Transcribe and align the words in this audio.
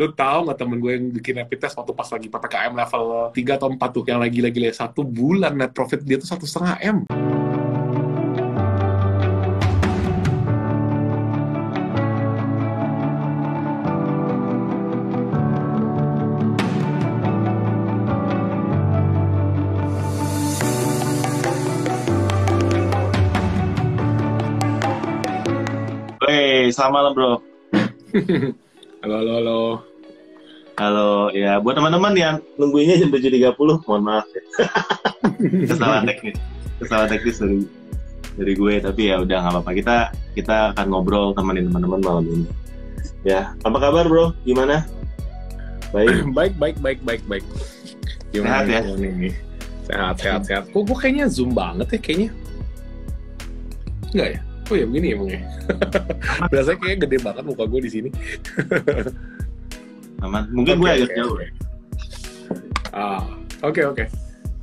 Lu 0.00 0.08
tahu 0.16 0.48
nggak 0.48 0.56
temen 0.56 0.80
gue 0.80 0.92
yang 0.96 1.06
bikin 1.12 1.36
rapid 1.44 1.60
test 1.60 1.76
waktu 1.76 1.92
pas 1.92 2.08
lagi 2.08 2.32
PPKM 2.32 2.72
level 2.72 3.04
3 3.36 3.36
atau 3.60 3.68
4 3.68 3.76
tuh, 3.92 4.04
yang 4.08 4.24
lagi-lagi 4.24 4.72
satu 4.72 5.04
bulan 5.04 5.52
net 5.60 5.76
profit 5.76 6.00
dia 6.00 6.16
tuh 6.16 6.24
satu 6.24 6.48
setengah 6.48 6.80
M. 6.80 7.04
Wey, 26.24 26.72
selamat 26.72 26.88
malam 26.88 27.12
bro. 27.12 27.32
halo, 29.04 29.14
halo, 29.20 29.32
halo. 29.36 29.89
Halo, 30.80 31.28
ya 31.36 31.60
buat 31.60 31.76
teman-teman 31.76 32.16
yang 32.16 32.34
nungguinnya 32.56 32.96
jam 32.96 33.12
7.30, 33.12 33.52
mohon 33.84 34.00
maaf 34.00 34.24
ya. 34.32 34.42
kesalahan 35.76 36.08
teknis, 36.08 36.40
kesalahan 36.80 37.08
teknis 37.12 37.36
dari 37.36 37.58
dari 38.40 38.52
gue, 38.56 38.74
tapi 38.80 39.12
ya 39.12 39.20
udah 39.20 39.44
nggak 39.44 39.52
apa-apa. 39.60 39.70
Kita 39.76 39.96
kita 40.32 40.56
akan 40.72 40.86
ngobrol 40.88 41.36
temenin 41.36 41.68
teman-teman 41.68 42.00
malam 42.00 42.24
ini. 42.32 42.48
Ya, 43.28 43.52
apa 43.60 43.76
kabar 43.76 44.08
bro? 44.08 44.32
Gimana? 44.48 44.88
Baik. 45.92 46.24
baik, 46.40 46.56
baik, 46.56 46.76
baik, 46.80 47.00
baik, 47.04 47.22
baik. 47.28 47.44
Gimana 48.32 48.64
sehat 48.64 48.88
ya? 48.88 48.96
Nih? 48.96 49.36
Sehat, 49.84 50.14
sehat, 50.16 50.40
sehat. 50.48 50.64
Kok 50.72 50.80
gue 50.80 50.96
kayaknya 50.96 51.28
zoom 51.28 51.52
banget 51.52 51.92
ya 51.92 52.00
kayaknya? 52.00 52.30
Enggak 54.16 54.28
ya? 54.32 54.40
Oh 54.72 54.76
ya 54.80 54.84
begini 54.88 55.06
ya 55.12 55.14
emangnya. 55.20 55.40
Biasanya 56.56 56.78
kayaknya 56.80 56.98
gede 57.04 57.18
banget 57.20 57.44
muka 57.44 57.68
gue 57.68 57.80
di 57.84 57.90
sini. 57.92 58.08
Aman. 60.20 60.44
Mungkin 60.52 60.80
gue 60.80 60.90
agak 60.90 61.10
jauh. 61.16 61.36
Okay. 61.36 61.50
Ah, 62.92 63.24
oke 63.64 63.80
oke. 63.86 64.04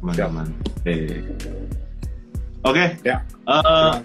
Aman, 0.05 0.16
aman. 0.22 0.47
Oke. 0.83 0.95
Oke. 2.67 2.86
Ya. 3.02 3.23
Uh, 3.47 3.97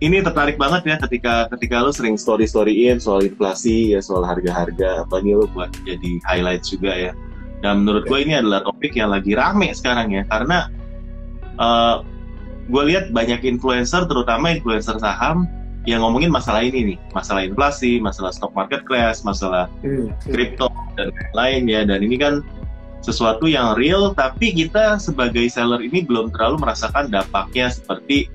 ini 0.00 0.24
tertarik 0.24 0.56
banget 0.56 0.82
ya 0.88 0.96
ketika 1.08 1.46
ketika 1.56 1.84
lu 1.84 1.92
sering 1.92 2.16
story 2.16 2.48
storyin 2.48 2.96
soal 2.96 3.20
inflasi 3.24 3.92
ya 3.96 4.00
soal 4.00 4.24
harga-harga 4.24 5.04
apa 5.04 5.20
nih 5.20 5.36
lu 5.36 5.46
buat 5.52 5.70
jadi 5.84 6.20
highlight 6.28 6.64
juga 6.64 6.92
ya. 6.92 7.12
Dan 7.60 7.84
menurut 7.84 8.08
gue 8.08 8.18
ini 8.24 8.40
adalah 8.40 8.64
topik 8.64 8.96
yang 8.96 9.12
lagi 9.12 9.36
rame 9.36 9.68
sekarang 9.76 10.16
ya 10.16 10.24
karena 10.28 10.72
uh, 11.60 12.00
gue 12.70 12.82
lihat 12.88 13.12
banyak 13.12 13.44
influencer 13.44 14.08
terutama 14.08 14.56
influencer 14.56 14.96
saham 14.96 15.44
yang 15.88 16.04
ngomongin 16.04 16.28
masalah 16.28 16.60
ini 16.60 16.94
nih 16.94 16.98
masalah 17.16 17.40
inflasi 17.44 18.02
masalah 18.02 18.32
stock 18.34 18.52
market 18.52 18.84
crash 18.84 19.24
masalah 19.24 19.64
kripto 20.28 20.68
hmm. 20.68 20.96
dan 21.00 21.08
lain 21.32 21.62
ya 21.64 21.80
dan 21.88 22.04
ini 22.04 22.20
kan 22.20 22.34
sesuatu 23.00 23.48
yang 23.48 23.72
real 23.80 24.12
tapi 24.12 24.52
kita 24.52 25.00
sebagai 25.00 25.48
seller 25.48 25.80
ini 25.80 26.04
belum 26.04 26.28
terlalu 26.36 26.68
merasakan 26.68 27.08
dampaknya 27.08 27.72
seperti 27.72 28.28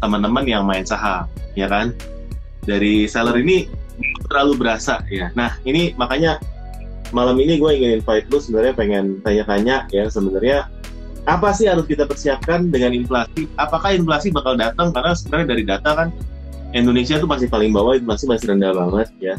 teman-teman 0.00 0.48
yang 0.48 0.64
main 0.64 0.88
saham 0.88 1.28
ya 1.52 1.68
kan 1.68 1.92
dari 2.64 3.04
seller 3.04 3.36
ini 3.36 3.68
terlalu 4.32 4.56
berasa 4.56 5.04
ya 5.12 5.28
nah 5.36 5.52
ini 5.68 5.92
makanya 6.00 6.40
malam 7.12 7.36
ini 7.36 7.60
gue 7.60 7.70
ingin 7.76 7.90
invite 8.00 8.24
lu 8.32 8.40
sebenarnya 8.40 8.72
pengen 8.72 9.04
tanya-tanya 9.20 9.84
ya 9.92 10.08
sebenarnya 10.08 10.64
apa 11.28 11.52
sih 11.52 11.68
harus 11.68 11.84
kita 11.84 12.08
persiapkan 12.08 12.72
dengan 12.72 12.96
inflasi? 12.96 13.44
Apakah 13.60 13.92
inflasi 13.92 14.32
bakal 14.32 14.56
datang? 14.56 14.88
Karena 14.88 15.12
sebenarnya 15.12 15.46
dari 15.52 15.62
data 15.68 15.90
kan 15.92 16.08
Indonesia 16.70 17.18
tuh 17.18 17.26
masih 17.26 17.50
paling 17.50 17.74
bawah, 17.74 17.98
inflasi 17.98 18.24
masih 18.30 18.46
rendah 18.54 18.72
banget 18.74 19.08
ya. 19.18 19.34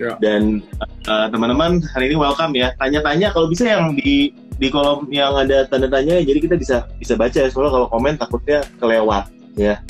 ya. 0.00 0.12
Dan 0.18 0.64
uh, 1.08 1.28
teman-teman 1.28 1.84
hari 1.92 2.12
ini 2.12 2.16
welcome 2.16 2.56
ya. 2.56 2.72
Tanya-tanya 2.80 3.32
kalau 3.32 3.48
bisa 3.52 3.68
yang 3.68 3.92
di 3.96 4.32
di 4.60 4.68
kolom 4.68 5.08
yang 5.08 5.32
ada 5.36 5.64
tanda 5.68 5.88
tanya, 5.88 6.20
jadi 6.20 6.38
kita 6.40 6.56
bisa 6.56 6.76
bisa 6.96 7.16
baca 7.16 7.36
ya. 7.36 7.48
Soalnya 7.52 7.72
kalau 7.76 7.86
komen 7.92 8.14
takutnya 8.16 8.64
kelewat 8.80 9.28
ya. 9.56 9.80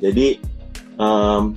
Jadi 0.00 0.40
um, 0.96 1.56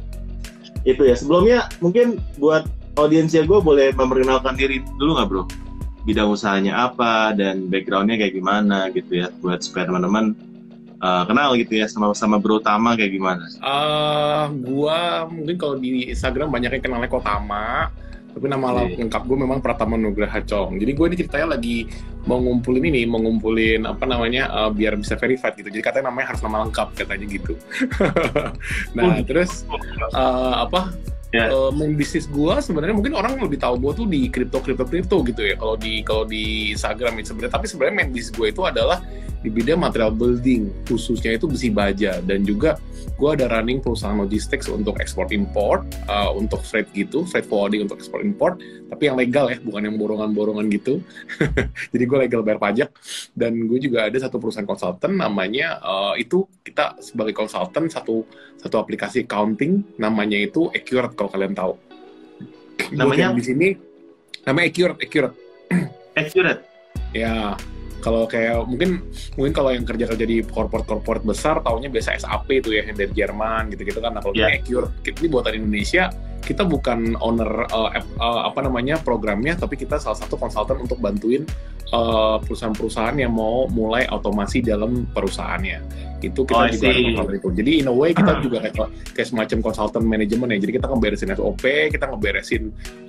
itu 0.84 1.08
ya. 1.08 1.16
Sebelumnya 1.16 1.72
mungkin 1.80 2.20
buat 2.40 2.68
audiensnya 3.00 3.48
gue 3.48 3.60
boleh 3.64 3.96
memperkenalkan 3.96 4.60
diri 4.60 4.84
dulu 5.00 5.18
nggak 5.18 5.30
bro? 5.32 5.44
bidang 6.04 6.36
usahanya 6.36 6.92
apa 6.92 7.32
dan 7.32 7.72
backgroundnya 7.72 8.20
kayak 8.20 8.36
gimana 8.36 8.92
gitu 8.92 9.24
ya 9.24 9.32
buat 9.40 9.64
supaya 9.64 9.88
teman-teman 9.88 10.36
uh, 11.04 11.24
kenal 11.28 11.60
gitu 11.60 11.76
ya 11.76 11.86
sama 11.92 12.16
sama 12.16 12.40
Bro 12.40 12.64
Tama 12.64 12.96
kayak 12.96 13.12
gimana? 13.12 13.44
Uh, 13.60 14.48
gua 14.64 15.28
mungkin 15.28 15.60
kalau 15.60 15.76
di 15.76 16.08
Instagram 16.08 16.48
banyak 16.48 16.80
yang 16.80 16.84
kenalnya 16.88 17.12
Kotama 17.12 17.92
tapi 18.34 18.50
nama 18.50 18.68
yeah. 18.82 18.98
lengkap 18.98 19.24
gue 19.30 19.38
memang 19.38 19.62
Pratama 19.62 19.94
Nugraha 19.94 20.42
Cong. 20.42 20.82
Jadi 20.82 20.92
gue 20.98 21.06
ini 21.06 21.16
ceritanya 21.22 21.54
lagi 21.54 21.86
mau 22.26 22.42
ngumpulin 22.42 22.90
ini, 22.90 23.06
mau 23.06 23.22
ngumpulin 23.22 23.86
apa 23.86 24.10
namanya 24.10 24.50
uh, 24.50 24.74
biar 24.74 24.98
bisa 24.98 25.14
verified 25.14 25.54
gitu. 25.54 25.70
Jadi 25.70 25.84
katanya 25.86 26.10
namanya 26.10 26.34
harus 26.34 26.42
nama 26.42 26.66
lengkap 26.66 26.98
katanya 26.98 27.26
gitu. 27.30 27.54
nah 28.98 29.04
oh, 29.06 29.18
terus 29.22 29.70
uh, 30.18 30.66
apa? 30.66 30.90
Yeah. 31.34 31.50
Ya. 31.50 31.58
uh, 31.58 31.72
main 31.74 31.98
bisnis 31.98 32.30
gue 32.30 32.54
sebenarnya 32.62 32.96
mungkin 32.96 33.18
orang 33.18 33.42
lebih 33.42 33.58
tahu 33.58 33.82
gue 33.82 33.92
tuh 33.98 34.08
di 34.08 34.30
kripto 34.30 34.62
kripto 34.62 34.86
kripto 34.86 35.18
gitu 35.26 35.42
ya. 35.42 35.58
Kalau 35.58 35.76
di 35.76 36.06
kalau 36.06 36.24
di 36.30 36.72
Instagram 36.72 37.18
itu 37.20 37.34
sebenarnya. 37.34 37.54
Tapi 37.58 37.66
sebenarnya 37.66 37.96
main 37.98 38.10
bisnis 38.14 38.32
gue 38.32 38.48
itu 38.54 38.62
adalah 38.62 39.02
di 39.44 39.52
bidang 39.52 39.82
material 39.82 40.16
building 40.16 40.72
khususnya 40.88 41.36
itu 41.36 41.50
besi 41.50 41.74
baja. 41.74 42.22
Dan 42.22 42.46
juga 42.46 42.78
gue 43.18 43.30
ada 43.30 43.50
running 43.50 43.82
perusahaan 43.82 44.16
logistics 44.16 44.70
untuk 44.70 45.02
ekspor 45.02 45.28
import 45.34 45.84
uh, 46.08 46.32
untuk 46.32 46.64
freight 46.64 46.88
gitu 46.96 47.28
freight 47.28 47.50
forwarding 47.50 47.84
untuk 47.90 47.98
ekspor 47.98 48.22
import. 48.22 48.62
Tapi 48.94 49.10
yang 49.10 49.18
legal 49.18 49.50
ya 49.50 49.58
bukan 49.58 49.90
yang 49.90 49.98
borongan-borongan 49.98 50.70
gitu. 50.70 51.02
Jadi 51.94 52.04
gue 52.06 52.18
legal 52.30 52.46
bayar 52.46 52.62
pajak. 52.62 52.90
Dan 53.34 53.66
gue 53.66 53.82
juga 53.82 54.06
ada 54.06 54.18
satu 54.22 54.38
perusahaan 54.38 54.70
konsultan 54.70 55.18
namanya 55.18 55.82
uh, 55.82 56.14
itu 56.14 56.46
kita 56.62 57.02
sebagai 57.02 57.34
konsultan 57.34 57.90
satu 57.90 58.24
satu 58.64 58.80
aplikasi 58.80 59.28
accounting 59.28 59.84
namanya 60.00 60.40
itu 60.40 60.72
Accurate 60.72 61.14
kalau 61.20 61.30
kalian 61.30 61.52
tahu. 61.52 61.76
Namanya 62.96 63.36
di 63.36 63.44
sini 63.44 63.68
namanya 64.48 64.66
Accurate 64.72 65.00
Accurate. 65.04 65.36
Accurate? 66.20 66.62
Ya 67.12 67.60
kalau 68.04 68.28
kayak 68.28 68.68
mungkin 68.68 69.04
mungkin 69.40 69.54
kalau 69.56 69.72
yang 69.72 69.88
kerja 69.88 70.08
kerja 70.08 70.26
di 70.28 70.44
corporate 70.44 70.88
corporate 70.88 71.24
besar 71.24 71.64
taunya 71.64 71.88
biasa 71.88 72.20
SAP 72.20 72.52
itu 72.52 72.76
ya 72.76 72.84
dari 72.92 73.12
Jerman 73.12 73.72
gitu 73.76 73.84
gitu 73.84 74.00
kan. 74.00 74.16
Nah 74.16 74.22
kalau 74.24 74.36
yeah. 74.36 74.56
Accurate 74.56 74.96
ini 75.20 75.28
buatan 75.28 75.54
Indonesia 75.60 76.12
kita 76.44 76.68
bukan 76.68 77.16
owner 77.24 77.66
uh, 77.72 77.90
uh, 78.20 78.42
apa 78.48 78.60
namanya 78.62 79.00
programnya 79.00 79.56
tapi 79.56 79.80
kita 79.80 79.98
salah 79.98 80.20
satu 80.20 80.36
konsultan 80.36 80.84
untuk 80.84 81.00
bantuin 81.00 81.48
perusahaan 81.94 82.42
perusahaan-perusahaan 82.42 83.18
yang 83.22 83.34
mau 83.38 83.70
mulai 83.70 84.10
otomasi 84.10 84.66
dalam 84.66 85.06
perusahaannya. 85.14 86.10
Itu 86.26 86.48
kita 86.48 86.58
oh, 86.58 86.72
juga 86.72 86.90
ada 87.22 87.36
itu. 87.38 87.50
Jadi 87.54 87.72
in 87.84 87.88
a 87.92 87.94
way 87.94 88.18
kita 88.18 88.40
juga 88.46 88.66
kayak, 88.66 88.90
kayak 89.14 89.28
semacam 89.30 89.58
konsultan 89.62 90.04
manajemen 90.10 90.58
ya. 90.58 90.58
Jadi 90.58 90.74
kita 90.82 90.88
ngeberesin 90.90 91.30
SOP 91.38 91.64
kita 91.94 92.06
ngeberesin 92.10 92.64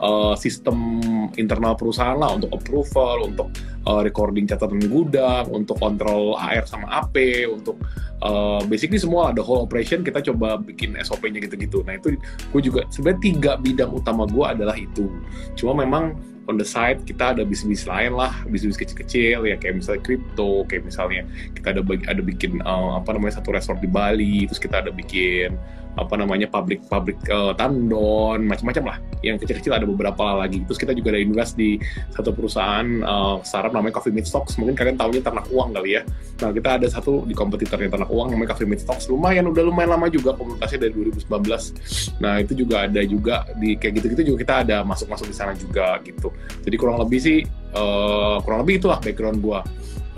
uh, 0.04 0.36
sistem 0.36 1.00
internal 1.40 1.72
perusahaan 1.80 2.18
lah 2.18 2.36
untuk 2.36 2.52
approval 2.52 3.24
untuk 3.24 3.48
uh, 3.88 4.04
recording 4.04 4.44
catatan 4.44 4.84
gudang 4.84 5.48
untuk 5.48 5.80
kontrol 5.80 6.36
AR 6.36 6.68
sama 6.68 6.90
AP 7.00 7.48
untuk 7.48 7.80
uh, 8.20 8.60
basically 8.68 9.00
semua 9.00 9.32
ada 9.32 9.40
whole 9.40 9.64
operation 9.64 10.04
kita 10.04 10.20
coba 10.32 10.60
bikin 10.60 10.96
SOP-nya 11.00 11.40
gitu-gitu. 11.40 11.80
Nah 11.88 11.96
itu 11.96 12.20
gue 12.20 12.60
juga 12.60 12.84
sebenarnya 12.92 13.20
tiga 13.24 13.56
bidang 13.56 13.88
utama 13.96 14.28
gue 14.28 14.44
adalah 14.44 14.76
itu. 14.76 15.08
Cuma 15.56 15.80
memang 15.80 16.12
on 16.48 16.56
the 16.60 16.66
side 16.66 17.02
kita 17.04 17.36
ada 17.36 17.42
bisnis 17.42 17.84
lain 17.84 18.14
lah 18.14 18.32
bisnis 18.48 18.76
kecil-kecil 18.76 19.44
ya 19.48 19.56
kayak 19.56 19.80
misalnya 19.80 20.00
kripto 20.04 20.64
kayak 20.68 20.88
misalnya 20.88 21.22
kita 21.56 21.76
ada 21.76 21.82
ada 21.84 22.22
bikin 22.22 22.60
uh, 22.64 23.00
apa 23.00 23.16
namanya 23.16 23.40
satu 23.40 23.54
resort 23.54 23.80
di 23.80 23.88
Bali 23.88 24.48
terus 24.48 24.60
kita 24.60 24.84
ada 24.84 24.90
bikin 24.92 25.56
apa 25.94 26.18
namanya 26.18 26.50
pabrik 26.50 26.82
pabrik 26.90 27.18
uh, 27.30 27.54
tandon 27.54 28.42
macam-macam 28.42 28.84
lah. 28.94 28.96
Yang 29.22 29.46
kecil-kecil 29.46 29.72
ada 29.78 29.86
beberapa 29.86 30.42
lagi. 30.42 30.66
Terus 30.66 30.78
kita 30.78 30.90
juga 30.90 31.14
ada 31.14 31.22
invest 31.22 31.54
di 31.54 31.78
satu 32.10 32.34
perusahaan 32.34 32.82
uh, 33.06 33.38
startup 33.46 33.70
namanya 33.70 34.02
Coffee 34.02 34.10
Meet 34.10 34.26
Stocks. 34.26 34.58
Mungkin 34.58 34.74
kalian 34.74 34.98
tahunya 34.98 35.22
ternak 35.22 35.46
uang 35.54 35.70
kali 35.70 35.94
ya. 35.94 36.02
Nah 36.42 36.50
kita 36.50 36.82
ada 36.82 36.86
satu 36.90 37.22
di 37.24 37.32
kompetitornya 37.32 37.94
ternak 37.94 38.10
uang 38.10 38.34
namanya 38.34 38.58
Coffee 38.58 38.66
Meet 38.66 38.82
Stocks. 38.82 39.06
Lumayan 39.06 39.46
udah 39.46 39.62
lumayan 39.62 39.94
lama 39.94 40.10
juga 40.10 40.34
komunikasinya 40.34 40.90
dari 40.90 41.14
2019 41.14 42.18
nah 42.22 42.40
itu 42.42 42.52
juga 42.56 42.86
ada 42.86 43.00
juga 43.04 43.46
di 43.58 43.76
kayak 43.78 44.00
gitu-gitu 44.00 44.34
juga 44.34 44.38
kita 44.42 44.54
ada 44.66 44.76
masuk-masuk 44.82 45.26
di 45.30 45.36
sana 45.36 45.52
juga 45.54 45.98
gitu 46.02 46.33
jadi 46.64 46.76
kurang 46.80 46.98
lebih 47.02 47.20
sih 47.20 47.38
uh, 47.76 48.40
kurang 48.42 48.66
lebih 48.66 48.82
itulah 48.82 48.98
background 49.02 49.38
gua 49.40 49.60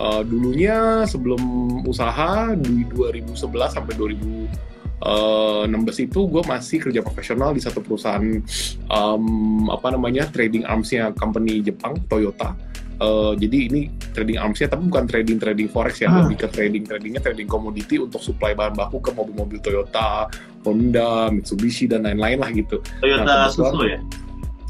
uh, 0.01 0.21
dulunya 0.23 1.03
sebelum 1.05 1.41
usaha 1.83 2.53
di 2.55 2.85
2011 2.93 3.37
sampai 3.73 3.93
2000 3.95 4.67
uh, 5.05 5.65
eh, 5.65 5.73
16 5.73 6.07
itu 6.09 6.19
gue 6.25 6.43
masih 6.45 6.77
kerja 6.81 7.01
profesional 7.05 7.53
di 7.53 7.61
satu 7.61 7.81
perusahaan 7.81 8.41
um, 8.89 9.67
apa 9.69 9.93
namanya 9.93 10.25
trading 10.29 10.65
armsnya 10.65 11.13
company 11.13 11.61
Jepang 11.61 12.01
Toyota 12.09 12.57
Uh, 12.97 13.37
jadi 13.37 13.69
ini 13.69 13.93
trading 14.09 14.41
armsnya 14.41 14.73
tapi 14.73 14.89
bukan 14.89 15.05
trading 15.05 15.37
trading 15.37 15.69
forex 15.69 16.01
ya, 16.01 16.09
hmm. 16.09 16.17
lebih 16.25 16.37
ke 16.41 16.47
trading 16.49 16.81
tradingnya 16.81 17.21
trading 17.21 17.45
komoditi 17.45 18.01
untuk 18.01 18.17
supply 18.17 18.57
bahan 18.57 18.73
baku 18.73 18.97
ke 18.97 19.13
mobil-mobil 19.13 19.61
Toyota, 19.61 20.25
Honda, 20.65 21.29
Mitsubishi 21.29 21.85
dan 21.85 22.09
lain-lain 22.09 22.41
lah 22.41 22.49
gitu. 22.49 22.81
Toyota 22.97 23.21
nah, 23.21 23.45
Suzuki 23.53 23.93
ya? 23.93 24.01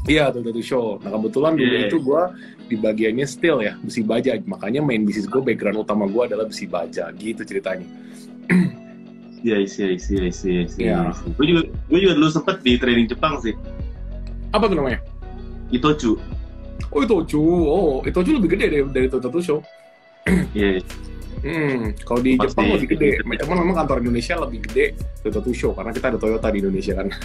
Iya, 0.08 0.32
tuh 0.32 0.40
tuh 0.40 0.64
show. 0.64 0.96
Nah 1.04 1.12
kebetulan 1.12 1.52
dulu 1.54 1.68
Yeah. 1.68 1.86
itu 1.86 1.96
gue 2.00 2.22
di 2.68 2.76
bagiannya 2.80 3.26
still 3.28 3.60
ya, 3.60 3.76
besi 3.84 4.00
baja. 4.00 4.34
Makanya 4.40 4.80
main 4.80 5.04
bisnis 5.04 5.28
gue, 5.28 5.40
background 5.44 5.84
utama 5.84 6.08
gue 6.08 6.22
adalah 6.24 6.48
besi 6.48 6.64
baja. 6.64 7.12
Gitu 7.12 7.44
ceritanya. 7.44 7.86
Iya, 9.38 9.62
iya, 9.62 9.94
iya, 9.94 10.18
iya, 10.18 10.30
iya. 10.34 10.62
Iya. 10.82 10.98
Gue 11.38 11.46
juga, 11.46 11.62
gue 11.70 11.98
juga 12.02 12.14
dulu 12.18 12.26
sempet 12.26 12.58
di 12.58 12.74
training 12.74 13.06
Jepang 13.06 13.38
sih. 13.38 13.54
Apa 14.50 14.66
tuh 14.66 14.74
namanya? 14.74 14.98
Itochu. 15.70 16.18
Oh 16.90 17.00
Itochu. 17.06 17.38
Oh 17.70 18.02
Itochu 18.02 18.34
lebih 18.34 18.58
gede 18.58 18.66
dari 18.66 18.82
dari 18.90 19.06
tuh 19.06 19.38
show. 19.38 19.62
Iya. 20.58 20.82
Hmm, 21.38 21.94
kalau 22.02 22.18
di 22.18 22.34
Pasti. 22.34 22.50
Jepang 22.50 22.66
lebih 22.74 22.88
gede. 22.98 23.08
Cuman 23.22 23.56
memang 23.62 23.76
kantor 23.86 24.02
Indonesia 24.02 24.34
lebih 24.42 24.58
gede 24.66 24.98
Tutu 25.22 25.54
Show 25.54 25.70
karena 25.70 25.94
kita 25.94 26.10
ada 26.10 26.18
Toyota 26.18 26.50
di 26.50 26.58
Indonesia 26.58 26.92
kan. 26.98 27.08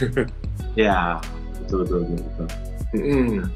Ya, 0.73 1.21
betul, 1.61 1.85
betul, 1.85 2.01
betul. 2.01 2.17
betul. 2.17 2.72
Hmm. 2.93 3.49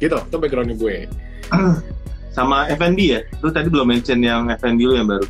Gitu, 0.00 0.16
itu 0.16 0.36
backgroundnya 0.40 0.76
gue. 0.76 1.04
Sama 2.36 2.70
F&B 2.72 2.98
ya? 3.12 3.20
Lu 3.44 3.52
tadi 3.52 3.68
belum 3.68 3.88
mention 3.92 4.18
yang 4.22 4.48
F&B 4.52 4.80
lu 4.82 4.94
yang 4.96 5.08
baru. 5.10 5.26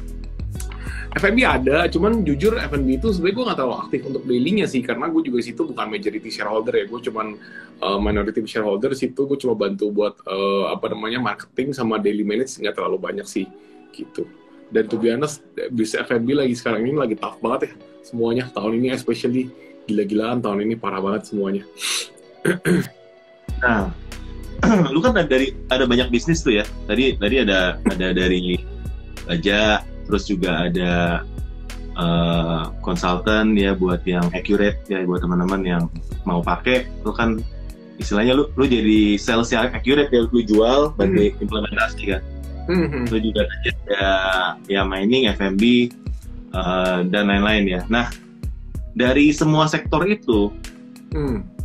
F&B 1.08 1.40
ada, 1.40 1.88
cuman 1.88 2.20
jujur 2.20 2.60
F&B 2.60 3.00
itu 3.00 3.10
sebenarnya 3.16 3.34
gue 3.34 3.44
nggak 3.48 3.58
terlalu 3.58 3.76
aktif 3.80 4.00
untuk 4.06 4.22
daily-nya 4.28 4.66
sih, 4.68 4.84
karena 4.84 5.08
gue 5.08 5.24
juga 5.24 5.40
situ 5.40 5.64
bukan 5.64 5.88
majority 5.88 6.28
shareholder 6.28 6.74
ya, 6.76 6.84
gue 6.84 7.00
cuman 7.00 7.26
uh, 7.80 7.96
minority 7.98 8.44
shareholder 8.44 8.92
situ 8.92 9.24
gue 9.24 9.38
cuma 9.40 9.56
bantu 9.56 9.88
buat 9.88 10.20
uh, 10.28 10.68
apa 10.68 10.92
namanya 10.92 11.18
marketing 11.18 11.72
sama 11.72 11.96
daily 11.96 12.22
manage 12.28 12.60
nggak 12.60 12.76
terlalu 12.76 13.00
banyak 13.00 13.24
sih, 13.24 13.48
gitu. 13.96 14.28
Dan 14.68 14.84
to 14.84 15.00
be 15.00 15.08
honest, 15.08 15.40
bisnis 15.72 16.04
F&B 16.04 16.36
lagi 16.36 16.52
sekarang 16.52 16.84
ini 16.84 16.94
lagi 17.00 17.16
tough 17.16 17.40
banget 17.40 17.72
ya, 17.72 17.72
semuanya 18.04 18.44
tahun 18.52 18.76
ini 18.76 18.92
especially 18.92 19.48
gila-gilaan 19.88 20.44
tahun 20.44 20.68
ini 20.68 20.76
parah 20.76 21.00
banget 21.00 21.32
semuanya. 21.32 21.64
Nah, 23.58 23.90
lu 24.94 25.02
kan 25.02 25.14
dari 25.14 25.54
ada 25.70 25.82
banyak 25.86 26.10
bisnis 26.14 26.42
tuh 26.42 26.62
ya. 26.62 26.64
Tadi 26.86 27.18
tadi 27.18 27.42
ada 27.42 27.78
ada 27.90 28.14
dari 28.14 28.58
baja, 29.26 29.82
terus 30.06 30.30
juga 30.30 30.70
ada 30.70 31.22
eh, 31.98 32.62
konsultan 32.82 33.58
ya 33.58 33.74
buat 33.74 34.02
yang 34.06 34.26
accurate 34.34 34.78
ya 34.86 35.02
buat 35.06 35.22
teman-teman 35.22 35.62
yang 35.66 35.82
mau 36.22 36.38
pakai. 36.42 36.86
Lu 37.02 37.10
kan 37.10 37.42
istilahnya 37.98 38.38
lu 38.38 38.46
lu 38.54 38.64
jadi 38.66 39.18
sales 39.18 39.50
yang 39.50 39.74
accurate 39.74 40.10
ya 40.14 40.26
lu 40.30 40.40
jual 40.42 40.94
bantu 40.94 41.34
implementasi 41.42 42.14
kan. 42.14 42.22
Hmm, 42.68 43.08
Lu 43.08 43.16
juga 43.16 43.48
ada 43.48 44.04
ya 44.68 44.84
mining, 44.84 45.26
FMB 45.34 45.62
eh, 46.54 46.98
dan 47.08 47.24
lain-lain 47.26 47.64
ya. 47.64 47.80
Nah, 47.88 48.12
dari 48.92 49.32
semua 49.32 49.70
sektor 49.70 50.04
itu 50.04 50.52
hmm. 51.16 51.57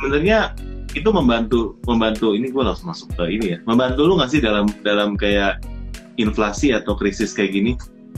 Sebenarnya 0.00 0.56
itu 0.96 1.06
membantu 1.12 1.76
membantu 1.84 2.32
ini 2.32 2.48
gue 2.48 2.64
langsung 2.64 2.88
masuk 2.88 3.12
ke 3.14 3.24
ini 3.28 3.46
ya. 3.54 3.58
Membantu 3.68 4.08
lu 4.08 4.16
nggak 4.16 4.32
sih 4.32 4.40
dalam 4.40 4.66
dalam 4.80 5.14
kayak 5.14 5.60
inflasi 6.16 6.72
atau 6.72 6.96
krisis 6.96 7.36
kayak 7.36 7.52
gini? 7.52 7.72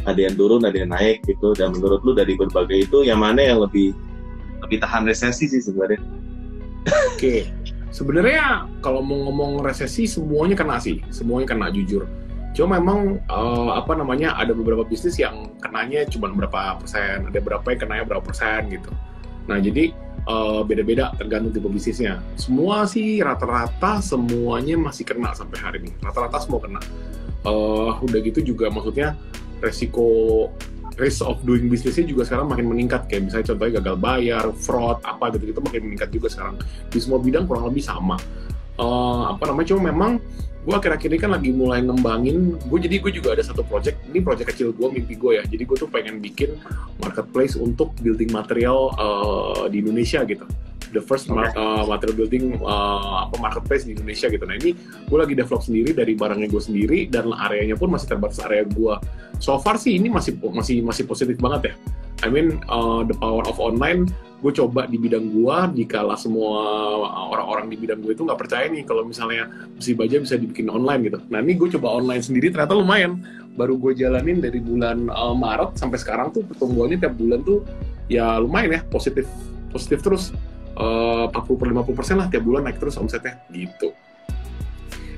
Ada 0.06 0.31
yang 0.31 0.34
turun 0.38 0.62
ada 0.62 0.79
yang 0.79 0.94
naik 0.94 1.26
gitu. 1.26 1.52
Dan 1.58 1.75
menurut 1.75 2.00
lu 2.06 2.14
dari 2.14 2.38
berbagai 2.38 2.87
itu 2.87 3.02
yang 3.02 3.19
mana 3.19 3.43
yang 3.43 3.61
lebih 3.61 3.93
lebih 4.62 4.79
tahan 4.79 5.05
resesi 5.05 5.50
sih 5.50 5.58
sebenarnya? 5.58 5.99
Oke, 7.12 7.50
sebenarnya 7.90 8.70
kalau 8.81 9.02
mau 9.02 9.29
ngomong 9.29 9.67
resesi 9.67 10.06
semuanya 10.06 10.55
kena 10.55 10.79
sih, 10.79 11.02
semuanya 11.11 11.52
kena 11.52 11.69
jujur. 11.75 12.06
Cuma 12.55 12.79
memang 12.79 13.20
eh, 13.20 13.70
apa 13.75 13.93
namanya 13.99 14.38
ada 14.38 14.55
beberapa 14.55 14.87
bisnis 14.87 15.19
yang 15.19 15.50
kenanya 15.61 16.08
cuma 16.08 16.31
berapa 16.32 16.79
persen, 16.81 17.29
ada 17.29 17.38
berapa 17.43 17.67
yang 17.69 17.81
kenanya 17.84 18.05
berapa 18.08 18.25
persen 18.25 18.70
gitu. 18.70 18.90
Nah 19.50 19.58
jadi 19.58 19.93
eh, 20.26 20.60
beda-beda 20.66 21.14
tergantung 21.19 21.52
tipe 21.54 21.69
bisnisnya. 21.69 22.22
Semua 22.38 22.84
sih 22.86 23.22
rata-rata 23.22 24.02
semuanya 24.02 24.78
masih 24.78 25.06
kena 25.06 25.34
sampai 25.34 25.58
hari 25.58 25.78
ini. 25.86 25.92
Rata-rata 26.02 26.42
semua 26.42 26.60
kena. 26.62 26.80
Eh, 27.42 27.92
udah 27.98 28.19
gitu 28.22 28.54
juga 28.54 28.70
maksudnya 28.70 29.19
resiko 29.62 30.50
risk 31.00 31.24
of 31.24 31.40
doing 31.42 31.72
bisnisnya 31.72 32.04
juga 32.04 32.28
sekarang 32.28 32.52
makin 32.52 32.69
meningkat 32.69 33.08
kayak 33.08 33.30
misalnya 33.30 33.46
contohnya 33.54 33.72
gagal 33.80 33.96
bayar, 33.96 34.44
fraud, 34.54 34.98
apa 35.02 35.24
gitu-gitu 35.34 35.60
makin 35.64 35.82
meningkat 35.88 36.10
juga 36.12 36.28
sekarang 36.28 36.60
di 36.92 36.98
semua 37.00 37.19
bidang 37.19 37.48
kurang 37.48 37.72
lebih 37.72 37.82
sama. 37.82 38.20
Eh, 38.76 39.24
apa 39.28 39.42
namanya 39.48 39.74
cuma 39.74 39.90
memang 39.92 40.12
gue 40.62 40.75
akhir-akhir 40.79 41.11
ini 41.11 41.19
kan 41.19 41.31
lagi 41.35 41.50
mulai 41.50 41.82
ngembangin 41.82 42.55
gue 42.55 42.79
jadi 42.79 43.03
gue 43.03 43.12
juga 43.19 43.35
ada 43.35 43.43
satu 43.43 43.67
project 43.67 43.99
ini 44.06 44.23
project 44.23 44.55
kecil 44.55 44.70
gue 44.70 44.88
mimpi 44.94 45.19
gue 45.19 45.38
ya. 45.38 45.43
Jadi 45.43 45.62
gue 45.67 45.76
tuh 45.76 45.91
pengen 45.91 46.23
bikin 46.23 46.55
marketplace 47.03 47.59
untuk 47.59 47.91
building 47.99 48.31
material 48.31 48.94
eh, 48.94 49.62
di 49.75 49.82
Indonesia 49.82 50.23
gitu. 50.23 50.47
The 50.93 51.03
first 51.03 51.26
mar- 51.32 51.50
eh, 51.50 51.85
material 51.88 52.14
building 52.14 52.62
eh, 52.62 53.14
apa 53.26 53.35
marketplace 53.43 53.91
di 53.91 53.99
Indonesia 53.99 54.31
gitu. 54.31 54.44
Nah 54.47 54.55
ini 54.55 54.79
gue 54.79 55.19
lagi 55.19 55.35
develop 55.35 55.67
sendiri 55.67 55.91
dari 55.91 56.14
barangnya 56.14 56.47
gue 56.47 56.62
sendiri 56.62 57.11
dan 57.11 57.35
areanya 57.35 57.75
pun 57.75 57.91
masih 57.91 58.15
terbatas 58.15 58.38
area 58.38 58.62
gue 58.62 58.94
so 59.43 59.58
far 59.58 59.75
sih 59.75 59.99
ini 59.99 60.06
masih 60.06 60.38
masih 60.38 60.87
masih 60.87 61.03
positif 61.03 61.35
banget 61.43 61.75
ya 61.75 61.75
I 62.22 62.28
mean 62.30 62.62
uh, 62.70 63.02
the 63.02 63.14
power 63.19 63.42
of 63.46 63.58
online 63.58 64.10
gue 64.42 64.52
coba 64.58 64.90
di 64.90 64.98
bidang 64.98 65.30
gue 65.30 65.56
dikala 65.78 66.19
semua 66.19 66.58
orang-orang 67.30 67.70
di 67.70 67.78
bidang 67.78 68.02
gue 68.02 68.10
itu 68.10 68.26
nggak 68.26 68.40
percaya 68.42 68.66
nih 68.66 68.82
kalau 68.82 69.06
misalnya 69.06 69.46
besi 69.78 69.94
baja 69.94 70.19
bisa 70.19 70.34
dibikin 70.34 70.66
online 70.66 71.06
gitu. 71.06 71.22
Nah 71.30 71.38
ini 71.38 71.54
gue 71.54 71.70
coba 71.78 71.94
online 71.94 72.22
sendiri 72.26 72.50
ternyata 72.50 72.74
lumayan. 72.74 73.22
Baru 73.54 73.78
gue 73.78 73.94
jalanin 73.94 74.42
dari 74.42 74.58
bulan 74.58 75.06
uh, 75.14 75.30
Maret 75.36 75.78
sampai 75.78 75.98
sekarang 76.02 76.34
tuh 76.34 76.42
pertumbuhannya 76.42 76.98
tiap 76.98 77.14
bulan 77.14 77.46
tuh 77.46 77.62
ya 78.10 78.42
lumayan 78.42 78.78
ya 78.78 78.80
positif 78.90 79.30
positif 79.70 80.02
terus. 80.02 80.34
Uh, 80.72 81.28
40 81.28 81.60
per 81.60 81.69
50 81.69 81.92
persen 82.00 82.16
lah 82.16 82.26
tiap 82.32 82.48
bulan 82.48 82.64
naik 82.64 82.80
terus 82.80 82.96
omsetnya 82.98 83.38
gitu. 83.52 83.92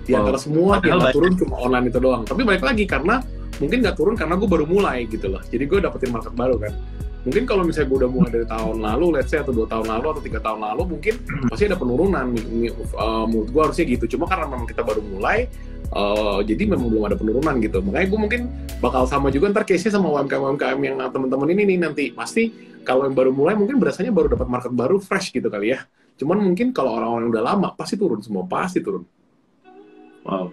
Di 0.05 0.13
Wow. 0.13 0.21
antara 0.21 0.39
semua 0.43 0.83
Padahal 0.83 1.01
yang 1.01 1.15
turun 1.17 1.33
cuma 1.41 1.55
online 1.65 1.87
itu 1.89 1.99
doang. 2.03 2.23
Tapi 2.29 2.43
balik 2.45 2.61
lagi 2.67 2.85
karena 2.85 3.25
mungkin 3.63 3.79
nggak 3.83 3.97
turun 3.97 4.15
karena 4.19 4.35
gue 4.35 4.49
baru 4.49 4.65
mulai 4.67 5.07
gitu 5.07 5.31
loh. 5.31 5.43
Jadi 5.47 5.65
gue 5.67 5.79
dapetin 5.83 6.11
market 6.11 6.35
baru 6.35 6.57
kan. 6.59 6.73
Mungkin 7.25 7.49
kalau 7.49 7.65
misalnya 7.65 7.89
gue 7.89 7.99
udah 8.05 8.11
mulai 8.13 8.31
dari 8.37 8.47
tahun 8.47 8.77
lalu 8.85 9.07
let's 9.17 9.33
say 9.33 9.41
atau 9.41 9.57
dua 9.57 9.65
tahun 9.65 9.89
lalu 9.89 10.07
atau 10.13 10.23
tiga 10.23 10.39
tahun 10.45 10.61
lalu 10.61 10.83
mungkin 10.93 11.15
pasti 11.49 11.65
ada 11.65 11.77
penurunan 11.81 12.37
uh, 13.01 13.25
menurut 13.25 13.49
gue 13.49 13.63
harusnya 13.65 13.85
gitu. 13.89 14.05
Cuma 14.17 14.29
karena 14.29 14.45
memang 14.45 14.69
kita 14.69 14.85
baru 14.85 15.01
mulai 15.01 15.49
uh, 15.97 16.45
jadi 16.45 16.69
memang 16.69 16.93
belum 16.93 17.05
ada 17.09 17.17
penurunan 17.17 17.55
gitu. 17.65 17.81
Makanya 17.81 18.07
gue 18.13 18.21
mungkin 18.21 18.41
bakal 18.85 19.09
sama 19.09 19.33
juga 19.33 19.49
ntar 19.57 19.65
case-nya 19.65 19.97
sama 19.97 20.13
UMKM 20.13 20.53
UMKM 20.53 20.81
yang 20.85 20.97
teman-teman 21.09 21.49
ini 21.57 21.63
nih 21.75 21.79
nanti. 21.81 22.05
Pasti 22.13 22.53
kalau 22.85 23.09
yang 23.09 23.17
baru 23.17 23.33
mulai 23.33 23.57
mungkin 23.57 23.81
berasanya 23.81 24.13
baru 24.13 24.37
dapat 24.37 24.45
market 24.45 24.73
baru 24.77 25.01
fresh 25.01 25.33
gitu 25.33 25.49
kali 25.49 25.73
ya. 25.73 25.81
Cuman 26.21 26.45
mungkin 26.45 26.77
kalau 26.77 26.93
orang-orang 26.93 27.25
yang 27.25 27.33
udah 27.41 27.45
lama 27.57 27.69
pasti 27.73 27.97
turun 27.97 28.21
semua 28.21 28.45
pasti 28.45 28.85
turun. 28.85 29.03
Wow. 30.29 30.53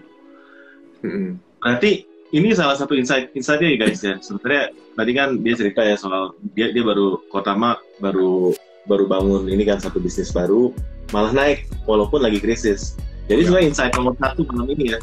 Mm-mm. 1.02 1.42
berarti 1.58 2.11
ini 2.32 2.56
salah 2.56 2.76
satu 2.76 2.96
insight 2.96 3.32
insightnya 3.36 3.76
ya 3.76 3.78
guys 3.78 4.00
ya 4.00 4.16
sebenarnya 4.20 4.64
tadi 4.96 5.12
kan 5.12 5.30
dia 5.44 5.56
cerita 5.56 5.82
ya 5.84 5.96
soal 5.96 6.32
dia 6.56 6.72
dia 6.72 6.84
baru 6.84 7.20
Kotama 7.28 7.76
baru 8.00 8.56
baru 8.88 9.06
bangun 9.06 9.48
ini 9.48 9.64
kan 9.64 9.78
satu 9.78 10.00
bisnis 10.00 10.32
baru 10.32 10.72
malah 11.12 11.36
naik 11.36 11.68
walaupun 11.86 12.24
lagi 12.24 12.40
krisis 12.40 12.96
jadi 13.28 13.44
Ya. 13.44 13.48
sebenarnya 13.48 13.68
insight 13.70 13.94
nomor 13.96 14.14
satu 14.18 14.42
malam 14.48 14.68
ini 14.72 14.96
ya 14.96 15.00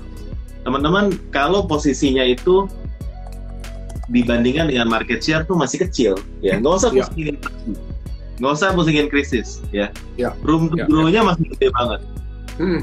teman-teman 0.64 1.04
kalau 1.30 1.64
posisinya 1.64 2.24
itu 2.24 2.64
dibandingkan 4.08 4.72
dengan 4.72 4.88
market 4.88 5.20
share 5.20 5.44
tuh 5.44 5.52
masih 5.54 5.84
kecil 5.84 6.16
ya 6.40 6.56
nggak 6.56 6.74
usah 6.80 6.90
Ya. 6.96 7.04
pusingin 7.04 7.36
nggak 8.40 8.52
usah 8.56 8.68
pusingin 8.72 9.06
krisis 9.12 9.60
ya 9.68 9.92
Ya. 10.16 10.32
room 10.40 10.72
to 10.72 10.80
Ya, 10.80 10.84
grow-nya 10.88 11.20
masih 11.24 11.44
gede 11.52 11.68
banget 11.76 12.00
Hmm. 12.58 12.82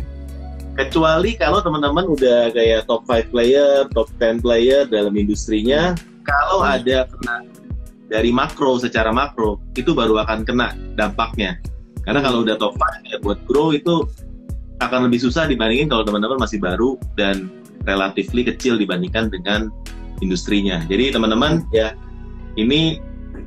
Kecuali 0.75 1.39
kalau 1.39 1.63
teman-teman 1.63 2.05
udah 2.05 2.51
kayak 2.51 2.85
top 2.85 3.07
5 3.07 3.31
player, 3.31 3.87
top 3.95 4.11
10 4.19 4.43
player 4.43 4.83
dalam 4.85 5.15
industrinya, 5.15 5.95
kalau 6.27 6.61
Hmm. 6.61 6.75
ada 6.79 7.07
kena 7.07 7.35
dari 8.05 8.29
makro 8.29 8.77
secara 8.77 9.09
makro 9.09 9.57
itu 9.73 9.95
baru 9.95 10.21
akan 10.21 10.45
kena 10.45 10.77
dampaknya. 10.93 11.57
Karena 12.05 12.21
kalau 12.21 12.45
udah 12.45 12.53
top 12.59 12.77
5 12.77 13.01
ya 13.09 13.17
buat 13.23 13.39
grow 13.49 13.73
itu 13.73 14.05
akan 14.83 15.09
lebih 15.09 15.23
susah 15.23 15.49
dibandingin 15.49 15.87
kalau 15.89 16.03
teman-teman 16.05 16.37
masih 16.37 16.61
baru 16.61 16.99
dan 17.17 17.49
relatively 17.87 18.45
kecil 18.45 18.77
dibandingkan 18.77 19.31
dengan 19.31 19.71
industrinya. 20.21 20.83
Jadi 20.85 21.15
teman-teman 21.15 21.65
ya 21.73 21.95
ini 22.59 22.99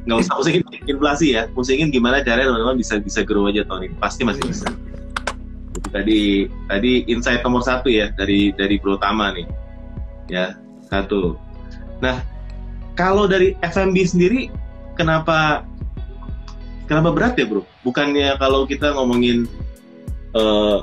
nggak 0.08 0.18
usah 0.25 0.35
pusingin 0.40 0.64
inflasi 0.92 1.37
ya, 1.37 1.47
pusingin 1.52 1.92
gimana 1.92 2.25
caranya 2.25 2.50
teman-teman 2.50 2.76
bisa 2.80 2.99
bisa 2.99 3.20
grow 3.23 3.47
aja 3.47 3.62
tahun 3.68 3.92
ini. 3.92 3.94
Pasti 4.00 4.23
masih 4.26 4.42
bisa. 4.49 4.66
Tadi 5.90 6.47
tadi 6.68 7.04
insight 7.09 7.42
nomor 7.42 7.64
satu 7.64 7.88
ya 7.88 8.12
dari 8.14 8.52
dari 8.54 8.76
Bro 8.78 9.00
Tama 9.00 9.33
nih. 9.35 9.47
Ya 10.28 10.57
satu. 10.88 11.37
Nah 12.04 12.21
kalau 12.99 13.30
dari 13.30 13.54
FMB 13.62 13.97
sendiri 14.04 14.40
kenapa 14.99 15.62
kenapa 16.90 17.14
berat 17.14 17.35
ya 17.38 17.47
bro? 17.47 17.62
Bukannya 17.87 18.35
kalau 18.42 18.66
kita 18.66 18.90
ngomongin 18.97 19.47
eh, 20.35 20.78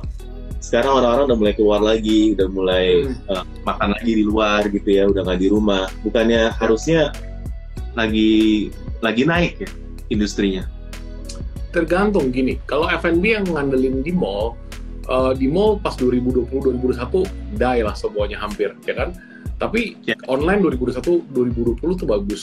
sekarang 0.63 0.97
orang-orang 0.97 1.25
udah 1.29 1.37
mulai 1.37 1.53
keluar 1.53 1.81
lagi 1.83 2.33
udah 2.33 2.47
mulai 2.49 2.85
Hmm. 3.05 3.33
eh, 3.35 3.43
makan 3.67 3.89
lagi 3.93 4.11
di 4.17 4.23
luar 4.25 4.61
gitu 4.69 4.89
ya 4.89 5.03
udah 5.11 5.21
nggak 5.27 5.41
di 5.41 5.47
rumah. 5.51 5.85
Bukannya 6.01 6.53
harusnya 6.57 7.13
lagi 7.93 8.69
lagi 9.03 9.23
naik 9.27 9.53
ya 9.61 9.69
industrinya? 10.09 10.63
Tergantung 11.75 12.31
gini 12.31 12.55
kalau 12.63 12.87
F&B 12.87 13.35
yang 13.35 13.45
ngandelin 13.51 13.99
di 13.99 14.15
mall 14.15 14.55
uh, 15.09 15.31
di 15.33 15.47
mall 15.49 15.77
pas 15.81 15.93
2020 15.97 16.49
2021 16.49 17.57
die 17.57 17.81
lah 17.85 17.95
semuanya 17.95 18.37
hampir 18.41 18.73
ya 18.85 18.93
kan? 18.93 19.09
Tapi 19.55 19.95
yeah. 20.03 20.19
online 20.27 20.59
2021 20.63 21.31
2020 21.31 22.01
tuh 22.01 22.07
bagus. 22.07 22.41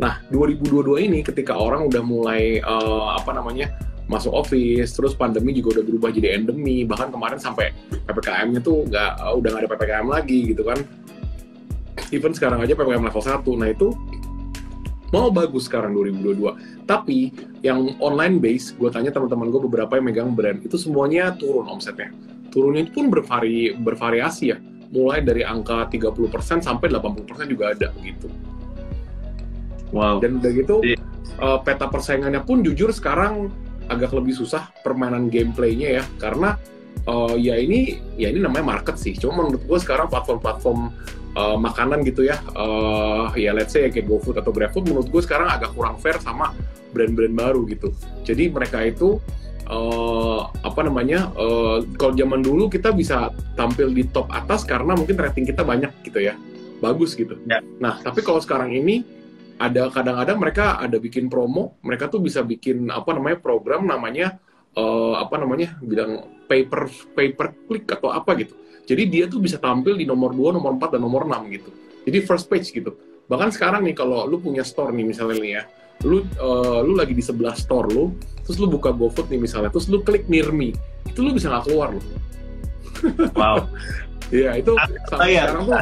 Nah 0.00 0.22
2022 0.32 1.06
ini 1.06 1.20
ketika 1.22 1.54
orang 1.54 1.86
udah 1.86 2.02
mulai 2.02 2.58
uh, 2.64 3.14
apa 3.14 3.30
namanya 3.36 3.70
masuk 4.04 4.36
office 4.36 4.92
terus 4.92 5.16
pandemi 5.16 5.56
juga 5.56 5.80
udah 5.80 5.84
berubah 5.88 6.10
jadi 6.12 6.36
endemi 6.36 6.84
bahkan 6.84 7.08
kemarin 7.08 7.40
sampai 7.40 7.72
ppkm-nya 8.04 8.60
tuh 8.60 8.84
nggak 8.84 9.12
uh, 9.16 9.32
udah 9.32 9.48
nggak 9.48 9.62
ada 9.64 9.70
ppkm 9.70 10.06
lagi 10.08 10.38
gitu 10.54 10.62
kan. 10.64 10.78
Even 12.12 12.32
sekarang 12.36 12.60
aja 12.60 12.76
ppkm 12.76 13.04
level 13.04 13.22
1 13.22 13.60
nah 13.60 13.68
itu 13.70 13.88
mau 15.14 15.30
bagus 15.30 15.70
sekarang 15.70 15.94
2022 15.94 16.90
tapi 16.90 17.30
yang 17.62 17.94
online 18.02 18.42
base 18.42 18.74
gue 18.74 18.90
tanya 18.90 19.14
teman-teman 19.14 19.54
gue 19.54 19.62
beberapa 19.70 19.94
yang 19.94 20.10
megang 20.10 20.30
brand 20.34 20.58
itu 20.66 20.74
semuanya 20.74 21.30
turun 21.38 21.70
omsetnya. 21.70 22.10
Turunnya 22.50 22.86
itu 22.86 22.92
pun 22.98 23.06
bervari 23.10 23.74
bervariasi 23.78 24.44
ya. 24.50 24.58
Mulai 24.90 25.22
dari 25.22 25.42
angka 25.46 25.90
30% 25.90 26.62
sampai 26.62 26.86
80% 26.90 27.50
juga 27.50 27.74
ada 27.74 27.94
gitu 28.02 28.26
wow. 29.94 30.18
Dan 30.18 30.42
udah 30.42 30.50
gitu 30.50 30.82
uh, 31.38 31.58
peta 31.62 31.86
persaingannya 31.86 32.42
pun 32.42 32.66
jujur 32.66 32.90
sekarang 32.90 33.54
agak 33.86 34.10
lebih 34.10 34.34
susah 34.34 34.74
permainan 34.82 35.30
gameplaynya 35.30 36.02
ya. 36.02 36.04
Karena 36.18 36.58
uh, 37.06 37.38
ya 37.38 37.54
ini 37.54 38.02
ya 38.18 38.34
ini 38.34 38.42
namanya 38.42 38.76
market 38.76 38.98
sih. 38.98 39.14
Cuma 39.14 39.46
menurut 39.46 39.62
gue 39.62 39.78
sekarang 39.78 40.10
platform-platform 40.10 40.90
uh, 41.36 41.58
makanan 41.58 42.02
gitu 42.06 42.26
ya. 42.26 42.40
Uh, 42.54 43.30
ya 43.34 43.54
let's 43.54 43.74
say 43.74 43.90
kayak 43.90 44.06
GoFood 44.06 44.40
atau 44.40 44.50
GrabFood 44.50 44.88
menurut 44.88 45.08
gue 45.10 45.22
sekarang 45.22 45.50
agak 45.50 45.74
kurang 45.74 45.98
fair 46.00 46.18
sama 46.22 46.54
brand-brand 46.94 47.34
baru 47.34 47.66
gitu. 47.68 47.90
Jadi 48.22 48.50
mereka 48.50 48.82
itu 48.86 49.18
uh, 49.68 50.48
apa 50.62 50.80
namanya 50.86 51.30
uh, 51.34 51.82
kalau 51.98 52.14
zaman 52.14 52.40
dulu 52.40 52.70
kita 52.70 52.94
bisa 52.94 53.30
tampil 53.58 53.90
di 53.90 54.06
top 54.08 54.30
atas 54.30 54.62
karena 54.62 54.94
mungkin 54.94 55.18
rating 55.18 55.46
kita 55.46 55.66
banyak 55.66 55.90
gitu 56.06 56.22
ya. 56.22 56.38
Bagus 56.82 57.14
gitu. 57.14 57.38
Ya. 57.48 57.62
nah 57.80 58.02
tapi 58.02 58.20
kalau 58.20 58.42
sekarang 58.42 58.74
ini 58.74 59.04
ada 59.58 59.86
kadang-kadang 59.90 60.38
mereka 60.38 60.64
ada 60.82 60.98
bikin 60.98 61.30
promo 61.30 61.78
mereka 61.86 62.10
tuh 62.10 62.18
bisa 62.18 62.42
bikin 62.42 62.90
apa 62.90 63.14
namanya 63.14 63.38
program 63.38 63.86
namanya 63.86 64.42
uh, 64.74 65.14
apa 65.22 65.38
namanya 65.38 65.78
bilang 65.78 66.26
paper 66.50 66.90
paper 67.14 67.54
click 67.70 67.86
atau 67.86 68.10
apa 68.10 68.34
gitu 68.42 68.54
jadi 68.84 69.02
dia 69.08 69.24
tuh 69.24 69.40
bisa 69.40 69.56
tampil 69.56 69.96
di 69.96 70.04
nomor 70.04 70.36
2, 70.36 70.56
nomor 70.60 70.76
4, 70.76 70.96
dan 70.96 71.00
nomor 71.00 71.24
6 71.24 71.54
gitu. 71.56 71.70
Jadi 72.04 72.18
first 72.24 72.46
page 72.52 72.68
gitu. 72.68 72.92
Bahkan 73.32 73.56
sekarang 73.56 73.88
nih 73.88 73.96
kalau 73.96 74.28
lu 74.28 74.36
punya 74.36 74.60
store 74.60 74.92
nih 74.92 75.08
misalnya 75.08 75.36
nih 75.40 75.52
ya, 75.56 75.62
lu 76.04 76.20
uh, 76.36 76.84
lu 76.84 76.92
lagi 76.92 77.16
di 77.16 77.24
sebelah 77.24 77.56
store 77.56 77.88
lu, 77.88 78.12
terus 78.44 78.60
lu 78.60 78.68
buka 78.68 78.92
GoFood 78.92 79.32
nih 79.32 79.40
misalnya, 79.40 79.72
terus 79.72 79.88
lu 79.88 80.04
klik 80.04 80.28
near 80.28 80.52
me, 80.52 80.76
itu 81.08 81.18
lu 81.24 81.32
bisa 81.32 81.48
nggak 81.48 81.64
keluar 81.64 81.96
lu. 81.96 82.02
Wow. 83.32 83.64
Iya 84.32 84.56
itu 84.56 84.72
sampai 85.12 85.36
ya, 85.36 85.44
sekarang 85.46 85.64
tuh 85.68 85.76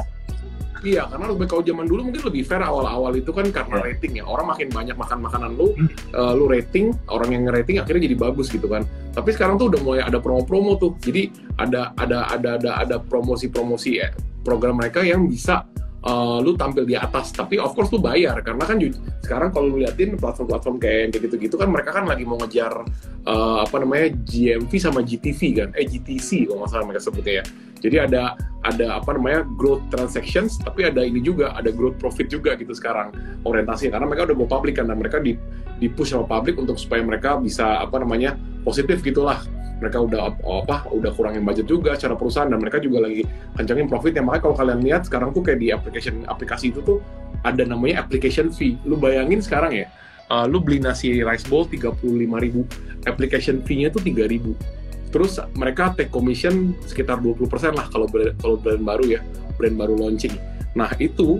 Iya, 0.82 1.06
karena 1.06 1.30
lebih 1.30 1.46
kalau 1.46 1.62
zaman 1.62 1.86
dulu 1.86 2.10
mungkin 2.10 2.22
lebih 2.26 2.42
fair 2.42 2.58
awal-awal 2.58 3.14
itu 3.14 3.30
kan 3.30 3.46
karena 3.54 3.78
yeah. 3.78 3.86
rating 3.86 4.12
ya. 4.18 4.24
Orang 4.26 4.50
makin 4.50 4.66
banyak 4.66 4.98
makan 4.98 5.18
makanan 5.22 5.50
lu, 5.54 5.70
hmm. 5.78 5.88
uh, 6.10 6.34
lu 6.34 6.50
rating, 6.50 6.90
orang 7.06 7.30
yang 7.30 7.42
ngerating 7.46 7.78
akhirnya 7.78 8.10
jadi 8.10 8.16
bagus 8.18 8.50
gitu 8.50 8.66
kan. 8.66 8.82
Tapi 9.14 9.30
sekarang 9.30 9.62
tuh 9.62 9.70
udah 9.70 9.80
mulai 9.80 10.02
ada 10.02 10.18
promo-promo 10.18 10.74
tuh. 10.82 10.98
Jadi 10.98 11.30
ada 11.62 11.94
ada 11.94 12.26
ada 12.34 12.58
ada 12.58 12.70
ada 12.82 12.96
promosi-promosi 12.98 13.90
ya, 14.02 14.10
program 14.42 14.82
mereka 14.82 15.06
yang 15.06 15.30
bisa 15.30 15.62
uh, 16.06 16.38
lu 16.42 16.54
tampil 16.58 16.84
di 16.86 16.94
atas. 16.98 17.30
Tapi 17.34 17.58
of 17.58 17.74
course 17.74 17.90
lu 17.94 17.98
bayar. 18.02 18.38
Karena 18.42 18.66
kan 18.66 18.78
sekarang 19.22 19.50
kalau 19.54 19.66
lu 19.72 19.76
liatin 19.82 20.18
platform-platform 20.18 20.76
kayak 20.82 21.14
gitu-gitu 21.16 21.54
kan 21.58 21.70
mereka 21.70 21.94
kan 21.94 22.04
lagi 22.06 22.26
mau 22.26 22.38
ngejar 22.42 22.84
uh, 23.26 23.58
apa 23.64 23.76
namanya 23.82 24.14
GMV 24.26 24.72
sama 24.78 25.00
GTV 25.02 25.40
kan? 25.62 25.68
Eh 25.78 25.86
GTC 25.86 26.50
kalau 26.50 26.64
nggak 26.64 26.70
salah 26.70 26.84
mereka 26.86 27.02
sebutnya 27.06 27.34
ya. 27.42 27.44
Jadi 27.82 27.96
ada 27.98 28.22
ada 28.62 29.02
apa 29.02 29.10
namanya 29.18 29.42
growth 29.58 29.82
transactions, 29.90 30.54
tapi 30.62 30.86
ada 30.86 31.02
ini 31.02 31.18
juga 31.18 31.50
ada 31.50 31.74
growth 31.74 31.98
profit 31.98 32.30
juga 32.30 32.54
gitu 32.54 32.70
sekarang 32.70 33.10
orientasinya. 33.42 33.98
Karena 33.98 34.06
mereka 34.06 34.22
udah 34.30 34.36
mau 34.38 34.46
public 34.46 34.78
kan 34.78 34.86
dan 34.86 35.02
mereka 35.02 35.18
di 35.18 35.34
di 35.82 35.90
push 35.90 36.14
sama 36.14 36.22
public 36.30 36.62
untuk 36.62 36.78
supaya 36.78 37.02
mereka 37.02 37.34
bisa 37.42 37.82
apa 37.82 37.98
namanya 37.98 38.38
positif 38.62 39.02
gitulah 39.02 39.42
mereka 39.82 39.98
udah 39.98 40.30
apa 40.30 40.86
udah 40.94 41.10
kurangin 41.10 41.42
budget 41.42 41.66
juga 41.66 41.98
secara 41.98 42.14
perusahaan 42.14 42.46
dan 42.46 42.62
mereka 42.62 42.78
juga 42.78 43.02
lagi 43.02 43.26
kencangin 43.58 43.90
profitnya 43.90 44.22
makanya 44.22 44.42
kalau 44.46 44.56
kalian 44.56 44.80
lihat 44.86 45.02
sekarang 45.10 45.34
tuh 45.34 45.42
kayak 45.42 45.58
di 45.58 45.74
application 45.74 46.22
aplikasi 46.30 46.70
itu 46.70 46.78
tuh 46.86 47.02
ada 47.42 47.66
namanya 47.66 47.98
application 48.06 48.54
fee 48.54 48.78
lu 48.86 48.94
bayangin 48.94 49.42
sekarang 49.42 49.74
ya 49.74 49.90
uh, 50.30 50.46
lu 50.46 50.62
beli 50.62 50.78
nasi 50.78 51.26
rice 51.26 51.44
bowl 51.50 51.66
35.000 51.66 53.10
application 53.10 53.58
fee-nya 53.66 53.90
tuh 53.90 53.98
3.000 54.06 54.82
Terus 55.12 55.36
mereka 55.52 55.92
take 55.92 56.08
commission 56.08 56.72
sekitar 56.88 57.20
20% 57.20 57.76
lah 57.76 57.86
kalau 57.92 58.08
kalau 58.40 58.56
brand 58.56 58.80
baru 58.82 59.04
ya, 59.04 59.20
brand 59.60 59.76
baru 59.76 59.94
launching. 60.00 60.32
Nah, 60.72 60.88
itu 60.96 61.36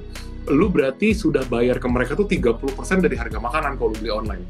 lu 0.53 0.67
berarti 0.69 1.17
sudah 1.17 1.41
bayar 1.49 1.81
ke 1.81 1.89
mereka 1.89 2.13
tuh 2.13 2.29
30% 2.29 2.69
dari 3.01 3.17
harga 3.17 3.41
makanan 3.41 3.81
kalau 3.81 3.97
beli 3.97 4.13
online. 4.13 4.45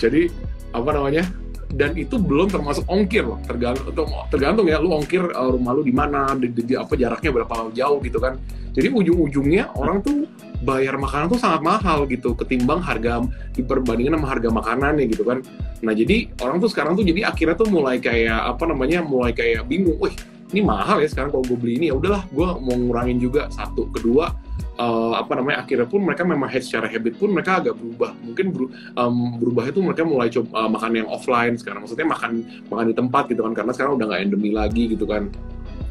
Jadi, 0.00 0.32
apa 0.72 0.90
namanya? 0.96 1.28
Dan 1.68 1.92
itu 2.00 2.16
belum 2.16 2.48
termasuk 2.48 2.88
ongkir 2.88 3.28
loh, 3.28 3.36
tergantung 3.44 4.08
tergantung 4.32 4.66
ya 4.66 4.80
lu 4.80 4.88
ongkir 4.96 5.20
uh, 5.20 5.52
rumah 5.52 5.76
lu 5.76 5.84
di 5.84 5.92
mana, 5.92 6.32
di, 6.32 6.48
di, 6.48 6.64
di, 6.64 6.74
apa 6.74 6.96
jaraknya 6.96 7.28
berapa 7.28 7.68
jauh 7.76 8.00
gitu 8.00 8.16
kan. 8.16 8.40
Jadi 8.72 8.88
ujung-ujungnya 8.88 9.76
orang 9.76 10.00
tuh 10.00 10.24
bayar 10.64 10.96
makanan 10.96 11.28
tuh 11.28 11.40
sangat 11.40 11.60
mahal 11.60 12.08
gitu 12.08 12.32
ketimbang 12.34 12.80
harga 12.80 13.20
diperbandingkan 13.52 14.16
sama 14.16 14.28
harga 14.32 14.48
makanannya 14.48 15.04
gitu 15.12 15.28
kan. 15.28 15.44
Nah 15.84 15.92
jadi 15.92 16.32
orang 16.40 16.56
tuh 16.58 16.72
sekarang 16.72 16.96
tuh 16.96 17.04
jadi 17.04 17.28
akhirnya 17.28 17.54
tuh 17.54 17.68
mulai 17.68 18.00
kayak 18.00 18.48
apa 18.48 18.64
namanya 18.64 19.04
mulai 19.04 19.36
kayak 19.36 19.68
bingung, 19.68 20.00
wih 20.00 20.16
ini 20.56 20.64
mahal 20.64 21.04
ya 21.04 21.08
sekarang 21.08 21.28
kalau 21.28 21.44
gue 21.44 21.58
beli 21.60 21.76
ini 21.76 21.86
ya 21.92 21.94
udahlah 22.00 22.24
gue 22.32 22.48
mau 22.64 22.76
ngurangin 22.76 23.20
juga 23.20 23.52
satu 23.52 23.92
kedua 23.92 24.32
uh, 24.78 25.12
apa 25.18 25.36
namanya 25.36 25.66
akhirnya 25.66 25.86
pun 25.90 26.00
mereka 26.06 26.22
memang 26.24 26.48
head 26.48 26.64
secara 26.64 26.86
habit 26.86 27.18
pun 27.18 27.34
mereka 27.34 27.60
agak 27.60 27.74
berubah. 27.76 28.14
Mungkin 28.24 28.46
ber, 28.54 28.62
um, 28.94 29.16
berubah 29.42 29.64
itu 29.68 29.78
mereka 29.82 30.02
mulai 30.06 30.28
coba 30.30 30.48
uh, 30.54 30.70
makan 30.70 30.90
yang 31.04 31.08
offline 31.10 31.54
sekarang. 31.58 31.84
Maksudnya 31.84 32.06
makan 32.08 32.32
makan 32.70 32.84
di 32.88 32.94
tempat 32.94 33.24
gitu 33.28 33.42
kan 33.44 33.52
karena 33.52 33.72
sekarang 33.74 33.92
udah 33.98 34.06
nggak 34.08 34.22
endemi 34.22 34.50
lagi 34.54 34.84
gitu 34.88 35.04
kan. 35.04 35.28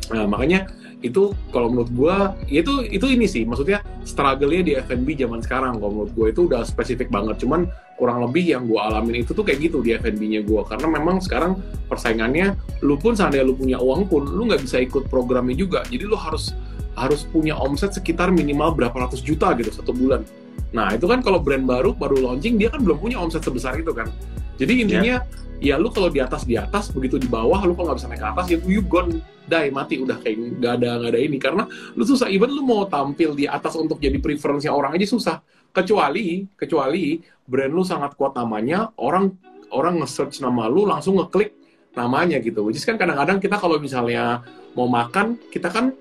Nah, 0.07 0.23
makanya 0.23 0.71
itu 1.05 1.29
kalau 1.53 1.69
menurut 1.69 1.91
gue 1.93 2.15
ya 2.49 2.59
itu 2.65 2.73
itu 2.89 3.05
ini 3.11 3.27
sih. 3.29 3.43
Maksudnya 3.43 3.83
struggle-nya 4.07 4.63
di 4.63 4.73
F&B 4.79 5.13
zaman 5.19 5.43
sekarang 5.43 5.77
kalau 5.77 5.91
menurut 5.93 6.11
gue 6.15 6.27
itu 6.31 6.41
udah 6.47 6.63
spesifik 6.63 7.11
banget. 7.11 7.43
Cuman 7.43 7.67
kurang 7.99 8.23
lebih 8.23 8.55
yang 8.55 8.65
gue 8.65 8.79
alamin 8.79 9.25
itu 9.25 9.35
tuh 9.35 9.43
kayak 9.43 9.67
gitu 9.67 9.81
di 9.81 9.97
F&B-nya 9.97 10.45
gue 10.45 10.61
karena 10.69 10.87
memang 10.87 11.17
sekarang 11.17 11.57
persaingannya 11.89 12.53
lu 12.85 12.93
pun 12.97 13.17
seandainya 13.17 13.45
lu 13.45 13.57
punya 13.57 13.81
uang 13.81 14.05
pun 14.05 14.21
lu 14.25 14.47
nggak 14.47 14.63
bisa 14.63 14.81
ikut 14.81 15.09
programnya 15.11 15.53
juga. 15.53 15.83
Jadi 15.85 16.03
lu 16.07 16.17
harus 16.17 16.55
harus 16.97 17.29
punya 17.29 17.53
omset 17.53 17.93
sekitar 17.93 18.33
minimal 18.33 18.73
berapa 18.73 19.07
ratus 19.07 19.21
juta 19.21 19.53
gitu 19.55 19.69
satu 19.69 19.93
bulan. 19.93 20.25
Nah 20.73 20.91
itu 20.97 21.05
kan 21.05 21.21
kalau 21.21 21.37
brand 21.39 21.63
baru 21.63 21.93
baru 21.93 22.17
launching 22.17 22.57
dia 22.57 22.73
kan 22.73 22.81
belum 22.81 22.97
punya 22.97 23.21
omset 23.21 23.45
sebesar 23.45 23.77
itu 23.77 23.93
kan. 23.93 24.09
Jadi 24.57 24.73
intinya 24.83 25.21
yeah 25.21 25.45
ya 25.57 25.75
lu 25.77 25.89
kalau 25.89 26.09
di 26.09 26.21
atas 26.21 26.45
di 26.45 26.53
atas 26.57 26.93
begitu 26.93 27.17
di 27.17 27.25
bawah 27.25 27.65
lu 27.65 27.73
kalau 27.73 27.93
nggak 27.93 27.99
bisa 28.01 28.09
naik 28.09 28.21
ke 28.21 28.27
atas 28.29 28.45
ya 28.49 28.57
you 28.65 28.81
gone. 28.85 29.21
Die 29.47 29.71
mati 29.71 29.95
udah 30.03 30.19
kayak 30.19 30.59
nggak 30.59 30.73
ada 30.83 30.89
nggak 30.99 31.11
ada 31.15 31.19
ini. 31.23 31.37
Karena 31.39 31.63
lu 31.95 32.03
susah 32.03 32.27
even 32.27 32.51
lu 32.51 32.67
mau 32.67 32.83
tampil 32.83 33.31
di 33.31 33.47
atas 33.47 33.79
untuk 33.79 33.97
jadi 33.97 34.19
preference 34.19 34.67
orang 34.67 34.99
aja 34.99 35.07
susah. 35.07 35.39
Kecuali 35.71 36.43
kecuali 36.59 37.21
brand 37.47 37.71
lu 37.71 37.83
sangat 37.87 38.19
kuat 38.19 38.35
namanya 38.35 38.91
orang 38.99 39.31
orang 39.71 40.03
nge-search 40.03 40.43
nama 40.43 40.67
lu 40.67 40.83
langsung 40.83 41.15
ngeklik 41.15 41.55
namanya 41.95 42.43
gitu. 42.43 42.67
Is 42.69 42.83
kan 42.83 42.99
kadang-kadang 42.99 43.39
kita 43.39 43.55
kalau 43.55 43.79
misalnya 43.79 44.43
mau 44.75 44.91
makan 44.91 45.39
kita 45.47 45.71
kan 45.71 45.95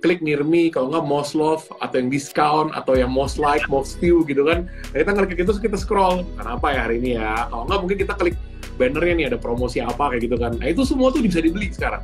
klik 0.00 0.24
near 0.24 0.42
me 0.42 0.72
kalau 0.72 0.90
nggak 0.92 1.06
most 1.06 1.32
love 1.36 1.64
atau 1.84 2.00
yang 2.00 2.08
discount 2.08 2.72
atau 2.72 2.96
yang 2.96 3.12
most 3.12 3.36
like 3.36 3.64
most 3.68 4.00
view 4.00 4.24
gitu 4.24 4.44
kan 4.48 4.66
nah, 4.92 4.98
kita 5.00 5.10
ngeklik 5.12 5.40
itu 5.44 5.52
kita 5.60 5.76
scroll 5.76 6.24
kenapa 6.34 6.66
ya 6.72 6.80
hari 6.88 6.96
ini 6.98 7.20
ya 7.20 7.46
kalau 7.52 7.68
nggak 7.68 7.80
mungkin 7.84 7.98
kita 8.00 8.14
klik 8.16 8.36
bannernya 8.80 9.12
nih 9.12 9.26
ada 9.28 9.38
promosi 9.38 9.84
apa 9.84 10.08
kayak 10.08 10.24
gitu 10.24 10.36
kan. 10.40 10.56
Nah 10.56 10.72
itu 10.72 10.88
semua 10.88 11.12
tuh 11.12 11.20
bisa 11.20 11.44
dibeli 11.44 11.68
sekarang. 11.68 12.00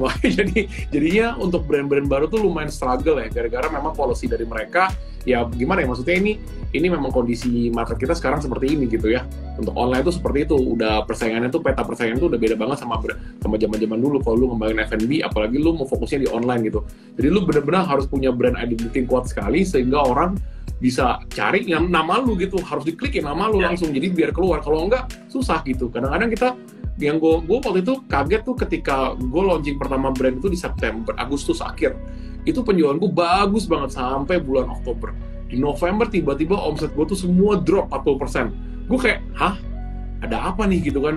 Jadi 0.38 0.68
jadinya 0.88 1.36
untuk 1.36 1.68
brand-brand 1.68 2.08
baru 2.08 2.26
tuh 2.28 2.40
lumayan 2.42 2.72
struggle 2.72 3.20
ya 3.20 3.28
gara-gara 3.28 3.68
memang 3.68 3.92
policy 3.92 4.26
dari 4.26 4.48
mereka 4.48 4.92
ya 5.22 5.46
gimana 5.46 5.86
ya 5.86 5.86
maksudnya 5.86 6.18
ini 6.18 6.32
ini 6.72 6.88
memang 6.88 7.12
kondisi 7.12 7.68
market 7.68 8.00
kita 8.00 8.16
sekarang 8.16 8.40
seperti 8.40 8.72
ini 8.72 8.88
gitu 8.88 9.12
ya. 9.12 9.28
Untuk 9.60 9.76
online 9.76 10.02
tuh 10.08 10.16
seperti 10.16 10.48
itu 10.48 10.56
udah 10.56 11.04
persaingannya 11.04 11.52
tuh 11.52 11.60
peta 11.60 11.84
persaingan 11.84 12.16
tuh 12.16 12.32
udah 12.32 12.40
beda 12.40 12.56
banget 12.56 12.80
sama 12.80 12.96
sama 13.44 13.60
zaman-zaman 13.60 13.98
dulu 14.00 14.16
kalau 14.24 14.36
lu 14.40 14.46
ngembangin 14.56 14.80
F&B 14.88 15.20
apalagi 15.20 15.60
lu 15.60 15.76
mau 15.76 15.84
fokusnya 15.84 16.24
di 16.24 16.28
online 16.32 16.72
gitu. 16.72 16.80
Jadi 17.20 17.28
lu 17.28 17.44
benar-benar 17.44 17.84
harus 17.84 18.08
punya 18.08 18.32
brand 18.32 18.56
identity 18.56 19.04
kuat 19.04 19.28
sekali 19.28 19.68
sehingga 19.68 20.00
orang 20.00 20.40
bisa 20.82 21.22
cari 21.30 21.62
yang 21.70 21.86
nama 21.86 22.18
lu 22.18 22.34
gitu 22.34 22.58
harus 22.66 22.82
diklik 22.82 23.14
ya 23.14 23.22
nama 23.22 23.46
lu 23.46 23.62
yeah. 23.62 23.70
langsung 23.70 23.94
jadi 23.94 24.10
biar 24.10 24.30
keluar. 24.34 24.58
Kalau 24.66 24.90
enggak 24.90 25.14
susah 25.30 25.62
gitu. 25.62 25.86
Kadang-kadang 25.86 26.34
kita 26.34 26.48
yang 26.98 27.22
gue 27.22 27.38
gue 27.46 27.56
waktu 27.62 27.86
itu 27.86 28.02
kaget 28.10 28.42
tuh 28.42 28.58
ketika 28.58 29.14
gue 29.14 29.42
launching 29.46 29.78
pertama 29.78 30.10
brand 30.10 30.42
itu 30.42 30.50
di 30.50 30.58
September 30.58 31.14
Agustus 31.14 31.62
akhir. 31.62 31.94
Itu 32.42 32.66
penjualan 32.66 32.98
gue 32.98 33.14
bagus 33.14 33.70
banget 33.70 33.94
sampai 33.94 34.42
bulan 34.42 34.74
Oktober. 34.74 35.14
Di 35.46 35.54
November 35.54 36.10
tiba-tiba 36.10 36.58
omset 36.58 36.90
gue 36.98 37.06
tuh 37.06 37.14
semua 37.14 37.62
drop 37.62 37.86
40% 37.94 38.90
gue 38.90 38.98
kayak 38.98 39.22
hah? 39.38 39.54
Ada 40.26 40.50
apa 40.50 40.66
nih? 40.66 40.90
Gitu 40.90 40.98
kan. 40.98 41.14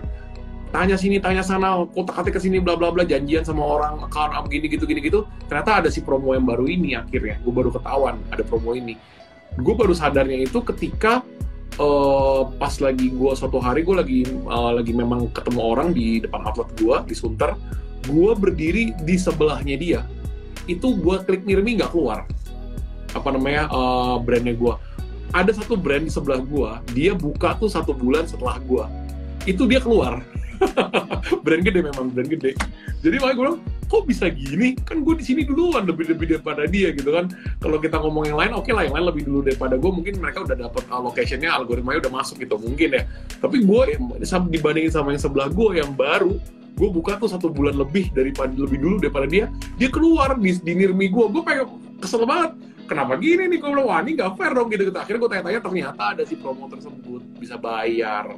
Tanya 0.69 0.93
sini 0.99 1.17
tanya 1.17 1.41
sana 1.41 1.87
kotak 1.89 2.21
atik 2.21 2.37
ke 2.37 2.39
sini 2.43 2.61
bla 2.61 2.75
bla 2.77 2.91
bla 2.93 3.07
janjian 3.07 3.47
sama 3.47 3.63
orang 3.63 4.05
account 4.05 4.37
begini 4.45 4.69
gitu 4.69 4.85
gini 4.85 5.01
gitu. 5.01 5.25
Ternyata 5.49 5.81
ada 5.81 5.89
si 5.89 6.05
promo 6.05 6.37
yang 6.37 6.45
baru 6.45 6.69
ini 6.69 6.93
akhirnya. 6.93 7.41
Gue 7.41 7.49
baru 7.49 7.73
ketahuan 7.73 8.21
ada 8.29 8.45
promo 8.45 8.77
ini 8.77 8.93
gue 9.55 9.73
baru 9.75 9.95
sadarnya 9.95 10.43
itu 10.43 10.59
ketika 10.63 11.23
uh, 11.79 12.51
pas 12.59 12.75
lagi 12.83 13.11
gue 13.11 13.31
suatu 13.35 13.59
hari 13.59 13.87
gue 13.87 13.95
lagi 13.95 14.19
uh, 14.47 14.75
lagi 14.75 14.91
memang 14.91 15.31
ketemu 15.31 15.59
orang 15.63 15.87
di 15.95 16.23
depan 16.23 16.43
outlet 16.43 16.69
gue 16.75 16.97
di 17.11 17.15
Sunter 17.15 17.55
gue 18.05 18.31
berdiri 18.37 18.93
di 19.01 19.15
sebelahnya 19.17 19.75
dia. 19.79 20.01
Itu 20.69 20.97
gue 20.97 21.21
klik 21.25 21.45
nirmi 21.45 21.81
nggak 21.81 21.93
keluar. 21.93 22.29
Apa 23.17 23.33
namanya 23.33 23.71
uh, 23.71 24.19
brandnya 24.19 24.53
gue 24.53 24.73
ada 25.35 25.51
satu 25.51 25.75
brand 25.75 26.07
di 26.07 26.11
sebelah 26.11 26.39
gue 26.39 26.71
dia 26.95 27.11
buka 27.11 27.59
tuh 27.59 27.67
satu 27.67 27.91
bulan 27.91 28.23
setelah 28.23 28.55
gue 28.63 28.85
itu 29.45 29.67
dia 29.67 29.83
keluar. 29.83 30.23
Brand 31.45 31.61
gede 31.67 31.83
memang 31.83 32.09
brand 32.15 32.31
gede. 32.31 32.55
Jadi 33.03 33.15
makanya 33.19 33.35
gue 33.35 33.43
bilang 33.43 33.59
kok 33.85 34.03
bisa 34.09 34.29
gini? 34.29 34.75
Kan 34.81 35.05
gue 35.05 35.15
di 35.17 35.25
sini 35.25 35.41
duluan 35.45 35.85
lebih 35.85 36.11
lebih 36.11 36.37
daripada 36.37 36.65
dia 36.65 36.91
gitu 36.91 37.13
kan. 37.13 37.29
Kalau 37.61 37.77
kita 37.77 38.01
ngomong 38.01 38.29
yang 38.29 38.37
lain 38.37 38.51
oke 38.53 38.67
okay 38.67 38.73
lah 38.73 38.83
yang 38.85 38.95
lain 38.97 39.07
lebih 39.13 39.23
dulu 39.25 39.39
daripada 39.45 39.75
gue 39.77 39.91
mungkin 39.91 40.13
mereka 40.19 40.43
udah 40.43 40.57
dapat 40.57 40.83
locationnya 40.89 41.49
algoritmanya 41.53 42.05
udah 42.07 42.13
masuk 42.13 42.41
gitu 42.41 42.57
mungkin 42.57 42.97
ya. 42.97 43.03
Tapi 43.39 43.63
gue 43.63 43.81
dibandingin 44.51 44.91
sama 44.91 45.13
yang 45.13 45.21
sebelah 45.21 45.47
gue 45.49 45.79
yang 45.79 45.91
baru 45.93 46.37
gue 46.75 46.89
buka 46.91 47.15
tuh 47.15 47.31
satu 47.31 47.47
bulan 47.47 47.79
lebih 47.79 48.11
daripada 48.11 48.51
lebih 48.51 48.79
dulu 48.83 48.95
daripada 48.99 49.27
dia. 49.29 49.47
Dia 49.79 49.87
keluar 49.87 50.35
di, 50.35 50.51
di 50.59 50.73
nirmi 50.75 51.07
gue 51.07 51.25
gue 51.31 51.43
pengen 51.43 51.79
kesel 52.03 52.27
banget. 52.27 52.53
Kenapa 52.85 53.17
gini 53.17 53.49
nih? 53.49 53.57
Gue 53.57 53.73
bilang 53.73 53.89
wah 53.89 53.99
ini 54.05 54.13
gak 54.13 54.37
fair 54.37 54.53
dong 54.53 54.69
gitu, 54.69 54.93
gitu. 54.93 54.99
akhirnya 54.99 55.19
gue 55.25 55.29
tanya-tanya 55.33 55.61
ternyata 55.65 56.03
ada 56.13 56.21
si 56.21 56.37
promo 56.37 56.69
tersebut. 56.69 57.21
Bisa 57.41 57.57
bayar 57.57 58.29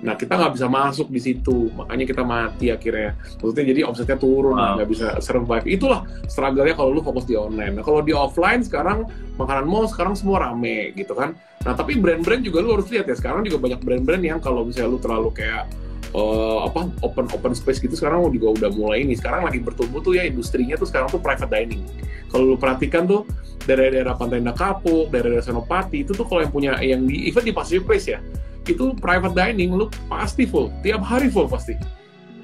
Nah 0.00 0.16
kita 0.16 0.32
nggak 0.36 0.52
bisa 0.56 0.66
masuk 0.66 1.12
di 1.12 1.20
situ, 1.20 1.68
makanya 1.76 2.04
kita 2.08 2.22
mati 2.24 2.72
akhirnya. 2.72 3.16
Maksudnya 3.40 3.64
jadi 3.68 3.80
omsetnya 3.84 4.16
turun, 4.16 4.56
nggak 4.56 4.88
wow. 4.88 4.92
bisa 4.92 5.06
survive. 5.20 5.66
Itulah 5.68 6.08
struggle-nya 6.24 6.72
kalau 6.72 6.90
lu 6.96 7.04
fokus 7.04 7.28
di 7.28 7.36
online. 7.36 7.76
Nah 7.76 7.84
kalau 7.84 8.00
di 8.00 8.16
offline 8.16 8.64
sekarang 8.64 9.04
makanan 9.36 9.68
mall 9.68 9.84
sekarang 9.88 10.16
semua 10.16 10.48
rame 10.48 10.96
gitu 10.96 11.12
kan. 11.12 11.36
Nah 11.68 11.76
tapi 11.76 12.00
brand-brand 12.00 12.40
juga 12.40 12.64
lu 12.64 12.80
harus 12.80 12.88
lihat 12.88 13.12
ya. 13.12 13.16
Sekarang 13.16 13.44
juga 13.44 13.60
banyak 13.60 13.80
brand-brand 13.84 14.24
yang 14.24 14.40
kalau 14.40 14.64
misalnya 14.64 14.96
lu 14.96 14.98
terlalu 15.00 15.30
kayak 15.36 15.68
uh, 16.16 16.64
apa 16.64 16.88
open 17.04 17.28
open 17.36 17.52
space 17.52 17.78
gitu 17.84 17.92
sekarang 17.92 18.24
juga 18.32 18.56
udah 18.56 18.70
mulai 18.72 19.04
ini. 19.04 19.12
Sekarang 19.12 19.44
lagi 19.44 19.60
bertumbuh 19.60 20.00
tuh 20.00 20.16
ya 20.16 20.24
industrinya 20.24 20.80
tuh 20.80 20.88
sekarang 20.88 21.12
tuh 21.12 21.20
private 21.20 21.52
dining. 21.52 21.84
Kalau 22.32 22.48
lu 22.48 22.56
perhatikan 22.56 23.04
tuh 23.04 23.28
daerah-daerah 23.68 24.16
Pantai 24.16 24.40
Indah 24.40 24.56
Kapuk, 24.56 25.12
daerah-daerah 25.12 25.44
Senopati 25.44 26.08
itu 26.08 26.16
tuh 26.16 26.24
kalau 26.24 26.40
yang 26.40 26.52
punya 26.54 26.72
yang 26.80 27.04
di 27.04 27.28
even 27.28 27.44
di 27.44 27.52
Pacific 27.52 27.84
Place 27.84 28.08
ya 28.08 28.24
itu 28.72 28.94
private 28.96 29.34
dining 29.34 29.74
lu 29.74 29.86
pasti 30.06 30.46
full. 30.46 30.70
Tiap 30.82 31.02
hari 31.02 31.28
full 31.28 31.50
pasti. 31.50 31.74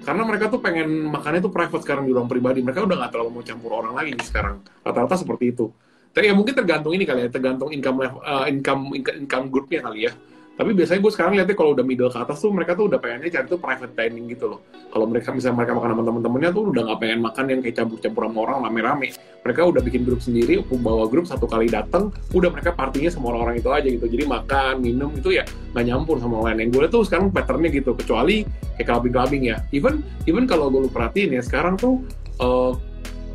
Karena 0.06 0.22
mereka 0.22 0.46
tuh 0.46 0.62
pengen 0.62 1.10
makannya 1.10 1.42
tuh 1.42 1.50
private 1.50 1.82
sekarang 1.82 2.06
di 2.06 2.14
ruang 2.14 2.30
pribadi. 2.30 2.62
Mereka 2.62 2.86
udah 2.86 2.96
nggak 2.98 3.10
terlalu 3.10 3.30
mau 3.34 3.42
campur 3.42 3.70
orang 3.74 3.94
lagi 3.94 4.14
nih 4.14 4.26
sekarang. 4.26 4.62
Rata-rata 4.86 5.18
seperti 5.18 5.50
itu. 5.50 5.66
Tapi 6.14 6.30
ya 6.30 6.34
mungkin 6.34 6.54
tergantung 6.56 6.96
ini 6.96 7.04
kali 7.04 7.26
ya 7.26 7.28
tergantung 7.28 7.68
income 7.74 7.98
uh, 8.24 8.48
income 8.48 8.94
income 8.96 9.52
groupnya 9.52 9.84
kali 9.84 10.08
ya 10.08 10.12
tapi 10.56 10.72
biasanya 10.72 11.04
gue 11.04 11.12
sekarang 11.12 11.32
lihatnya 11.36 11.52
kalau 11.52 11.76
udah 11.76 11.84
middle 11.84 12.08
ke 12.08 12.16
atas 12.16 12.40
tuh 12.40 12.48
mereka 12.48 12.72
tuh 12.72 12.88
udah 12.88 12.96
pengennya 12.96 13.28
cari 13.28 13.44
tuh 13.44 13.60
private 13.60 13.92
dining 13.92 14.24
gitu 14.32 14.56
loh. 14.56 14.60
Kalau 14.88 15.04
mereka 15.04 15.28
misalnya 15.28 15.60
mereka 15.60 15.72
makan 15.76 15.90
sama 15.92 16.04
temen-temennya 16.08 16.50
tuh 16.56 16.62
udah 16.72 16.82
nggak 16.88 16.98
pengen 17.04 17.20
makan 17.20 17.44
yang 17.52 17.60
kayak 17.60 17.76
campur-campur 17.76 18.22
sama 18.24 18.38
orang 18.48 18.56
rame-rame. 18.64 19.08
Mereka 19.44 19.60
udah 19.68 19.82
bikin 19.84 20.02
grup 20.08 20.20
sendiri, 20.24 20.64
bawa 20.64 21.04
grup 21.12 21.28
satu 21.28 21.44
kali 21.44 21.68
datang, 21.68 22.08
udah 22.32 22.48
mereka 22.48 22.72
partinya 22.72 23.12
sama 23.12 23.36
orang-orang 23.36 23.60
itu 23.60 23.68
aja 23.68 23.88
gitu. 23.92 24.06
Jadi 24.08 24.24
makan, 24.24 24.74
minum 24.80 25.12
itu 25.12 25.36
ya 25.36 25.44
nggak 25.76 25.84
nyampur 25.92 26.16
sama 26.24 26.40
orang 26.40 26.56
lain. 26.56 26.60
Yang 26.64 26.70
gue 26.72 26.86
tuh 26.88 27.02
sekarang 27.04 27.26
patternnya 27.28 27.68
gitu, 27.68 27.92
kecuali 27.92 28.48
kayak 28.80 28.88
clubbing-clubbing 28.88 29.42
ya. 29.52 29.60
Even 29.76 30.00
even 30.24 30.48
kalau 30.48 30.72
gue 30.72 30.88
perhatiin 30.88 31.36
ya 31.36 31.44
sekarang 31.44 31.76
tuh 31.76 32.00
uh, 32.40 32.72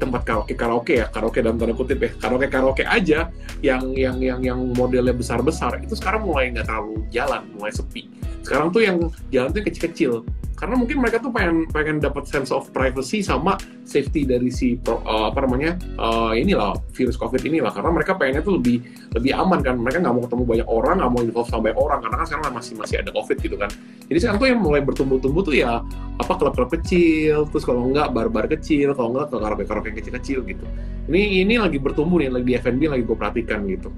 tempat 0.01 0.25
karaoke 0.25 0.57
karaoke 0.57 0.93
ya 0.97 1.05
karaoke 1.13 1.45
dalam 1.45 1.61
tanda 1.61 1.77
kutip 1.77 2.01
ya 2.01 2.09
karaoke 2.17 2.49
karaoke 2.49 2.81
aja 2.81 3.29
yang 3.61 3.93
yang 3.93 4.17
yang 4.17 4.41
yang 4.41 4.59
modelnya 4.73 5.13
besar 5.13 5.45
besar 5.45 5.77
itu 5.77 5.93
sekarang 5.93 6.25
mulai 6.25 6.49
nggak 6.49 6.65
terlalu 6.65 7.05
jalan 7.13 7.45
mulai 7.53 7.69
sepi 7.69 8.09
sekarang 8.41 8.69
tuh 8.73 8.81
yang 8.81 8.97
jalan 9.29 9.49
tuh 9.53 9.61
kecil 9.65 9.83
kecil 9.89 10.13
karena 10.61 10.77
mungkin 10.77 11.01
mereka 11.01 11.17
tuh 11.17 11.33
pengen 11.33 11.65
pengen 11.73 11.97
dapat 11.97 12.29
sense 12.29 12.53
of 12.53 12.69
privacy 12.69 13.25
sama 13.25 13.57
safety 13.81 14.29
dari 14.29 14.53
si 14.53 14.77
pro, 14.77 15.01
uh, 15.01 15.33
apa 15.33 15.41
namanya 15.41 15.73
uh, 15.97 16.37
inilah 16.37 16.77
virus 16.93 17.17
covid 17.17 17.41
inilah. 17.41 17.73
Karena 17.73 17.89
mereka 17.89 18.13
pengennya 18.13 18.45
tuh 18.45 18.61
lebih 18.61 18.77
lebih 19.17 19.33
aman 19.41 19.65
kan. 19.65 19.81
Mereka 19.81 20.05
nggak 20.05 20.13
mau 20.13 20.21
ketemu 20.21 20.43
banyak 20.45 20.67
orang 20.69 20.95
nggak 21.01 21.11
mau 21.17 21.21
involve 21.25 21.49
sama 21.49 21.61
banyak 21.65 21.79
orang. 21.81 21.99
Karena 22.05 22.15
kan 22.21 22.25
sekarang 22.29 22.45
masih 22.53 22.73
masih 22.77 22.95
ada 23.01 23.09
covid 23.09 23.37
gitu 23.41 23.57
kan. 23.57 23.69
Jadi 24.05 24.17
sekarang 24.21 24.37
tuh 24.37 24.47
yang 24.53 24.59
mulai 24.61 24.81
bertumbuh-tumbuh 24.85 25.41
tuh 25.41 25.55
ya 25.57 25.81
apa 26.21 26.33
klub-klub 26.37 26.69
kecil 26.77 27.49
terus 27.49 27.65
kalau 27.65 27.81
enggak 27.89 28.13
bar-bar 28.13 28.45
kecil 28.45 28.93
kalau 28.93 29.17
enggak 29.17 29.33
ke 29.33 29.37
karaoke-karaoke 29.41 29.91
kecil-kecil 29.97 30.45
gitu. 30.45 30.65
Ini 31.09 31.41
ini 31.41 31.57
lagi 31.57 31.81
bertumbuh 31.81 32.21
nih 32.21 32.29
lagi 32.29 32.45
di 32.45 32.53
F&B 32.61 32.85
lagi 32.85 33.01
gue 33.01 33.17
perhatikan 33.17 33.65
gitu. 33.65 33.89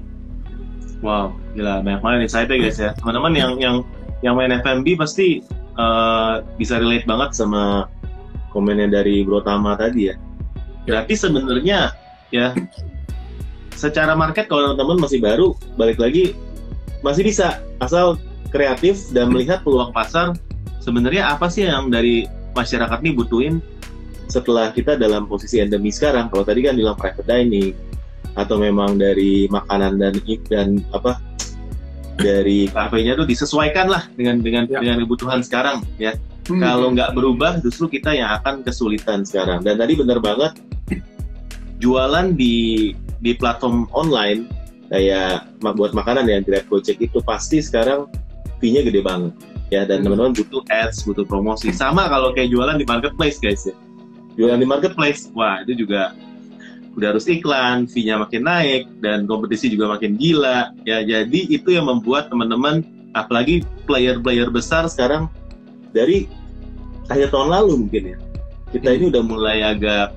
Wow 1.04 1.36
gila 1.60 1.84
banyak 1.84 2.00
banget 2.00 2.32
saya 2.32 2.48
guys 2.48 2.80
ya. 2.80 2.96
Teman-teman 2.96 3.36
yang 3.36 3.54
yang 3.60 3.78
yang 4.24 4.40
main 4.40 4.56
F&B 4.64 4.96
pasti 4.96 5.44
uh, 5.76 6.42
bisa 6.56 6.80
relate 6.80 7.04
banget 7.04 7.36
sama 7.36 7.92
komennya 8.56 8.88
dari 8.88 9.22
Bro 9.28 9.44
Tama 9.44 9.76
tadi 9.76 10.10
ya. 10.10 10.16
Berarti 10.88 11.14
sebenarnya 11.20 11.92
ya 12.32 12.56
secara 13.76 14.16
market 14.16 14.48
kalau 14.48 14.74
teman-teman 14.74 15.04
masih 15.04 15.20
baru 15.20 15.54
balik 15.76 16.00
lagi 16.00 16.34
masih 17.04 17.28
bisa. 17.28 17.60
Asal 17.84 18.16
kreatif 18.48 19.12
dan 19.12 19.34
melihat 19.34 19.66
peluang 19.68 19.92
pasar 19.92 20.32
sebenarnya 20.80 21.36
apa 21.36 21.52
sih 21.52 21.68
yang 21.68 21.92
dari 21.92 22.24
masyarakat 22.56 23.02
ini 23.04 23.12
butuhin 23.12 23.54
setelah 24.32 24.72
kita 24.72 24.96
dalam 24.96 25.28
posisi 25.28 25.60
endemi 25.60 25.92
sekarang? 25.92 26.32
Kalau 26.32 26.48
tadi 26.48 26.64
kan 26.64 26.80
bilang 26.80 26.96
private 26.96 27.28
dining 27.28 27.76
atau 28.40 28.56
memang 28.58 28.98
dari 28.98 29.46
makanan 29.52 30.00
dan 30.00 30.14
dan 30.48 30.68
apa 30.96 31.20
dari 32.18 32.70
kafenya 32.70 33.18
tuh 33.18 33.26
disesuaikan 33.26 33.90
lah 33.90 34.06
dengan 34.14 34.42
dengan 34.42 34.70
ya. 34.70 34.80
dengan 34.82 34.98
kebutuhan 35.06 35.42
sekarang 35.42 35.82
ya. 35.98 36.14
Hmm. 36.44 36.60
Kalau 36.60 36.92
nggak 36.92 37.16
berubah 37.16 37.64
justru 37.64 37.88
kita 37.88 38.12
yang 38.14 38.30
akan 38.42 38.62
kesulitan 38.68 39.24
sekarang. 39.24 39.64
Dan 39.64 39.80
tadi 39.80 39.96
benar 39.96 40.20
banget 40.20 40.60
jualan 41.80 42.36
di 42.36 42.92
di 43.24 43.32
platform 43.40 43.88
online 43.96 44.48
kayak 44.92 45.48
buat 45.64 45.96
makanan 45.96 46.28
yang 46.28 46.44
Grab 46.44 46.68
Gojek 46.68 47.00
itu 47.00 47.24
pasti 47.24 47.64
sekarang 47.64 48.12
fee-nya 48.60 48.84
gede 48.84 49.02
banget 49.02 49.34
ya 49.74 49.88
dan 49.90 50.04
hmm. 50.04 50.06
teman-teman 50.06 50.34
butuh 50.38 50.64
ads, 50.70 51.02
butuh 51.08 51.26
promosi. 51.26 51.74
Sama 51.74 52.06
kalau 52.12 52.36
kayak 52.36 52.54
jualan 52.54 52.78
di 52.78 52.86
marketplace 52.86 53.42
guys 53.42 53.66
ya. 53.66 53.76
Jualan 54.34 54.58
di 54.62 54.66
marketplace, 54.66 55.30
wah 55.38 55.62
itu 55.62 55.86
juga 55.86 56.14
udah 56.94 57.08
harus 57.14 57.26
iklan, 57.26 57.90
fee-nya 57.90 58.22
makin 58.22 58.46
naik 58.46 58.86
dan 59.02 59.26
kompetisi 59.26 59.74
juga 59.74 59.98
makin 59.98 60.14
gila. 60.18 60.74
Ya, 60.86 61.02
jadi 61.02 61.40
itu 61.50 61.74
yang 61.74 61.90
membuat 61.90 62.30
teman-teman 62.30 62.86
apalagi 63.18 63.66
player-player 63.90 64.50
besar 64.54 64.86
sekarang 64.90 65.30
dari 65.94 66.30
akhir 67.10 67.34
tahun 67.34 67.50
lalu 67.50 67.74
mungkin 67.88 68.04
ya. 68.14 68.18
Kita 68.74 68.90
hmm. 68.90 68.98
ini 68.98 69.06
udah 69.14 69.24
mulai 69.26 69.58
agak 69.66 70.14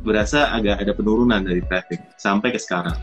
berasa 0.00 0.48
agak 0.50 0.80
ada 0.80 0.92
penurunan 0.96 1.42
dari 1.44 1.60
traffic 1.66 2.00
sampai 2.18 2.54
ke 2.54 2.58
sekarang. 2.58 2.96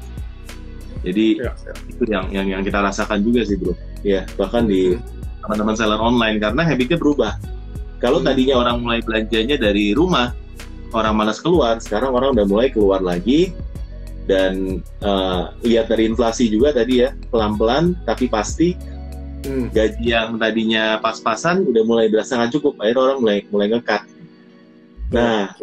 Jadi 1.05 1.39
ya, 1.39 1.53
ya. 1.53 1.73
itu 1.87 2.03
yang 2.09 2.25
yang 2.33 2.47
yang 2.59 2.61
kita 2.65 2.81
rasakan 2.83 3.23
juga 3.23 3.47
sih, 3.47 3.55
Bro. 3.55 3.77
Ya, 4.03 4.27
bahkan 4.35 4.67
di 4.67 4.95
hmm. 4.95 5.03
teman-teman 5.47 5.75
seller 5.79 6.01
online 6.01 6.43
karena 6.43 6.61
habitnya 6.67 6.99
berubah. 6.99 7.39
Kalau 8.03 8.19
hmm. 8.19 8.27
tadinya 8.27 8.55
orang 8.59 8.83
mulai 8.83 8.99
belanjanya 8.99 9.55
dari 9.55 9.95
rumah, 9.95 10.35
orang 10.95 11.13
malas 11.15 11.39
keluar, 11.43 11.79
sekarang 11.83 12.15
orang 12.15 12.35
udah 12.37 12.45
mulai 12.47 12.67
keluar 12.71 13.03
lagi 13.03 13.51
dan 14.27 14.83
uh, 15.01 15.55
lihat 15.63 15.87
dari 15.87 16.11
inflasi 16.11 16.51
juga 16.51 16.75
tadi 16.75 16.99
ya 16.99 17.15
pelan-pelan 17.31 17.95
tapi 18.03 18.27
pasti 18.27 18.75
hmm. 19.47 19.71
gaji 19.71 20.03
yang 20.03 20.35
tadinya 20.35 20.99
pas-pasan 20.99 21.63
udah 21.63 21.83
mulai 21.87 22.11
berasa 22.11 22.35
nggak 22.35 22.51
cukup, 22.59 22.75
akhirnya 22.83 23.01
orang 23.01 23.17
mulai 23.23 23.37
mulai 23.47 23.67
ngekat. 23.71 24.03
Nah, 25.07 25.55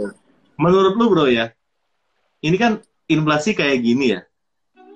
menurut 0.56 0.96
lu 0.96 1.12
bro 1.12 1.28
ya, 1.28 1.52
ini 2.40 2.56
kan 2.56 2.80
inflasi 3.04 3.52
kayak 3.52 3.84
gini 3.84 4.16
ya, 4.16 4.24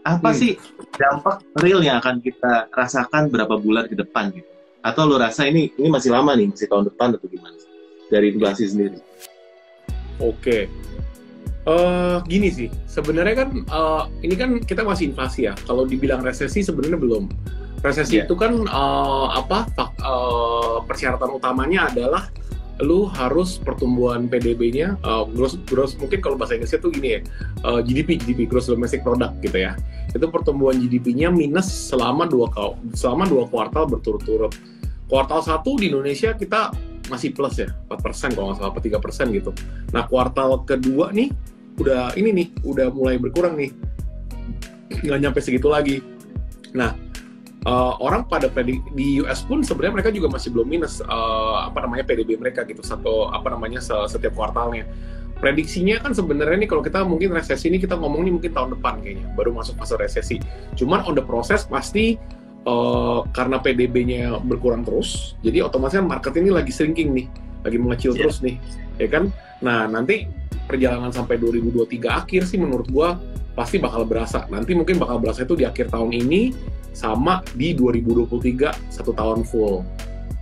apa 0.09 0.33
hmm. 0.33 0.39
sih 0.41 0.53
dampak 0.97 1.45
real 1.61 1.85
yang 1.85 2.01
akan 2.01 2.25
kita 2.25 2.73
rasakan 2.73 3.29
berapa 3.29 3.61
bulan 3.61 3.85
ke 3.85 3.97
depan 3.97 4.33
gitu? 4.33 4.49
Atau 4.81 5.05
lu 5.05 5.21
rasa 5.21 5.45
ini 5.45 5.69
ini 5.77 5.93
masih 5.93 6.09
lama 6.17 6.33
nih, 6.33 6.49
masih 6.49 6.69
tahun 6.73 6.89
depan 6.89 7.13
atau 7.21 7.29
gimana? 7.29 7.59
Dari 8.09 8.33
inflasi 8.33 8.65
sendiri? 8.73 9.05
Oke. 10.19 10.71
Uh, 11.69 12.25
gini 12.25 12.49
sih, 12.49 12.69
sebenarnya 12.89 13.45
kan 13.45 13.49
uh, 13.69 14.09
ini 14.25 14.35
kan 14.39 14.57
kita 14.65 14.87
masih 14.87 15.13
inflasi 15.13 15.51
ya. 15.51 15.55
Kalau 15.69 15.85
dibilang 15.85 16.25
resesi 16.25 16.65
sebenarnya 16.65 16.97
belum. 16.97 17.29
Resesi 17.85 18.19
yeah. 18.19 18.25
itu 18.25 18.35
kan 18.35 18.67
uh, 18.67 19.37
apa? 19.37 19.69
Uh, 20.01 20.81
persyaratan 20.89 21.29
utamanya 21.37 21.93
adalah 21.93 22.27
lu 22.79 23.11
harus 23.11 23.59
pertumbuhan 23.59 24.31
PDB-nya 24.31 24.99
uh, 25.03 25.27
gross 25.27 25.59
gross 25.67 25.99
mungkin 25.99 26.23
kalau 26.23 26.39
bahasa 26.39 26.55
Inggrisnya 26.55 26.79
tuh 26.79 26.95
gini 26.95 27.19
ya 27.19 27.21
uh, 27.67 27.81
GDP 27.83 28.23
GDP 28.23 28.47
gross 28.47 28.71
domestic 28.71 29.03
product 29.03 29.43
gitu 29.43 29.67
ya 29.67 29.75
itu 30.15 30.27
pertumbuhan 30.31 30.79
GDP-nya 30.79 31.35
minus 31.35 31.67
selama 31.67 32.31
dua 32.31 32.47
selama 32.95 33.27
dua 33.27 33.51
kuartal 33.51 33.91
berturut-turut 33.91 34.55
kuartal 35.11 35.43
satu 35.43 35.75
di 35.75 35.91
Indonesia 35.91 36.39
kita 36.39 36.71
masih 37.09 37.33
plus 37.33 37.61
ya 37.61 37.69
4% 37.89 38.37
kalau 38.37 38.53
nggak 38.53 38.59
salah 38.61 38.71
apa 38.73 38.81
3% 38.81 39.37
gitu. 39.37 39.51
Nah 39.93 40.05
kuartal 40.07 40.63
kedua 40.65 41.11
nih 41.13 41.33
udah 41.81 42.15
ini 42.15 42.31
nih 42.33 42.47
udah 42.65 42.93
mulai 42.93 43.17
berkurang 43.17 43.57
nih. 43.57 43.73
Nggak 45.05 45.19
nyampe 45.21 45.41
segitu 45.41 45.69
lagi. 45.73 46.05
Nah 46.77 46.95
uh, 47.65 47.95
orang 47.99 48.29
pada 48.29 48.47
predik 48.47 48.81
di 48.93 49.21
US 49.25 49.43
pun 49.43 49.65
sebenarnya 49.65 50.01
mereka 50.01 50.11
juga 50.15 50.29
masih 50.33 50.53
belum 50.55 50.69
minus 50.69 51.01
uh, 51.03 51.67
apa 51.67 51.85
namanya 51.85 52.05
PDB 52.07 52.39
mereka 52.39 52.63
gitu 52.69 52.85
satu 52.85 53.33
apa 53.33 53.51
namanya 53.53 53.81
setiap 53.83 54.37
kuartalnya. 54.37 54.87
Prediksinya 55.39 56.03
kan 56.03 56.19
sebenarnya 56.19 56.67
nih 56.67 56.69
kalau 56.69 56.83
kita 56.83 57.07
mungkin 57.07 57.31
resesi 57.31 57.71
ini 57.71 57.79
kita 57.79 57.95
ngomong 57.95 58.27
nih 58.27 58.33
mungkin 58.35 58.51
tahun 58.51 58.75
depan 58.75 58.99
kayaknya 58.99 59.27
baru 59.39 59.55
masuk 59.55 59.79
fase 59.79 59.95
resesi. 59.95 60.37
Cuman 60.75 61.07
on 61.07 61.15
the 61.15 61.23
process 61.23 61.63
pasti 61.63 62.19
uh, 62.69 63.25
karena 63.33 63.57
PDB-nya 63.65 64.37
berkurang 64.45 64.85
terus 64.85 65.41
jadi 65.41 65.65
otomatis 65.65 65.97
kan 65.97 66.05
market 66.05 66.37
ini 66.37 66.53
lagi 66.53 66.69
shrinking 66.69 67.17
nih 67.17 67.27
lagi 67.65 67.77
mengecil 67.81 68.13
yeah. 68.13 68.21
terus 68.29 68.45
nih 68.45 68.61
ya 69.01 69.09
kan 69.09 69.33
nah 69.65 69.89
nanti 69.89 70.29
perjalanan 70.69 71.09
sampai 71.09 71.41
2023 71.41 72.05
akhir 72.13 72.45
sih 72.45 72.61
menurut 72.61 72.87
gua 72.93 73.17
pasti 73.57 73.81
bakal 73.81 74.05
berasa 74.05 74.45
nanti 74.53 74.77
mungkin 74.77 75.01
bakal 75.01 75.19
berasa 75.19 75.49
itu 75.49 75.57
di 75.57 75.65
akhir 75.65 75.91
tahun 75.91 76.13
ini 76.13 76.53
sama 76.93 77.41
di 77.57 77.73
2023 77.75 78.93
satu 78.93 79.11
tahun 79.17 79.43
full 79.43 79.83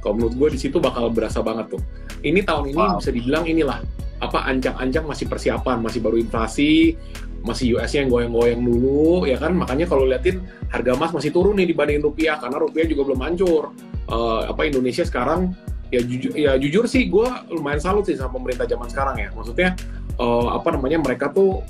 kalau 0.05 0.15
menurut 0.21 0.35
gue 0.37 0.49
di 0.55 0.59
situ 0.61 0.77
bakal 0.79 1.09
berasa 1.09 1.41
banget 1.41 1.79
tuh 1.79 1.83
ini 2.21 2.45
tahun 2.45 2.77
ini 2.77 2.77
wow. 2.77 3.01
bisa 3.01 3.11
dibilang 3.13 3.45
inilah 3.49 3.81
apa 4.17 4.49
ancang-ancang 4.49 5.05
masih 5.05 5.27
persiapan, 5.29 5.77
masih 5.85 6.01
baru 6.01 6.17
inflasi, 6.17 6.97
masih 7.47 7.79
US 7.79 7.95
yang 7.95 8.11
goyang-goyang 8.11 8.61
dulu, 8.61 9.25
ya 9.25 9.39
kan? 9.39 9.55
Makanya 9.55 9.87
kalau 9.87 10.05
liatin 10.05 10.43
harga 10.69 10.99
emas 10.99 11.15
masih 11.15 11.31
turun 11.31 11.55
nih 11.57 11.71
dibanding 11.71 12.03
rupiah, 12.03 12.37
karena 12.43 12.59
rupiah 12.59 12.87
juga 12.91 13.03
belum 13.13 13.21
hancur. 13.23 13.71
Uh, 14.11 14.51
apa 14.51 14.67
Indonesia 14.67 15.07
sekarang 15.07 15.55
ya 15.95 16.03
jujur, 16.03 16.35
ya 16.35 16.59
jujur 16.59 16.91
sih 16.91 17.07
gue 17.07 17.27
lumayan 17.55 17.79
salut 17.79 18.07
sih 18.07 18.19
sama 18.19 18.35
pemerintah 18.35 18.67
zaman 18.67 18.91
sekarang 18.91 19.17
ya. 19.23 19.29
Maksudnya 19.31 19.79
uh, 20.19 20.59
apa 20.59 20.75
namanya 20.75 20.99
mereka 20.99 21.31
tuh 21.31 21.63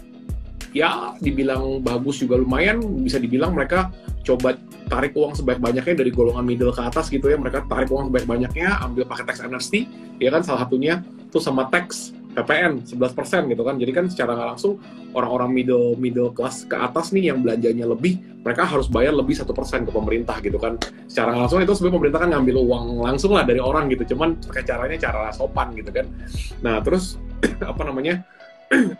ya 0.72 1.16
dibilang 1.20 1.84
bagus 1.84 2.24
juga 2.24 2.40
lumayan, 2.40 2.80
bisa 3.04 3.20
dibilang 3.20 3.52
mereka 3.52 3.92
coba 4.26 4.58
tarik 4.90 5.14
uang 5.14 5.38
sebanyak-banyaknya 5.38 5.94
dari 6.02 6.10
golongan 6.10 6.42
middle 6.42 6.74
ke 6.74 6.82
atas 6.82 7.06
gitu 7.10 7.30
ya 7.30 7.38
mereka 7.38 7.62
tarik 7.70 7.86
uang 7.90 8.10
sebanyak-banyaknya 8.10 8.82
ambil 8.82 9.06
pakai 9.06 9.24
tax 9.26 9.38
amnesty 9.38 9.86
ya 10.18 10.34
kan 10.34 10.42
salah 10.42 10.66
satunya 10.66 11.02
tuh 11.30 11.38
sama 11.38 11.70
tax 11.70 12.10
PPN 12.36 12.84
11% 12.84 13.48
gitu 13.48 13.62
kan. 13.64 13.80
Jadi 13.80 13.92
kan 13.96 14.04
secara 14.12 14.36
nggak 14.36 14.48
langsung 14.54 14.76
orang-orang 15.16 15.56
middle 15.56 15.96
middle 15.96 16.28
class 16.36 16.68
ke 16.68 16.76
atas 16.76 17.16
nih 17.16 17.32
yang 17.32 17.40
belanjanya 17.40 17.88
lebih, 17.88 18.20
mereka 18.44 18.68
harus 18.68 18.92
bayar 18.92 19.16
lebih 19.16 19.32
satu 19.32 19.56
persen 19.56 19.88
ke 19.88 19.90
pemerintah 19.90 20.36
gitu 20.44 20.60
kan. 20.60 20.76
Secara 21.08 21.32
nggak 21.32 21.42
langsung 21.48 21.60
itu 21.64 21.72
sebenarnya 21.72 21.96
pemerintah 21.96 22.20
kan 22.20 22.30
ngambil 22.36 22.56
uang 22.60 22.84
langsung 23.00 23.32
lah 23.32 23.48
dari 23.48 23.58
orang 23.58 23.88
gitu. 23.88 24.12
Cuman 24.12 24.36
pakai 24.44 24.62
caranya 24.68 24.96
cara 25.00 25.32
sopan 25.32 25.72
gitu 25.72 25.88
kan. 25.88 26.06
Nah 26.60 26.84
terus 26.84 27.16
apa 27.72 27.82
namanya? 27.88 28.20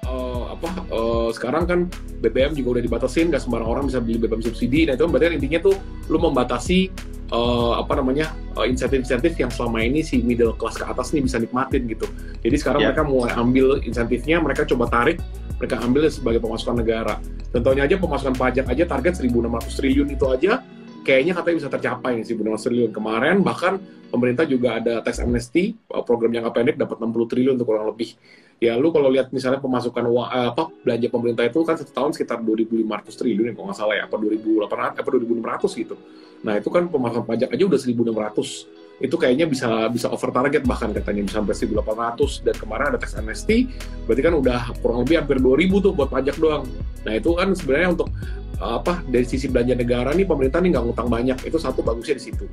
uh, 0.06 0.44
apa 0.54 0.68
uh, 0.94 1.28
sekarang 1.34 1.64
kan 1.66 1.80
BBM 2.22 2.54
juga 2.56 2.78
udah 2.78 2.82
dibatasin, 2.88 3.28
nggak 3.28 3.42
sembarang 3.44 3.68
orang 3.68 3.84
bisa 3.90 4.00
beli 4.00 4.16
BBM 4.16 4.42
subsidi. 4.42 4.88
Nah 4.88 4.96
itu 4.96 5.04
berarti 5.04 5.36
intinya 5.36 5.60
tuh 5.70 5.76
lu 6.08 6.18
membatasi 6.22 6.88
uh, 7.32 7.80
apa 7.80 7.98
namanya 7.98 8.30
uh, 8.54 8.66
insentif-insentif 8.66 9.34
yang 9.38 9.50
selama 9.50 9.82
ini 9.82 10.02
si 10.02 10.22
middle 10.22 10.54
class 10.54 10.78
ke 10.78 10.84
atas 10.86 11.10
nih 11.10 11.22
bisa 11.24 11.40
nikmatin 11.40 11.86
gitu. 11.90 12.06
Jadi 12.42 12.56
sekarang 12.58 12.80
yeah. 12.82 12.90
mereka 12.92 13.02
mulai 13.06 13.30
ambil 13.34 13.66
insentifnya, 13.82 14.36
mereka 14.38 14.62
coba 14.68 14.90
tarik, 14.90 15.18
mereka 15.58 15.80
ambil 15.82 16.06
sebagai 16.10 16.40
pemasukan 16.42 16.76
negara. 16.82 17.18
Contohnya 17.50 17.88
aja 17.88 17.96
pemasukan 17.96 18.34
pajak 18.36 18.66
aja 18.68 18.84
target 18.84 19.12
1.600 19.22 19.78
triliun 19.78 20.08
itu 20.12 20.24
aja 20.28 20.60
kayaknya 21.06 21.38
katanya 21.38 21.56
bisa 21.62 21.70
tercapai 21.70 22.10
nih 22.18 22.26
1.600 22.26 22.66
triliun. 22.66 22.90
Kemarin 22.90 23.36
bahkan 23.46 23.78
pemerintah 24.10 24.42
juga 24.42 24.82
ada 24.82 24.98
tax 25.06 25.22
amnesty, 25.22 25.78
eh, 25.78 26.02
program 26.02 26.34
jangka 26.34 26.50
pendek 26.50 26.76
dapat 26.76 26.98
60 26.98 27.30
triliun 27.30 27.54
untuk 27.54 27.70
kurang 27.70 27.86
lebih. 27.86 28.18
Ya 28.56 28.72
lu 28.72 28.88
kalau 28.88 29.12
lihat 29.12 29.28
misalnya 29.36 29.60
pemasukan 29.60 30.00
uang 30.08 30.28
apa 30.32 30.72
belanja 30.80 31.12
pemerintah 31.12 31.44
itu 31.44 31.60
kan 31.60 31.76
satu 31.76 31.92
tahun 31.92 32.10
sekitar 32.16 32.40
2.500 32.40 33.12
triliun 33.12 33.46
ya 33.48 33.52
kalau 33.52 33.66
nggak 33.68 33.78
salah 33.78 33.94
ya 34.00 34.08
apa 34.08 34.16
2.800 34.16 34.96
apa 34.96 35.08
2.600 35.12 35.80
gitu. 35.84 35.96
Nah 36.40 36.54
itu 36.56 36.68
kan 36.72 36.88
pemasukan 36.88 37.24
pajak 37.28 37.52
aja 37.52 37.64
udah 37.68 37.80
1.600 37.80 38.96
itu 38.96 39.12
kayaknya 39.20 39.44
bisa 39.44 39.92
bisa 39.92 40.08
over 40.08 40.32
target 40.32 40.64
bahkan 40.64 40.88
katanya 40.88 41.28
bisa 41.28 41.36
sampai 41.44 41.52
1.800 41.52 42.48
dan 42.48 42.54
kemarin 42.56 42.84
ada 42.96 42.98
tax 43.00 43.12
amnesty 43.20 43.68
berarti 44.08 44.22
kan 44.24 44.34
udah 44.40 44.60
kurang 44.80 45.04
lebih 45.04 45.20
hampir 45.20 45.36
2.000 45.36 45.84
tuh 45.84 45.92
buat 45.92 46.08
pajak 46.08 46.40
doang. 46.40 46.64
Nah 47.04 47.12
itu 47.12 47.30
kan 47.36 47.52
sebenarnya 47.52 47.88
untuk 47.92 48.08
apa 48.56 49.04
dari 49.04 49.28
sisi 49.28 49.52
belanja 49.52 49.76
negara 49.76 50.16
nih 50.16 50.24
pemerintah 50.24 50.58
nih 50.64 50.76
nggak 50.76 50.84
ngutang 50.88 51.08
banyak. 51.08 51.38
Itu 51.44 51.60
satu 51.60 51.84
bagusnya 51.84 52.16
di 52.16 52.24
situ. 52.24 52.44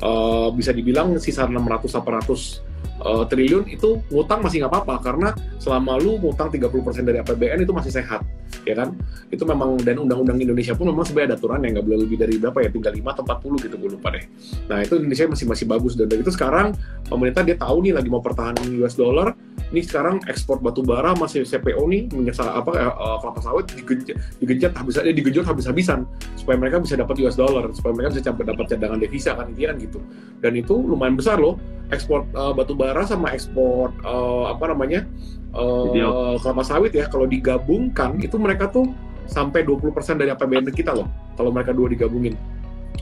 Uh, 0.00 0.48
bisa 0.56 0.72
dibilang 0.72 1.12
sisa 1.20 1.44
600 1.44 1.92
800 1.92 3.04
uh, 3.04 3.24
triliun 3.28 3.68
itu 3.68 4.00
ngutang 4.08 4.40
masih 4.40 4.64
nggak 4.64 4.72
apa-apa. 4.72 4.94
Karena 5.04 5.28
selama 5.60 6.00
lu 6.00 6.16
ngutang 6.20 6.48
30% 6.48 7.04
dari 7.04 7.20
APBN 7.20 7.64
itu 7.64 7.72
masih 7.76 7.92
sehat 7.92 8.24
ya 8.64 8.74
kan? 8.76 8.96
Itu 9.28 9.44
memang 9.44 9.80
dan 9.80 10.00
undang-undang 10.00 10.40
Indonesia 10.40 10.72
pun 10.76 10.88
memang 10.88 11.04
sebenarnya 11.04 11.34
ada 11.34 11.36
aturan 11.40 11.60
yang 11.64 11.72
nggak 11.76 11.86
boleh 11.86 11.98
lebih 12.08 12.16
dari 12.20 12.34
berapa 12.40 12.58
ya? 12.64 12.68
Tinggal 12.72 12.92
5 12.96 13.12
atau 13.12 13.22
40 13.24 13.64
gitu 13.68 13.74
gue 13.76 13.90
lupa 13.96 14.08
deh. 14.12 14.24
Nah 14.68 14.78
itu 14.84 14.94
Indonesia 14.96 15.24
masih 15.28 15.46
masih 15.48 15.66
bagus. 15.68 15.92
Dan 15.96 16.06
dari 16.08 16.20
itu 16.24 16.32
sekarang 16.32 16.72
pemerintah 17.08 17.42
dia 17.44 17.56
tahu 17.56 17.84
nih 17.84 17.92
lagi 17.96 18.08
mau 18.08 18.24
pertahanan 18.24 18.64
US 18.80 18.96
dollar 18.96 19.36
ini 19.70 19.80
sekarang 19.86 20.18
ekspor 20.26 20.58
batu 20.58 20.82
bara 20.82 21.14
masih 21.14 21.46
CPO 21.46 21.86
nih 21.86 22.10
menyesal 22.10 22.50
apa 22.50 22.74
uh, 22.74 23.18
kelapa 23.22 23.40
sawit 23.42 23.70
digenjat, 23.70 24.18
digenjat 24.42 24.72
habis 24.74 24.98
aja 24.98 25.10
digejot 25.14 25.46
habis-habisan 25.46 26.06
supaya 26.34 26.58
mereka 26.58 26.82
bisa 26.82 26.98
dapat 26.98 27.22
US 27.22 27.38
dollar 27.38 27.70
supaya 27.70 27.94
mereka 27.94 28.18
bisa 28.18 28.34
dapat 28.34 28.66
cadangan 28.66 28.98
devisa 28.98 29.38
kan 29.38 29.46
intinya 29.50 29.74
kan 29.74 29.76
gitu. 29.78 29.98
Dan 30.42 30.52
itu 30.58 30.74
lumayan 30.74 31.14
besar 31.14 31.38
loh 31.38 31.56
ekspor 31.94 32.26
uh, 32.34 32.50
batu 32.50 32.74
bara 32.74 33.06
sama 33.06 33.30
ekspor 33.30 33.94
uh, 34.02 34.50
apa 34.50 34.74
namanya 34.74 35.06
uh, 35.54 36.34
kelapa 36.42 36.62
sawit 36.66 36.94
ya 36.94 37.06
kalau 37.06 37.26
digabungkan 37.30 38.18
itu 38.18 38.38
mereka 38.38 38.70
tuh 38.70 38.90
sampai 39.30 39.62
20% 39.62 39.94
dari 40.18 40.34
APBN 40.34 40.66
kita 40.74 40.90
loh 40.90 41.06
kalau 41.38 41.54
mereka 41.54 41.70
dua 41.70 41.86
digabungin 41.86 42.34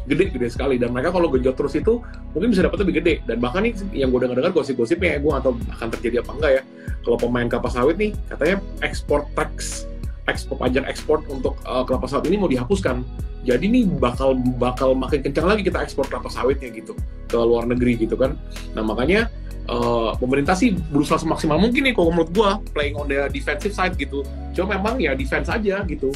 gede 0.06 0.30
gede 0.30 0.48
sekali. 0.52 0.76
Dan 0.78 0.94
mereka 0.94 1.10
kalau 1.10 1.32
genjot 1.32 1.56
terus 1.58 1.74
itu 1.74 1.98
mungkin 2.36 2.54
bisa 2.54 2.62
dapat 2.66 2.78
lebih 2.86 3.02
gede. 3.02 3.14
Dan 3.26 3.42
bahkan 3.42 3.64
nih 3.64 3.74
yang 3.96 4.12
gue 4.14 4.20
dengar-dengar 4.22 4.52
gosip-gosipnya 4.54 5.16
ya 5.16 5.18
gue 5.18 5.32
atau 5.32 5.50
akan 5.78 5.88
terjadi 5.98 6.22
apa 6.22 6.30
enggak 6.38 6.52
ya. 6.52 6.62
Kalau 7.02 7.16
pemain 7.16 7.46
kelapa 7.48 7.70
sawit 7.72 7.96
nih 7.96 8.10
katanya 8.28 8.56
ekspor 8.84 9.24
tax 9.32 9.84
ekspor 10.28 10.60
pajak 10.60 10.84
ekspor 10.84 11.24
untuk 11.32 11.56
uh, 11.64 11.82
kelapa 11.88 12.06
sawit 12.06 12.28
ini 12.28 12.36
mau 12.38 12.50
dihapuskan. 12.50 13.02
Jadi 13.48 13.64
nih 13.70 13.84
bakal 13.88 14.36
bakal 14.60 14.92
makin 14.92 15.24
kencang 15.24 15.48
lagi 15.48 15.64
kita 15.64 15.80
ekspor 15.80 16.04
kelapa 16.04 16.28
sawitnya 16.28 16.68
gitu 16.68 16.92
ke 17.26 17.38
luar 17.38 17.64
negeri 17.64 17.96
gitu 17.96 18.14
kan. 18.14 18.36
Nah 18.76 18.84
makanya 18.84 19.32
uh, 19.72 20.12
pemerintah 20.20 20.52
sih 20.52 20.76
berusaha 20.92 21.16
semaksimal 21.16 21.56
mungkin 21.56 21.88
nih 21.88 21.94
kalau 21.96 22.12
menurut 22.12 22.30
gue 22.30 22.48
playing 22.76 22.96
on 23.00 23.08
the 23.08 23.24
defensive 23.32 23.72
side 23.72 23.96
gitu. 23.96 24.20
Cuma 24.52 24.76
memang 24.76 25.00
ya 25.00 25.16
defense 25.16 25.48
aja 25.48 25.80
gitu 25.88 26.12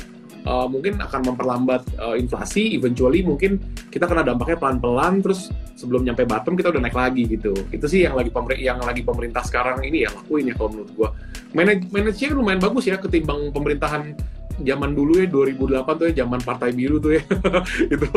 uh, 0.46 0.66
mungkin 0.66 0.98
akan 0.98 1.34
memperlambat 1.34 1.82
uh, 1.98 2.16
inflasi 2.18 2.76
eventually 2.76 3.22
mungkin 3.22 3.58
kita 3.88 4.08
kena 4.08 4.26
dampaknya 4.26 4.58
pelan-pelan 4.58 5.22
terus 5.22 5.50
sebelum 5.78 6.06
nyampe 6.06 6.22
bottom 6.26 6.54
kita 6.54 6.70
udah 6.70 6.82
naik 6.82 6.96
lagi 6.96 7.26
gitu. 7.26 7.52
Itu 7.74 7.86
sih 7.90 8.06
yang 8.06 8.14
lagi 8.14 8.30
pemer 8.30 8.58
yang 8.58 8.78
lagi 8.82 9.02
pemerintah 9.02 9.42
sekarang 9.42 9.82
ini 9.82 10.06
ya 10.06 10.10
lakuin 10.14 10.50
ya 10.50 10.54
kalau 10.54 10.70
menurut 10.78 10.92
gua. 10.94 11.10
Manage 11.52 12.32
lumayan 12.32 12.62
bagus 12.62 12.88
ya 12.88 12.96
ketimbang 12.96 13.52
pemerintahan 13.52 14.16
zaman 14.60 14.92
dulu 14.92 15.18
ya 15.18 15.26
2008 15.26 15.98
tuh 15.98 16.06
ya 16.12 16.14
zaman 16.24 16.40
partai 16.44 16.70
biru 16.76 17.00
tuh 17.00 17.16
ya. 17.16 17.22
Itu 17.94 18.08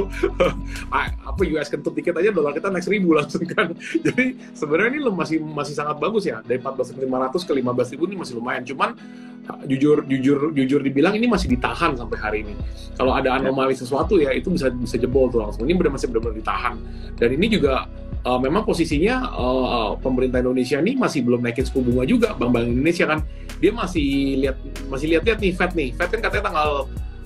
apa 1.30 1.42
US 1.56 1.68
kentut 1.72 1.96
tiket 1.96 2.16
aja 2.20 2.30
dolar 2.32 2.52
kita 2.52 2.68
naik 2.68 2.86
seribu 2.86 3.16
langsung 3.16 3.44
kan. 3.48 3.72
Jadi 4.06 4.36
sebenarnya 4.52 5.00
ini 5.00 5.02
masih 5.12 5.38
masih 5.42 5.74
sangat 5.76 5.98
bagus 6.00 6.28
ya 6.28 6.44
dari 6.44 6.60
14.500 6.60 7.48
ke 7.48 7.52
15.000 7.60 8.08
ini 8.12 8.16
masih 8.20 8.34
lumayan. 8.36 8.64
Cuman 8.64 8.90
jujur 9.70 10.06
jujur 10.10 10.52
jujur 10.54 10.80
dibilang 10.82 11.14
ini 11.18 11.30
masih 11.30 11.52
ditahan 11.54 11.94
sampai 11.94 12.18
hari 12.18 12.38
ini. 12.46 12.54
Kalau 12.96 13.12
ada 13.14 13.38
anomali 13.38 13.76
sesuatu 13.78 14.18
ya 14.18 14.34
itu 14.34 14.50
bisa 14.50 14.72
bisa 14.74 14.96
jebol 14.98 15.30
tuh 15.30 15.44
langsung. 15.44 15.68
Ini 15.68 15.76
benar 15.78 15.98
masih 15.98 16.08
benar-benar 16.10 16.36
ditahan. 16.42 16.76
Dan 17.18 17.30
ini 17.36 17.48
juga 17.52 17.86
uh, 18.26 18.40
memang 18.42 18.66
posisinya 18.66 19.30
uh, 19.36 19.92
pemerintah 20.02 20.42
Indonesia 20.42 20.82
ini 20.82 20.98
masih 20.98 21.22
belum 21.22 21.46
naikin 21.46 21.66
suku 21.68 21.86
bunga 21.86 22.04
juga. 22.08 22.34
Bank-bank 22.36 22.66
Indonesia 22.72 23.06
kan 23.06 23.20
dia 23.62 23.72
masih 23.72 24.08
lihat 24.42 24.58
masih 24.90 25.08
lihat-lihat 25.16 25.40
nih 25.40 25.52
Fed 25.54 25.72
nih. 25.78 25.90
Fed 25.94 26.10
kan 26.10 26.20
katanya 26.26 26.44
tanggal 26.52 26.70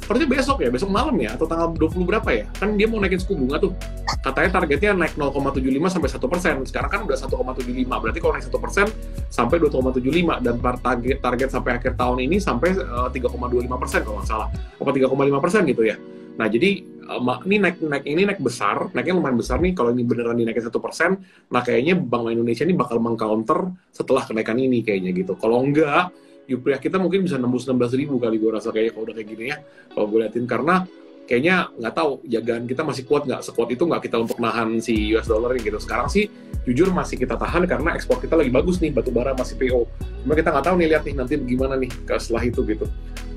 sepertinya 0.10 0.42
besok 0.42 0.58
ya 0.66 0.74
besok 0.74 0.90
malam 0.90 1.14
ya 1.22 1.38
atau 1.38 1.46
tanggal 1.46 1.70
20 1.78 2.02
berapa 2.02 2.30
ya? 2.34 2.50
Kan 2.58 2.74
dia 2.82 2.90
mau 2.90 2.98
naikin 2.98 3.22
suku 3.22 3.38
bunga 3.38 3.62
tuh. 3.62 3.78
Katanya 4.26 4.58
targetnya 4.58 5.06
naik 5.06 5.14
0,75 5.14 5.62
sampai 5.86 6.10
1 6.10 6.34
persen. 6.34 6.54
Sekarang 6.66 6.90
kan 6.90 7.00
udah 7.06 7.14
1,75 7.14 7.86
berarti 7.86 8.18
kalau 8.18 8.34
naik 8.34 8.50
1 8.50 8.58
persen 8.58 8.86
sampai 9.30 9.62
2,75 9.62 10.42
dan 10.42 10.56
target 10.82 11.18
target 11.22 11.50
sampai 11.54 11.72
akhir 11.78 11.94
tahun 11.94 12.26
ini 12.26 12.42
sampai 12.42 12.74
uh, 12.82 13.14
3,25 13.14 13.70
persen 13.70 14.00
kalau 14.02 14.18
nggak 14.18 14.30
salah. 14.34 14.50
Apa 14.82 14.90
3,5 14.90 15.14
persen 15.46 15.62
gitu 15.70 15.86
ya? 15.86 15.96
Nah 16.42 16.48
jadi 16.50 16.70
uh, 17.06 17.38
ini 17.46 17.56
naik 17.62 17.78
naik 17.78 18.06
ini 18.10 18.22
naik 18.34 18.42
besar, 18.42 18.90
naiknya 18.98 19.14
lumayan 19.14 19.38
besar 19.38 19.62
nih. 19.62 19.78
Kalau 19.78 19.94
ini 19.94 20.10
beneran 20.10 20.42
dinaikin 20.42 20.66
satu 20.66 20.82
persen, 20.82 21.22
nah 21.54 21.62
kayaknya 21.62 21.94
Bank 21.94 22.34
Indonesia 22.34 22.66
ini 22.66 22.74
bakal 22.74 22.98
mengcounter 22.98 23.78
setelah 23.94 24.26
kenaikan 24.26 24.58
ini 24.58 24.82
kayaknya 24.82 25.14
gitu. 25.14 25.38
Kalau 25.38 25.62
enggak, 25.62 26.10
rupiah 26.50 26.82
kita 26.82 26.98
mungkin 26.98 27.26
bisa 27.26 27.38
nembus 27.38 27.70
16 27.70 28.00
ribu 28.00 28.18
kali 28.18 28.42
gue 28.42 28.52
rasa 28.52 28.74
kayak 28.74 28.98
kalau 28.98 29.06
udah 29.06 29.16
kayak 29.16 29.30
gini 29.30 29.44
ya. 29.54 29.58
Kalau 29.94 30.06
gue 30.10 30.20
liatin. 30.26 30.46
Karena 30.50 30.84
kayaknya 31.30 31.70
nggak 31.78 31.94
tahu 31.94 32.12
jagaan 32.26 32.64
kita 32.66 32.82
masih 32.82 33.04
kuat 33.06 33.30
nggak? 33.30 33.42
Sekuat 33.46 33.70
itu 33.70 33.84
nggak 33.86 34.02
kita 34.10 34.18
untuk 34.18 34.42
nahan 34.42 34.82
si 34.82 35.14
US 35.14 35.30
dollar 35.30 35.54
gitu. 35.58 35.78
Sekarang 35.78 36.10
sih 36.10 36.26
jujur 36.68 36.92
masih 36.92 37.18
kita 37.18 37.34
tahan 37.40 37.66
karena 37.66 37.96
ekspor 37.96 38.20
kita 38.22 38.36
lagi 38.38 38.52
bagus 38.52 38.78
nih 38.84 38.94
batu 38.94 39.10
bara 39.10 39.34
masih 39.34 39.56
PO 39.58 39.90
cuma 40.22 40.34
kita 40.36 40.52
nggak 40.52 40.66
tahu 40.68 40.76
nih 40.78 40.88
lihat 40.92 41.04
nih 41.08 41.16
nanti 41.16 41.34
gimana 41.40 41.74
nih 41.80 41.90
setelah 42.20 42.44
itu 42.46 42.62
gitu. 42.68 42.86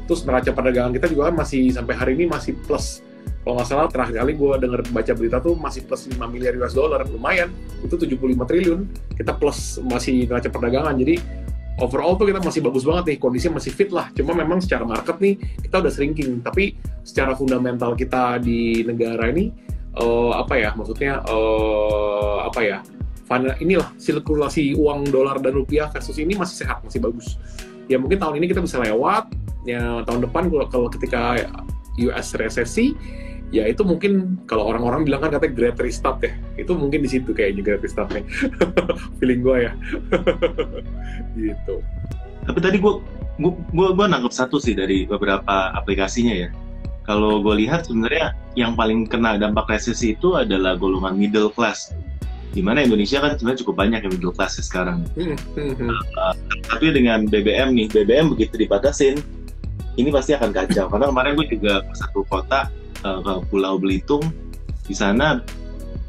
Terus 0.05 0.21
neraca 0.27 0.51
perdagangan 0.51 0.93
kita 0.93 1.07
juga 1.09 1.31
kan 1.31 1.35
masih 1.41 1.71
sampai 1.71 1.95
hari 1.95 2.13
ini 2.19 2.27
masih 2.27 2.59
plus. 2.67 3.01
Kalau 3.43 3.59
nggak 3.59 3.69
salah 3.71 3.91
terakhir 3.91 4.23
kali 4.23 4.33
gue 4.39 4.53
denger 4.61 4.81
baca 4.95 5.13
berita 5.19 5.39
tuh 5.43 5.55
masih 5.59 5.83
plus 5.87 6.07
5 6.11 6.19
miliar 6.31 6.55
US 6.59 6.75
dollar 6.75 7.03
lumayan. 7.07 7.51
Itu 7.83 7.95
75 7.99 8.19
triliun 8.47 8.81
kita 9.15 9.35
plus 9.39 9.79
masih 9.83 10.27
neraca 10.27 10.51
perdagangan. 10.51 10.95
Jadi 10.99 11.15
overall 11.81 12.19
tuh 12.19 12.29
kita 12.29 12.43
masih 12.43 12.61
bagus 12.61 12.85
banget 12.85 13.15
nih 13.15 13.19
kondisinya 13.23 13.57
masih 13.57 13.73
fit 13.73 13.89
lah. 13.89 14.13
Cuma 14.13 14.37
memang 14.37 14.61
secara 14.61 14.85
market 14.85 15.17
nih 15.23 15.39
kita 15.63 15.81
udah 15.81 15.93
shrinking. 15.93 16.45
Tapi 16.45 16.77
secara 17.07 17.33
fundamental 17.33 17.97
kita 17.97 18.43
di 18.43 18.85
negara 18.85 19.31
ini 19.33 19.49
uh, 19.97 20.37
apa 20.37 20.55
ya 20.59 20.71
maksudnya 20.77 21.25
uh, 21.25 22.45
apa 22.45 22.61
ya 22.61 22.79
inilah 23.65 23.89
sirkulasi 23.97 24.77
uang 24.77 25.09
dolar 25.09 25.41
dan 25.41 25.57
rupiah 25.57 25.89
kasus 25.89 26.21
ini 26.21 26.37
masih 26.37 26.67
sehat 26.67 26.85
masih 26.85 27.01
bagus. 27.01 27.41
Ya 27.89 27.97
mungkin 27.97 28.21
tahun 28.21 28.37
ini 28.43 28.53
kita 28.53 28.61
bisa 28.61 28.77
lewat. 28.77 29.33
Ya 29.65 30.05
tahun 30.05 30.27
depan 30.29 30.51
kalau 30.69 30.91
ketika 30.91 31.39
US 31.97 32.35
resesi 32.37 32.93
ya 33.53 33.69
itu 33.69 33.85
mungkin 33.85 34.41
kalau 34.49 34.65
orang-orang 34.73 35.05
bilang 35.05 35.21
kan 35.21 35.37
katanya 35.37 35.53
great 35.53 35.77
restart 35.77 36.25
ya 36.25 36.33
itu 36.57 36.73
mungkin 36.73 37.05
di 37.05 37.11
situ 37.13 37.37
kayaknya 37.37 37.61
great 37.61 37.83
restartnya 37.85 38.25
feeling 39.21 39.45
gue 39.45 39.69
ya 39.69 39.73
gitu 41.39 41.85
tapi 42.49 42.59
tadi 42.59 42.77
gue 42.81 42.95
gue 43.45 43.89
gue 43.93 44.07
nangkep 44.09 44.33
satu 44.33 44.57
sih 44.57 44.73
dari 44.73 45.05
beberapa 45.05 45.71
aplikasinya 45.77 46.33
ya 46.33 46.49
kalau 47.05 47.45
gue 47.45 47.61
lihat 47.61 47.85
sebenarnya 47.85 48.33
yang 48.57 48.73
paling 48.73 49.05
kena 49.05 49.37
dampak 49.37 49.69
resesi 49.69 50.17
itu 50.17 50.33
adalah 50.33 50.81
golongan 50.81 51.13
middle 51.13 51.53
class 51.53 51.93
di 52.53 52.61
mana 52.65 52.85
Indonesia 52.85 53.21
kan 53.21 53.37
sebenarnya 53.37 53.61
cukup 53.65 53.77
banyak 53.81 54.01
yang 54.05 54.13
middle 54.13 54.37
class 54.37 54.61
sekarang. 54.61 55.09
Hmm, 55.17 55.41
hmm. 55.57 55.89
Uh, 55.89 56.37
tapi 56.69 56.93
dengan 56.93 57.25
BBM 57.25 57.73
nih, 57.73 57.89
BBM 57.89 58.29
begitu 58.37 58.61
dibatasin, 58.61 59.25
ini 59.97 60.13
pasti 60.13 60.37
akan 60.37 60.53
kacau. 60.53 60.85
Karena 60.93 61.09
kemarin 61.09 61.33
gue 61.41 61.49
juga 61.49 61.81
ke 61.81 61.95
satu 61.97 62.29
kota 62.29 62.69
uh, 63.05 63.21
ke 63.23 63.33
Pulau 63.51 63.79
Belitung 63.79 64.23
di 64.87 64.95
sana 64.95 65.43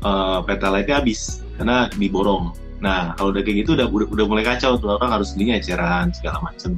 uh, 0.02 0.40
pertalite 0.46 0.90
habis 0.94 1.44
karena 1.58 1.90
diborong. 1.94 2.54
Nah 2.82 3.14
kalau 3.16 3.32
udah 3.32 3.42
kayak 3.46 3.66
gitu 3.66 3.78
udah 3.78 3.88
udah, 3.88 4.08
udah 4.10 4.26
mulai 4.26 4.46
kacau 4.46 4.76
tuh 4.78 4.98
orang 4.98 5.14
harus 5.20 5.34
belinya 5.38 5.60
eceran 5.60 6.12
segala 6.12 6.42
macam. 6.42 6.78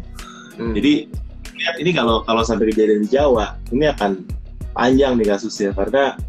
Hmm. 0.55 0.73
Jadi 0.75 1.09
lihat 1.55 1.75
ini 1.79 1.91
kalau 1.95 2.21
kalau 2.27 2.43
sampai 2.43 2.71
kejadian 2.71 3.07
di 3.07 3.09
Jawa 3.09 3.55
ini 3.71 3.87
akan 3.89 4.27
panjang 4.75 5.15
nih 5.15 5.27
kasusnya 5.31 5.71
karena 5.71 6.19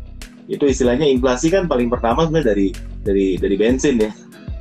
itu 0.47 0.63
istilahnya 0.63 1.07
inflasi 1.11 1.51
kan 1.51 1.67
paling 1.67 1.91
pertama 1.91 2.23
sebenarnya 2.25 2.55
dari 2.55 2.69
dari 3.03 3.27
dari 3.39 3.57
bensin 3.59 3.99
ya. 3.99 4.13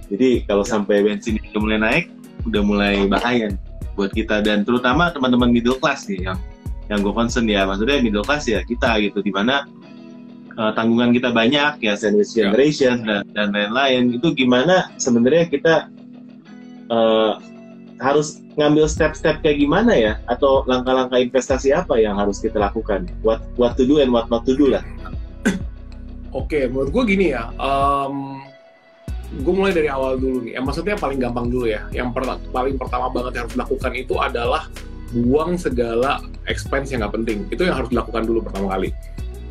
Jadi 0.09 0.45
kalau 0.45 0.65
sampai 0.65 1.01
bensin 1.05 1.37
udah 1.53 1.61
mulai 1.61 1.79
naik 1.81 2.05
udah 2.45 2.61
mulai 2.61 2.95
bahaya 3.09 3.49
buat 3.97 4.11
kita 4.11 4.43
dan 4.43 4.67
terutama 4.67 5.09
teman-teman 5.09 5.49
middle 5.49 5.79
class 5.79 6.05
nih 6.05 6.29
yang 6.29 6.37
yang 6.91 6.99
gue 7.01 7.13
concern 7.13 7.45
ya. 7.49 7.65
Maksudnya 7.65 8.01
middle 8.01 8.25
class 8.25 8.45
ya 8.45 8.61
kita 8.61 9.01
gitu 9.01 9.21
di 9.21 9.31
mana 9.33 9.65
uh, 10.57 10.71
tanggungan 10.73 11.11
kita 11.15 11.31
banyak 11.31 11.81
ya 11.81 11.93
sandwich 11.97 12.33
ya. 12.35 12.49
generation 12.49 13.03
yeah. 13.03 13.21
dan 13.33 13.33
dan 13.33 13.47
lain-lain. 13.53 14.03
Itu 14.17 14.33
gimana 14.33 14.93
sebenarnya 15.01 15.49
kita 15.49 15.89
uh, 16.91 17.41
harus 18.03 18.43
ngambil 18.59 18.85
step-step 18.91 19.39
kayak 19.41 19.59
gimana 19.61 19.93
ya? 19.95 20.13
Atau 20.29 20.67
langkah-langkah 20.67 21.19
investasi 21.19 21.71
apa 21.71 21.97
yang 21.97 22.19
harus 22.19 22.39
kita 22.39 22.59
lakukan? 22.59 23.09
What 23.25 23.43
what 23.55 23.79
to 23.79 23.83
do 23.87 24.03
and 24.03 24.11
what 24.11 24.27
not 24.29 24.43
to 24.45 24.53
do 24.53 24.71
lah. 24.73 24.83
Oke 26.35 26.51
okay, 26.51 26.63
menurut 26.67 26.91
gue 26.91 27.03
gini 27.15 27.31
ya 27.31 27.47
um, 27.55 28.43
gue 29.31 29.53
mulai 29.55 29.73
dari 29.75 29.89
awal 29.91 30.15
dulu 30.19 30.45
nih. 30.45 30.59
Ya, 30.59 30.61
maksudnya 30.63 30.95
paling 30.95 31.19
gampang 31.19 31.51
dulu 31.51 31.67
ya. 31.67 31.87
Yang 31.91 32.15
per 32.15 32.23
paling 32.53 32.75
pertama 32.79 33.11
banget 33.11 33.31
yang 33.35 33.43
harus 33.47 33.55
dilakukan 33.55 33.91
itu 33.95 34.15
adalah 34.19 34.69
buang 35.13 35.59
segala 35.59 36.23
expense 36.49 36.93
yang 36.93 37.05
nggak 37.05 37.15
penting. 37.21 37.37
Itu 37.53 37.67
yang 37.67 37.77
harus 37.77 37.89
dilakukan 37.93 38.25
dulu 38.25 38.45
pertama 38.45 38.73
kali. 38.77 38.89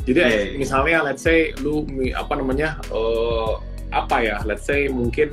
Jadi 0.05 0.21
yeah. 0.21 0.45
misalnya 0.61 0.99
let's 1.01 1.25
say 1.25 1.57
lu 1.65 1.87
apa 2.13 2.33
namanya 2.37 2.77
uh, 2.93 3.57
apa 3.89 4.21
ya 4.21 4.37
let's 4.45 4.69
say 4.69 4.85
mungkin 4.91 5.33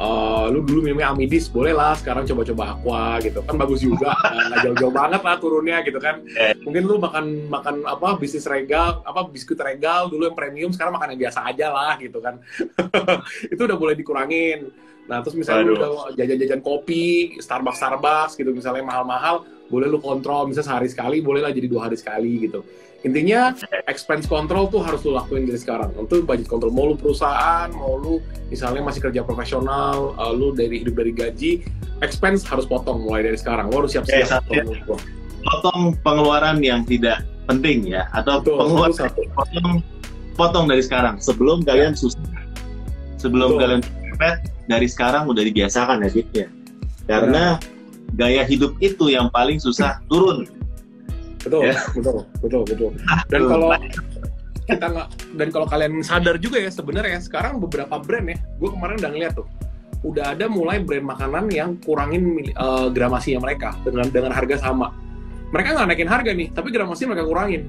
uh, 0.00 0.50
lu 0.50 0.66
dulu 0.66 0.82
minumnya 0.82 1.14
amidis 1.14 1.46
boleh 1.46 1.70
lah 1.70 1.94
sekarang 1.94 2.26
coba-coba 2.26 2.74
aqua 2.74 3.04
gitu. 3.22 3.38
Kan 3.46 3.54
bagus 3.60 3.80
juga 3.84 4.10
nggak 4.50 4.58
jauh-jauh 4.66 4.94
banget 4.94 5.20
lah 5.22 5.36
turunnya 5.38 5.76
gitu 5.86 6.02
kan. 6.02 6.24
Yeah. 6.34 6.58
mungkin 6.64 6.82
lu 6.90 6.98
makan 6.98 7.24
makan 7.46 7.74
apa 7.86 8.18
bisnis 8.18 8.50
regal 8.50 9.04
apa 9.06 9.30
biskuit 9.30 9.60
regal 9.60 10.10
dulu 10.10 10.26
yang 10.26 10.36
premium 10.36 10.70
sekarang 10.74 10.96
makan 10.96 11.14
yang 11.14 11.30
biasa 11.30 11.46
aja 11.46 11.66
lah 11.70 11.94
gitu 12.02 12.18
kan. 12.18 12.42
Itu 13.52 13.62
udah 13.68 13.78
boleh 13.78 13.94
dikurangin 13.94 14.74
nah 15.06 15.24
terus 15.24 15.36
misalnya 15.38 15.64
Aduh. 15.70 15.74
lu 15.74 15.80
udah 15.80 15.92
jajan-jajan 16.18 16.60
kopi 16.60 17.36
Starbucks 17.40 17.78
Starbucks 17.78 18.32
gitu 18.36 18.50
misalnya 18.52 18.84
mahal-mahal 18.84 19.46
boleh 19.70 19.86
lu 19.86 20.02
kontrol 20.02 20.50
misalnya 20.50 20.76
sehari 20.76 20.88
sekali 20.90 21.22
boleh 21.22 21.46
lah 21.46 21.54
jadi 21.54 21.70
dua 21.70 21.88
hari 21.88 21.96
sekali 21.96 22.50
gitu 22.50 22.66
intinya 23.00 23.56
expense 23.88 24.28
control 24.28 24.68
tuh 24.68 24.84
harus 24.84 25.00
lu 25.08 25.16
lakuin 25.16 25.48
dari 25.48 25.56
sekarang 25.56 25.94
untuk 25.96 26.28
budget 26.28 26.50
control 26.50 26.74
mau 26.74 26.84
lu 26.92 26.98
perusahaan 26.98 27.70
mau 27.72 27.96
lu 27.96 28.20
misalnya 28.52 28.84
masih 28.84 29.00
kerja 29.08 29.24
profesional 29.24 30.12
uh, 30.20 30.34
lu 30.34 30.52
dari 30.52 30.84
hidup 30.84 31.00
dari 31.00 31.14
gaji 31.16 31.64
expense 32.04 32.44
harus 32.44 32.68
potong 32.68 33.00
mulai 33.00 33.24
dari 33.24 33.38
sekarang 33.40 33.72
lu 33.72 33.86
harus 33.86 33.96
siap-siap 33.96 34.44
okay, 34.44 34.60
potong 35.40 35.96
pengeluaran 36.04 36.60
yang 36.60 36.84
tidak 36.84 37.24
penting 37.48 37.88
ya 37.88 38.04
atau 38.12 38.44
Betul, 38.44 38.58
pengeluaran 38.60 38.94
satu. 38.94 39.20
potong 39.32 39.70
potong 40.36 40.64
dari 40.68 40.82
sekarang 40.84 41.16
sebelum 41.24 41.64
ya. 41.64 41.72
kalian 41.72 41.92
susah 41.96 42.20
sebelum 43.16 43.56
Betul. 43.56 43.60
kalian 43.64 43.80
dari 44.68 44.86
sekarang 44.86 45.26
udah 45.26 45.42
dibiasakan 45.42 46.04
ya 46.04 46.46
karena 47.08 47.56
ya 47.58 47.78
gaya 48.14 48.42
hidup 48.46 48.74
itu 48.82 49.12
yang 49.12 49.30
paling 49.30 49.60
susah 49.62 50.02
turun. 50.10 50.46
Betul, 51.40 51.72
ya? 51.72 51.74
betul, 51.96 52.26
betul, 52.44 52.62
betul. 52.68 52.90
Dan 53.32 53.42
kalau 53.48 53.68
kita 54.68 54.86
nggak 54.86 55.08
dan 55.34 55.48
kalau 55.50 55.66
kalian 55.66 55.92
sadar 56.04 56.36
juga 56.38 56.62
ya 56.62 56.70
sebenarnya 56.70 57.18
sekarang 57.22 57.58
beberapa 57.58 57.98
brand 57.98 58.26
ya, 58.34 58.38
gue 58.38 58.70
kemarin 58.70 58.96
udah 59.00 59.10
ngeliat 59.10 59.32
tuh, 59.34 59.48
udah 60.04 60.36
ada 60.36 60.46
mulai 60.46 60.84
brand 60.84 61.06
makanan 61.06 61.48
yang 61.50 61.80
kurangin 61.80 62.52
uh, 62.60 62.92
gramasinya 62.92 63.40
mereka 63.42 63.74
dengan 63.82 64.06
dengan 64.12 64.32
harga 64.36 64.60
sama. 64.60 64.92
Mereka 65.50 65.74
nggak 65.74 65.86
naikin 65.90 66.10
harga 66.10 66.30
nih, 66.30 66.48
tapi 66.54 66.68
gramasi 66.70 67.08
mereka 67.10 67.26
kurangin. 67.26 67.66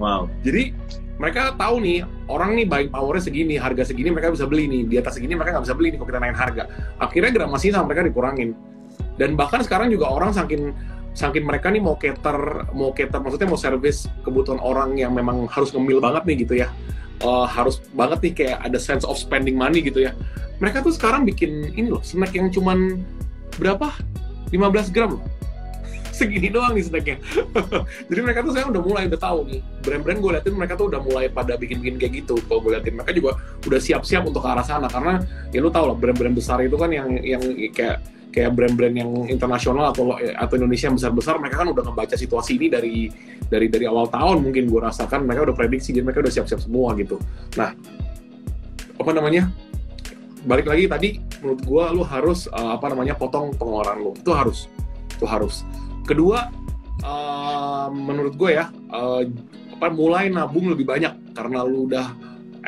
Wow. 0.00 0.32
Jadi 0.40 0.72
mereka 1.20 1.52
tahu 1.52 1.84
nih 1.84 2.00
orang 2.32 2.56
nih 2.56 2.64
buying 2.64 2.88
powernya 2.88 3.28
segini, 3.28 3.60
harga 3.60 3.84
segini 3.84 4.08
mereka 4.08 4.32
bisa 4.32 4.48
beli 4.48 4.64
nih, 4.64 4.88
di 4.88 4.96
atas 4.96 5.20
segini 5.20 5.36
mereka 5.36 5.60
nggak 5.60 5.68
bisa 5.68 5.76
beli 5.76 5.88
nih 5.92 5.98
kalau 6.00 6.08
kita 6.08 6.18
naikin 6.24 6.38
harga. 6.40 6.62
Akhirnya 6.96 7.30
gramasi 7.36 7.66
sama 7.68 7.92
mereka 7.92 8.08
dikurangin. 8.08 8.56
Dan 9.20 9.36
bahkan 9.36 9.60
sekarang 9.60 9.92
juga 9.92 10.08
orang 10.08 10.32
saking 10.32 10.72
saking 11.12 11.44
mereka 11.44 11.68
nih 11.68 11.84
mau 11.84 12.00
cater 12.00 12.64
mau 12.72 12.96
cater 12.96 13.20
maksudnya 13.20 13.52
mau 13.52 13.60
service 13.60 14.08
kebutuhan 14.24 14.62
orang 14.64 14.96
yang 14.96 15.12
memang 15.12 15.44
harus 15.52 15.76
ngemil 15.76 16.00
banget 16.00 16.24
nih 16.24 16.36
gitu 16.48 16.54
ya. 16.64 16.72
Uh, 17.20 17.44
harus 17.44 17.84
banget 17.92 18.18
nih 18.24 18.32
kayak 18.32 18.58
ada 18.64 18.80
sense 18.80 19.04
of 19.04 19.20
spending 19.20 19.60
money 19.60 19.84
gitu 19.84 20.08
ya. 20.08 20.16
Mereka 20.56 20.80
tuh 20.80 20.96
sekarang 20.96 21.28
bikin 21.28 21.76
ini 21.76 21.92
loh 21.92 22.00
snack 22.00 22.32
yang 22.32 22.48
cuman 22.48 23.04
berapa? 23.60 23.92
15 24.56 24.90
gram 24.96 25.20
loh 25.20 25.22
segini 26.20 26.52
doang 26.52 26.76
nih 26.76 26.84
snacknya. 26.84 27.16
Jadi 28.12 28.20
mereka 28.20 28.44
tuh 28.44 28.52
saya 28.52 28.68
udah 28.68 28.82
mulai 28.84 29.08
udah 29.08 29.20
tahu 29.20 29.38
nih. 29.48 29.60
Brand-brand 29.80 30.18
gue 30.20 30.30
liatin 30.36 30.52
mereka 30.52 30.74
tuh 30.76 30.86
udah 30.92 31.00
mulai 31.00 31.32
pada 31.32 31.56
bikin-bikin 31.56 31.96
kayak 31.96 32.12
gitu. 32.20 32.36
Kalau 32.44 32.60
gue 32.60 32.76
liatin 32.76 32.94
mereka 33.00 33.16
juga 33.16 33.40
udah 33.64 33.80
siap-siap 33.80 34.28
untuk 34.28 34.44
ke 34.44 34.48
arah 34.52 34.66
sana. 34.66 34.86
Karena 34.92 35.24
ya 35.48 35.64
lu 35.64 35.72
tau 35.72 35.88
lah 35.88 35.96
brand-brand 35.96 36.36
besar 36.36 36.60
itu 36.60 36.76
kan 36.76 36.92
yang 36.92 37.08
yang 37.24 37.40
kayak 37.72 38.04
kayak 38.30 38.54
brand-brand 38.54 38.94
yang 38.94 39.10
internasional 39.26 39.90
atau 39.90 40.14
atau 40.14 40.54
Indonesia 40.54 40.86
yang 40.86 40.96
besar-besar 41.00 41.34
mereka 41.42 41.66
kan 41.66 41.68
udah 41.74 41.82
ngebaca 41.82 42.14
situasi 42.14 42.62
ini 42.62 42.66
dari 42.70 42.96
dari 43.50 43.66
dari 43.66 43.84
awal 43.90 44.06
tahun 44.06 44.44
mungkin 44.44 44.68
gue 44.68 44.80
rasakan. 44.84 45.24
Mereka 45.24 45.50
udah 45.50 45.56
prediksi 45.56 45.96
jadi 45.96 46.04
mereka 46.04 46.22
udah 46.22 46.32
siap-siap 46.36 46.60
semua 46.62 46.92
gitu. 47.00 47.16
Nah 47.56 47.72
apa 49.00 49.10
namanya? 49.16 49.48
Balik 50.40 50.72
lagi 50.72 50.84
tadi 50.88 51.08
menurut 51.40 51.60
gue 51.64 51.84
lu 51.96 52.02
harus 52.04 52.48
uh, 52.52 52.76
apa 52.76 52.92
namanya 52.92 53.16
potong 53.16 53.56
pengeluaran 53.56 53.96
lu. 54.00 54.12
Itu 54.16 54.36
harus. 54.36 54.68
Itu 55.16 55.28
harus 55.28 55.66
kedua 56.10 56.50
uh, 57.06 57.86
menurut 57.92 58.34
gue 58.34 58.58
ya 58.58 58.74
uh, 58.90 59.22
apa 59.78 59.86
mulai 59.94 60.28
nabung 60.28 60.68
lebih 60.68 60.84
banyak 60.84 61.32
karena 61.32 61.62
lu 61.64 61.88
udah 61.88 62.12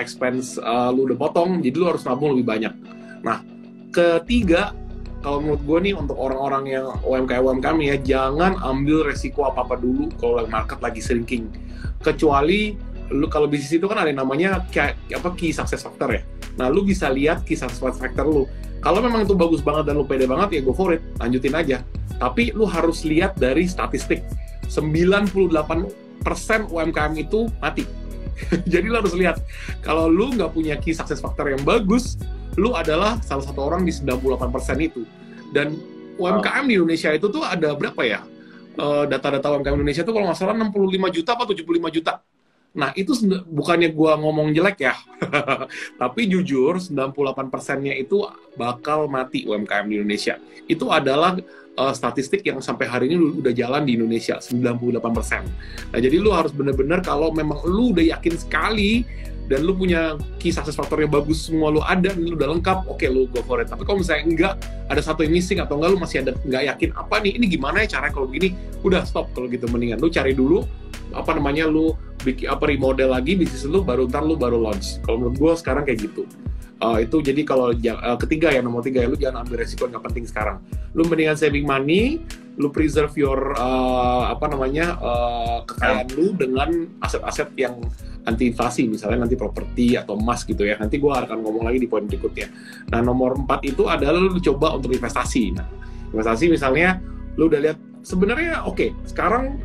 expense 0.01 0.57
uh, 0.63 0.89
lu 0.95 1.11
udah 1.11 1.19
potong 1.19 1.61
jadi 1.61 1.77
lu 1.77 1.87
harus 1.91 2.07
nabung 2.07 2.33
lebih 2.33 2.47
banyak. 2.49 2.73
Nah 3.27 3.45
ketiga 3.93 4.73
kalau 5.21 5.39
menurut 5.39 5.63
gue 5.63 5.79
nih 5.91 5.95
untuk 5.95 6.17
orang-orang 6.19 6.65
yang 6.73 6.87
UMKM 7.05 7.45
UMKM 7.45 7.79
ya 7.85 7.97
jangan 8.01 8.59
ambil 8.65 9.07
resiko 9.07 9.47
apa 9.47 9.63
apa 9.63 9.77
dulu 9.79 10.09
kalau 10.17 10.47
market 10.49 10.81
lagi 10.81 11.05
shrinking. 11.05 11.53
Kecuali 12.01 12.75
lu 13.13 13.29
kalau 13.29 13.45
bisnis 13.45 13.77
itu 13.77 13.85
kan 13.85 14.01
ada 14.01 14.11
namanya 14.11 14.65
kayak 14.73 14.97
apa 15.13 15.37
key 15.37 15.53
success 15.53 15.85
factor 15.85 16.09
ya. 16.09 16.23
Nah 16.57 16.73
lu 16.73 16.83
bisa 16.83 17.13
lihat 17.13 17.45
key 17.45 17.59
success 17.59 17.83
factor 17.83 18.25
lu. 18.25 18.49
Kalau 18.83 18.99
memang 18.99 19.23
itu 19.23 19.37
bagus 19.39 19.63
banget 19.63 19.93
dan 19.93 20.01
lu 20.01 20.09
pede 20.09 20.27
banget 20.27 20.59
ya 20.59 20.61
go 20.65 20.75
for 20.75 20.91
it 20.91 21.05
lanjutin 21.23 21.55
aja 21.55 21.87
tapi 22.23 22.55
lu 22.55 22.63
harus 22.71 23.03
lihat 23.03 23.35
dari 23.35 23.67
statistik 23.67 24.23
98 24.71 25.35
persen 26.23 26.71
UMKM 26.71 27.19
itu 27.19 27.51
mati. 27.59 27.83
Jadi 28.73 28.87
lo 28.87 29.03
harus 29.03 29.19
lihat, 29.19 29.43
kalau 29.83 30.07
lu 30.07 30.31
nggak 30.31 30.55
punya 30.55 30.79
key 30.79 30.95
success 30.95 31.19
factor 31.19 31.51
yang 31.51 31.59
bagus, 31.67 32.15
lu 32.55 32.79
adalah 32.79 33.19
salah 33.27 33.43
satu 33.43 33.67
orang 33.67 33.83
di 33.83 33.91
98% 33.91 34.39
itu. 34.79 35.03
Dan 35.51 35.75
UMKM 36.15 36.65
di 36.71 36.79
Indonesia 36.79 37.11
itu 37.11 37.27
tuh 37.27 37.43
ada 37.43 37.75
berapa 37.75 38.01
ya? 38.07 38.23
Eh, 38.73 39.05
data-data 39.11 39.51
uh, 39.51 39.59
UMKM 39.59 39.83
Indonesia 39.83 40.07
itu 40.07 40.13
kalau 40.15 40.31
nggak 40.31 40.39
salah 40.39 40.55
65 40.55 41.17
juta 41.19 41.31
atau 41.35 41.53
75 41.53 41.97
juta. 41.99 42.23
Nah, 42.73 42.89
itu 42.97 43.13
bukannya 43.53 43.93
gua 43.93 44.17
ngomong 44.17 44.49
jelek 44.57 44.81
ya. 44.81 44.97
Tapi 46.01 46.25
jujur, 46.25 46.81
98 46.81 47.53
persennya 47.53 47.93
itu 47.93 48.25
bakal 48.57 49.13
mati 49.13 49.45
UMKM 49.45 49.85
di 49.93 50.01
Indonesia. 50.01 50.41
Itu 50.65 50.89
adalah 50.89 51.37
uh, 51.79 51.95
statistik 51.95 52.45
yang 52.45 52.61
sampai 52.61 52.89
hari 52.89 53.13
ini 53.13 53.41
udah 53.41 53.53
jalan 53.55 53.89
di 53.89 53.97
Indonesia 53.97 54.37
98%. 54.41 55.01
Nah, 55.93 55.99
jadi 56.01 56.17
lu 56.21 56.33
harus 56.33 56.53
bener-bener 56.53 57.01
kalau 57.01 57.33
memang 57.33 57.61
lu 57.65 57.95
udah 57.97 58.05
yakin 58.19 58.35
sekali 58.37 59.07
dan 59.51 59.67
lu 59.67 59.75
punya 59.77 60.17
key 60.39 60.55
success 60.55 60.79
factor 60.79 60.97
yang 61.03 61.13
bagus 61.13 61.51
semua 61.51 61.69
lu 61.69 61.83
ada 61.83 62.15
lu 62.15 62.39
udah 62.39 62.57
lengkap 62.57 62.89
oke 62.89 62.97
okay, 62.97 63.09
lu 63.11 63.29
go 63.29 63.43
for 63.45 63.61
it. 63.61 63.69
Tapi 63.69 63.85
kalau 63.85 64.01
misalnya 64.01 64.25
enggak 64.25 64.55
ada 64.89 65.03
satu 65.03 65.27
yang 65.27 65.35
missing 65.35 65.59
atau 65.61 65.77
enggak 65.77 65.91
lu 65.93 65.99
masih 66.01 66.25
ada 66.25 66.33
nggak 66.47 66.63
yakin 66.73 66.91
apa 66.97 67.15
nih 67.21 67.33
ini 67.37 67.47
gimana 67.51 67.85
ya 67.85 67.99
caranya 67.99 68.13
kalau 68.17 68.27
begini 68.31 68.55
udah 68.87 69.03
stop 69.05 69.29
kalau 69.37 69.51
gitu. 69.51 69.67
Mendingan 69.69 70.01
lu 70.01 70.09
cari 70.09 70.33
dulu 70.33 70.65
apa 71.13 71.37
namanya 71.37 71.69
lu 71.69 71.93
bikin 72.23 72.49
apa 72.49 72.71
remodel 72.71 73.13
lagi 73.13 73.37
bisnis 73.37 73.69
lu 73.69 73.85
baru 73.85 74.09
ntar 74.09 74.25
lu 74.25 74.39
baru 74.39 74.57
launch. 74.57 75.03
Kalau 75.05 75.21
menurut 75.21 75.37
gue 75.37 75.53
sekarang 75.59 75.83
kayak 75.85 76.07
gitu 76.07 76.25
uh, 76.83 76.99
itu 76.99 77.23
jadi 77.23 77.47
kalau 77.47 77.71
uh, 77.71 78.19
ketiga 78.19 78.51
ya 78.51 78.61
nomor 78.61 78.83
tiga 78.83 79.07
ya 79.07 79.09
lu 79.09 79.15
jangan 79.15 79.47
ambil 79.47 79.63
resiko 79.63 79.87
nggak 79.87 80.03
penting 80.11 80.27
sekarang. 80.27 80.59
Lu 80.93 81.07
mendingan 81.07 81.39
saving 81.39 81.65
money 81.65 82.19
lu 82.61 82.69
preserve 82.69 83.17
your 83.17 83.57
uh, 83.57 84.29
apa 84.29 84.45
namanya 84.53 85.01
uh, 85.01 85.65
kekayaan 85.65 86.09
lu 86.13 86.37
dengan 86.37 86.85
aset-aset 87.01 87.49
yang 87.57 87.81
anti 88.29 88.53
inflasi 88.53 88.85
misalnya 88.85 89.25
nanti 89.25 89.41
properti 89.41 89.97
atau 89.97 90.21
emas 90.21 90.45
gitu 90.45 90.69
ya. 90.69 90.77
Nanti 90.77 91.01
gue 91.01 91.09
akan 91.09 91.39
ngomong 91.41 91.65
lagi 91.65 91.81
di 91.81 91.89
poin 91.89 92.05
berikutnya. 92.05 92.53
Nah 92.93 93.01
nomor 93.01 93.41
empat 93.41 93.65
itu 93.65 93.89
adalah 93.89 94.21
lu 94.21 94.37
coba 94.37 94.77
untuk 94.77 94.93
investasi. 94.93 95.57
Nah 95.57 95.65
investasi 96.13 96.53
misalnya 96.53 97.01
lu 97.41 97.49
udah 97.49 97.61
lihat 97.65 97.79
sebenarnya 98.05 98.67
oke 98.69 98.77
okay, 98.77 98.89
sekarang 99.09 99.63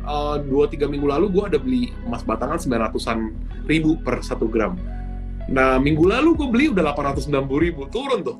dua 0.48 0.64
uh, 0.64 0.68
tiga 0.70 0.88
minggu 0.88 1.04
lalu 1.04 1.28
gue 1.28 1.44
ada 1.44 1.58
beli 1.60 1.92
emas 2.08 2.24
batangan 2.24 2.56
sembilan 2.56 2.88
ratusan 2.88 3.18
ribu 3.68 4.00
per 4.00 4.24
satu 4.24 4.48
gram 4.48 4.78
Nah, 5.48 5.80
minggu 5.80 6.04
lalu 6.04 6.36
gue 6.36 6.48
beli 6.48 6.64
udah 6.68 6.92
890 6.92 7.64
ribu, 7.64 7.88
turun 7.88 8.20
tuh. 8.20 8.36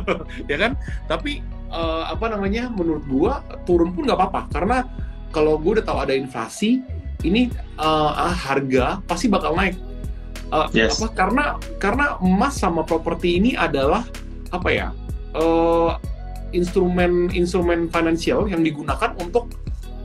ya 0.50 0.56
kan? 0.56 0.78
Tapi, 1.10 1.42
uh, 1.74 2.06
apa 2.14 2.30
namanya, 2.30 2.70
menurut 2.70 3.04
gue 3.10 3.32
turun 3.66 3.90
pun 3.90 4.06
nggak 4.06 4.18
apa-apa. 4.18 4.40
Karena 4.54 4.86
kalau 5.34 5.58
gue 5.58 5.82
udah 5.82 5.86
tahu 5.86 5.98
ada 5.98 6.14
inflasi, 6.14 6.78
ini 7.26 7.50
uh, 7.80 8.30
harga 8.30 9.02
pasti 9.10 9.26
bakal 9.26 9.58
naik. 9.58 9.74
Uh, 10.52 10.70
yes. 10.70 11.00
apa 11.00 11.08
karena 11.16 11.44
karena 11.82 12.06
emas 12.20 12.60
sama 12.60 12.84
properti 12.86 13.42
ini 13.42 13.56
adalah 13.58 14.06
apa 14.54 14.68
ya 14.70 14.88
uh, 15.34 15.98
instrumen 16.54 17.32
instrumen 17.34 17.90
finansial 17.90 18.46
yang 18.46 18.62
digunakan 18.62 19.10
untuk 19.18 19.50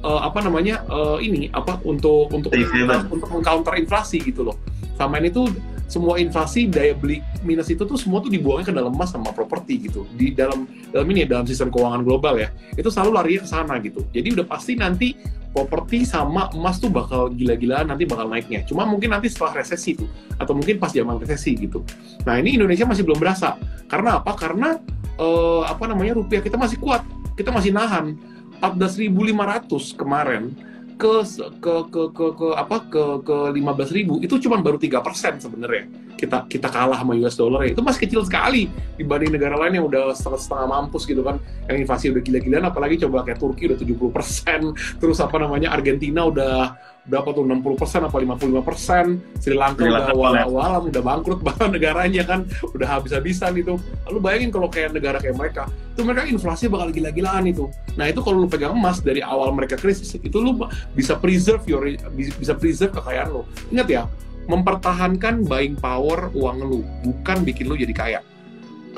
uh, 0.01 0.25
apa 0.25 0.41
namanya 0.41 0.81
uh, 0.89 1.21
ini 1.21 1.51
apa 1.53 1.77
untuk 1.85 2.33
untuk 2.33 2.49
untuk, 2.49 3.19
untuk 3.19 3.29
mengcounter 3.29 3.77
inflasi 3.77 4.17
gitu 4.25 4.47
loh 4.47 4.57
sama 4.97 5.21
ini 5.21 5.29
tuh 5.29 5.47
semua 5.89 6.21
inflasi 6.21 6.69
daya 6.69 6.93
beli 6.93 7.25
minus 7.41 7.73
itu 7.73 7.81
tuh 7.81 7.97
semua 7.97 8.21
tuh 8.21 8.29
dibuangnya 8.29 8.69
ke 8.69 8.73
dalam 8.77 8.93
emas 8.93 9.09
sama 9.09 9.33
properti 9.33 9.89
gitu. 9.89 10.05
Di 10.13 10.37
dalam 10.37 10.69
dalam 10.93 11.07
ini 11.09 11.25
ya 11.25 11.27
dalam 11.35 11.49
sistem 11.49 11.73
keuangan 11.73 12.05
global 12.05 12.37
ya. 12.37 12.53
Itu 12.77 12.93
selalu 12.93 13.11
lari 13.17 13.31
ke 13.41 13.47
sana 13.49 13.81
gitu. 13.81 14.05
Jadi 14.13 14.37
udah 14.37 14.45
pasti 14.45 14.77
nanti 14.77 15.17
properti 15.49 16.05
sama 16.05 16.53
emas 16.53 16.77
tuh 16.77 16.93
bakal 16.93 17.33
gila-gilaan 17.33 17.89
nanti 17.89 18.05
bakal 18.05 18.29
naiknya. 18.29 18.61
Cuma 18.69 18.85
mungkin 18.85 19.09
nanti 19.09 19.33
setelah 19.33 19.65
resesi 19.65 19.97
tuh 19.97 20.05
atau 20.37 20.53
mungkin 20.53 20.77
pas 20.77 20.93
zaman 20.93 21.17
resesi 21.17 21.57
gitu. 21.57 21.81
Nah 22.23 22.37
ini 22.37 22.55
Indonesia 22.55 22.85
masih 22.85 23.01
belum 23.01 23.17
berasa. 23.17 23.57
Karena 23.89 24.21
apa? 24.21 24.37
Karena 24.37 24.77
uh, 25.17 25.65
apa 25.65 25.89
namanya 25.89 26.21
rupiah 26.21 26.45
kita 26.45 26.55
masih 26.55 26.77
kuat. 26.77 27.01
Kita 27.33 27.49
masih 27.49 27.73
nahan. 27.73 28.13
14.500 28.59 29.95
kemarin 29.95 30.51
ke 30.99 31.23
ke 31.63 31.75
ke 31.87 32.03
ke, 32.11 32.25
ke 32.35 32.47
apa 32.59 32.83
ke 32.91 33.03
ke 33.23 33.37
lima 33.55 33.71
belas 33.71 33.87
ribu 33.95 34.19
itu 34.19 34.35
cuma 34.43 34.59
baru 34.59 34.75
tiga 34.75 34.99
persen 34.99 35.39
sebenarnya. 35.39 35.87
Kita 36.19 36.43
kita 36.43 36.67
kalah 36.67 36.99
sama 36.99 37.15
US 37.15 37.39
dollar 37.39 37.63
ya. 37.63 37.71
Itu 37.71 37.79
masih 37.79 38.03
kecil 38.03 38.27
sekali 38.27 38.67
dibanding 38.99 39.31
negara 39.31 39.55
lain 39.55 39.79
yang 39.79 39.87
udah 39.87 40.11
setengah, 40.11 40.43
setengah 40.43 40.67
mampus 40.67 41.07
gitu 41.07 41.23
kan. 41.23 41.39
Yang 41.71 41.87
inflasi 41.87 42.05
udah 42.11 42.19
gila-gilaan 42.19 42.65
apalagi 42.67 42.99
coba 42.99 43.23
kayak 43.23 43.39
Turki 43.39 43.71
udah 43.71 43.79
70 43.79 44.11
persen. 44.11 44.59
Terus 44.99 45.17
apa 45.23 45.39
namanya 45.39 45.71
Argentina 45.71 46.27
udah 46.27 46.75
berapa 47.09 47.33
tuh? 47.33 47.43
60 47.43 47.81
persen 47.81 48.01
apa 48.05 48.17
55 48.21 48.61
persen? 48.61 49.05
Sri 49.41 49.57
Lanka 49.57 49.83
Sri 49.83 49.89
udah 49.89 50.13
awal-awalan 50.13 50.93
udah. 50.93 51.01
bangkrut 51.01 51.39
bahkan 51.41 51.69
negaranya 51.75 52.23
kan. 52.23 52.45
Udah 52.71 52.87
habis-habisan 53.01 53.57
itu. 53.57 53.75
Lalu 54.07 54.19
bayangin 54.21 54.49
kalau 54.53 54.69
kayak 54.69 54.93
negara 54.93 55.17
kayak 55.17 55.35
mereka. 55.35 55.65
Itu 55.97 56.05
mereka 56.05 56.29
inflasi 56.29 56.69
bakal 56.69 56.93
gila-gilaan 56.93 57.49
itu. 57.49 57.65
Nah 57.97 58.05
itu 58.07 58.21
kalau 58.21 58.45
lu 58.45 58.47
pegang 58.47 58.77
emas 58.77 59.01
dari 59.01 59.25
awal 59.25 59.49
mereka 59.51 59.75
krisis 59.75 60.13
itu 60.15 60.37
lu 60.37 60.55
bisa 60.93 61.17
preserve 61.17 61.65
your 61.65 61.83
bisa 62.15 62.53
preserve 62.53 62.93
kekayaan 62.93 63.33
lu. 63.33 63.41
Ingat 63.73 63.87
ya 63.89 64.03
mempertahankan 64.49 65.45
buying 65.45 65.77
power 65.77 66.33
uang 66.33 66.57
lu 66.65 66.79
bukan 67.05 67.41
bikin 67.41 67.65
lu 67.65 67.75
jadi 67.75 67.93
kaya. 67.93 68.21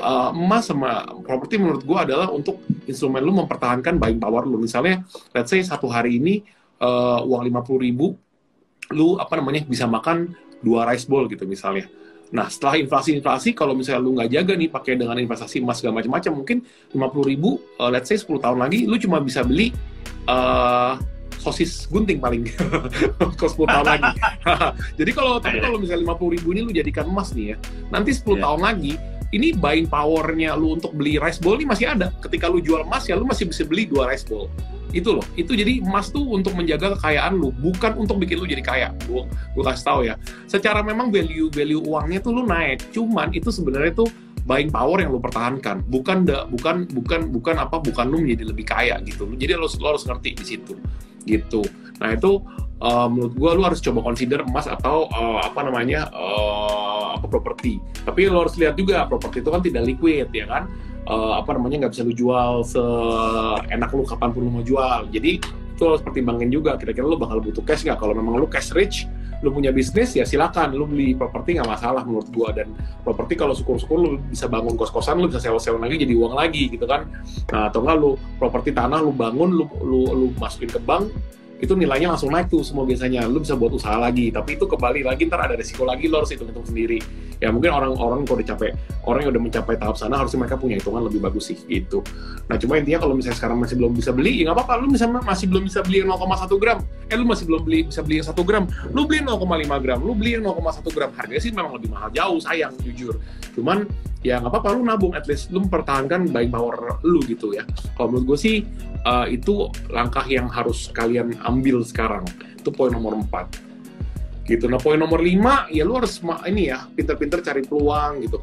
Uh, 0.02 0.34
emas 0.34 0.66
sama 0.66 1.04
properti 1.22 1.60
menurut 1.60 1.84
gue 1.84 1.94
adalah 1.94 2.32
untuk 2.32 2.58
instrumen 2.88 3.22
lu 3.22 3.32
mempertahankan 3.36 4.00
buying 4.00 4.20
power 4.20 4.44
lu. 4.44 4.60
Misalnya 4.60 5.04
let's 5.32 5.52
say 5.52 5.60
satu 5.60 5.88
hari 5.88 6.20
ini 6.20 6.42
uh, 6.82 7.22
uang 7.22 7.42
lima 7.46 7.62
puluh 7.62 7.86
ribu 7.86 8.06
lu 8.92 9.16
apa 9.16 9.38
namanya 9.38 9.64
bisa 9.64 9.86
makan 9.88 10.34
dua 10.60 10.84
rice 10.90 11.06
bowl 11.08 11.24
gitu 11.30 11.46
misalnya 11.48 11.86
Nah, 12.32 12.48
setelah 12.48 12.80
inflasi-inflasi, 12.80 13.52
kalau 13.52 13.76
misalnya 13.76 14.00
lu 14.00 14.16
nggak 14.16 14.32
jaga 14.32 14.52
nih 14.56 14.72
pakai 14.72 14.96
dengan 14.96 15.20
investasi 15.20 15.60
emas 15.60 15.84
segala 15.84 16.00
macam-macam, 16.00 16.32
mungkin 16.32 16.58
lima 16.96 17.12
puluh 17.12 17.28
ribu, 17.28 17.60
uh, 17.76 17.92
let's 17.92 18.08
say 18.08 18.16
10 18.16 18.40
tahun 18.40 18.56
lagi, 18.56 18.88
lu 18.88 18.96
cuma 18.96 19.20
bisa 19.20 19.44
beli 19.44 19.68
uh, 20.24 20.96
sosis 21.36 21.84
gunting 21.92 22.24
paling 22.24 22.48
ke 23.40 23.46
10 23.46 23.68
tahun 23.68 23.84
lagi. 23.84 24.10
Jadi 24.98 25.10
kalau 25.12 25.36
tapi 25.44 25.60
kalau 25.60 25.76
misalnya 25.76 26.08
lima 26.08 26.16
puluh 26.16 26.40
ribu 26.40 26.56
ini 26.56 26.60
lu 26.64 26.72
jadikan 26.72 27.04
emas 27.04 27.36
nih 27.36 27.52
ya, 27.52 27.56
nanti 27.92 28.16
10 28.16 28.24
yeah. 28.24 28.36
tahun 28.48 28.60
lagi 28.64 28.92
ini 29.32 29.56
buying 29.56 29.88
powernya 29.88 30.52
lu 30.54 30.76
untuk 30.76 30.92
beli 30.92 31.16
rice 31.16 31.40
bowl 31.40 31.56
ini 31.56 31.64
masih 31.64 31.88
ada. 31.88 32.12
Ketika 32.20 32.52
lu 32.52 32.60
jual 32.60 32.84
emas 32.84 33.08
ya 33.08 33.16
lu 33.16 33.24
masih 33.24 33.48
bisa 33.48 33.64
beli 33.64 33.88
dua 33.88 34.12
rice 34.12 34.28
bowl. 34.28 34.52
Itu 34.92 35.16
loh. 35.16 35.24
Itu 35.40 35.56
jadi 35.56 35.80
emas 35.80 36.12
tuh 36.12 36.20
untuk 36.36 36.52
menjaga 36.52 36.92
kekayaan 37.00 37.40
lu 37.40 37.48
bukan 37.64 37.96
untuk 37.96 38.20
bikin 38.20 38.36
lu 38.36 38.44
jadi 38.44 38.60
kaya. 38.60 38.88
Gua 39.08 39.24
gua 39.56 39.72
kasih 39.72 39.84
tahu 39.88 40.00
ya. 40.04 40.14
Secara 40.44 40.84
memang 40.84 41.08
value 41.08 41.48
value 41.48 41.80
uangnya 41.80 42.20
tuh 42.20 42.36
lu 42.36 42.44
naik. 42.44 42.92
Cuman 42.92 43.32
itu 43.32 43.48
sebenarnya 43.48 44.04
tuh 44.04 44.08
buying 44.44 44.68
power 44.68 45.00
yang 45.00 45.16
lu 45.16 45.20
pertahankan. 45.20 45.80
Bukan 45.88 46.28
da, 46.28 46.44
bukan 46.44 46.84
bukan 46.92 47.32
bukan 47.32 47.56
apa 47.56 47.80
bukan 47.80 48.04
lu 48.12 48.20
menjadi 48.20 48.52
lebih 48.52 48.68
kaya 48.68 49.00
gitu. 49.00 49.24
Jadi 49.32 49.56
lu, 49.56 49.64
lu 49.64 49.86
harus 49.88 50.04
ngerti 50.04 50.36
di 50.36 50.44
situ. 50.44 50.76
Gitu 51.24 51.64
nah 52.02 52.10
itu 52.10 52.42
uh, 52.82 53.06
menurut 53.06 53.34
gua 53.38 53.50
lu 53.54 53.62
harus 53.62 53.78
coba 53.78 54.02
consider 54.02 54.42
emas 54.42 54.66
atau 54.66 55.06
uh, 55.14 55.38
apa 55.46 55.62
namanya 55.62 56.10
uh, 56.10 57.14
apa 57.16 57.26
properti. 57.30 57.78
Tapi 58.02 58.26
lu 58.26 58.42
harus 58.42 58.58
lihat 58.58 58.74
juga 58.74 59.06
properti 59.06 59.40
itu 59.40 59.50
kan 59.54 59.62
tidak 59.62 59.82
liquid 59.86 60.28
ya 60.34 60.46
kan? 60.50 60.66
Uh, 61.02 61.38
apa 61.38 61.54
namanya 61.58 61.86
nggak 61.86 61.92
bisa 61.98 62.02
lu 62.06 62.14
jual 62.14 62.62
seenak 62.62 63.90
lu 63.94 64.02
kapan 64.02 64.30
pun 64.34 64.42
lu 64.42 64.50
mau 64.50 64.64
jual. 64.66 65.06
Jadi 65.14 65.38
itu 65.72 65.82
harus 65.88 66.02
pertimbangin 66.04 66.52
juga 66.52 66.78
kira-kira 66.78 67.06
lu 67.06 67.18
bakal 67.18 67.38
butuh 67.38 67.62
cash 67.62 67.86
nggak? 67.86 67.98
Kalau 67.98 68.14
memang 68.14 68.42
lu 68.42 68.46
cash 68.50 68.74
rich 68.74 69.06
lu 69.42 69.50
punya 69.50 69.74
bisnis 69.74 70.14
ya 70.14 70.22
silakan. 70.22 70.74
Lu 70.74 70.86
beli 70.86 71.18
properti 71.18 71.58
nggak 71.58 71.66
masalah 71.66 72.02
menurut 72.06 72.30
gua. 72.30 72.54
Dan 72.54 72.74
properti 73.02 73.34
kalau 73.34 73.54
syukur-syukur 73.54 73.98
lu 73.98 74.10
bisa 74.30 74.46
bangun 74.46 74.78
kos-kosan 74.78 75.18
lu 75.18 75.26
bisa 75.26 75.42
sewa-sewa 75.42 75.82
lagi 75.82 75.98
jadi 76.02 76.14
uang 76.14 76.34
lagi 76.38 76.70
gitu 76.70 76.86
kan? 76.86 77.06
Nah 77.50 77.70
atau 77.70 77.82
enggak 77.82 77.96
lu 77.98 78.10
properti 78.38 78.70
tanah 78.70 79.02
lu 79.02 79.10
bangun 79.10 79.50
lu 79.50 79.64
lu, 79.82 80.00
lu 80.10 80.26
masukin 80.38 80.70
ke 80.70 80.78
bank 80.82 81.10
itu 81.62 81.78
nilainya 81.78 82.10
langsung 82.10 82.34
naik 82.34 82.50
tuh 82.50 82.66
semua 82.66 82.82
biasanya. 82.82 83.22
Lu 83.30 83.38
bisa 83.38 83.54
buat 83.54 83.70
usaha 83.70 83.94
lagi 83.94 84.34
tapi 84.34 84.58
itu 84.58 84.66
kembali 84.66 85.06
lagi 85.06 85.30
ntar 85.30 85.46
ada 85.46 85.54
resiko 85.54 85.86
lagi 85.86 86.10
lo 86.10 86.20
harus 86.20 86.34
hitung-hitung 86.34 86.66
sendiri 86.66 86.98
ya 87.42 87.50
mungkin 87.50 87.74
orang-orang 87.74 88.22
kalau 88.22 88.38
dicapai 88.38 88.70
orang 89.02 89.26
yang 89.26 89.30
udah 89.34 89.42
mencapai 89.42 89.74
tahap 89.74 89.98
sana 89.98 90.14
harusnya 90.14 90.46
mereka 90.46 90.54
punya 90.54 90.78
hitungan 90.78 91.02
lebih 91.02 91.18
bagus 91.18 91.50
sih 91.50 91.58
gitu. 91.66 92.06
Nah 92.46 92.54
cuma 92.54 92.78
intinya 92.78 93.02
kalau 93.02 93.18
misalnya 93.18 93.34
sekarang 93.42 93.58
masih 93.58 93.74
belum 93.82 93.92
bisa 93.98 94.14
beli 94.14 94.32
ya 94.38 94.42
nggak 94.46 94.62
apa-apa. 94.62 94.74
Lu 94.78 94.86
misalnya 94.94 95.18
masih 95.26 95.46
belum 95.50 95.66
bisa 95.66 95.82
beli 95.82 96.06
0,1 96.06 96.62
gram 96.62 96.78
eh 97.10 97.16
lu 97.18 97.26
masih 97.26 97.44
belum 97.50 97.62
beli 97.66 97.78
bisa 97.90 98.00
beli 98.06 98.22
yang 98.22 98.28
1 98.30 98.48
gram 98.48 98.64
lu 98.94 99.02
beli 99.04 99.20
0,5 99.26 99.84
gram 99.84 99.98
lu 99.98 100.12
beli 100.14 100.30
0,1 100.38 100.96
gram 100.96 101.10
harganya 101.18 101.42
sih 101.42 101.50
memang 101.50 101.72
lebih 101.74 101.90
mahal 101.90 102.08
jauh 102.14 102.38
sayang 102.38 102.74
jujur. 102.86 103.18
Cuman 103.58 103.90
ya 104.22 104.38
nggak 104.38 104.54
apa-apa 104.54 104.78
lu 104.78 104.86
nabung 104.86 105.12
at 105.18 105.26
least 105.26 105.50
lu 105.50 105.66
mempertahankan 105.66 106.30
buying 106.30 106.54
power 106.54 107.02
lu 107.02 107.18
gitu 107.26 107.58
ya. 107.58 107.66
Kalau 107.98 108.14
menurut 108.14 108.34
gue 108.34 108.38
sih 108.38 108.56
uh, 109.02 109.26
itu 109.26 109.66
langkah 109.90 110.22
yang 110.30 110.46
harus 110.46 110.94
kalian 110.94 111.34
ambil 111.42 111.82
sekarang. 111.82 112.22
Itu 112.54 112.70
poin 112.70 112.94
nomor 112.94 113.18
4 113.18 113.71
gitu 114.52 114.68
nah 114.68 114.76
poin 114.76 115.00
nomor 115.00 115.24
5 115.24 115.72
ya 115.72 115.82
lu 115.82 115.96
harus 115.96 116.20
ini 116.44 116.68
ya 116.68 116.84
pinter-pinter 116.92 117.40
cari 117.40 117.62
peluang 117.64 118.22
gitu 118.24 118.38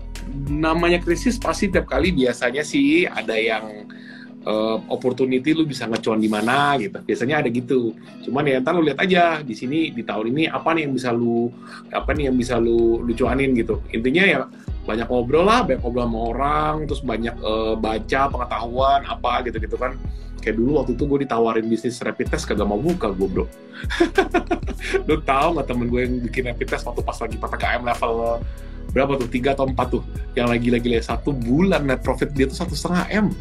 namanya 0.50 0.98
krisis 1.02 1.38
pasti 1.38 1.70
tiap 1.70 1.86
kali 1.86 2.14
biasanya 2.14 2.66
sih 2.66 3.06
ada 3.06 3.38
yang 3.38 3.90
uh, 4.46 4.78
opportunity 4.88 5.52
lu 5.52 5.66
bisa 5.68 5.90
ngecuan 5.90 6.22
di 6.22 6.30
mana 6.30 6.78
gitu. 6.80 7.02
Biasanya 7.04 7.44
ada 7.44 7.50
gitu. 7.52 7.96
Cuman 8.24 8.48
ya 8.48 8.62
ntar 8.64 8.78
lu 8.78 8.86
lihat 8.86 9.00
aja 9.02 9.42
di 9.44 9.56
sini 9.58 9.92
di 9.92 10.04
tahun 10.06 10.32
ini 10.36 10.44
apa 10.48 10.76
nih 10.76 10.88
yang 10.88 10.94
bisa 10.96 11.10
lu 11.12 11.50
apa 11.92 12.12
nih 12.16 12.32
yang 12.32 12.38
bisa 12.38 12.56
lu 12.62 13.04
lu 13.04 13.12
cuanin 13.16 13.52
gitu. 13.58 13.82
Intinya 13.92 14.24
ya 14.24 14.40
banyak 14.90 15.06
ngobrol 15.06 15.46
lah, 15.46 15.62
banyak 15.62 15.86
ngobrol 15.86 16.10
sama 16.10 16.20
orang, 16.34 16.76
terus 16.90 17.02
banyak 17.06 17.36
uh, 17.46 17.78
baca 17.78 18.22
pengetahuan 18.34 19.06
apa 19.06 19.46
gitu-gitu 19.46 19.78
kan. 19.78 19.94
Kayak 20.42 20.56
dulu 20.58 20.82
waktu 20.82 20.98
itu 20.98 21.04
gue 21.06 21.20
ditawarin 21.30 21.66
bisnis 21.70 22.02
rapid 22.02 22.34
test 22.34 22.50
kagak 22.50 22.66
mau 22.66 22.82
buka 22.82 23.14
gue 23.14 23.28
bro. 23.38 23.46
lu 25.06 25.20
tahu 25.22 25.48
nggak 25.56 25.68
temen 25.68 25.88
gue 25.92 26.02
yang 26.02 26.16
bikin 26.26 26.44
rapid 26.50 26.68
test 26.74 26.88
waktu 26.88 27.04
pas 27.04 27.16
lagi 27.20 27.38
ppkm 27.38 27.82
level 27.86 28.14
berapa 28.90 29.12
tuh? 29.22 29.30
Tiga 29.30 29.54
atau 29.54 29.70
empat 29.70 29.88
tuh? 29.94 30.04
Yang 30.34 30.48
lagi-lagi 30.58 30.88
satu 31.06 31.30
bulan 31.36 31.86
net 31.86 32.02
profit 32.02 32.34
dia 32.34 32.50
tuh 32.50 32.58
satu 32.58 32.74
setengah 32.74 33.06
m. 33.14 33.28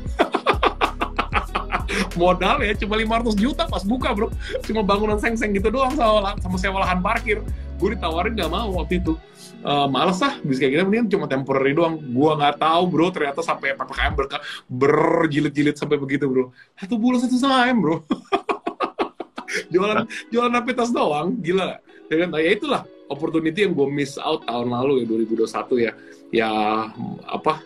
Modal 2.19 2.67
ya 2.67 2.75
cuma 2.75 2.99
500 2.99 3.39
juta 3.39 3.65
pas 3.65 3.81
buka 3.87 4.13
bro. 4.13 4.29
Cuma 4.67 4.83
bangunan 4.85 5.17
seng-seng 5.17 5.55
gitu 5.55 5.71
doang 5.71 5.95
sama, 5.95 6.35
sama 6.43 6.57
sewa 6.61 6.83
lahan 6.85 7.01
parkir. 7.01 7.41
Gue 7.79 7.95
ditawarin 7.95 8.35
gak 8.35 8.51
mau 8.51 8.75
waktu 8.83 8.99
itu 8.99 9.15
uh, 9.65 9.87
males 9.91 10.19
lah 10.23 10.39
bisa 10.45 10.59
kayak 10.63 10.73
gitu 10.79 10.83
mendingan 10.87 11.09
cuma 11.11 11.27
temporary 11.27 11.73
doang. 11.75 11.99
Gue 11.99 12.31
nggak 12.35 12.61
tahu 12.61 12.83
bro 12.91 13.07
ternyata 13.11 13.41
sampai 13.43 13.75
ppkm 13.75 14.13
ber 14.15 14.27
berjilid-jilid 14.69 15.77
sampai 15.79 15.97
begitu 15.99 16.27
bro. 16.29 16.51
Satu 16.79 16.95
bulan 16.99 17.19
satu 17.23 17.35
setengah 17.39 17.63
m 17.73 17.79
bro. 17.83 17.97
Jualan 19.73 20.05
jualan 20.29 20.53
rapid 20.53 20.75
test 20.77 20.93
doang 20.93 21.39
gila. 21.41 21.81
Ya 22.09 22.15
kan? 22.25 22.29
Nah, 22.33 22.41
ya 22.41 22.51
itulah 22.57 22.83
opportunity 23.09 23.65
yang 23.65 23.73
gue 23.73 23.89
miss 23.89 24.21
out 24.21 24.45
tahun 24.45 24.73
lalu 24.73 25.05
ya 25.05 25.07
2021 25.09 25.87
ya. 25.87 25.93
Ya 26.29 26.51
apa 27.25 27.65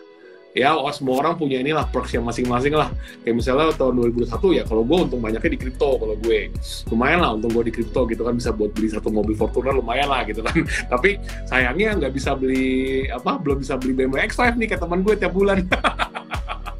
ya 0.53 0.77
oh, 0.77 0.89
semua 0.93 1.25
orang 1.25 1.33
punya 1.33 1.59
inilah 1.59 1.89
perks 1.89 2.13
yang 2.13 2.25
masing-masing 2.25 2.77
lah. 2.77 2.93
Kayak 3.25 3.35
misalnya 3.41 3.73
tahun 3.73 3.93
2021 4.13 4.57
ya 4.61 4.63
kalau 4.63 4.85
gue 4.85 4.97
untung 5.09 5.21
banyaknya 5.21 5.49
di 5.49 5.59
kripto 5.59 5.97
kalau 5.97 6.15
gue. 6.21 6.53
Lumayan 6.93 7.19
lah 7.25 7.29
untung 7.33 7.51
gue 7.51 7.63
di 7.67 7.73
kripto 7.73 8.05
gitu 8.05 8.21
kan 8.21 8.33
bisa 8.37 8.53
buat 8.53 8.71
beli 8.71 8.89
satu 8.93 9.09
mobil 9.09 9.33
Fortuner 9.33 9.73
lumayan 9.73 10.07
lah 10.07 10.21
gitu 10.29 10.45
kan. 10.45 10.55
Tapi 10.93 11.17
sayangnya 11.49 11.97
nggak 11.97 12.13
bisa 12.13 12.37
beli 12.37 13.05
apa 13.09 13.41
belum 13.41 13.57
bisa 13.59 13.75
beli 13.81 13.97
BMW 13.97 14.29
X5 14.29 14.55
nih 14.55 14.67
kayak 14.69 14.81
teman 14.85 15.01
gue 15.01 15.13
tiap 15.17 15.33
bulan 15.33 15.65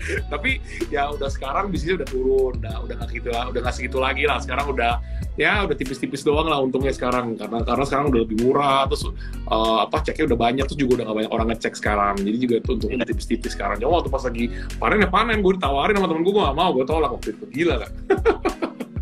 tapi 0.33 0.59
ya 0.89 1.11
udah 1.11 1.29
sekarang 1.31 1.69
bisnisnya 1.69 2.03
udah 2.03 2.09
turun 2.09 2.53
udah 2.59 2.75
udah 2.85 2.95
nggak 2.99 3.09
gitu 3.11 3.29
lah 3.31 3.49
udah 3.49 3.59
nggak 3.63 3.75
segitu 3.75 3.97
lagi 3.99 4.23
lah. 4.27 4.37
Sekarang 4.39 4.65
udah 4.71 5.01
ya 5.33 5.65
udah 5.65 5.75
tipis-tipis 5.75 6.21
doang 6.21 6.47
lah 6.47 6.59
untungnya 6.61 6.93
sekarang. 6.93 7.35
Karena 7.35 7.63
karena 7.63 7.83
sekarang 7.87 8.05
udah 8.13 8.21
lebih 8.23 8.37
murah 8.43 8.85
terus 8.87 9.03
uh, 9.49 9.85
apa 9.85 10.03
ceknya 10.03 10.33
udah 10.33 10.39
banyak 10.39 10.65
terus 10.67 10.79
juga 10.79 10.91
udah 11.01 11.05
gak 11.11 11.17
banyak 11.23 11.31
orang 11.33 11.47
ngecek 11.53 11.73
sekarang. 11.77 12.15
Jadi 12.21 12.37
juga 12.37 12.55
itu 12.61 12.69
untungnya 12.75 12.97
udah 13.03 13.09
tipis-tipis 13.09 13.51
sekarang. 13.55 13.75
Cuma 13.81 14.01
waktu 14.01 14.09
pas 14.11 14.23
lagi 14.23 14.45
panen 14.77 15.03
ya 15.03 15.09
panen 15.09 15.39
gue 15.41 15.53
ditawarin 15.57 15.95
sama 15.97 16.07
temen 16.09 16.23
gue 16.23 16.33
gue 16.33 16.43
gak 16.43 16.57
mau 16.57 16.69
gue 16.73 16.85
tolak 16.85 17.11
waktu 17.13 17.29
itu. 17.35 17.45
Gila 17.53 17.75
kan 17.81 17.91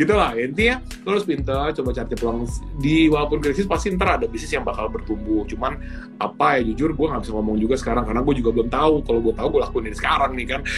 gitu 0.00 0.12
lah. 0.14 0.34
Intinya 0.34 0.82
lo 1.06 1.16
harus 1.16 1.26
pintar 1.26 1.70
coba 1.74 1.90
cari 1.94 2.14
peluang 2.16 2.46
di 2.78 3.06
walaupun 3.06 3.38
krisis 3.42 3.66
pasti 3.66 3.94
ntar 3.94 4.20
ada 4.20 4.26
bisnis 4.26 4.52
yang 4.54 4.66
bakal 4.66 4.90
bertumbuh. 4.90 5.46
Cuman 5.46 5.78
apa 6.18 6.60
ya 6.60 6.72
jujur 6.72 6.94
gue 6.94 7.06
nggak 7.06 7.22
bisa 7.22 7.32
ngomong 7.34 7.56
juga 7.58 7.74
sekarang. 7.78 8.04
Karena 8.06 8.20
gue 8.22 8.34
juga 8.38 8.50
belum 8.54 8.68
tahu. 8.70 8.94
Kalau 9.06 9.20
gue 9.22 9.34
tahu 9.34 9.48
gue 9.54 9.60
lakuin 9.62 9.84
ini 9.90 9.96
sekarang 9.96 10.32
nih 10.34 10.46
kan. 10.56 10.62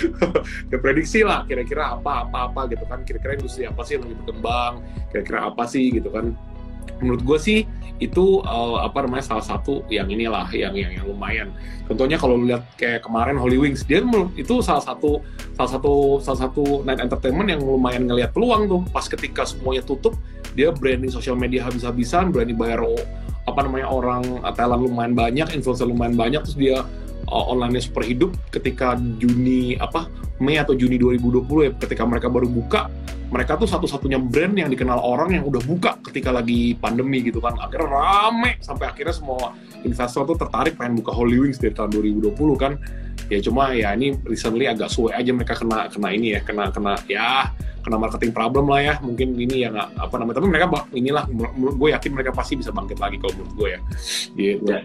Ya 0.68 0.76
prediksi 0.76 1.24
lah 1.24 1.48
kira-kira 1.48 1.96
apa 1.96 2.28
apa 2.28 2.52
apa 2.52 2.60
gitu 2.68 2.84
kan. 2.84 3.00
Kira-kira 3.02 3.40
industri 3.40 3.64
apa 3.64 3.80
sih 3.84 3.96
yang 3.96 4.04
lebih 4.04 4.16
berkembang? 4.24 4.84
Kira-kira 5.08 5.38
apa 5.48 5.64
sih 5.64 5.88
gitu 5.88 6.12
kan 6.12 6.36
menurut 7.00 7.22
gue 7.22 7.38
sih 7.38 7.58
itu 7.98 8.42
uh, 8.46 8.86
apa 8.86 9.02
namanya 9.02 9.26
salah 9.26 9.42
satu 9.42 9.82
yang 9.90 10.06
inilah 10.06 10.46
yang 10.54 10.74
yang, 10.74 10.94
yang 10.94 11.06
lumayan. 11.06 11.48
Contohnya 11.90 12.14
kalau 12.14 12.38
lihat 12.38 12.62
kayak 12.78 13.02
kemarin 13.02 13.34
Holy 13.34 13.58
Wings 13.58 13.82
dia 13.82 14.02
itu 14.38 14.54
salah 14.62 14.82
satu 14.82 15.22
salah 15.58 15.70
satu 15.74 15.94
salah 16.22 16.40
satu 16.46 16.86
night 16.86 17.02
entertainment 17.02 17.50
yang 17.50 17.62
lumayan 17.62 18.06
ngelihat 18.06 18.30
peluang 18.30 18.70
tuh 18.70 18.80
pas 18.94 19.02
ketika 19.06 19.42
semuanya 19.42 19.82
tutup 19.82 20.14
dia 20.54 20.70
branding 20.70 21.10
sosial 21.10 21.34
media 21.34 21.66
habis-habisan, 21.66 22.30
berani 22.30 22.54
bayar 22.54 22.82
apa 23.46 23.60
namanya 23.64 23.88
orang 23.88 24.22
talent 24.54 24.82
lumayan 24.84 25.14
banyak, 25.16 25.46
influencer 25.56 25.88
lumayan 25.88 26.14
banyak 26.14 26.42
terus 26.46 26.58
dia 26.58 26.84
uh, 27.30 27.44
online-nya 27.50 27.82
super 27.82 28.04
hidup 28.04 28.30
ketika 28.54 28.94
Juni 28.96 29.74
apa 29.78 30.06
Mei 30.38 30.60
atau 30.60 30.74
Juni 30.78 30.96
2020 31.00 31.66
ya 31.66 31.70
ketika 31.82 32.02
mereka 32.06 32.30
baru 32.30 32.46
buka 32.46 32.86
mereka 33.28 33.60
tuh 33.60 33.68
satu-satunya 33.68 34.16
brand 34.16 34.56
yang 34.56 34.72
dikenal 34.72 34.96
orang 34.96 35.36
yang 35.36 35.44
udah 35.44 35.60
buka 35.60 36.00
ketika 36.08 36.32
lagi 36.32 36.72
pandemi 36.76 37.20
gitu 37.20 37.44
kan. 37.44 37.60
Akhirnya 37.60 37.92
rame 37.92 38.56
sampai 38.64 38.88
akhirnya 38.88 39.12
semua 39.12 39.52
investor 39.84 40.24
tuh 40.24 40.36
tertarik 40.40 40.80
pengen 40.80 40.96
buka 41.04 41.12
Holy 41.12 41.36
Wings 41.36 41.60
dari 41.60 41.76
tahun 41.76 41.92
2020 41.92 42.32
kan. 42.56 42.80
Ya 43.28 43.44
cuma 43.44 43.76
ya 43.76 43.92
ini 43.92 44.16
recently 44.24 44.64
agak 44.64 44.88
suwe 44.88 45.12
aja 45.12 45.28
mereka 45.36 45.60
kena 45.60 45.92
kena 45.92 46.08
ini 46.16 46.32
ya 46.32 46.40
kena 46.40 46.72
kena 46.72 46.96
ya 47.04 47.52
kena 47.84 48.00
marketing 48.00 48.32
problem 48.32 48.72
lah 48.72 48.80
ya. 48.80 48.94
Mungkin 49.04 49.36
ini 49.36 49.68
yang 49.68 49.76
apa 49.76 50.14
namanya 50.16 50.40
tapi 50.40 50.48
mereka 50.48 50.66
inilah 50.96 51.28
gue 51.56 51.88
yakin 51.92 52.10
mereka 52.16 52.32
pasti 52.32 52.56
bisa 52.56 52.72
bangkit 52.72 52.96
lagi 52.96 53.20
kalau 53.20 53.36
menurut 53.36 53.52
gue 53.60 53.68
ya. 53.68 53.80
Gitu. 54.32 54.64
Ya. 54.64 54.80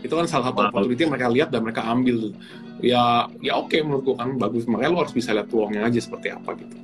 Itu 0.00 0.12
kan 0.12 0.26
salah 0.26 0.50
satu 0.50 0.72
opportunity 0.72 1.04
yang 1.04 1.12
mereka 1.12 1.28
lihat 1.28 1.48
dan 1.52 1.60
mereka 1.64 1.84
ambil 1.84 2.32
ya 2.80 3.28
ya 3.44 3.52
oke 3.56 3.68
okay, 3.68 3.84
menurut 3.84 4.02
gue 4.08 4.16
kan 4.16 4.36
bagus 4.40 4.64
makanya 4.64 4.90
lo 4.96 4.98
harus 5.04 5.12
bisa 5.12 5.36
lihat 5.36 5.48
peluangnya 5.52 5.84
aja 5.84 6.00
seperti 6.00 6.32
apa 6.32 6.56
gitu 6.56 6.76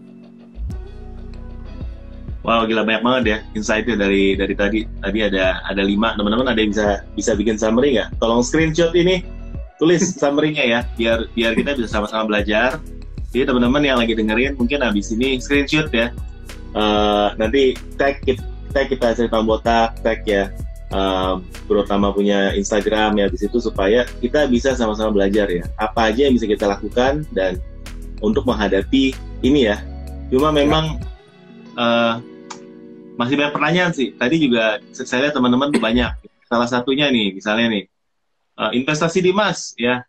Wow, 2.46 2.62
gila 2.62 2.86
banyak 2.86 3.02
banget 3.02 3.24
ya 3.26 3.38
insightnya 3.58 3.98
dari 4.06 4.38
dari 4.38 4.54
tadi. 4.54 4.86
Tadi 5.02 5.18
ada 5.18 5.58
ada 5.66 5.82
lima. 5.82 6.14
Teman-teman 6.14 6.46
ada 6.46 6.62
yang 6.62 6.70
bisa 6.70 7.02
bisa 7.18 7.34
bikin 7.34 7.58
summary 7.58 7.98
nggak? 7.98 8.22
Tolong 8.22 8.46
screenshot 8.46 8.94
ini, 8.94 9.26
tulis 9.82 9.98
summary-nya 10.22 10.62
ya, 10.62 10.80
biar 10.94 11.26
biar 11.34 11.58
kita 11.58 11.74
bisa 11.74 11.90
sama-sama 11.90 12.30
belajar. 12.30 12.78
Jadi 13.34 13.50
teman-teman 13.50 13.82
yang 13.82 13.98
lagi 13.98 14.14
dengerin 14.14 14.54
mungkin 14.54 14.78
habis 14.78 15.10
ini 15.10 15.42
screenshot 15.42 15.90
ya. 15.90 16.14
Uh, 16.70 17.34
nanti 17.34 17.74
tag 17.98 18.22
kita, 18.22 18.46
tag 18.70 18.94
kita 18.94 19.18
cerita 19.18 19.42
botak, 19.42 19.98
tag 20.06 20.22
ya 20.22 20.46
uh, 20.92 21.42
terutama 21.66 22.12
punya 22.14 22.52
Instagram 22.54 23.18
ya 23.18 23.26
di 23.30 23.38
situ 23.38 23.58
supaya 23.58 24.06
kita 24.20 24.46
bisa 24.46 24.74
sama-sama 24.76 25.14
belajar 25.14 25.48
ya. 25.50 25.64
Apa 25.78 26.12
aja 26.12 26.28
yang 26.28 26.34
bisa 26.36 26.46
kita 26.46 26.66
lakukan 26.66 27.26
dan 27.32 27.58
untuk 28.22 28.46
menghadapi 28.46 29.14
ini 29.42 29.70
ya. 29.70 29.82
Cuma 30.30 30.50
memang 30.50 30.98
uh, 31.78 32.18
masih 33.16 33.38
banyak 33.38 33.54
pertanyaan 33.54 33.92
sih. 33.94 34.12
Tadi 34.14 34.36
juga 34.42 34.82
saya 34.92 35.28
lihat 35.28 35.34
teman-teman 35.34 35.72
banyak. 35.76 36.12
Salah 36.46 36.68
satunya 36.70 37.10
nih 37.10 37.34
misalnya 37.34 37.66
nih 37.72 37.84
uh, 38.58 38.70
investasi 38.74 39.22
di 39.22 39.30
emas 39.34 39.74
ya. 39.78 40.02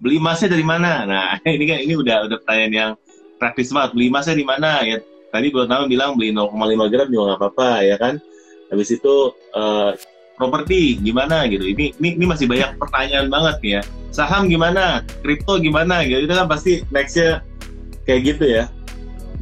Beli 0.00 0.16
emasnya 0.16 0.48
dari 0.48 0.64
mana? 0.64 1.04
Nah 1.04 1.36
ini 1.56 1.64
kan 1.68 1.78
ini 1.82 1.94
udah 1.94 2.26
udah 2.26 2.36
pertanyaan 2.42 2.72
yang 2.72 2.92
praktis 3.36 3.70
banget. 3.70 3.92
Beli 3.94 4.06
emasnya 4.08 4.34
di 4.34 4.46
mana? 4.46 4.80
Ya 4.82 4.98
tadi 5.30 5.48
tahu 5.54 5.84
bilang 5.86 6.18
beli 6.18 6.34
0,5 6.34 6.90
gram 6.90 7.06
juga 7.08 7.22
nggak 7.32 7.38
apa-apa 7.38 7.70
ya 7.86 7.96
kan 7.96 8.14
habis 8.70 8.88
itu 8.94 9.34
uh, 9.54 9.92
properti 10.40 10.96
gimana 11.04 11.44
gitu. 11.52 11.68
Ini, 11.68 12.00
ini 12.00 12.16
ini 12.16 12.24
masih 12.24 12.48
banyak 12.48 12.80
pertanyaan 12.80 13.28
banget 13.28 13.56
nih 13.60 13.72
ya. 13.76 13.82
Saham 14.08 14.48
gimana? 14.48 15.04
Kripto 15.20 15.60
gimana? 15.60 16.00
Gitu 16.08 16.24
itu 16.24 16.32
kan 16.32 16.48
pasti 16.48 16.80
nextnya 16.88 17.44
kayak 18.08 18.20
gitu 18.24 18.44
ya. 18.48 18.64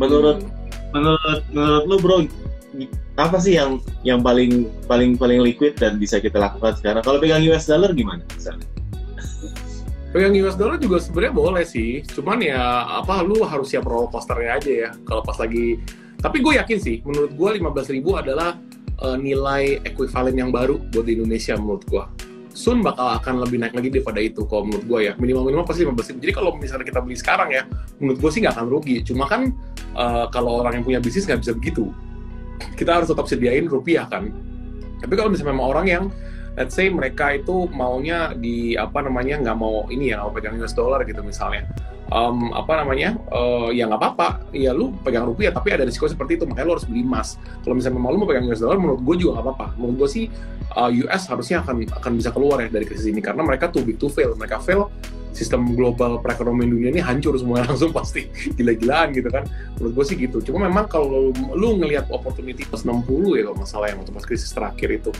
Menurut 0.00 0.42
hmm. 0.42 0.50
menurut 0.90 1.40
menurut 1.54 1.84
lu 1.86 1.96
bro 2.02 2.18
apa 3.18 3.38
sih 3.42 3.58
yang 3.58 3.82
yang 4.06 4.22
paling 4.22 4.70
paling 4.86 5.18
paling 5.18 5.42
liquid 5.42 5.78
dan 5.78 6.02
bisa 6.02 6.18
kita 6.18 6.42
lakukan 6.42 6.74
sekarang? 6.74 7.06
Kalau 7.06 7.22
pegang 7.22 7.46
US 7.46 7.70
dollar 7.70 7.94
gimana 7.94 8.26
misalnya? 8.34 8.66
Pegang 10.14 10.34
US 10.40 10.56
dollar 10.56 10.80
juga 10.80 10.98
sebenarnya 10.98 11.34
boleh 11.36 11.64
sih. 11.68 12.02
Cuman 12.10 12.42
ya 12.42 12.58
apa 13.04 13.22
lu 13.22 13.44
harus 13.46 13.70
siap 13.70 13.86
roller 13.86 14.10
coasternya 14.10 14.50
aja 14.58 14.72
ya. 14.72 14.90
Kalau 15.06 15.22
pas 15.22 15.38
lagi 15.38 15.78
tapi 16.18 16.42
gue 16.42 16.58
yakin 16.58 16.78
sih 16.82 16.98
menurut 17.06 17.30
gue 17.30 17.50
15 17.62 17.94
ribu 17.94 18.18
adalah 18.18 18.58
uh, 19.02 19.16
nilai 19.18 19.82
ekuivalen 19.86 20.34
yang 20.34 20.50
baru 20.50 20.78
buat 20.90 21.06
di 21.06 21.18
Indonesia 21.18 21.54
menurut 21.58 21.84
gua. 21.88 22.04
Sun 22.54 22.82
bakal 22.82 23.14
akan 23.22 23.46
lebih 23.46 23.62
naik 23.62 23.74
lagi 23.76 23.88
daripada 23.94 24.18
itu 24.18 24.42
kalau 24.50 24.66
menurut 24.66 24.84
gua 24.86 25.00
ya. 25.00 25.12
Minimal 25.16 25.42
minimal 25.46 25.66
pasti 25.66 25.86
15 25.86 26.10
ribu. 26.14 26.18
Jadi 26.26 26.34
kalau 26.34 26.50
misalnya 26.58 26.86
kita 26.86 27.00
beli 27.02 27.16
sekarang 27.18 27.48
ya, 27.54 27.62
menurut 28.02 28.18
gua 28.18 28.30
sih 28.34 28.40
nggak 28.42 28.54
akan 28.58 28.66
rugi. 28.66 28.96
Cuma 29.06 29.24
kan 29.30 29.54
uh, 29.94 30.26
kalau 30.30 30.62
orang 30.62 30.82
yang 30.82 30.84
punya 30.84 31.00
bisnis 31.02 31.26
nggak 31.26 31.40
bisa 31.42 31.52
begitu. 31.54 31.90
Kita 32.74 32.98
harus 32.98 33.06
tetap 33.06 33.30
sediain 33.30 33.70
rupiah 33.70 34.10
kan. 34.10 34.34
Tapi 34.98 35.14
kalau 35.14 35.30
misalnya 35.30 35.54
memang 35.54 35.68
orang 35.70 35.86
yang 35.86 36.04
let's 36.58 36.74
say 36.74 36.90
mereka 36.90 37.38
itu 37.38 37.70
maunya 37.70 38.34
di 38.34 38.74
apa 38.74 39.06
namanya 39.06 39.38
nggak 39.38 39.56
mau 39.56 39.86
ini 39.94 40.10
ya 40.10 40.18
nggak 40.18 40.26
mau 40.26 40.34
pegang 40.34 40.58
US 40.58 40.74
dollar 40.74 41.06
gitu 41.06 41.22
misalnya 41.22 41.70
um, 42.12 42.52
apa 42.52 42.84
namanya 42.84 43.16
uh, 43.32 43.68
ya 43.72 43.88
nggak 43.88 44.00
apa-apa. 44.00 44.28
Ya 44.52 44.72
lu 44.72 44.92
pegang 45.04 45.28
rupiah 45.28 45.52
tapi 45.52 45.72
ada 45.72 45.84
risiko 45.84 46.08
seperti 46.08 46.40
itu 46.40 46.44
makanya 46.44 46.66
lu 46.68 46.74
harus 46.76 46.86
beli 46.88 47.04
emas. 47.04 47.36
Kalau 47.64 47.74
misalnya 47.76 48.00
mau 48.00 48.12
lu 48.12 48.20
mau 48.24 48.28
pegang 48.28 48.44
US 48.48 48.60
dollar 48.60 48.78
menurut 48.80 49.00
gue 49.04 49.14
juga 49.20 49.40
nggak 49.40 49.44
apa-apa. 49.44 49.66
Menurut 49.76 49.96
gue 50.04 50.08
sih 50.08 50.24
uh, 50.76 50.90
US 51.06 51.22
harusnya 51.28 51.64
akan 51.64 51.74
akan 52.02 52.12
bisa 52.16 52.30
keluar 52.32 52.64
ya 52.64 52.68
dari 52.68 52.84
krisis 52.88 53.08
ini 53.08 53.20
karena 53.20 53.44
mereka 53.44 53.68
too 53.68 53.84
big 53.84 54.00
to 54.00 54.08
fail. 54.08 54.32
Mereka 54.36 54.60
fail 54.64 54.88
sistem 55.32 55.74
global 55.76 56.18
perekonomian 56.18 56.70
dunia 56.70 56.88
ini 56.94 57.02
hancur 57.02 57.36
semua 57.38 57.62
langsung 57.66 57.94
pasti 57.94 58.28
gila-gilaan 58.54 59.14
gitu 59.14 59.28
kan. 59.28 59.44
Menurut 59.78 59.92
gue 60.02 60.04
sih 60.14 60.16
gitu. 60.18 60.42
Cuma 60.44 60.66
memang 60.66 60.90
kalau 60.90 61.30
lu 61.34 61.68
ngelihat 61.78 62.10
opportunity 62.10 62.66
pas 62.66 62.82
60 62.82 63.04
ya 63.38 63.42
kalau 63.48 63.58
masalah 63.58 63.86
yang 63.90 63.98
waktu 64.02 64.12
pas 64.12 64.24
krisis 64.24 64.50
terakhir 64.50 64.88
itu 64.90 65.10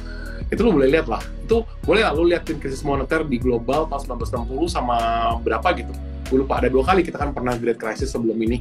itu 0.48 0.60
lu 0.64 0.72
boleh 0.72 0.88
lihat 0.88 1.06
lah. 1.06 1.22
Itu 1.44 1.64
boleh 1.84 2.02
lah 2.04 2.12
lu 2.16 2.28
liatin 2.28 2.56
krisis 2.58 2.80
moneter 2.82 3.24
di 3.24 3.36
global 3.40 3.86
pas 3.86 4.02
1960 4.04 4.48
sama 4.68 4.96
berapa 5.40 5.68
gitu. 5.76 5.92
Gue 6.28 6.44
lupa 6.44 6.60
ada 6.60 6.68
dua 6.68 6.84
kali 6.84 7.00
kita 7.00 7.16
kan 7.16 7.32
pernah 7.32 7.56
great 7.56 7.80
crisis 7.80 8.12
sebelum 8.12 8.36
ini. 8.40 8.60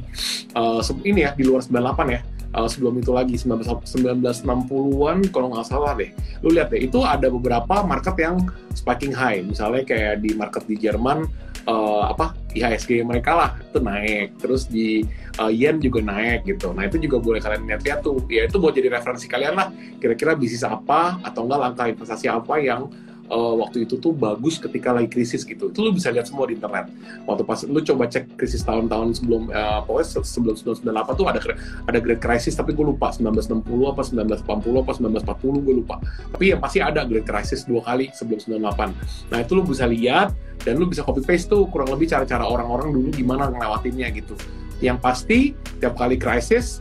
Uh, 0.56 0.80
ini 1.04 1.28
ya 1.28 1.36
di 1.36 1.44
luar 1.44 1.60
98 1.60 2.16
ya 2.16 2.20
uh, 2.54 2.68
sebelum 2.68 3.00
itu 3.00 3.12
lagi 3.12 3.36
1960-an 3.36 5.18
kalau 5.34 5.48
nggak 5.52 5.66
salah 5.66 5.92
deh. 5.98 6.10
Lu 6.40 6.52
lihat 6.54 6.72
deh 6.72 6.80
itu 6.84 7.02
ada 7.04 7.28
beberapa 7.28 7.84
market 7.84 8.16
yang 8.16 8.40
spiking 8.72 9.12
high. 9.12 9.44
Misalnya 9.44 9.84
kayak 9.84 10.24
di 10.24 10.32
market 10.32 10.64
di 10.64 10.76
Jerman 10.78 11.28
uh, 11.68 12.08
apa 12.08 12.32
IHSG 12.56 13.04
mereka 13.04 13.36
lah 13.36 13.50
itu 13.60 13.78
naik. 13.82 14.38
Terus 14.40 14.64
di 14.70 15.04
uh, 15.36 15.52
yen 15.52 15.82
juga 15.82 16.00
naik 16.00 16.48
gitu. 16.48 16.72
Nah 16.72 16.88
itu 16.88 16.96
juga 16.96 17.20
boleh 17.20 17.40
kalian 17.42 17.68
lihat-lihat 17.68 18.00
tuh. 18.00 18.24
Ya 18.32 18.48
itu 18.48 18.56
buat 18.56 18.72
jadi 18.72 18.88
referensi 18.88 19.28
kalian 19.28 19.54
lah. 19.58 19.68
Kira-kira 20.00 20.32
bisnis 20.38 20.64
apa 20.64 21.20
atau 21.20 21.44
enggak 21.44 21.60
langkah 21.60 21.86
investasi 21.90 22.26
apa 22.30 22.56
yang 22.62 22.88
uh, 23.28 23.54
waktu 23.60 23.84
itu 23.84 24.00
tuh 24.00 24.12
bagus 24.12 24.58
ketika 24.58 24.92
lagi 24.92 25.08
krisis 25.08 25.44
gitu. 25.44 25.70
Itu 25.70 25.84
lu 25.84 25.92
bisa 25.94 26.08
lihat 26.12 26.28
semua 26.28 26.48
di 26.48 26.56
internet. 26.56 26.90
Waktu 27.28 27.42
pas 27.44 27.60
lu 27.64 27.80
coba 27.84 28.08
cek 28.08 28.36
krisis 28.40 28.64
tahun-tahun 28.64 29.20
sebelum 29.20 29.52
uh, 29.52 29.80
pokoknya 29.84 30.24
sebelum 30.24 30.54
1998 30.56 31.20
tuh 31.20 31.26
ada 31.28 31.40
ada 31.86 31.98
great 32.00 32.20
crisis 32.20 32.56
tapi 32.56 32.72
gue 32.74 32.84
lupa 32.84 33.12
1960 33.12 33.64
apa 33.84 34.02
1980 34.04 34.84
apa 34.84 34.92
1940 34.96 35.64
gue 35.64 35.74
lupa. 35.84 35.96
Tapi 36.34 36.44
yang 36.56 36.60
pasti 36.60 36.78
ada 36.80 37.04
great 37.04 37.28
crisis 37.28 37.64
dua 37.68 37.84
kali 37.84 38.10
sebelum 38.16 38.40
98. 38.40 39.30
Nah, 39.30 39.38
itu 39.38 39.52
lu 39.54 39.62
bisa 39.64 39.84
lihat 39.86 40.32
dan 40.64 40.80
lu 40.80 40.90
bisa 40.90 41.04
copy 41.06 41.22
paste 41.22 41.52
tuh 41.52 41.68
kurang 41.70 41.92
lebih 41.92 42.10
cara-cara 42.10 42.44
orang-orang 42.44 42.90
dulu 42.90 43.08
gimana 43.14 43.52
ngelewatinnya 43.52 44.08
gitu. 44.16 44.34
Yang 44.78 44.98
pasti 45.02 45.38
tiap 45.82 45.98
kali 45.98 46.16
krisis 46.16 46.80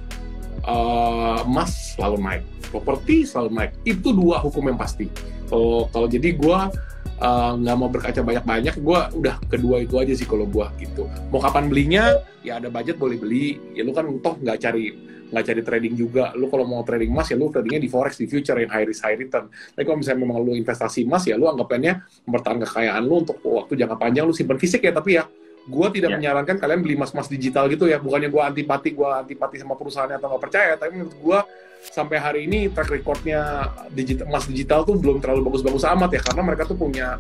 uh, 0.66 1.42
emas 1.46 1.98
selalu 1.98 2.18
naik, 2.22 2.44
properti 2.70 3.26
selalu 3.26 3.50
naik. 3.54 3.72
Itu 3.86 4.14
dua 4.14 4.42
hukum 4.42 4.70
yang 4.70 4.78
pasti 4.78 5.10
kalau 5.48 5.88
kalau 5.90 6.08
jadi 6.08 6.36
gue 6.36 6.60
uh, 7.22 7.52
nggak 7.58 7.76
mau 7.78 7.90
berkaca 7.90 8.22
banyak-banyak 8.22 8.76
gue 8.78 9.00
udah 9.18 9.36
kedua 9.50 9.82
itu 9.84 9.96
aja 9.98 10.14
sih 10.14 10.28
kalau 10.28 10.46
gue 10.46 10.66
gitu. 10.82 11.10
Mau 11.34 11.42
kapan 11.42 11.70
belinya 11.72 12.20
ya 12.46 12.62
ada 12.62 12.70
budget 12.70 12.98
boleh 13.02 13.18
beli. 13.18 13.58
Ya 13.74 13.82
lu 13.84 13.92
kan 13.94 14.08
toh 14.22 14.38
nggak 14.38 14.58
cari 14.62 14.94
nggak 15.28 15.44
cari 15.44 15.62
trading 15.66 15.94
juga. 15.98 16.32
Lu 16.38 16.48
kalau 16.48 16.64
mau 16.64 16.82
trading 16.86 17.12
emas 17.12 17.28
ya 17.32 17.36
lu 17.36 17.50
tradingnya 17.50 17.82
di 17.84 17.90
forex 17.92 18.20
di 18.22 18.28
future 18.30 18.58
yang 18.60 18.72
high 18.72 18.88
risk 18.88 19.04
high 19.04 19.18
return. 19.18 19.50
Tapi 19.50 19.84
kalau 19.84 19.98
misalnya 20.00 20.20
memang 20.24 20.38
lu 20.44 20.54
investasi 20.56 21.04
emas 21.04 21.24
ya 21.28 21.36
lu 21.36 21.50
anggapannya 21.50 22.06
mempertahankan 22.30 22.64
kekayaan 22.68 23.04
lu 23.04 23.26
untuk 23.26 23.38
waktu 23.44 23.74
jangka 23.76 23.98
panjang 23.98 24.24
lu 24.28 24.34
simpan 24.36 24.58
fisik 24.62 24.86
ya 24.86 24.94
tapi 24.94 25.20
ya 25.20 25.26
gue 25.68 25.88
tidak 26.00 26.10
yeah. 26.16 26.18
menyarankan 26.18 26.56
kalian 26.64 26.80
beli 26.80 26.96
emas-emas 26.96 27.28
digital 27.28 27.68
gitu 27.68 27.92
ya. 27.92 28.00
Bukannya 28.00 28.32
gue 28.32 28.42
antipati 28.42 28.96
gue 28.96 29.08
antipati 29.08 29.60
sama 29.60 29.76
perusahaannya 29.76 30.18
atau 30.18 30.28
nggak 30.32 30.44
percaya 30.48 30.74
tapi 30.80 30.92
menurut 30.96 31.16
gue 31.20 31.40
sampai 31.88 32.18
hari 32.18 32.40
ini 32.48 32.68
track 32.72 32.90
recordnya 32.90 33.72
digital, 33.92 34.28
emas 34.32 34.48
digital 34.48 34.84
tuh 34.88 34.96
belum 34.98 35.20
terlalu 35.20 35.52
bagus-bagus 35.52 35.84
amat 35.84 36.10
ya. 36.16 36.22
Karena 36.24 36.42
mereka 36.48 36.64
tuh 36.64 36.80
punya 36.80 37.20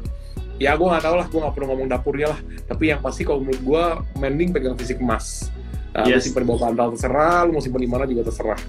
ya 0.57 0.73
gue 0.73 0.87
nggak 0.87 1.03
tahu 1.03 1.15
lah 1.19 1.27
gue 1.29 1.39
nggak 1.43 1.53
perlu 1.53 1.67
ngomong 1.75 1.87
dapurnya 1.91 2.27
lah. 2.31 2.39
Tapi 2.65 2.83
yang 2.95 3.03
pasti 3.03 3.27
kalau 3.27 3.43
menurut 3.43 3.61
gue 3.61 3.83
mending 4.23 4.49
pegang 4.55 4.79
fisik 4.79 5.03
emas. 5.03 5.51
Uh, 5.97 6.05
yes. 6.05 6.29
simpan 6.29 6.45
di 6.45 6.47
bawah 6.51 6.69
bantal 6.69 6.93
terserah 6.93 7.47
lu 7.47 7.57
mau 7.57 7.63
simpan 7.63 7.81
di 7.83 7.89
mana 7.91 8.03
juga 8.07 8.31
terserah. 8.31 8.59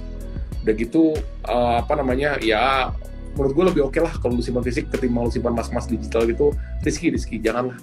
Udah 0.66 0.74
gitu 0.74 1.14
uh, 1.46 1.82
apa 1.82 1.94
namanya 1.94 2.34
ya 2.42 2.90
menurut 3.38 3.54
gue 3.54 3.64
lebih 3.70 3.82
oke 3.86 3.94
okay 3.94 4.02
lah 4.02 4.10
kalau 4.18 4.34
lu 4.34 4.42
simpan 4.42 4.66
fisik 4.66 4.90
ketimbang 4.90 5.28
lu 5.28 5.30
simpan 5.30 5.54
emas-emas 5.54 5.86
digital 5.86 6.26
gitu. 6.26 6.50
Risky 6.82 7.14
risky 7.14 7.38
janganlah 7.38 7.78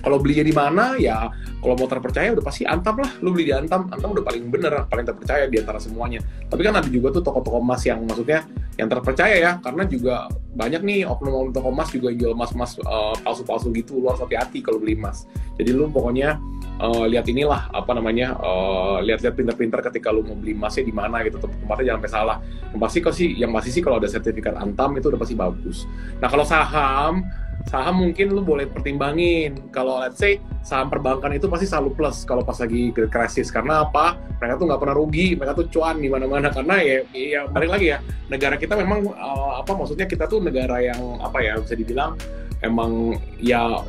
kalau 0.00 0.16
belinya 0.16 0.44
di 0.44 0.54
mana 0.56 0.96
ya 0.96 1.28
kalau 1.60 1.76
mau 1.76 1.88
terpercaya 1.88 2.32
udah 2.32 2.44
pasti 2.44 2.64
Antam 2.64 3.00
lah. 3.00 3.10
Lu 3.20 3.36
beli 3.36 3.52
di 3.52 3.54
Antam 3.54 3.88
Antam 3.92 4.16
udah 4.16 4.24
paling 4.24 4.48
bener 4.48 4.72
paling 4.88 5.04
terpercaya 5.04 5.44
di 5.46 5.60
antara 5.60 5.76
semuanya. 5.76 6.24
Tapi 6.48 6.60
kan 6.64 6.80
ada 6.80 6.88
juga 6.88 7.12
tuh 7.12 7.22
toko-toko 7.24 7.60
emas 7.60 7.84
yang 7.84 8.00
maksudnya 8.08 8.48
yang 8.80 8.88
terpercaya 8.88 9.36
ya 9.36 9.52
karena 9.60 9.84
juga 9.84 10.32
banyak 10.56 10.80
nih 10.80 11.00
oknum-oknum 11.04 11.52
toko 11.52 11.68
emas 11.68 11.88
juga 11.92 12.08
jual 12.16 12.32
emas-emas 12.32 12.80
uh, 12.80 13.12
palsu-palsu 13.20 13.68
gitu. 13.76 14.00
Lu 14.00 14.08
harus 14.08 14.24
hati-hati 14.24 14.64
kalau 14.64 14.80
beli 14.80 14.96
emas. 14.96 15.28
Jadi 15.60 15.70
lu 15.76 15.92
pokoknya 15.92 16.40
uh, 16.80 17.04
lihat 17.04 17.28
inilah 17.28 17.68
apa 17.76 17.92
namanya 17.92 18.40
uh, 18.40 19.04
lihat-lihat 19.04 19.36
pinter-pinter 19.36 19.84
ketika 19.92 20.08
lu 20.08 20.24
mau 20.24 20.32
beli 20.32 20.56
emasnya 20.56 20.88
di 20.88 20.94
mana 20.96 21.20
gitu. 21.28 21.36
Tempatnya 21.36 21.92
jangan 21.92 21.98
sampai 22.00 22.12
salah. 22.12 22.36
Yang 22.72 22.80
pasti 22.80 22.98
kok 23.04 23.14
sih 23.14 23.28
yang 23.36 23.52
pasti 23.52 23.70
sih 23.76 23.82
kalau 23.84 24.00
ada 24.00 24.08
sertifikat 24.08 24.56
Antam 24.56 24.96
itu 24.96 25.12
udah 25.12 25.20
pasti 25.20 25.36
bagus. 25.36 25.84
Nah 26.24 26.28
kalau 26.32 26.48
saham 26.48 27.20
saham 27.68 28.00
mungkin 28.06 28.32
lu 28.32 28.40
boleh 28.40 28.64
pertimbangin. 28.70 29.68
Kalau 29.74 30.00
let's 30.00 30.16
say 30.16 30.40
saham 30.64 30.88
perbankan 30.88 31.36
itu 31.36 31.50
pasti 31.50 31.68
selalu 31.68 31.92
plus 31.96 32.24
kalau 32.24 32.40
pas 32.40 32.56
lagi 32.56 32.94
krisis 32.94 33.52
karena 33.52 33.84
apa? 33.84 34.16
Mereka 34.40 34.56
tuh 34.56 34.66
nggak 34.70 34.80
pernah 34.80 34.96
rugi 34.96 35.36
mereka 35.36 35.52
tuh 35.58 35.66
cuan 35.68 36.00
di 36.00 36.08
mana-mana. 36.08 36.48
Karena 36.48 36.80
ya 36.80 36.96
ya 37.12 37.40
balik 37.50 37.70
lagi 37.76 37.86
ya 37.92 37.98
negara 38.32 38.56
kita 38.56 38.78
memang 38.78 39.10
uh, 39.12 39.60
apa 39.60 39.72
maksudnya 39.76 40.08
kita 40.08 40.24
tuh 40.30 40.40
negara 40.40 40.80
yang 40.80 41.20
apa 41.20 41.38
ya 41.44 41.60
bisa 41.60 41.76
dibilang 41.76 42.16
emang 42.64 43.16
ya 43.40 43.84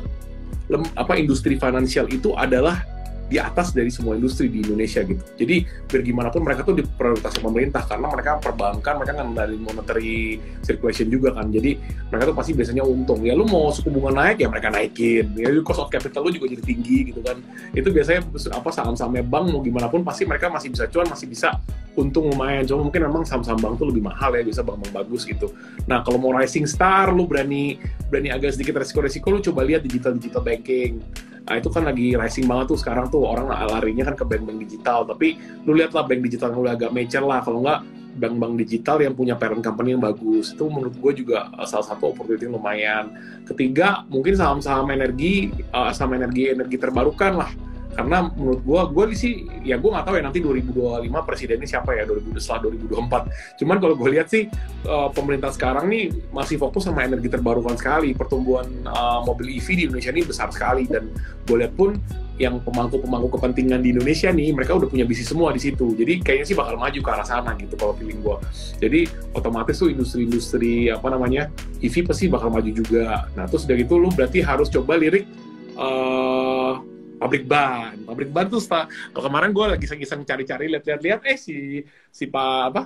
lem, 0.68 0.82
apa 0.96 1.16
industri 1.16 1.56
finansial 1.56 2.08
itu 2.08 2.32
adalah 2.36 2.84
di 3.32 3.40
atas 3.40 3.72
dari 3.72 3.88
semua 3.88 4.12
industri 4.12 4.52
di 4.52 4.60
Indonesia 4.60 5.00
gitu. 5.00 5.24
Jadi 5.40 5.64
biar 5.88 6.02
gimana 6.04 6.28
pun 6.28 6.44
mereka 6.44 6.68
tuh 6.68 6.76
diprioritas 6.76 7.40
pemerintah 7.40 7.80
karena 7.88 8.12
mereka 8.12 8.36
perbankan, 8.36 9.00
mereka 9.00 9.12
kan 9.24 9.32
dari 9.32 9.56
monetary 9.56 10.36
circulation 10.60 11.08
juga 11.08 11.32
kan. 11.32 11.48
Jadi 11.48 11.80
mereka 12.12 12.28
tuh 12.28 12.36
pasti 12.36 12.52
biasanya 12.52 12.84
untung. 12.84 13.24
Ya 13.24 13.32
lu 13.32 13.48
mau 13.48 13.72
suku 13.72 13.88
bunga 13.88 14.12
naik 14.12 14.44
ya 14.44 14.52
mereka 14.52 14.68
naikin. 14.68 15.32
Ya 15.32 15.48
cost 15.64 15.80
of 15.80 15.88
capital 15.88 16.28
lu 16.28 16.36
juga 16.36 16.52
jadi 16.52 16.60
tinggi 16.60 17.08
gitu 17.08 17.24
kan. 17.24 17.40
Itu 17.72 17.88
biasanya 17.88 18.28
apa 18.52 18.68
saham-sahamnya 18.68 19.24
bank 19.24 19.48
mau 19.48 19.64
gimana 19.64 19.88
pun 19.88 20.04
pasti 20.04 20.28
mereka 20.28 20.52
masih 20.52 20.68
bisa 20.68 20.84
cuan, 20.92 21.08
masih 21.08 21.24
bisa 21.24 21.56
untung 21.96 22.28
lumayan. 22.28 22.68
Cuma 22.68 22.84
mungkin 22.84 23.08
memang 23.08 23.24
saham-saham 23.24 23.64
bank 23.64 23.80
tuh 23.80 23.88
lebih 23.88 24.04
mahal 24.04 24.36
ya, 24.36 24.44
bisa 24.44 24.60
bank-bank 24.60 24.92
bagus 24.92 25.24
gitu. 25.24 25.56
Nah 25.88 26.04
kalau 26.04 26.20
mau 26.20 26.36
rising 26.36 26.68
star, 26.68 27.08
lu 27.08 27.24
berani 27.24 27.80
berani 28.12 28.28
agak 28.28 28.52
sedikit 28.60 28.76
resiko-resiko, 28.76 29.32
lu 29.32 29.40
coba 29.40 29.64
lihat 29.64 29.80
digital 29.80 30.12
digital 30.20 30.44
banking 30.44 31.00
Nah 31.42 31.54
itu 31.58 31.68
kan 31.68 31.82
lagi 31.86 32.14
rising 32.14 32.46
banget 32.46 32.74
tuh 32.74 32.78
sekarang 32.78 33.10
tuh 33.10 33.26
orang 33.26 33.50
larinya 33.50 34.06
kan 34.12 34.14
ke 34.14 34.24
bank-bank 34.24 34.58
digital. 34.68 35.02
Tapi 35.06 35.38
lu 35.66 35.74
lihat 35.74 35.92
lah 35.92 36.06
bank 36.06 36.20
digital 36.22 36.54
yang 36.54 36.60
udah 36.62 36.74
agak 36.78 36.90
mature 36.94 37.26
lah. 37.26 37.40
Kalau 37.42 37.58
nggak 37.62 37.80
bank-bank 38.12 38.54
digital 38.60 39.00
yang 39.00 39.14
punya 39.16 39.34
parent 39.34 39.64
company 39.64 39.96
yang 39.96 40.02
bagus. 40.04 40.52
Itu 40.52 40.68
menurut 40.68 40.94
gue 40.94 41.12
juga 41.24 41.50
uh, 41.56 41.66
salah 41.66 41.86
satu 41.86 42.12
opportunity 42.12 42.46
lumayan. 42.46 43.10
Ketiga 43.48 44.06
mungkin 44.06 44.36
saham-saham 44.36 44.92
energi, 44.92 45.50
uh, 45.72 45.90
saham 45.90 46.14
energi 46.14 46.52
energi 46.52 46.76
terbarukan 46.78 47.42
lah 47.42 47.71
karena 47.92 48.32
menurut 48.32 48.60
gue 48.64 48.80
gue 48.92 49.04
sih 49.16 49.32
ya 49.62 49.76
gue 49.76 49.90
nggak 49.92 50.04
tahu 50.08 50.14
ya 50.16 50.22
nanti 50.24 50.38
2025 50.40 51.28
presidennya 51.28 51.68
siapa 51.68 51.92
ya 51.92 52.08
2000 52.08 52.40
setelah 52.40 52.60
2024 52.72 53.60
cuman 53.60 53.76
kalau 53.78 53.94
gue 53.94 54.08
lihat 54.12 54.28
sih 54.32 54.48
uh, 54.88 55.08
pemerintah 55.12 55.52
sekarang 55.52 55.86
nih 55.92 56.10
masih 56.32 56.56
fokus 56.56 56.88
sama 56.88 57.04
energi 57.04 57.28
terbarukan 57.28 57.76
sekali. 57.76 58.14
Pertumbuhan 58.16 58.66
uh, 58.88 59.20
mobil 59.22 59.58
EV 59.58 59.66
di 59.76 59.82
Indonesia 59.88 60.10
ini 60.10 60.22
besar 60.24 60.48
sekali. 60.50 60.88
Dan 60.88 61.12
gue 61.46 61.56
lihat 61.58 61.74
pun 61.76 61.96
yang 62.40 62.58
pemangku-pemangku 62.64 63.38
kepentingan 63.38 63.84
di 63.84 63.92
Indonesia 63.94 64.32
nih 64.32 64.56
mereka 64.56 64.74
udah 64.74 64.88
punya 64.88 65.04
bisnis 65.06 65.30
semua 65.30 65.52
di 65.52 65.60
situ. 65.62 65.94
Jadi 65.94 66.24
kayaknya 66.24 66.46
sih 66.48 66.56
bakal 66.56 66.80
maju 66.80 66.98
ke 66.98 67.10
arah 67.12 67.26
sana 67.28 67.52
gitu 67.60 67.76
kalau 67.76 67.94
feeling 67.94 68.18
gue 68.24 68.36
jadi 68.82 69.06
otomatis 69.36 69.78
tuh 69.78 69.92
industri-industri 69.92 70.90
apa 70.90 71.06
namanya 71.12 71.52
EV 71.78 72.08
pasti 72.08 72.26
bakal 72.26 72.50
maju 72.50 72.70
juga. 72.72 73.28
Nah 73.36 73.46
terus 73.46 73.68
dari 73.68 73.84
itu 73.84 73.94
lu 74.00 74.10
berarti 74.10 74.42
harus 74.42 74.72
coba 74.72 74.98
lirik 74.98 75.28
uh, 75.76 76.80
pabrik 77.22 77.44
ban. 77.46 77.94
Pabrik 78.02 78.30
ban 78.34 78.46
tuh 78.50 78.58
setelah 78.58 78.90
kalau 79.14 79.24
kemarin 79.30 79.50
gue 79.54 79.66
lagi 79.78 79.84
iseng-iseng 79.86 80.26
cari-cari 80.26 80.66
lihat-lihat 80.66 81.22
eh 81.22 81.38
si 81.38 81.86
si 82.10 82.24
pak 82.26 82.74
apa 82.74 82.82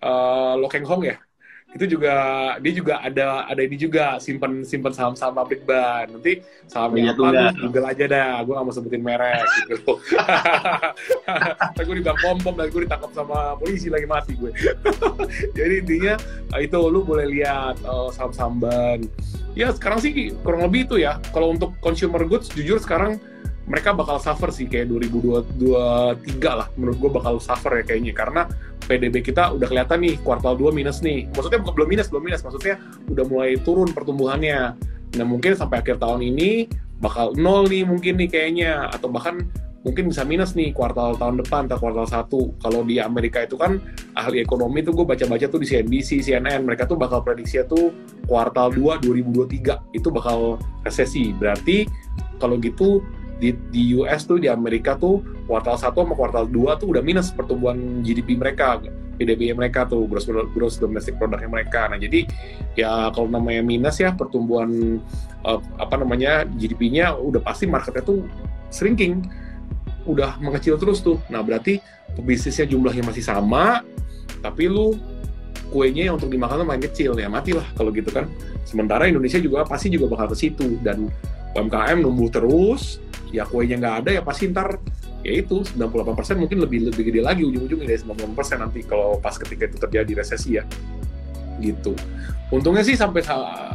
uh, 0.00 0.54
Lo 0.56 0.72
Keng 0.72 0.88
Hong 0.88 1.04
ya? 1.04 1.20
Itu 1.74 1.90
juga 1.90 2.14
dia 2.62 2.70
juga 2.70 3.02
ada 3.02 3.50
ada 3.50 3.58
ini 3.58 3.74
juga 3.74 4.22
simpan 4.22 4.62
simpan 4.62 4.94
saham-saham 4.94 5.34
pabrik 5.34 5.66
ban. 5.66 6.06
Nanti 6.06 6.38
sahamnya 6.70 7.10
apa 7.10 7.50
tuh 7.50 7.66
Google 7.66 7.86
aja 7.90 8.04
dah. 8.06 8.34
Gue 8.46 8.54
gak 8.54 8.64
mau 8.64 8.70
sebutin 8.70 9.02
merek 9.02 9.42
gitu. 9.66 9.98
Tapi 11.74 11.82
gue 11.82 11.96
di 11.98 12.06
pom 12.06 12.38
pom 12.38 12.54
dan 12.54 12.70
gue 12.70 12.86
ditangkap 12.86 13.10
sama 13.10 13.58
polisi 13.58 13.90
lagi 13.90 14.06
mati 14.06 14.38
gue. 14.38 14.54
Jadi 15.58 15.74
intinya 15.82 16.14
itu 16.62 16.78
lu 16.78 17.02
boleh 17.02 17.26
lihat 17.26 17.82
uh, 17.82 18.06
saham-saham 18.14 18.62
ban. 18.62 19.02
Ya 19.58 19.74
sekarang 19.74 19.98
sih 19.98 20.30
kurang 20.46 20.70
lebih 20.70 20.86
itu 20.86 21.02
ya. 21.02 21.18
Kalau 21.34 21.50
untuk 21.50 21.74
consumer 21.82 22.22
goods 22.22 22.54
jujur 22.54 22.78
sekarang 22.78 23.18
mereka 23.64 23.96
bakal 23.96 24.20
suffer 24.20 24.52
sih 24.52 24.68
kayak 24.68 24.92
2023 24.92 26.20
lah 26.44 26.68
menurut 26.76 26.96
gue 27.00 27.10
bakal 27.10 27.40
suffer 27.40 27.80
ya 27.80 27.84
kayaknya. 27.84 28.12
Karena 28.12 28.42
PDB 28.84 29.24
kita 29.24 29.56
udah 29.56 29.64
kelihatan 29.64 30.04
nih 30.04 30.20
kuartal 30.20 30.52
2 30.56 30.68
minus 30.76 31.00
nih. 31.00 31.24
Maksudnya 31.32 31.60
belum 31.64 31.88
minus 31.88 32.08
belum 32.12 32.24
minus. 32.24 32.44
Maksudnya 32.44 32.76
udah 33.08 33.24
mulai 33.24 33.56
turun 33.64 33.88
pertumbuhannya. 33.96 34.76
Nah 35.16 35.26
mungkin 35.26 35.56
sampai 35.56 35.80
akhir 35.80 35.96
tahun 35.96 36.20
ini 36.20 36.68
bakal 37.00 37.32
nol 37.40 37.64
nih 37.68 37.88
mungkin 37.88 38.20
nih 38.20 38.28
kayaknya. 38.28 38.92
Atau 38.92 39.08
bahkan 39.08 39.48
mungkin 39.84 40.12
bisa 40.12 40.24
minus 40.28 40.52
nih 40.52 40.72
kuartal 40.76 41.16
tahun 41.16 41.40
depan 41.40 41.64
atau 41.68 41.80
kuartal 41.80 42.08
satu. 42.08 42.40
Kalau 42.60 42.84
di 42.84 43.00
Amerika 43.00 43.40
itu 43.40 43.56
kan 43.56 43.80
ahli 44.12 44.44
ekonomi 44.44 44.84
tuh 44.84 44.92
gue 44.92 45.08
baca-baca 45.08 45.48
tuh 45.48 45.60
di 45.60 45.68
CNBC, 45.68 46.20
CNN, 46.20 46.60
mereka 46.68 46.84
tuh 46.84 47.00
bakal 47.00 47.24
prediksi 47.24 47.64
tuh 47.64 47.96
kuartal 48.28 48.76
2 48.76 49.00
2023 49.00 49.96
itu 49.96 50.08
bakal 50.12 50.60
resesi. 50.84 51.32
Berarti 51.32 51.88
kalau 52.36 52.60
gitu 52.60 53.00
di, 53.38 53.54
di 53.70 53.94
US 53.98 54.26
tuh 54.26 54.38
di 54.38 54.46
Amerika 54.46 54.94
tuh 54.94 55.22
kuartal 55.46 55.76
1 55.76 55.92
sama 55.92 56.14
kuartal 56.14 56.46
2 56.48 56.80
tuh 56.80 56.88
udah 56.94 57.02
minus 57.02 57.34
pertumbuhan 57.34 58.02
GDP 58.02 58.38
mereka. 58.38 58.80
PDB 59.14 59.54
mereka 59.54 59.86
tuh 59.86 60.10
gross 60.10 60.26
gross 60.26 60.76
domestic 60.82 61.14
produknya 61.16 61.46
mereka. 61.46 61.86
Nah, 61.86 61.98
jadi 61.98 62.26
ya 62.74 63.14
kalau 63.14 63.30
namanya 63.30 63.62
minus 63.62 64.02
ya 64.02 64.10
pertumbuhan 64.10 64.98
uh, 65.46 65.62
apa 65.78 65.94
namanya 66.02 66.42
GDP-nya 66.58 67.14
udah 67.14 67.38
pasti 67.38 67.70
marketnya 67.70 68.02
tuh 68.02 68.26
shrinking 68.74 69.22
udah 70.04 70.36
mengecil 70.42 70.76
terus 70.76 71.00
tuh. 71.00 71.22
Nah, 71.30 71.40
berarti 71.46 71.78
bisnisnya 72.20 72.66
jumlahnya 72.68 73.06
masih 73.06 73.22
sama, 73.22 73.86
tapi 74.42 74.68
lu 74.68 74.98
kuenya 75.72 76.10
yang 76.10 76.20
untuk 76.20 76.30
dimakan 76.30 76.62
tuh 76.62 76.68
main 76.68 76.82
kecil 76.82 77.16
ya 77.16 77.30
matilah 77.30 77.64
kalau 77.78 77.94
gitu 77.94 78.10
kan. 78.10 78.28
Sementara 78.66 79.06
Indonesia 79.06 79.38
juga 79.38 79.64
pasti 79.64 79.88
juga 79.94 80.10
bakal 80.10 80.34
ke 80.34 80.36
situ 80.36 80.82
dan 80.82 81.08
UMKM 81.54 82.02
numbuh 82.02 82.28
terus, 82.28 82.98
ya 83.34 83.44
kuenya 83.50 83.76
nggak 83.82 83.96
ada 84.04 84.10
ya 84.14 84.22
pasti 84.22 84.46
ntar 84.54 84.78
ya 85.26 85.32
itu 85.42 85.66
98% 85.66 86.38
mungkin 86.38 86.58
lebih 86.62 86.94
lebih 86.94 87.02
gede 87.10 87.20
lagi 87.24 87.42
ujung-ujungnya 87.42 87.90
dari 87.90 88.00
98% 88.06 88.62
nanti 88.62 88.80
kalau 88.86 89.18
pas 89.18 89.34
ketika 89.34 89.66
itu 89.66 89.76
terjadi 89.82 90.12
resesi 90.22 90.60
ya 90.60 90.64
gitu 91.58 91.98
untungnya 92.54 92.86
sih 92.86 92.94
sampai 92.94 93.26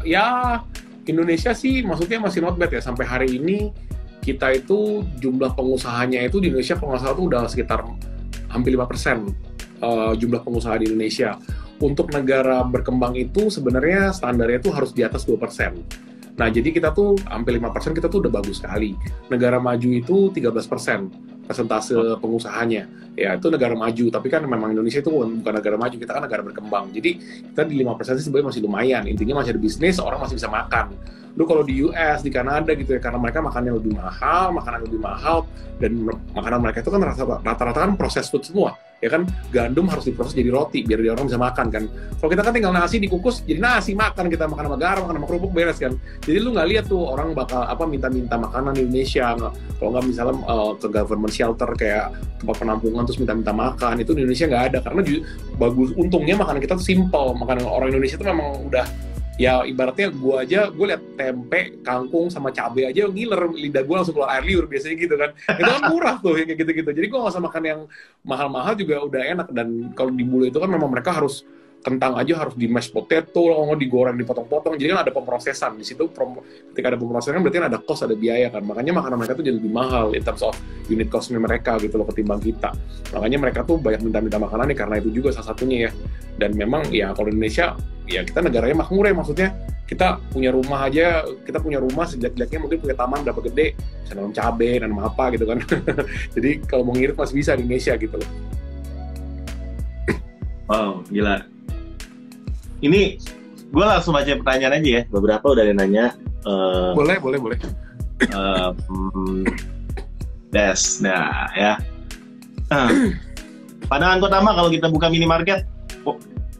ya 0.08 0.60
Indonesia 1.04 1.52
sih 1.52 1.84
maksudnya 1.84 2.24
masih 2.24 2.40
not 2.40 2.56
bad 2.56 2.72
ya 2.72 2.80
sampai 2.80 3.04
hari 3.04 3.36
ini 3.36 3.76
kita 4.24 4.56
itu 4.56 5.04
jumlah 5.20 5.56
pengusahanya 5.56 6.24
itu 6.24 6.40
di 6.40 6.52
Indonesia 6.52 6.78
pengusaha 6.78 7.12
itu 7.16 7.24
udah 7.28 7.44
sekitar 7.50 7.82
hampir 8.52 8.76
5 8.76 8.92
persen 8.92 9.18
uh, 9.84 10.14
jumlah 10.16 10.44
pengusaha 10.44 10.76
di 10.80 10.92
Indonesia. 10.92 11.40
Untuk 11.80 12.12
negara 12.12 12.60
berkembang 12.68 13.16
itu 13.16 13.48
sebenarnya 13.48 14.12
standarnya 14.12 14.60
itu 14.60 14.70
harus 14.76 14.92
di 14.92 15.02
atas 15.08 15.24
2 15.24 15.40
persen. 15.40 15.80
Nah, 16.40 16.48
jadi 16.48 16.72
kita 16.72 16.96
tuh 16.96 17.20
hampir 17.28 17.60
5 17.60 17.68
persen 17.76 17.92
kita 17.92 18.08
tuh 18.08 18.24
udah 18.24 18.32
bagus 18.32 18.64
sekali. 18.64 18.96
Negara 19.28 19.60
maju 19.60 19.90
itu 19.92 20.32
13 20.32 20.72
persen 20.72 21.12
persentase 21.44 21.98
pengusahanya. 22.24 22.88
Ya, 23.20 23.36
itu 23.36 23.52
negara 23.52 23.76
maju, 23.76 24.06
tapi 24.08 24.32
kan 24.32 24.48
memang 24.48 24.72
Indonesia 24.72 25.04
itu 25.04 25.12
bukan 25.12 25.54
negara 25.60 25.76
maju, 25.76 25.96
kita 26.00 26.16
kan 26.16 26.24
negara 26.24 26.42
berkembang. 26.46 26.96
Jadi 26.96 27.20
kita 27.52 27.68
di 27.68 27.84
5 27.84 28.00
persen 28.00 28.16
sebenarnya 28.16 28.48
masih 28.56 28.62
lumayan. 28.64 29.04
Intinya 29.12 29.44
masih 29.44 29.52
ada 29.58 29.62
bisnis, 29.62 30.00
orang 30.00 30.24
masih 30.24 30.40
bisa 30.40 30.48
makan 30.48 30.96
lu 31.38 31.46
kalau 31.46 31.62
di 31.62 31.80
US 31.86 32.26
di 32.26 32.34
Kanada 32.34 32.74
gitu 32.74 32.98
ya 32.98 33.00
karena 33.00 33.22
mereka 33.22 33.40
makannya 33.40 33.78
lebih 33.78 33.94
mahal 33.96 34.52
makanan 34.52 34.80
lebih 34.90 35.00
mahal 35.00 35.46
dan 35.78 35.92
makanan 36.34 36.60
mereka 36.60 36.82
itu 36.82 36.92
kan 36.92 37.02
rata-rata 37.46 37.80
kan 37.86 37.94
proses 37.96 38.28
food 38.28 38.44
semua 38.44 38.76
ya 39.00 39.10
kan 39.12 39.24
gandum 39.50 39.88
harus 39.88 40.08
diproses 40.08 40.36
jadi 40.36 40.52
roti 40.52 40.84
biar 40.84 41.00
dia 41.00 41.12
orang 41.16 41.32
bisa 41.32 41.40
makan 41.40 41.68
kan. 41.72 41.84
Kalau 42.20 42.30
kita 42.30 42.44
kan 42.44 42.52
tinggal 42.52 42.74
nasi 42.76 43.00
dikukus 43.00 43.42
jadi 43.48 43.60
nasi 43.60 43.96
makan 43.96 44.28
kita 44.28 44.46
makan 44.48 44.72
sama 44.72 44.78
garam 44.78 45.02
makan 45.08 45.16
sama 45.24 45.28
kerupuk 45.28 45.52
beres 45.56 45.80
kan. 45.80 45.96
Jadi 46.24 46.38
lu 46.40 46.52
nggak 46.52 46.68
lihat 46.68 46.86
tuh 46.92 47.02
orang 47.04 47.32
bakal 47.32 47.64
apa 47.64 47.84
minta-minta 47.88 48.36
makanan 48.36 48.76
di 48.76 48.82
Indonesia 48.88 49.36
kalau 49.80 49.90
nggak 49.96 50.06
misalnya 50.06 50.36
uh, 50.46 50.72
ke 50.76 50.88
government 50.92 51.34
shelter 51.34 51.70
kayak 51.80 52.12
tempat 52.44 52.56
penampungan 52.60 53.04
terus 53.08 53.20
minta-minta 53.20 53.52
makan 53.56 53.96
itu 54.04 54.12
di 54.12 54.20
Indonesia 54.28 54.46
nggak 54.52 54.64
ada. 54.74 54.80
Karena 54.84 55.02
bagus 55.56 55.90
untungnya 55.96 56.36
makanan 56.36 56.60
kita 56.60 56.74
tuh 56.76 56.86
simple 56.86 57.36
makanan 57.40 57.64
orang 57.64 57.92
Indonesia 57.96 58.20
tuh 58.20 58.28
memang 58.28 58.68
udah 58.68 58.86
ya 59.40 59.64
ibaratnya 59.64 60.12
gue 60.12 60.36
aja 60.36 60.68
gue 60.68 60.86
liat 60.92 61.04
tempe 61.16 61.80
kangkung 61.80 62.28
sama 62.28 62.52
cabai 62.52 62.92
aja 62.92 63.08
ngiler 63.08 63.56
lidah 63.56 63.88
gue 63.88 63.96
langsung 63.96 64.20
keluar 64.20 64.36
air 64.36 64.44
liur 64.44 64.68
biasanya 64.68 65.00
gitu 65.00 65.16
kan. 65.16 65.32
Itu 65.56 65.70
kan 65.72 65.84
murah 65.88 66.16
tuh 66.20 66.36
kayak 66.36 66.60
gitu-gitu. 66.60 66.92
Jadi 66.92 67.08
gue 67.08 67.18
gak 67.24 67.32
usah 67.32 67.44
makan 67.48 67.64
yang 67.64 67.80
mahal-mahal 68.28 68.76
juga 68.76 69.00
udah 69.00 69.22
enak. 69.24 69.48
Dan 69.56 69.96
kalau 69.96 70.12
di 70.12 70.28
bulu 70.28 70.52
itu 70.52 70.60
kan 70.60 70.68
memang 70.68 70.92
mereka 70.92 71.16
harus 71.16 71.48
kentang 71.80 72.20
aja 72.20 72.44
harus 72.44 72.56
di 72.60 72.68
mashed 72.68 72.92
potato, 72.92 73.40
kalau 73.40 73.76
digoreng, 73.80 74.20
dipotong-potong. 74.20 74.76
Jadi 74.76 74.90
kan 74.92 75.00
ada 75.08 75.12
pemrosesan 75.16 75.80
di 75.80 75.86
situ. 75.88 76.12
Ketika 76.12 76.92
ada 76.92 77.00
pemrosesan 77.00 77.40
berarti 77.40 77.58
kan 77.64 77.68
ada 77.72 77.80
cost, 77.80 78.04
ada 78.04 78.16
biaya 78.20 78.52
kan. 78.52 78.68
Makanya 78.68 78.92
makanan 79.00 79.16
mereka 79.16 79.34
tuh 79.40 79.46
jadi 79.48 79.56
lebih 79.58 79.72
mahal 79.72 80.12
in 80.12 80.22
terms 80.24 80.44
of 80.44 80.54
unit 80.92 81.08
costnya 81.08 81.40
mereka 81.40 81.80
gitu 81.80 81.96
loh 81.96 82.08
ketimbang 82.12 82.44
kita. 82.44 82.76
Makanya 83.16 83.38
mereka 83.40 83.60
tuh 83.64 83.80
banyak 83.80 84.04
minta-minta 84.04 84.36
makanan 84.36 84.68
nih 84.76 84.78
karena 84.78 84.96
itu 85.00 85.10
juga 85.16 85.32
salah 85.32 85.56
satunya 85.56 85.88
ya. 85.88 85.92
Dan 86.36 86.60
memang 86.60 86.92
ya 86.92 87.16
kalau 87.16 87.32
Indonesia 87.32 87.80
ya 88.10 88.22
kita 88.28 88.44
negaranya 88.44 88.84
makmur 88.84 89.06
ya 89.08 89.16
maksudnya 89.16 89.50
kita 89.88 90.22
punya 90.30 90.54
rumah 90.54 90.86
aja, 90.86 91.26
kita 91.48 91.58
punya 91.64 91.82
rumah 91.82 92.06
sejak-jaknya 92.06 92.60
mungkin 92.62 92.78
punya 92.78 92.94
taman 92.94 93.26
berapa 93.26 93.42
gede, 93.50 93.74
bisa 94.06 94.14
nanam 94.14 94.36
cabai, 94.36 94.78
nanam 94.78 95.02
apa 95.02 95.34
gitu 95.34 95.50
kan. 95.50 95.58
Jadi 96.36 96.62
kalau 96.70 96.86
mau 96.86 96.94
ngirit 96.94 97.18
masih 97.18 97.40
bisa 97.40 97.58
di 97.58 97.66
Indonesia 97.66 97.96
gitu 97.98 98.20
loh. 98.20 98.30
Wow, 100.70 101.02
gila 101.10 101.59
ini 102.80 103.20
gue 103.70 103.86
langsung 103.86 104.18
baca 104.18 104.28
pertanyaan 104.28 104.82
aja 104.82 104.90
ya. 104.90 105.02
Beberapa 105.12 105.46
udah 105.52 105.64
ada 105.64 105.72
yang 105.72 105.80
nanya. 105.80 106.06
Uh, 106.48 106.96
boleh, 106.96 107.20
boleh, 107.20 107.40
boleh. 107.40 107.60
Uh, 108.32 108.72
des, 110.52 110.82
nah 111.04 111.48
ya. 111.56 111.74
Uh, 112.70 113.14
pandangan 113.90 114.22
pertama 114.22 114.54
kalau 114.54 114.70
kita 114.70 114.88
buka 114.88 115.10
minimarket, 115.10 115.66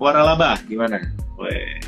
waralaba 0.02 0.58
gimana? 0.66 1.00
Weh. 1.38 1.80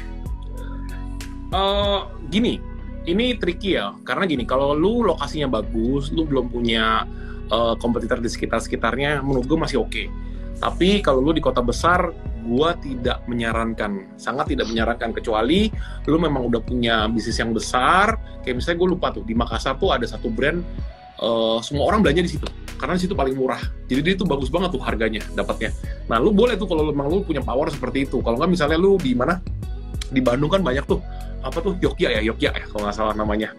Uh, 1.51 2.07
gini, 2.31 2.63
ini 3.03 3.35
tricky 3.35 3.75
ya, 3.75 3.91
karena 4.07 4.23
gini, 4.23 4.47
kalau 4.47 4.71
lu 4.71 5.03
lokasinya 5.03 5.51
bagus, 5.59 6.07
lu 6.15 6.23
belum 6.23 6.47
punya 6.47 7.03
uh, 7.51 7.75
kompetitor 7.75 8.23
di 8.23 8.31
sekitar-sekitarnya, 8.31 9.19
menurut 9.19 9.45
gue 9.51 9.59
masih 9.59 9.83
oke. 9.83 9.91
Okay. 9.91 10.07
Tapi 10.61 11.01
kalau 11.01 11.25
lu 11.25 11.33
di 11.33 11.41
kota 11.41 11.65
besar, 11.65 12.13
gua 12.45 12.77
tidak 12.77 13.25
menyarankan, 13.25 14.13
sangat 14.17 14.53
tidak 14.53 14.69
menyarankan 14.69 15.09
kecuali 15.13 15.73
lu 16.05 16.17
memang 16.21 16.45
udah 16.53 16.61
punya 16.61 17.09
bisnis 17.09 17.41
yang 17.41 17.53
besar, 17.53 18.17
kayak 18.45 18.61
misalnya 18.61 18.77
gue 18.81 18.89
lupa 18.97 19.07
tuh 19.13 19.25
di 19.25 19.33
Makassar 19.33 19.77
tuh 19.77 19.93
ada 19.93 20.05
satu 20.05 20.29
brand 20.29 20.61
uh, 21.21 21.61
semua 21.61 21.89
orang 21.89 22.01
belanja 22.01 22.21
di 22.25 22.31
situ 22.37 22.47
karena 22.81 22.97
di 22.97 23.01
situ 23.05 23.13
paling 23.13 23.37
murah. 23.37 23.61
Jadi 23.85 23.99
dia 24.01 24.13
itu 24.17 24.25
bagus 24.25 24.49
banget 24.49 24.73
tuh 24.73 24.81
harganya 24.81 25.21
dapatnya. 25.37 25.69
Nah, 26.09 26.17
lu 26.17 26.33
boleh 26.33 26.57
tuh 26.57 26.65
kalau 26.65 26.89
memang 26.89 27.13
lu 27.13 27.21
punya 27.21 27.45
power 27.45 27.69
seperti 27.69 28.09
itu. 28.09 28.25
Kalau 28.25 28.41
nggak 28.41 28.49
misalnya 28.49 28.81
lu 28.81 28.97
di 28.97 29.13
mana? 29.13 29.37
Di 30.09 30.17
Bandung 30.17 30.49
kan 30.49 30.65
banyak 30.65 30.89
tuh 30.89 30.97
apa 31.41 31.57
tuh 31.61 31.73
Yogya 31.81 32.17
ya 32.17 32.21
Yogya 32.21 32.53
ya 32.53 32.65
kalau 32.69 32.87
nggak 32.87 32.95
salah 32.95 33.13
namanya. 33.17 33.49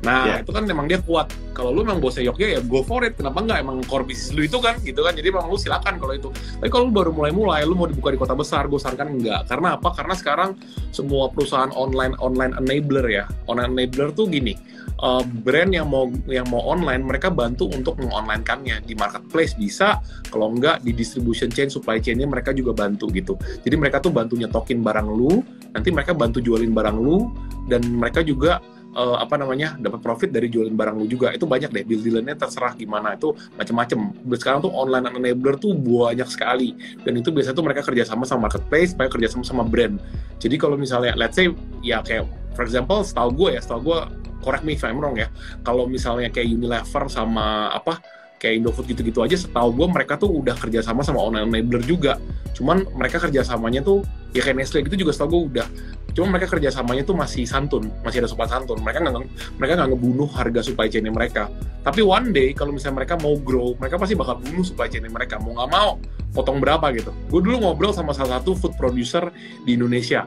Nah 0.00 0.24
yeah. 0.24 0.38
itu 0.40 0.52
kan 0.52 0.64
memang 0.64 0.88
dia 0.88 1.00
kuat. 1.04 1.32
Kalau 1.52 1.72
lu 1.72 1.84
memang 1.84 2.00
bosnya 2.00 2.24
Yogya 2.24 2.56
ya 2.56 2.60
go 2.64 2.80
for 2.80 3.04
it. 3.04 3.16
Kenapa 3.16 3.44
nggak 3.44 3.58
emang 3.60 3.84
core 3.84 4.08
bisnis 4.08 4.32
lu 4.32 4.44
itu 4.44 4.56
kan 4.60 4.80
gitu 4.80 5.04
kan. 5.04 5.12
Jadi 5.12 5.28
memang 5.28 5.48
lu 5.48 5.60
silakan 5.60 6.00
kalau 6.00 6.16
itu. 6.16 6.28
Tapi 6.32 6.70
kalau 6.72 6.88
lu 6.88 6.92
baru 6.92 7.10
mulai-mulai, 7.12 7.64
lu 7.68 7.76
mau 7.76 7.88
dibuka 7.88 8.12
di 8.12 8.20
kota 8.20 8.32
besar, 8.32 8.68
gue 8.68 8.80
sarankan 8.80 9.12
enggak. 9.12 9.44
Karena 9.48 9.76
apa? 9.76 9.92
Karena 9.92 10.14
sekarang 10.16 10.50
semua 10.92 11.28
perusahaan 11.28 11.72
online 11.76 12.16
online 12.20 12.56
enabler 12.56 13.06
ya. 13.08 13.24
Online 13.48 13.72
enabler 13.76 14.12
tuh 14.16 14.28
gini. 14.28 14.56
Uh, 15.00 15.24
brand 15.24 15.72
yang 15.72 15.88
mau 15.88 16.12
yang 16.28 16.44
mau 16.52 16.60
online 16.68 17.00
mereka 17.00 17.32
bantu 17.32 17.72
untuk 17.72 17.96
mengonlinekannya 18.04 18.84
di 18.84 18.92
marketplace 18.92 19.56
bisa 19.56 19.96
kalau 20.28 20.52
enggak 20.52 20.84
di 20.84 20.92
distribution 20.92 21.48
chain 21.48 21.72
supply 21.72 21.96
chainnya 22.04 22.28
mereka 22.28 22.52
juga 22.52 22.76
bantu 22.76 23.08
gitu 23.08 23.32
jadi 23.64 23.80
mereka 23.80 24.04
tuh 24.04 24.12
bantu 24.12 24.36
nyetokin 24.36 24.84
barang 24.84 25.08
lu 25.08 25.40
nanti 25.72 25.88
mereka 25.88 26.12
bantu 26.12 26.44
jualin 26.44 26.76
barang 26.76 27.00
lu 27.00 27.29
dan 27.70 27.82
mereka 27.86 28.20
juga 28.24 28.58
uh, 28.94 29.18
apa 29.18 29.38
namanya 29.38 29.78
dapat 29.78 30.00
profit 30.02 30.30
dari 30.34 30.50
jualin 30.50 30.74
barang 30.74 30.96
lu 30.98 31.06
juga. 31.06 31.30
Itu 31.34 31.46
banyak 31.46 31.70
deh 31.70 31.84
deal 31.86 32.02
dealernya 32.02 32.34
terserah 32.38 32.74
gimana 32.74 33.14
itu 33.14 33.34
macam-macam 33.54 33.98
sekarang 34.38 34.60
tuh 34.64 34.72
online 34.74 35.06
enabler 35.10 35.56
tuh 35.58 35.74
banyak 35.74 36.26
sekali. 36.26 36.74
Dan 37.02 37.20
itu 37.20 37.30
biasanya 37.30 37.56
tuh 37.56 37.66
mereka 37.66 37.82
kerjasama 37.86 38.26
sama 38.26 38.50
marketplace 38.50 38.94
mereka 38.96 39.18
kerjasama 39.18 39.42
sama 39.46 39.62
brand. 39.66 39.98
Jadi 40.42 40.56
kalau 40.58 40.74
misalnya 40.74 41.14
let's 41.14 41.38
say 41.38 41.50
ya 41.84 42.02
kayak 42.02 42.26
for 42.54 42.66
example 42.66 43.02
setahu 43.06 43.30
gue 43.46 43.58
ya 43.58 43.60
setahu 43.62 43.94
gue 43.94 43.98
correct 44.40 44.64
me 44.64 44.74
if 44.74 44.82
I'm 44.82 44.98
wrong 44.98 45.20
ya 45.20 45.28
kalau 45.62 45.84
misalnya 45.84 46.32
kayak 46.32 46.48
Unilever 46.48 47.06
sama 47.12 47.70
apa 47.70 48.00
kayak 48.40 48.64
Indofood 48.64 48.88
gitu-gitu 48.88 49.20
aja 49.20 49.36
setahu 49.36 49.76
gue 49.76 49.86
mereka 49.92 50.16
tuh 50.16 50.32
udah 50.32 50.56
kerjasama 50.56 51.04
sama 51.04 51.20
online 51.20 51.46
enabler 51.52 51.84
juga. 51.84 52.16
Cuman 52.56 52.88
mereka 52.96 53.20
kerjasamanya 53.20 53.84
tuh 53.84 54.00
ya 54.32 54.40
kayak 54.40 54.56
Nestle 54.64 54.80
gitu 54.88 55.04
juga 55.04 55.12
setahu 55.12 55.28
gue 55.28 55.40
udah. 55.60 55.68
Cuma 56.16 56.34
mereka 56.34 56.56
kerjasamanya 56.56 57.04
tuh 57.04 57.14
masih 57.14 57.44
santun 57.44 57.92
masih 58.00 58.24
ada 58.24 58.28
sopan 58.32 58.48
santun. 58.48 58.80
Mereka 58.80 59.04
nggak 59.04 59.14
mereka 59.60 59.72
nggak 59.76 59.88
ngebunuh 59.92 60.28
harga 60.32 60.60
supply 60.64 60.88
chain 60.88 61.04
mereka. 61.12 61.52
Tapi 61.84 62.00
one 62.00 62.32
day 62.32 62.56
kalau 62.56 62.72
misalnya 62.72 63.04
mereka 63.04 63.20
mau 63.20 63.36
grow 63.36 63.76
mereka 63.76 64.00
pasti 64.00 64.16
bakal 64.16 64.40
bunuh 64.40 64.64
supply 64.64 64.88
chain 64.88 65.04
mereka 65.04 65.36
mau 65.36 65.60
nggak 65.60 65.70
mau 65.70 66.00
potong 66.32 66.64
berapa 66.64 66.88
gitu. 66.96 67.12
Gue 67.28 67.44
dulu 67.44 67.60
ngobrol 67.60 67.92
sama 67.92 68.16
salah 68.16 68.40
satu 68.40 68.56
food 68.56 68.72
producer 68.80 69.28
di 69.68 69.76
Indonesia. 69.76 70.24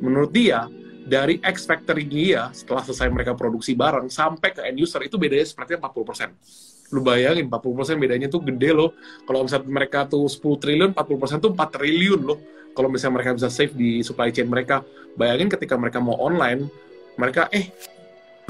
Menurut 0.00 0.32
dia 0.32 0.64
dari 1.04 1.36
X 1.44 1.68
factory 1.68 2.08
dia 2.08 2.48
setelah 2.56 2.80
selesai 2.80 3.12
mereka 3.12 3.36
produksi 3.36 3.76
barang 3.76 4.08
sampai 4.08 4.56
ke 4.56 4.64
end 4.64 4.80
user 4.80 5.04
itu 5.04 5.20
bedanya 5.20 5.44
seperti 5.44 5.76
40% 5.76 6.79
lu 6.90 7.00
bayangin 7.02 7.46
40% 7.46 8.02
bedanya 8.02 8.26
tuh 8.26 8.42
gede 8.42 8.70
loh 8.74 8.94
kalau 9.24 9.46
misalnya 9.46 9.70
mereka 9.70 10.06
tuh 10.10 10.26
10 10.26 10.62
triliun 10.62 10.90
40% 10.94 11.44
tuh 11.44 11.50
4 11.54 11.76
triliun 11.76 12.20
loh 12.22 12.38
kalau 12.74 12.88
misalnya 12.90 13.22
mereka 13.22 13.30
bisa 13.38 13.48
save 13.50 13.74
di 13.74 14.02
supply 14.02 14.30
chain 14.34 14.50
mereka 14.50 14.82
bayangin 15.14 15.50
ketika 15.50 15.78
mereka 15.78 15.98
mau 16.02 16.18
online 16.18 16.66
mereka 17.18 17.46
eh 17.50 17.70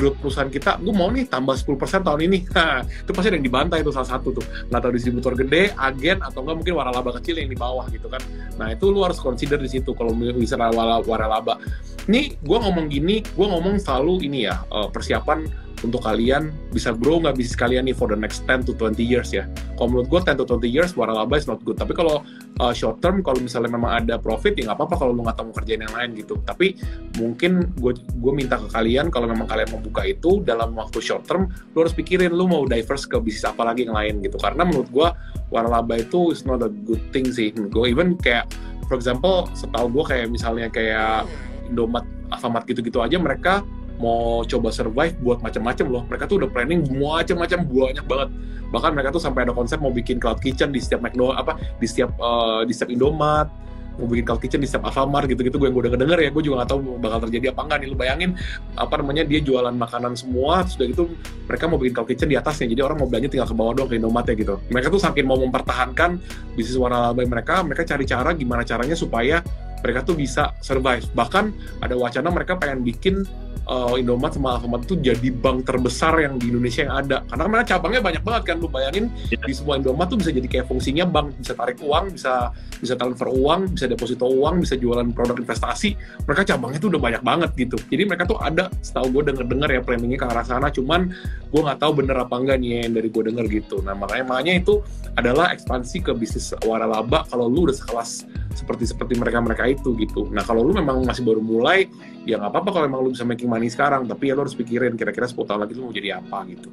growth 0.01 0.16
perusahaan 0.16 0.49
kita, 0.49 0.80
gue 0.80 0.95
mau 0.97 1.12
nih 1.12 1.28
tambah 1.28 1.53
10% 1.53 1.76
tahun 2.01 2.20
ini. 2.24 2.38
Nah, 2.61 2.84
itu 2.84 3.12
pasti 3.16 3.28
ada 3.32 3.36
yang 3.41 3.47
dibantai 3.47 3.78
itu 3.80 3.93
salah 3.93 4.16
satu 4.16 4.36
tuh. 4.36 4.45
Nggak 4.68 4.80
tahu 4.80 4.93
distributor 4.93 5.32
gede, 5.32 5.72
agen, 5.76 6.20
atau 6.20 6.45
enggak 6.45 6.57
mungkin 6.61 6.74
waralaba 6.76 7.11
kecil 7.20 7.41
yang 7.41 7.49
di 7.49 7.57
bawah 7.57 7.88
gitu 7.88 8.09
kan. 8.09 8.20
Nah, 8.61 8.72
itu 8.72 8.93
lu 8.93 9.01
harus 9.01 9.16
consider 9.16 9.57
di 9.57 9.68
situ 9.68 9.97
kalau 9.97 10.12
bisa 10.16 10.57
waralaba. 11.05 11.57
Ini 12.05 12.36
gue 12.36 12.59
ngomong 12.61 12.88
gini, 12.88 13.24
gue 13.24 13.47
ngomong 13.49 13.80
selalu 13.80 14.28
ini 14.28 14.49
ya, 14.49 14.61
eh, 14.61 14.88
persiapan 14.93 15.45
untuk 15.81 16.05
kalian 16.05 16.53
bisa 16.70 16.93
grow 16.93 17.20
nggak 17.20 17.41
bisnis 17.41 17.57
kalian 17.57 17.89
nih 17.89 17.97
for 17.97 18.12
the 18.12 18.18
next 18.18 18.45
10 18.45 18.68
to 18.68 18.76
20 18.76 19.01
years 19.01 19.33
ya. 19.33 19.49
Kalau 19.81 19.97
menurut 19.97 20.09
gue 20.12 20.20
10 20.20 20.41
to 20.41 20.45
20 20.45 20.68
years 20.68 20.91
waralaba 20.93 21.41
is 21.41 21.49
not 21.49 21.64
good. 21.64 21.81
Tapi 21.81 21.97
kalau 21.97 22.20
uh, 22.61 22.72
short 22.76 23.01
term, 23.01 23.24
kalau 23.24 23.41
misalnya 23.41 23.72
memang 23.72 24.05
ada 24.05 24.20
profit 24.20 24.53
ya 24.61 24.68
nggak 24.68 24.76
apa-apa 24.76 24.95
kalau 25.01 25.12
lu 25.16 25.24
nggak 25.24 25.41
tahu 25.41 25.51
kerjaan 25.57 25.89
yang 25.89 25.95
lain 25.97 26.11
gitu. 26.20 26.37
Tapi 26.45 26.76
mungkin 27.16 27.72
gue 27.81 27.97
gue 27.97 28.33
minta 28.37 28.61
ke 28.61 28.68
kalian 28.68 29.09
kalau 29.09 29.26
memang 29.28 29.49
kalian 29.49 29.68
mau 29.72 29.81
buka 29.81 30.05
itu 30.05 30.45
dalam 30.45 30.76
waktu 30.76 31.01
short 31.01 31.24
term, 31.24 31.49
lu 31.72 31.87
harus 31.87 31.97
pikirin 31.97 32.37
lu 32.37 32.45
mau 32.45 32.68
diverse 32.68 33.09
ke 33.09 33.16
bisnis 33.16 33.49
apa 33.49 33.64
lagi 33.64 33.89
yang 33.89 33.97
lain 33.97 34.20
gitu. 34.20 34.37
Karena 34.37 34.68
menurut 34.68 34.89
gue 34.93 35.09
waralaba 35.49 35.97
itu 35.97 36.31
is 36.31 36.45
not 36.45 36.61
a 36.61 36.70
good 36.85 37.01
thing 37.11 37.33
sih. 37.33 37.51
Gue 37.57 37.89
even 37.89 38.20
kayak 38.20 38.45
for 38.85 39.01
example, 39.01 39.49
setahu 39.57 39.89
gue 39.97 40.05
kayak 40.12 40.26
misalnya 40.28 40.68
kayak 40.68 41.24
Indomaret, 41.70 42.05
Alfamart 42.31 42.66
gitu-gitu 42.66 42.99
aja 42.99 43.16
mereka 43.18 43.62
mau 44.01 44.43
coba 44.49 44.73
survive 44.73 45.15
buat 45.21 45.45
macam-macam 45.45 45.87
loh. 45.87 46.03
Mereka 46.09 46.25
tuh 46.27 46.41
udah 46.43 46.49
planning 46.51 46.81
macam-macam 46.89 47.59
banyak 47.69 48.07
banget. 48.09 48.29
Bahkan 48.73 48.91
mereka 48.97 49.09
tuh 49.13 49.23
sampai 49.23 49.45
ada 49.45 49.53
konsep 49.53 49.77
mau 49.79 49.93
bikin 49.93 50.17
cloud 50.17 50.41
kitchen 50.41 50.73
di 50.73 50.81
setiap 50.81 51.05
McDonald 51.05 51.37
apa 51.37 51.61
di 51.77 51.87
setiap 51.87 52.17
uh, 52.17 52.65
di 52.65 52.73
setiap 52.73 52.91
Indomaret. 52.91 53.53
Mau 53.99 54.09
bikin 54.09 54.25
cloud 54.25 54.41
kitchen 54.41 54.65
di 54.65 54.69
setiap 54.71 54.89
Alfamart 54.89 55.29
gitu-gitu. 55.29 55.61
Gue 55.61 55.69
yang 55.69 55.77
gue 55.77 55.93
udah 55.93 56.01
denger 56.01 56.19
ya 56.25 56.31
gue 56.33 56.43
juga 56.47 56.65
gak 56.65 56.71
tahu 56.73 56.97
bakal 56.97 57.19
terjadi 57.29 57.53
apa 57.53 57.61
enggak 57.69 57.79
nih. 57.85 57.89
Lu 57.93 57.97
bayangin 57.99 58.31
apa 58.79 58.95
namanya 58.97 59.23
dia 59.29 59.45
jualan 59.45 59.75
makanan 59.77 60.17
semua 60.17 60.65
terus 60.65 60.81
udah 60.81 60.89
gitu 60.89 61.05
mereka 61.45 61.65
mau 61.69 61.77
bikin 61.77 61.93
cloud 61.93 62.09
kitchen 62.09 62.29
di 62.33 62.39
atasnya. 62.41 62.67
Jadi 62.73 62.81
orang 62.81 62.97
mau 62.97 63.07
belanja 63.11 63.29
tinggal 63.29 63.49
ke 63.51 63.57
bawah 63.59 63.73
doang 63.77 63.91
ke 63.93 64.01
Indomaret 64.01 64.33
ya 64.33 64.35
gitu. 64.41 64.55
Mereka 64.73 64.87
tuh 64.89 65.01
saking 65.03 65.27
mau 65.29 65.37
mempertahankan 65.37 66.11
bisnis 66.57 66.79
warna 66.81 67.13
mereka 67.13 67.61
mereka 67.61 67.83
cari 67.85 68.05
cara 68.09 68.33
gimana 68.33 68.63
caranya 68.65 68.97
supaya 68.97 69.45
mereka 69.81 70.05
tuh 70.05 70.16
bisa 70.16 70.55
survive 70.61 71.05
bahkan 71.12 71.53
ada 71.81 71.97
wacana 71.97 72.28
mereka 72.33 72.57
pengen 72.57 72.85
bikin 72.85 73.24
uh, 73.70 73.95
Indomaret 73.95 74.35
sama 74.35 74.59
Alfamart 74.59 74.87
itu 74.87 74.99
jadi 74.99 75.28
bank 75.31 75.68
terbesar 75.68 76.18
yang 76.18 76.37
di 76.37 76.51
Indonesia 76.51 76.87
yang 76.87 76.95
ada. 77.07 77.16
Karena 77.31 77.43
memang 77.47 77.66
cabangnya 77.66 78.03
banyak 78.03 78.22
banget 78.26 78.43
kan, 78.51 78.57
lu 78.59 78.68
bayangin 78.70 79.07
yeah. 79.31 79.43
di 79.47 79.55
semua 79.55 79.78
Indomaret 79.78 80.11
tuh 80.11 80.18
bisa 80.18 80.31
jadi 80.35 80.49
kayak 80.51 80.66
fungsinya 80.66 81.05
bank, 81.07 81.39
bisa 81.39 81.53
tarik 81.55 81.78
uang, 81.83 82.18
bisa 82.18 82.51
bisa 82.81 82.95
transfer 82.99 83.28
uang, 83.31 83.76
bisa 83.78 83.87
deposito 83.87 84.26
uang, 84.26 84.64
bisa 84.66 84.74
jualan 84.74 85.14
produk 85.14 85.39
investasi. 85.39 85.95
Mereka 86.26 86.43
cabangnya 86.51 86.78
tuh 86.83 86.91
udah 86.97 87.01
banyak 87.03 87.22
banget 87.22 87.51
gitu. 87.55 87.76
Jadi 87.91 88.03
mereka 88.09 88.24
tuh 88.26 88.39
ada, 88.43 88.72
setahu 88.83 89.20
gue 89.20 89.22
denger-dengar 89.33 89.68
ya 89.70 89.81
planningnya 89.85 90.18
ke 90.18 90.26
arah 90.26 90.45
sana, 90.45 90.68
cuman 90.72 91.12
gue 91.51 91.61
nggak 91.61 91.78
tahu 91.78 91.93
bener 92.03 92.16
apa 92.18 92.35
enggak 92.39 92.57
nih 92.62 92.87
yang 92.87 92.93
dari 92.99 93.09
gue 93.09 93.22
denger 93.31 93.45
gitu. 93.51 93.76
Nah 93.87 93.95
makanya 93.95 94.24
makanya 94.35 94.55
itu 94.59 94.74
adalah 95.14 95.53
ekspansi 95.55 96.07
ke 96.07 96.12
bisnis 96.14 96.55
waralaba 96.64 97.26
kalau 97.28 97.51
lu 97.51 97.68
udah 97.68 97.76
sekelas 97.76 98.26
seperti 98.55 98.85
seperti 98.87 99.14
mereka 99.18 99.39
mereka 99.39 99.62
itu 99.73 99.95
gitu. 99.97 100.27
Nah 100.31 100.43
kalau 100.43 100.66
lu 100.66 100.73
memang 100.75 101.03
masih 101.07 101.23
baru 101.23 101.41
mulai, 101.41 101.87
ya 102.27 102.37
nggak 102.37 102.51
apa-apa 102.51 102.71
kalau 102.75 102.85
memang 102.91 103.01
lu 103.07 103.11
bisa 103.14 103.25
making 103.25 103.49
money 103.49 103.71
sekarang, 103.71 104.05
tapi 104.05 104.31
ya 104.31 104.37
lu 104.37 104.45
harus 104.45 104.55
pikirin 104.55 104.99
kira-kira 104.99 105.31
10 105.31 105.39
tahun 105.47 105.61
lagi 105.64 105.73
lu 105.79 105.89
mau 105.89 105.95
jadi 105.95 106.18
apa 106.18 106.39
gitu. 106.51 106.68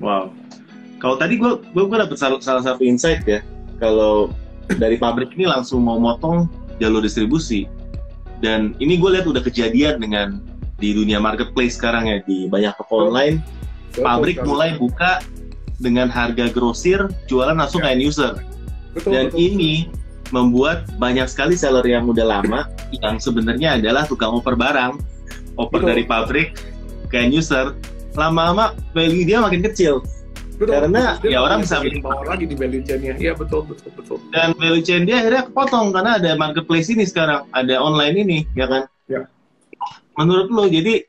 Wow. 0.00 0.32
Kalau 0.96 1.16
tadi 1.20 1.36
gue 1.36 1.52
gue 1.72 1.84
dapet 1.86 2.16
salah, 2.16 2.40
salah 2.40 2.64
satu 2.64 2.80
insight 2.82 3.22
ya, 3.28 3.44
kalau 3.78 4.32
dari 4.74 4.96
pabrik 4.96 5.36
ini 5.36 5.46
langsung 5.46 5.84
mau 5.84 6.00
motong 6.00 6.48
jalur 6.80 7.04
distribusi. 7.04 7.68
Dan 8.40 8.76
ini 8.80 9.00
gue 9.00 9.16
lihat 9.16 9.24
udah 9.28 9.40
kejadian 9.40 10.00
dengan 10.00 10.40
di 10.76 10.92
dunia 10.92 11.16
marketplace 11.16 11.80
sekarang 11.80 12.08
ya 12.08 12.20
di 12.24 12.48
banyak 12.52 12.76
toko 12.76 13.08
online, 13.08 13.40
pabrik 13.96 14.40
mulai 14.44 14.76
buka 14.76 15.24
dengan 15.80 16.08
harga 16.08 16.52
grosir, 16.52 17.08
jualan 17.28 17.56
langsung 17.56 17.84
ya. 17.84 17.92
ke 17.92 17.96
end 17.96 18.02
user. 18.04 18.32
Betul, 18.92 19.12
Dan 19.12 19.24
betul. 19.28 19.40
ini 19.40 19.72
membuat 20.34 20.86
banyak 20.98 21.26
sekali 21.30 21.54
seller 21.54 21.84
yang 21.86 22.06
udah 22.06 22.26
lama 22.26 22.66
yang 23.02 23.18
sebenarnya 23.18 23.78
adalah 23.78 24.06
tukang 24.06 24.34
oper 24.34 24.58
barang, 24.58 24.98
oper 25.58 25.80
betul. 25.82 25.88
dari 25.90 26.02
pabrik 26.06 26.48
ke 27.10 27.16
end 27.22 27.34
user, 27.34 27.74
lama-lama 28.18 28.74
value 28.90 29.26
dia 29.26 29.38
makin 29.38 29.62
kecil. 29.62 30.02
Betul, 30.56 30.72
karena 30.72 31.20
betul. 31.20 31.36
ya 31.36 31.38
orang 31.44 31.58
bisa 31.60 31.84
bikin 31.84 32.00
power 32.00 32.24
lagi 32.24 32.44
di 32.48 32.56
value 32.56 32.80
chain-nya. 32.80 33.14
Iya 33.20 33.32
betul 33.36 33.68
betul 33.68 33.90
betul. 33.92 34.18
Dan 34.32 34.56
value 34.56 34.80
chain 34.80 35.04
dia 35.04 35.20
akhirnya 35.20 35.52
kepotong 35.52 35.92
karena 35.92 36.16
ada 36.16 36.30
marketplace 36.34 36.88
ini 36.88 37.04
sekarang, 37.04 37.44
ada 37.52 37.76
online 37.76 38.16
ini, 38.24 38.38
ya 38.56 38.64
kan? 38.64 38.82
Ya. 39.04 39.28
Menurut 40.16 40.48
lo 40.48 40.64
jadi 40.64 41.04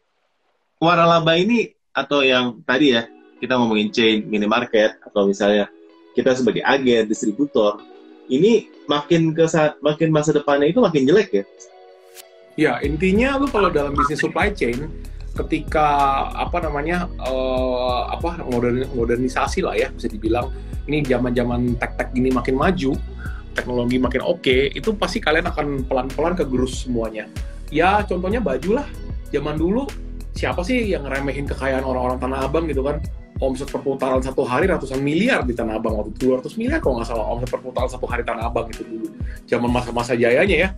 waralaba 0.84 1.40
ini 1.40 1.72
atau 1.96 2.22
yang 2.22 2.60
tadi 2.68 2.94
ya 2.94 3.08
kita 3.40 3.56
ngomongin 3.58 3.90
chain 3.90 4.28
minimarket 4.28 5.00
atau 5.02 5.26
misalnya 5.26 5.72
kita 6.14 6.34
sebagai 6.36 6.62
agen 6.66 7.08
distributor 7.08 7.82
ini 8.28 8.68
makin 8.88 9.32
ke 9.32 9.48
saat 9.48 9.80
makin 9.80 10.12
masa 10.12 10.36
depannya 10.36 10.72
itu 10.72 10.80
makin 10.84 11.08
jelek 11.08 11.30
ya? 11.32 11.44
Ya 12.58 12.74
intinya 12.82 13.38
lu 13.38 13.48
kalau 13.48 13.70
dalam 13.70 13.94
bisnis 13.94 14.20
supply 14.20 14.50
chain 14.50 14.90
ketika 15.38 15.86
apa 16.34 16.66
namanya 16.66 17.06
uh, 17.22 18.10
apa 18.10 18.42
modern, 18.50 18.90
modernisasi 18.98 19.62
lah 19.62 19.78
ya 19.78 19.94
bisa 19.94 20.10
dibilang 20.10 20.50
ini 20.90 21.06
zaman-zaman 21.06 21.78
tek-tek 21.78 22.10
gini 22.18 22.34
makin 22.34 22.58
maju 22.58 22.98
teknologi 23.54 23.98
makin 24.02 24.22
oke 24.26 24.42
okay, 24.42 24.74
itu 24.74 24.94
pasti 24.98 25.22
kalian 25.22 25.50
akan 25.50 25.86
pelan-pelan 25.86 26.34
kegerus 26.38 26.86
semuanya. 26.86 27.26
Ya 27.74 28.02
contohnya 28.06 28.42
baju 28.42 28.82
lah. 28.82 28.88
Zaman 29.34 29.60
dulu 29.60 29.90
siapa 30.38 30.62
sih 30.62 30.94
yang 30.94 31.04
remehin 31.10 31.50
kekayaan 31.50 31.82
orang-orang 31.84 32.22
tanah 32.22 32.46
abang 32.46 32.70
gitu 32.70 32.86
kan 32.86 33.02
omset 33.38 33.70
perputaran 33.70 34.22
satu 34.22 34.42
hari 34.42 34.66
ratusan 34.66 34.98
miliar 35.02 35.46
di 35.46 35.54
Tanah 35.54 35.78
Abang 35.78 36.02
waktu 36.02 36.14
itu. 36.18 36.34
200 36.34 36.58
miliar 36.58 36.80
kalau 36.82 37.02
nggak 37.02 37.10
salah 37.10 37.26
omset 37.30 37.50
perputaran 37.54 37.90
satu 37.90 38.06
hari 38.10 38.26
Tanah 38.26 38.50
Abang 38.50 38.70
itu 38.70 38.82
dulu. 38.82 39.08
Zaman 39.46 39.70
masa-masa 39.70 40.18
jayanya 40.18 40.58
ya. 40.58 40.70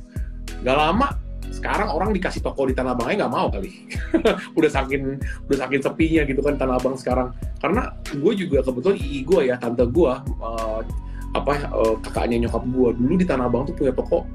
Nggak 0.64 0.78
lama 0.78 1.08
sekarang 1.50 1.90
orang 1.90 2.14
dikasih 2.14 2.44
toko 2.44 2.68
di 2.68 2.76
Tanah 2.76 2.94
Abangnya 2.94 3.26
nggak 3.26 3.34
mau 3.34 3.48
kali. 3.48 3.72
Udah 4.58 4.70
saking 4.70 5.18
udah 5.48 5.58
saking 5.66 5.82
sepinya 5.82 6.22
gitu 6.28 6.42
kan 6.44 6.56
Tanah 6.60 6.76
Abang 6.78 6.96
sekarang. 7.00 7.32
Karena 7.64 7.96
gue 8.12 8.34
juga 8.36 8.60
kebetulan 8.64 8.98
ii 9.00 9.20
gue 9.24 9.42
ya 9.50 9.56
tante 9.56 9.84
gue 9.88 10.12
uh, 10.44 10.82
apa 11.30 11.54
uh, 11.70 11.96
kakaknya 12.02 12.48
nyokap 12.48 12.64
gue 12.68 12.90
dulu 13.00 13.14
di 13.16 13.26
Tanah 13.26 13.48
Abang 13.48 13.64
tuh 13.64 13.76
punya 13.76 13.96
toko 13.96 14.28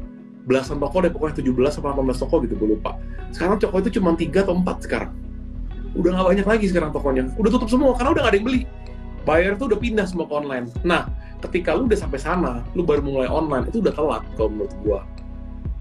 belasan 0.44 0.76
toko 0.76 1.00
deh 1.00 1.08
pokoknya 1.08 1.40
17 1.40 1.80
atau 1.80 2.04
18 2.04 2.22
toko 2.24 2.34
gitu 2.44 2.54
gue 2.56 2.68
lupa. 2.76 2.96
Sekarang 3.32 3.60
toko 3.60 3.76
itu 3.84 4.00
cuma 4.00 4.16
tiga 4.16 4.44
atau 4.44 4.56
empat 4.56 4.84
sekarang 4.84 5.23
udah 5.94 6.10
nggak 6.10 6.28
banyak 6.34 6.46
lagi 6.46 6.66
sekarang 6.70 6.90
tokonya. 6.90 7.30
Udah 7.38 7.50
tutup 7.54 7.70
semua 7.70 7.94
karena 7.94 8.10
udah 8.14 8.22
nggak 8.26 8.32
ada 8.34 8.38
yang 8.38 8.46
beli. 8.46 8.62
Buyer 9.24 9.56
tuh 9.56 9.72
udah 9.72 9.78
pindah 9.80 10.04
semua 10.04 10.28
ke 10.28 10.34
online. 10.36 10.66
Nah 10.84 11.08
ketika 11.40 11.72
lu 11.76 11.88
udah 11.88 11.98
sampai 11.98 12.20
sana 12.20 12.60
lu 12.76 12.84
baru 12.84 13.00
mulai 13.04 13.28
online 13.28 13.68
itu 13.68 13.80
udah 13.80 13.94
telat 13.94 14.22
kalau 14.36 14.50
menurut 14.52 14.74
gua. 14.84 15.00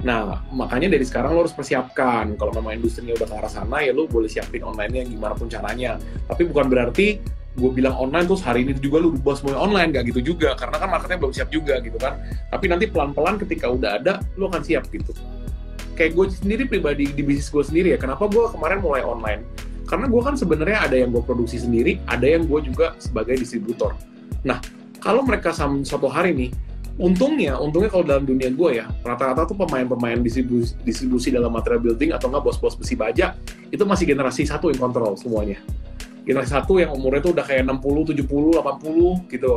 Nah 0.04 0.44
makanya 0.52 0.96
dari 0.96 1.04
sekarang 1.08 1.36
lo 1.36 1.44
harus 1.48 1.56
persiapkan. 1.56 2.36
Kalau 2.40 2.52
memang 2.56 2.80
industrinya 2.80 3.16
udah 3.18 3.28
ke 3.28 3.36
arah 3.36 3.52
sana 3.52 3.84
ya 3.84 3.92
lu 3.92 4.08
boleh 4.08 4.32
siapin 4.32 4.64
online-nya 4.64 5.08
gimana 5.08 5.34
pun 5.36 5.52
caranya. 5.52 6.00
Tapi 6.30 6.48
bukan 6.48 6.72
berarti 6.72 7.20
gue 7.54 7.70
bilang 7.70 7.94
online 7.94 8.26
terus 8.26 8.42
hari 8.42 8.66
ini 8.66 8.74
juga 8.82 8.98
lu 8.98 9.14
ubah 9.14 9.38
semuanya 9.38 9.62
online 9.62 9.90
gak 9.94 10.06
gitu 10.10 10.36
juga. 10.36 10.56
Karena 10.56 10.80
kan 10.80 10.90
marketnya 10.92 11.18
belum 11.20 11.34
siap 11.36 11.50
juga 11.52 11.80
gitu 11.84 11.96
kan. 12.00 12.20
Tapi 12.52 12.66
nanti 12.72 12.86
pelan-pelan 12.92 13.40
ketika 13.44 13.72
udah 13.72 14.00
ada 14.00 14.14
lu 14.36 14.48
akan 14.52 14.64
siap 14.64 14.88
gitu. 14.92 15.16
Kayak 15.94 16.18
gue 16.18 16.26
sendiri 16.34 16.64
pribadi 16.66 17.06
di 17.12 17.22
bisnis 17.22 17.54
gue 17.54 17.64
sendiri 17.64 17.94
ya 17.94 18.00
kenapa 18.02 18.26
gue 18.26 18.50
kemarin 18.52 18.82
mulai 18.82 19.06
online 19.06 19.46
karena 19.84 20.08
gue 20.08 20.22
kan 20.24 20.36
sebenarnya 20.40 20.88
ada 20.88 20.96
yang 20.96 21.12
gue 21.12 21.24
produksi 21.24 21.60
sendiri, 21.60 22.00
ada 22.08 22.24
yang 22.24 22.48
gue 22.48 22.60
juga 22.64 22.96
sebagai 23.00 23.36
distributor. 23.36 23.96
Nah, 24.48 24.60
kalau 25.04 25.24
mereka 25.28 25.52
sama 25.52 25.84
satu 25.84 26.08
hari 26.08 26.32
nih, 26.32 26.52
untungnya, 26.96 27.58
untungnya 27.58 27.90
kalau 27.90 28.06
dalam 28.06 28.24
dunia 28.24 28.54
gue 28.54 28.70
ya, 28.80 28.86
rata-rata 29.02 29.50
tuh 29.50 29.58
pemain-pemain 29.58 30.22
distribusi, 30.22 30.78
distribusi 30.86 31.28
dalam 31.34 31.52
material 31.52 31.82
building 31.82 32.16
atau 32.16 32.30
nggak 32.30 32.44
bos-bos 32.44 32.78
besi 32.78 32.94
baja, 32.94 33.34
itu 33.74 33.84
masih 33.84 34.06
generasi 34.06 34.46
satu 34.46 34.70
yang 34.70 34.80
kontrol 34.80 35.18
semuanya. 35.18 35.60
Generasi 36.24 36.56
satu 36.56 36.80
yang 36.80 36.96
umurnya 36.96 37.20
tuh 37.20 37.32
udah 37.36 37.44
kayak 37.44 37.68
60, 37.68 38.16
70, 38.16 38.64
80 38.64 39.34
gitu. 39.34 39.54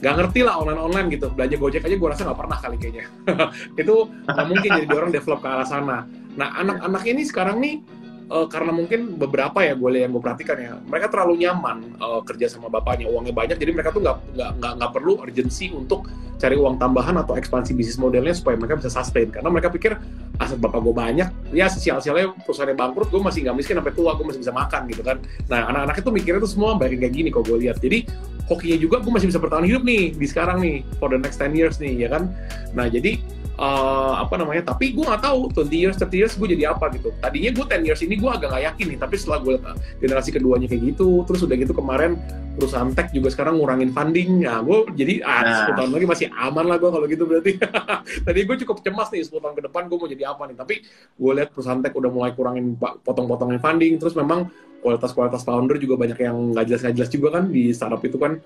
Gak 0.00 0.16
ngerti 0.16 0.40
lah 0.40 0.56
online-online 0.56 1.06
gitu. 1.12 1.28
Belanja 1.30 1.56
Gojek 1.60 1.84
aja 1.84 1.94
gue 2.00 2.08
rasa 2.08 2.24
nggak 2.24 2.40
pernah 2.40 2.58
kali 2.58 2.76
kayaknya. 2.80 3.06
itu 3.84 3.96
nggak 4.26 4.46
mungkin 4.48 4.70
jadi 4.80 4.94
orang 4.96 5.12
develop 5.12 5.44
ke 5.44 5.48
arah 5.52 5.68
sana. 5.68 6.08
Nah, 6.34 6.48
anak-anak 6.56 7.02
ini 7.04 7.22
sekarang 7.28 7.60
nih, 7.60 7.84
uh, 8.30 8.46
karena 8.46 8.70
mungkin 8.70 9.18
beberapa 9.18 9.60
ya 9.66 9.74
gue 9.74 9.90
yang 9.98 10.14
gue 10.14 10.22
perhatikan 10.22 10.56
ya 10.56 10.72
mereka 10.80 11.10
terlalu 11.10 11.44
nyaman 11.44 11.98
uh, 11.98 12.22
kerja 12.22 12.46
sama 12.46 12.70
bapaknya 12.70 13.10
uangnya 13.10 13.34
banyak 13.34 13.58
jadi 13.58 13.74
mereka 13.74 13.90
tuh 13.90 14.00
nggak 14.06 14.18
nggak 14.56 14.72
nggak 14.80 14.90
perlu 14.94 15.18
urgensi 15.20 15.68
untuk 15.74 16.06
cari 16.40 16.56
uang 16.56 16.80
tambahan 16.80 17.20
atau 17.20 17.36
ekspansi 17.36 17.76
bisnis 17.76 18.00
modelnya 18.00 18.32
supaya 18.32 18.56
mereka 18.56 18.80
bisa 18.80 18.88
sustain. 18.88 19.28
Karena 19.28 19.52
mereka 19.52 19.68
pikir 19.68 19.92
aset 20.40 20.56
bapak 20.56 20.80
gue 20.80 20.94
banyak. 20.96 21.28
Ya 21.52 21.68
sial-sialnya 21.68 22.32
perusahaannya 22.48 22.80
bangkrut 22.80 23.12
gue 23.12 23.20
masih 23.20 23.44
nggak 23.44 23.56
miskin 23.60 23.76
sampai 23.76 23.92
tua 23.92 24.16
gue 24.16 24.24
masih 24.24 24.40
bisa 24.40 24.52
makan 24.56 24.88
gitu 24.88 25.04
kan. 25.04 25.20
Nah 25.52 25.68
anak-anak 25.68 26.00
itu 26.00 26.08
mikirnya 26.08 26.40
tuh 26.40 26.50
semua 26.56 26.80
baik 26.80 26.96
kayak 26.96 27.12
gini 27.12 27.28
kok 27.28 27.44
gue 27.44 27.60
lihat 27.60 27.76
jadi 27.84 28.08
hokinya 28.48 28.78
juga 28.80 28.96
gue 29.04 29.12
masih 29.12 29.28
bisa 29.28 29.38
bertahan 29.38 29.68
hidup 29.68 29.84
nih 29.84 30.16
di 30.16 30.26
sekarang 30.26 30.58
nih 30.64 30.82
for 30.96 31.12
the 31.12 31.20
next 31.20 31.38
10 31.38 31.52
years 31.52 31.76
nih 31.76 31.92
ya 32.00 32.08
kan? 32.08 32.32
Nah 32.72 32.88
jadi 32.88 33.20
uh, 33.60 34.14
apa 34.24 34.34
namanya 34.40 34.72
tapi 34.72 34.96
gue 34.96 35.04
nggak 35.04 35.20
tahu 35.20 35.52
20 35.52 35.68
years 35.70 35.96
30 36.00 36.16
years 36.16 36.32
gue 36.34 36.48
jadi 36.56 36.72
apa 36.72 36.88
gitu. 36.96 37.12
Tadinya 37.20 37.50
gue 37.52 37.64
10 37.68 37.86
years 37.86 38.00
ini 38.00 38.16
gue 38.16 38.30
agak 38.32 38.48
nggak 38.48 38.64
yakin 38.72 38.86
nih 38.96 38.98
tapi 38.98 39.14
setelah 39.20 39.38
gue 39.44 39.52
lihat 39.60 39.76
generasi 40.00 40.28
keduanya 40.32 40.66
kayak 40.66 40.82
gitu 40.96 41.22
terus 41.28 41.40
udah 41.44 41.56
gitu 41.60 41.72
kemarin 41.76 42.16
perusahaan 42.56 42.90
tech 42.96 43.12
juga 43.12 43.28
sekarang 43.30 43.60
ngurangin 43.60 43.92
funding. 43.92 44.48
Ya 44.48 44.64
gue 44.64 44.78
jadi 44.96 45.14
ah 45.22 45.40
nah. 45.44 45.68
10 45.68 45.78
tahun 45.78 45.90
lagi 45.92 46.06
masih 46.08 46.26
aman 46.32 46.64
lah 46.64 46.76
gue 46.80 46.90
kalau 46.90 47.06
gitu 47.06 47.24
berarti. 47.28 47.52
Tadi 48.26 48.40
gue 48.48 48.56
cukup 48.64 48.76
cemas 48.80 49.08
nih 49.12 49.22
10 49.28 49.44
tahun 49.44 49.54
ke 49.54 49.62
depan 49.68 49.82
gue 49.86 49.96
mau 50.00 50.08
jadi 50.08 50.24
apa 50.32 50.42
nih 50.48 50.56
tapi 50.56 50.74
gue 51.20 51.32
lihat 51.36 51.52
perusahaan 51.52 51.80
tech 51.84 51.92
udah 51.92 52.10
mulai 52.10 52.32
kurangin 52.32 52.74
potong-potongin 53.04 53.60
funding 53.60 54.00
terus 54.00 54.16
memang 54.16 54.48
kualitas-kualitas 54.80 55.44
founder 55.44 55.76
juga 55.76 56.00
banyak 56.00 56.16
yang 56.24 56.56
nggak 56.56 56.64
jelas-nggak 56.72 56.94
jelas 56.96 57.10
juga 57.12 57.28
kan 57.36 57.44
di 57.52 57.68
startup 57.76 58.00
itu 58.00 58.16
kan. 58.16 58.40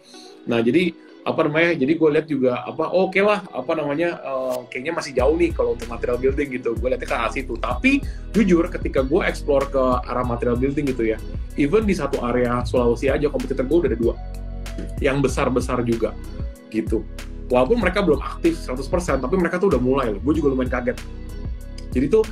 Nah 0.50 0.58
jadi 0.58 1.13
apa 1.24 1.40
namanya 1.48 1.72
jadi 1.72 1.92
gue 1.96 2.08
lihat 2.12 2.26
juga 2.28 2.60
apa 2.68 2.92
oh, 2.92 3.08
oke 3.08 3.16
okay 3.16 3.24
lah 3.24 3.40
apa 3.48 3.72
namanya 3.72 4.20
uh, 4.20 4.60
kayaknya 4.68 4.92
masih 4.92 5.16
jauh 5.16 5.32
nih 5.40 5.56
kalau 5.56 5.72
untuk 5.72 5.88
material 5.88 6.20
building 6.20 6.48
gitu. 6.60 6.76
Gue 6.76 6.92
lihatnya 6.92 7.08
ke 7.08 7.16
arah 7.16 7.32
situ. 7.32 7.56
Tapi 7.56 8.04
jujur 8.36 8.68
ketika 8.68 9.00
gue 9.00 9.24
explore 9.24 9.64
ke 9.72 9.84
arah 10.04 10.24
material 10.24 10.60
building 10.60 10.84
gitu 10.92 11.16
ya 11.16 11.18
even 11.56 11.88
di 11.88 11.96
satu 11.96 12.20
area 12.28 12.60
Sulawesi 12.68 13.08
aja 13.08 13.32
kompetitor 13.32 13.64
gue 13.64 13.78
udah 13.84 13.90
ada 13.90 13.98
dua. 13.98 14.14
Yang 15.00 15.16
besar-besar 15.32 15.80
juga 15.88 16.12
gitu. 16.68 17.08
Walaupun 17.48 17.80
mereka 17.80 18.04
belum 18.04 18.20
aktif 18.20 18.60
100% 18.60 19.24
tapi 19.24 19.34
mereka 19.40 19.56
tuh 19.56 19.72
udah 19.72 19.80
mulai 19.80 20.12
gue 20.12 20.32
juga 20.36 20.52
lumayan 20.52 20.68
kaget. 20.68 21.00
Jadi 21.96 22.06
tuh 22.12 22.24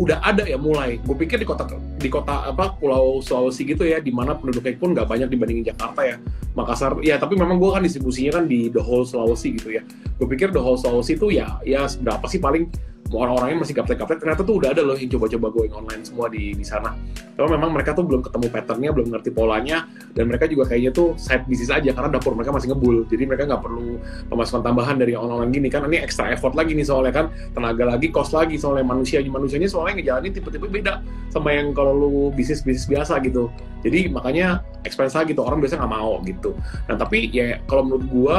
udah 0.00 0.24
ada 0.24 0.48
ya 0.48 0.56
mulai. 0.56 0.96
Gue 1.04 1.20
pikir 1.20 1.36
di 1.36 1.44
kota 1.44 1.68
di 1.98 2.08
kota 2.08 2.48
apa 2.48 2.78
Pulau 2.78 3.20
Sulawesi 3.20 3.66
gitu 3.66 3.82
ya, 3.84 3.98
di 3.98 4.14
mana 4.14 4.38
penduduknya 4.38 4.78
pun 4.78 4.94
nggak 4.94 5.06
banyak 5.10 5.28
dibandingin 5.28 5.74
Jakarta 5.74 6.00
ya. 6.06 6.16
Makassar 6.54 6.98
ya, 7.02 7.18
tapi 7.18 7.34
memang 7.38 7.58
gue 7.58 7.70
kan 7.70 7.82
distribusinya 7.82 8.40
kan 8.40 8.44
di 8.46 8.70
the 8.70 8.82
whole 8.82 9.02
Sulawesi 9.04 9.58
gitu 9.58 9.74
ya. 9.74 9.82
Gue 10.18 10.26
pikir 10.30 10.54
the 10.54 10.62
whole 10.62 10.78
Sulawesi 10.78 11.18
itu 11.18 11.34
ya 11.34 11.58
ya 11.66 11.86
berapa 12.00 12.24
sih 12.30 12.38
paling 12.38 12.70
orang-orangnya 13.08 13.64
masih 13.64 13.74
gaptek-gaptek 13.76 14.20
ternyata 14.20 14.44
tuh 14.44 14.60
udah 14.60 14.76
ada 14.76 14.84
loh 14.84 14.96
yang 14.96 15.08
coba-coba 15.08 15.46
going 15.48 15.72
online 15.72 16.02
semua 16.04 16.28
di 16.28 16.52
di 16.52 16.64
sana. 16.66 16.92
Tapi 17.38 17.48
memang 17.54 17.70
mereka 17.72 17.94
tuh 17.96 18.04
belum 18.04 18.20
ketemu 18.20 18.46
patternnya, 18.52 18.90
belum 18.92 19.08
ngerti 19.14 19.30
polanya, 19.32 19.88
dan 20.12 20.28
mereka 20.28 20.44
juga 20.50 20.68
kayaknya 20.68 20.90
tuh 20.92 21.14
side 21.16 21.46
bisnis 21.48 21.72
aja 21.72 21.88
karena 21.94 22.10
dapur 22.12 22.36
mereka 22.36 22.52
masih 22.52 22.74
ngebul. 22.74 23.06
Jadi 23.08 23.24
mereka 23.24 23.48
nggak 23.48 23.62
perlu 23.62 23.96
pemasukan 24.28 24.62
tambahan 24.66 24.96
dari 25.00 25.14
online 25.16 25.50
gini 25.54 25.68
kan. 25.72 25.86
Ini 25.88 26.04
extra 26.04 26.34
effort 26.34 26.52
lagi 26.52 26.76
nih 26.76 26.84
soalnya 26.84 27.14
kan 27.14 27.26
tenaga 27.56 27.88
lagi, 27.88 28.12
cost 28.12 28.36
lagi 28.36 28.60
soalnya 28.60 28.84
manusia 28.84 29.22
manusianya 29.24 29.70
soalnya 29.70 30.02
ngejalanin 30.02 30.32
tipe-tipe 30.34 30.66
beda 30.68 31.00
sama 31.32 31.54
yang 31.54 31.72
kalau 31.72 31.94
lu 31.96 32.12
bisnis 32.34 32.60
bisnis 32.60 32.84
biasa 32.90 33.22
gitu. 33.24 33.48
Jadi 33.86 34.10
makanya 34.10 34.60
expense 34.86 35.14
lagi 35.14 35.34
tuh 35.34 35.46
orang 35.46 35.58
biasanya 35.58 35.86
nggak 35.86 35.94
mau 35.94 36.12
gitu. 36.22 36.50
Nah 36.86 36.96
tapi 36.98 37.30
ya 37.34 37.58
kalau 37.66 37.86
menurut 37.86 38.06
gua 38.10 38.38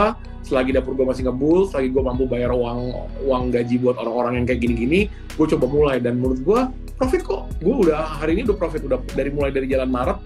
selagi 0.50 0.74
dapur 0.74 0.98
gue 0.98 1.06
masih 1.06 1.30
ngebul, 1.30 1.70
selagi 1.70 1.94
gue 1.94 2.02
mampu 2.02 2.26
bayar 2.26 2.50
uang 2.50 2.96
uang 3.28 3.44
gaji 3.54 3.76
buat 3.78 4.02
orang-orang 4.02 4.42
yang 4.42 4.46
kayak 4.50 4.62
gini-gini, 4.66 5.00
gue 5.38 5.46
coba 5.46 5.66
mulai 5.70 6.02
dan 6.02 6.18
menurut 6.18 6.42
gue 6.42 6.60
profit 6.98 7.22
kok. 7.22 7.46
Gue 7.62 7.86
udah 7.86 8.18
hari 8.18 8.40
ini 8.40 8.50
udah 8.50 8.58
profit 8.58 8.82
udah 8.82 8.98
dari 9.14 9.30
mulai 9.30 9.54
dari 9.54 9.70
jalan 9.70 9.92
Maret 9.92 10.18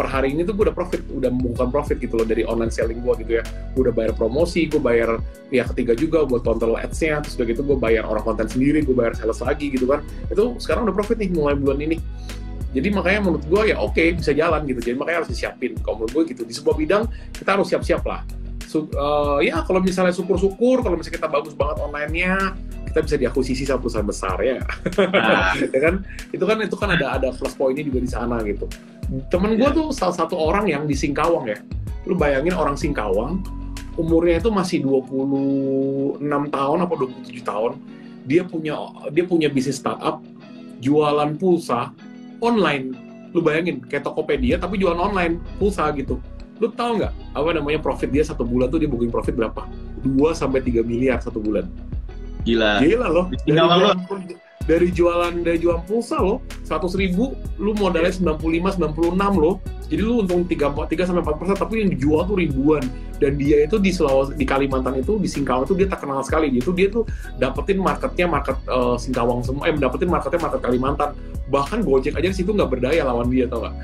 per 0.00 0.08
hari 0.08 0.32
ini 0.32 0.48
tuh 0.48 0.56
gue 0.56 0.64
udah 0.68 0.76
profit, 0.76 1.04
udah 1.12 1.28
bukan 1.28 1.68
profit 1.68 2.00
gitu 2.00 2.16
loh 2.16 2.24
dari 2.24 2.40
online 2.44 2.72
selling 2.72 3.04
gue 3.04 3.14
gitu 3.20 3.32
ya. 3.40 3.44
Gue 3.76 3.88
udah 3.88 3.94
bayar 3.96 4.12
promosi, 4.16 4.64
gue 4.64 4.80
bayar 4.80 5.20
pihak 5.52 5.76
ketiga 5.76 5.92
juga 5.92 6.24
buat 6.24 6.40
total 6.40 6.76
ads-nya, 6.80 7.20
terus 7.20 7.36
udah 7.36 7.46
gitu 7.48 7.62
gue 7.64 7.76
bayar 7.76 8.08
orang 8.08 8.24
konten 8.24 8.48
sendiri, 8.48 8.80
gue 8.80 8.96
bayar 8.96 9.12
sales 9.12 9.40
lagi 9.44 9.68
gitu 9.68 9.84
kan. 9.84 10.00
Itu 10.32 10.56
sekarang 10.56 10.88
udah 10.88 10.96
profit 10.96 11.20
nih 11.20 11.28
mulai 11.32 11.52
bulan 11.52 11.84
ini. 11.84 12.00
Jadi 12.70 12.88
makanya 12.94 13.20
menurut 13.26 13.44
gue 13.50 13.62
ya 13.74 13.76
oke 13.82 13.98
okay, 13.98 14.14
bisa 14.14 14.30
jalan 14.30 14.62
gitu. 14.66 14.80
Jadi 14.82 14.96
makanya 14.96 15.26
harus 15.26 15.30
disiapin. 15.30 15.74
Kalau 15.82 16.02
menurut 16.02 16.12
gue 16.14 16.22
gitu 16.34 16.42
di 16.46 16.54
sebuah 16.54 16.76
bidang 16.78 17.02
kita 17.34 17.58
harus 17.58 17.66
siap-siap 17.70 18.02
lah 18.06 18.22
uh, 18.78 19.38
ya 19.42 19.62
kalau 19.66 19.82
misalnya 19.82 20.14
syukur-syukur 20.14 20.84
kalau 20.84 20.94
misalnya 20.94 21.16
kita 21.18 21.28
bagus 21.28 21.54
banget 21.58 21.76
online-nya 21.82 22.54
kita 22.90 23.00
bisa 23.06 23.16
diakuisisi 23.22 23.62
sama 23.66 23.86
perusahaan 23.86 24.06
besar 24.06 24.36
ya. 24.42 24.58
Nah. 24.98 25.54
ya 25.74 25.78
kan 25.78 25.94
itu 26.34 26.44
kan 26.44 26.56
itu 26.58 26.76
kan 26.78 26.88
ada 26.90 27.06
ada 27.18 27.28
plus 27.30 27.54
poinnya 27.54 27.86
juga 27.86 28.02
di 28.02 28.10
sana 28.10 28.42
gitu. 28.42 28.66
Temen 29.30 29.58
gue 29.58 29.62
yeah. 29.62 29.74
tuh 29.74 29.94
salah 29.94 30.14
satu 30.14 30.34
orang 30.38 30.66
yang 30.70 30.86
di 30.90 30.94
Singkawang 30.94 31.50
ya. 31.50 31.58
Lu 32.06 32.18
bayangin 32.18 32.54
orang 32.54 32.74
Singkawang 32.74 33.42
umurnya 33.94 34.42
itu 34.42 34.50
masih 34.50 34.82
26 34.86 36.18
tahun 36.50 36.78
apa 36.82 36.94
27 36.94 37.46
tahun. 37.46 37.72
Dia 38.26 38.42
punya 38.42 38.74
dia 39.14 39.24
punya 39.26 39.46
bisnis 39.50 39.78
startup 39.78 40.22
jualan 40.82 41.38
pulsa 41.38 41.94
online. 42.42 42.96
Lu 43.30 43.44
bayangin 43.44 43.78
kayak 43.86 44.02
Tokopedia 44.02 44.58
tapi 44.58 44.80
jualan 44.80 44.98
online 44.98 45.38
pulsa 45.60 45.86
gitu 45.94 46.18
lu 46.60 46.68
tahu 46.76 47.00
nggak 47.00 47.12
apa 47.32 47.50
namanya 47.56 47.80
profit 47.80 48.12
dia 48.12 48.20
satu 48.20 48.44
bulan 48.44 48.68
tuh 48.68 48.84
dia 48.84 48.88
booking 48.92 49.08
profit 49.08 49.32
berapa? 49.32 49.64
2 50.04 50.12
sampai 50.36 50.60
tiga 50.60 50.84
miliar 50.84 51.16
satu 51.24 51.40
bulan. 51.40 51.64
Gila. 52.44 52.84
Gila 52.84 53.08
loh. 53.08 53.26
Dari 53.32 53.56
jualan, 53.56 53.96
dari 54.70 54.94
jualan 54.94 55.34
dari 55.42 55.58
jualan 55.58 55.82
pulsa 55.82 56.22
loh, 56.22 56.38
seratus 56.62 56.94
ribu, 56.94 57.34
lu 57.58 57.74
modalnya 57.74 58.14
95, 58.14 58.78
96 58.78 59.18
loh. 59.34 59.58
Jadi 59.90 59.98
lu 60.06 60.22
untung 60.22 60.46
3, 60.46 60.70
3 60.70 61.10
sampai 61.10 61.26
4 61.26 61.40
persen, 61.42 61.56
tapi 61.58 61.82
yang 61.82 61.90
dijual 61.90 62.22
tuh 62.22 62.38
ribuan. 62.38 62.86
Dan 63.18 63.34
dia 63.34 63.66
itu 63.66 63.82
di 63.82 63.90
Sulawesi, 63.90 64.38
di 64.38 64.46
Kalimantan 64.46 65.02
itu, 65.02 65.18
di 65.18 65.26
Singkawang 65.26 65.66
itu 65.66 65.74
dia 65.74 65.90
terkenal 65.90 66.22
sekali. 66.22 66.54
Dia 66.54 66.62
tuh 66.62 66.74
dia 66.78 66.86
tuh 66.86 67.02
dapetin 67.42 67.82
marketnya 67.82 68.30
market 68.30 68.54
uh, 68.70 68.94
Singkawang 68.94 69.42
semua, 69.42 69.66
eh 69.66 69.74
dapetin 69.74 70.06
marketnya 70.06 70.38
market 70.38 70.62
Kalimantan 70.62 71.10
bahkan 71.50 71.82
Gojek 71.82 72.14
aja 72.14 72.30
di 72.30 72.36
situ 72.38 72.54
nggak 72.54 72.70
berdaya 72.78 73.02
lawan 73.02 73.26
dia 73.26 73.50
tau 73.50 73.66
gak? 73.66 73.74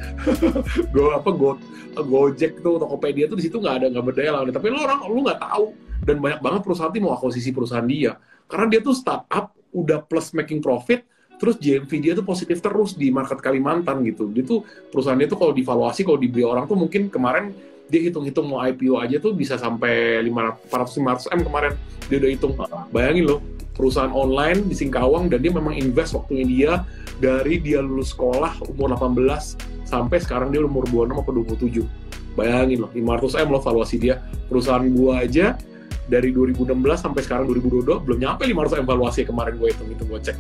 Go 0.95 1.11
apa 1.18 1.30
Go, 1.34 1.59
Gojek 1.99 2.62
tuh 2.62 2.78
Tokopedia 2.78 3.26
tuh 3.26 3.34
di 3.34 3.51
situ 3.51 3.59
nggak 3.59 3.74
ada 3.82 3.87
nggak 3.91 4.07
berdaya 4.07 4.39
lawan 4.39 4.55
dia. 4.55 4.55
Tapi 4.55 4.70
lu 4.70 4.78
orang 4.78 5.03
lu 5.11 5.26
nggak 5.26 5.43
tahu 5.43 5.74
dan 6.07 6.22
banyak 6.22 6.39
banget 6.39 6.61
perusahaan 6.62 6.95
ini 6.95 7.03
mau 7.03 7.18
akuisisi 7.18 7.51
perusahaan 7.51 7.82
dia 7.82 8.14
karena 8.47 8.70
dia 8.70 8.78
tuh 8.78 8.95
startup 8.95 9.51
udah 9.77 10.01
plus 10.09 10.33
making 10.33 10.64
profit 10.64 11.05
terus 11.37 11.61
GMV 11.61 11.93
dia 12.01 12.12
tuh 12.16 12.24
positif 12.24 12.64
terus 12.64 12.97
di 12.97 13.12
market 13.12 13.45
Kalimantan 13.45 14.01
gitu. 14.09 14.33
Dia 14.33 14.41
tuh 14.41 14.64
perusahaan 14.89 15.20
dia 15.20 15.29
tuh 15.29 15.37
kalau 15.37 15.53
divaluasi 15.53 16.01
kalau 16.01 16.16
dibeli 16.16 16.43
orang 16.49 16.64
tuh 16.64 16.81
mungkin 16.81 17.12
kemarin 17.12 17.53
dia 17.87 18.03
hitung-hitung 18.03 18.51
mau 18.51 18.64
IPO 18.64 18.99
aja 18.99 19.16
tuh 19.22 19.37
bisa 19.37 19.55
sampai 19.61 20.24
500 20.24 21.29
500 21.29 21.37
M 21.37 21.41
kemarin 21.45 21.72
dia 22.09 22.16
udah 22.18 22.31
hitung. 22.33 22.53
Bayangin 22.91 23.24
loh, 23.29 23.41
perusahaan 23.77 24.11
online 24.11 24.66
di 24.66 24.74
Singkawang 24.74 25.29
dan 25.31 25.45
dia 25.45 25.53
memang 25.53 25.77
invest 25.77 26.16
waktunya 26.16 26.45
dia 26.49 26.72
dari 27.20 27.61
dia 27.61 27.85
lulus 27.85 28.16
sekolah 28.16 28.59
umur 28.72 28.97
18 28.97 29.87
sampai 29.87 30.18
sekarang 30.18 30.51
dia 30.51 30.64
umur 30.64 30.89
26 30.89 31.22
atau 31.22 31.33
27. 31.85 31.85
Bayangin 32.37 32.85
loh, 32.85 32.91
500 32.93 33.45
M 33.45 33.49
loh 33.53 33.62
valuasi 33.62 33.97
dia. 33.97 34.20
Perusahaan 34.49 34.85
gua 34.93 35.24
aja 35.24 35.57
dari 36.07 36.30
2016 36.30 36.70
sampai 36.94 37.20
sekarang 37.26 37.50
2022 37.50 38.07
belum 38.07 38.18
nyampe 38.22 38.46
500 38.46 38.82
evaluasi 38.86 39.20
kemarin 39.26 39.59
gue 39.59 39.68
hitung 39.74 39.90
itu 39.90 40.04
gue 40.07 40.18
cek. 40.22 40.36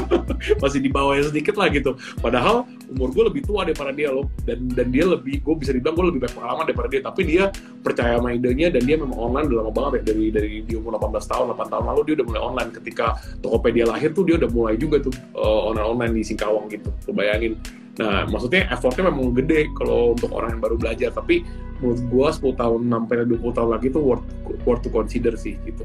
Masih 0.62 0.82
di 0.82 0.90
bawahnya 0.90 1.30
sedikit 1.30 1.54
lah 1.54 1.70
gitu. 1.70 1.94
Padahal 2.18 2.66
umur 2.90 3.14
gue 3.14 3.24
lebih 3.30 3.42
tua 3.46 3.62
daripada 3.62 3.94
dia 3.94 4.10
loh. 4.10 4.26
Dan 4.42 4.66
dan 4.74 4.90
dia 4.90 5.06
lebih 5.06 5.42
gue 5.46 5.54
bisa 5.62 5.70
dibilang 5.70 5.94
gue 5.94 6.06
lebih 6.10 6.20
banyak 6.26 6.34
pengalaman 6.34 6.64
daripada 6.66 6.88
dia. 6.90 7.02
Tapi 7.06 7.20
dia 7.22 7.44
percaya 7.80 8.18
sama 8.18 8.34
idenya 8.34 8.68
dan 8.74 8.82
dia 8.82 8.96
memang 8.98 9.14
online 9.14 9.46
udah 9.46 9.58
lama 9.62 9.72
banget 9.72 9.92
ya. 10.02 10.02
Dari 10.10 10.24
dari 10.34 10.52
di 10.66 10.74
umur 10.74 10.98
18 10.98 11.22
tahun 11.30 11.44
8 11.54 11.72
tahun 11.72 11.84
lalu 11.86 12.00
dia 12.02 12.14
udah 12.18 12.26
mulai 12.26 12.42
online. 12.42 12.70
Ketika 12.74 13.06
Tokopedia 13.38 13.84
lahir 13.86 14.10
tuh 14.10 14.26
dia 14.26 14.36
udah 14.42 14.50
mulai 14.50 14.74
juga 14.74 14.98
tuh 14.98 15.14
uh, 15.38 15.70
online 15.70 15.86
online 15.86 16.12
di 16.18 16.22
Singkawang 16.26 16.66
gitu. 16.66 16.90
Lo 17.06 17.12
bayangin 17.14 17.54
Nah, 17.96 18.28
maksudnya 18.28 18.68
effortnya 18.68 19.08
memang 19.08 19.32
gede 19.32 19.72
kalau 19.72 20.12
untuk 20.12 20.28
orang 20.36 20.56
yang 20.56 20.62
baru 20.62 20.76
belajar, 20.76 21.16
tapi 21.16 21.48
menurut 21.80 22.00
gua 22.12 22.28
10 22.28 22.60
tahun 22.60 22.80
sampai 22.92 23.14
20 23.24 23.56
tahun 23.56 23.70
lagi 23.72 23.86
itu 23.88 24.00
worth 24.00 24.26
worth 24.68 24.82
to 24.84 24.92
consider 24.92 25.32
sih 25.32 25.56
gitu. 25.64 25.84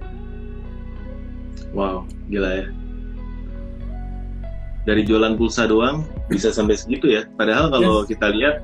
Wow, 1.72 2.04
gila 2.28 2.52
ya. 2.52 2.68
Dari 4.84 5.08
jualan 5.08 5.40
pulsa 5.40 5.70
doang 5.72 6.04
bisa 6.28 6.52
sampai 6.52 6.76
segitu 6.76 7.08
ya. 7.08 7.24
Padahal 7.40 7.72
kalau 7.72 8.04
yes. 8.04 8.12
kita 8.12 8.28
lihat 8.34 8.56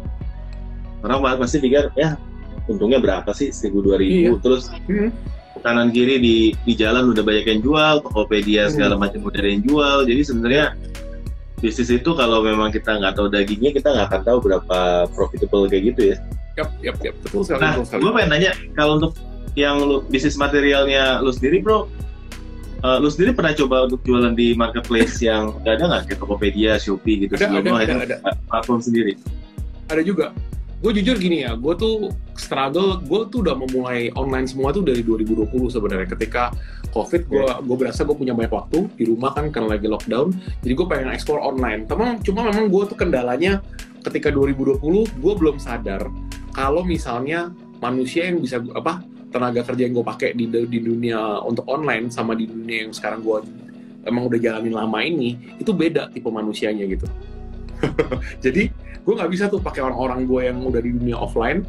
orang 1.06 1.40
pasti 1.40 1.62
pikir 1.62 1.94
ya 1.96 2.18
untungnya 2.68 3.00
berapa 3.00 3.32
sih 3.32 3.50
seribu 3.50 3.86
dua 3.86 3.98
ribu 3.98 4.38
iya. 4.38 4.44
terus 4.44 4.68
hmm. 4.92 5.10
kanan 5.64 5.90
kiri 5.90 6.20
di 6.20 6.36
di 6.68 6.74
jalan 6.76 7.12
udah 7.16 7.24
banyak 7.24 7.46
yang 7.48 7.62
jual 7.64 8.04
Tokopedia 8.04 8.68
segala 8.68 9.00
hmm. 9.00 9.02
macam 9.08 9.20
udah 9.24 9.40
ada 9.40 9.50
yang 9.50 9.64
jual 9.64 9.98
jadi 10.04 10.22
sebenarnya 10.22 10.66
bisnis 11.58 11.90
itu 11.90 12.10
kalau 12.14 12.46
memang 12.46 12.70
kita 12.70 13.02
nggak 13.02 13.18
tahu 13.18 13.28
dagingnya 13.34 13.74
kita 13.74 13.90
nggak 13.90 14.08
akan 14.14 14.22
tahu 14.22 14.38
berapa 14.46 14.80
profitable 15.14 15.66
kayak 15.66 15.94
gitu 15.94 16.02
ya. 16.14 16.18
Yap, 16.58 16.70
yap, 16.82 16.98
yap, 17.06 17.16
betul 17.22 17.42
sekali. 17.46 17.62
Nah, 17.62 17.82
gue 17.82 18.12
pengen 18.14 18.30
nanya 18.34 18.52
kalau 18.74 18.98
untuk 18.98 19.14
yang 19.58 19.78
lu, 19.82 20.06
bisnis 20.06 20.38
materialnya 20.38 21.22
lu 21.22 21.34
sendiri, 21.34 21.62
bro, 21.62 21.90
uh, 22.86 22.98
lu 23.02 23.10
sendiri 23.10 23.34
pernah 23.34 23.54
coba 23.58 23.90
untuk 23.90 24.02
jualan 24.06 24.34
di 24.38 24.54
marketplace 24.54 25.22
yang 25.22 25.54
gak 25.66 25.82
ada 25.82 25.86
nggak 25.90 26.02
kayak 26.14 26.20
Tokopedia, 26.22 26.72
Shopee 26.78 27.26
gitu? 27.26 27.38
Ada, 27.38 27.62
ada, 27.62 27.70
ada, 27.74 27.94
ada, 27.94 28.16
ada. 28.22 28.32
Platform 28.50 28.82
sendiri. 28.82 29.18
Ada 29.90 30.02
juga 30.06 30.34
gue 30.78 30.92
jujur 31.02 31.18
gini 31.18 31.42
ya, 31.42 31.58
gue 31.58 31.74
tuh 31.74 32.14
struggle, 32.38 33.02
gue 33.02 33.22
tuh 33.34 33.42
udah 33.42 33.58
memulai 33.58 34.14
online 34.14 34.46
semua 34.46 34.70
tuh 34.70 34.86
dari 34.86 35.02
2020 35.02 35.50
sebenarnya. 35.74 36.08
Ketika 36.14 36.54
COVID, 36.94 37.22
gue 37.26 37.46
yeah. 37.46 37.58
gue 37.58 37.78
berasa 37.78 38.06
gue 38.06 38.14
punya 38.14 38.38
banyak 38.38 38.54
waktu 38.54 38.86
di 38.94 39.10
rumah 39.10 39.34
kan 39.34 39.50
karena 39.50 39.74
lagi 39.74 39.90
lockdown, 39.90 40.38
jadi 40.62 40.74
gue 40.78 40.86
pengen 40.86 41.10
ekspor 41.10 41.42
online. 41.42 41.90
Tapi 41.90 42.22
cuma 42.22 42.46
memang 42.46 42.70
gue 42.70 42.84
tuh 42.94 42.98
kendalanya 42.98 43.66
ketika 44.06 44.30
2020 44.30 44.80
gue 45.20 45.34
belum 45.36 45.58
sadar 45.60 46.08
kalau 46.56 46.86
misalnya 46.86 47.52
manusia 47.84 48.32
yang 48.32 48.40
bisa 48.40 48.64
apa 48.74 49.04
tenaga 49.28 49.62
kerja 49.68 49.84
yang 49.84 49.94
gue 50.00 50.06
pakai 50.08 50.30
di 50.34 50.48
di 50.48 50.80
dunia 50.80 51.44
untuk 51.44 51.68
online 51.68 52.08
sama 52.08 52.34
di 52.34 52.48
dunia 52.48 52.88
yang 52.88 52.94
sekarang 52.96 53.20
gue 53.22 53.38
emang 54.08 54.32
udah 54.32 54.40
jalanin 54.40 54.72
lama 54.72 55.00
ini 55.04 55.60
itu 55.60 55.76
beda 55.76 56.08
tipe 56.16 56.32
manusianya 56.32 56.88
gitu 56.88 57.06
jadi 58.46 58.72
gue 59.08 59.14
nggak 59.16 59.32
bisa 59.32 59.48
tuh 59.48 59.64
pakai 59.64 59.88
orang-orang 59.88 60.28
gue 60.28 60.42
yang 60.52 60.60
udah 60.68 60.84
di 60.84 60.92
dunia 60.92 61.16
offline 61.16 61.64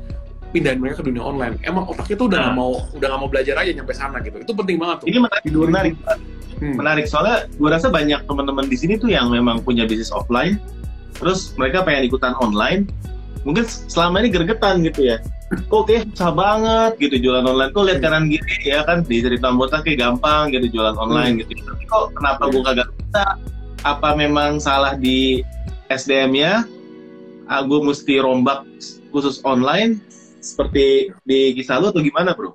pindahin 0.50 0.80
mereka 0.82 1.04
ke 1.04 1.12
dunia 1.12 1.22
online. 1.22 1.54
Emang 1.62 1.86
otaknya 1.86 2.16
tuh 2.18 2.26
udah 2.26 2.38
nggak 2.40 2.54
nah. 2.56 2.58
mau 2.58 2.70
udah 2.98 3.06
nggak 3.06 3.20
mau 3.20 3.30
belajar 3.30 3.54
aja 3.62 3.70
nyampe 3.70 3.94
sana 3.94 4.18
gitu. 4.24 4.42
Itu 4.42 4.52
penting 4.58 4.80
banget 4.80 5.04
tuh. 5.04 5.06
Ini 5.06 5.18
menarik 5.22 5.44
menarik 5.54 5.94
hmm. 6.58 6.74
menarik. 6.74 7.04
Soalnya 7.06 7.46
gue 7.46 7.68
rasa 7.70 7.88
banyak 7.92 8.26
teman-teman 8.26 8.66
di 8.66 8.74
sini 8.74 8.98
tuh 8.98 9.12
yang 9.12 9.30
memang 9.30 9.62
punya 9.62 9.86
bisnis 9.86 10.10
offline 10.10 10.58
terus 11.18 11.54
mereka 11.54 11.86
pengen 11.86 12.10
ikutan 12.10 12.34
online. 12.42 12.90
Mungkin 13.46 13.64
selama 13.86 14.24
ini 14.24 14.34
gergetan 14.34 14.82
gitu 14.82 15.06
ya. 15.06 15.22
Kok 15.72 15.88
kayak 15.88 16.12
susah 16.12 16.32
banget 16.34 16.92
gitu 17.06 17.28
jualan 17.28 17.46
online. 17.46 17.70
Kok 17.70 17.84
lihat 17.86 18.00
kanan 18.02 18.26
gini 18.26 18.54
ya 18.66 18.82
kan? 18.82 19.06
Di 19.06 19.22
cerita 19.22 19.52
anggota 19.52 19.80
kayak 19.80 20.00
gampang 20.00 20.50
gitu 20.50 20.74
jualan 20.74 20.96
online 20.98 21.38
hmm. 21.38 21.40
gitu. 21.44 21.62
Tapi 21.62 21.84
kok 21.86 22.04
kenapa 22.18 22.42
hmm. 22.48 22.52
gue 22.52 22.62
kagak 22.66 22.88
bisa? 22.98 23.24
Apa 23.86 24.18
memang 24.18 24.58
salah 24.58 24.98
di 24.98 25.44
SDM-nya 25.88 26.77
ah, 27.48 27.64
mesti 27.64 28.20
rombak 28.20 28.68
khusus 29.10 29.40
online 29.42 29.98
seperti 30.38 31.10
di 31.26 31.56
kisah 31.56 31.82
lu 31.82 31.90
atau 31.90 32.04
gimana 32.04 32.36
bro? 32.36 32.54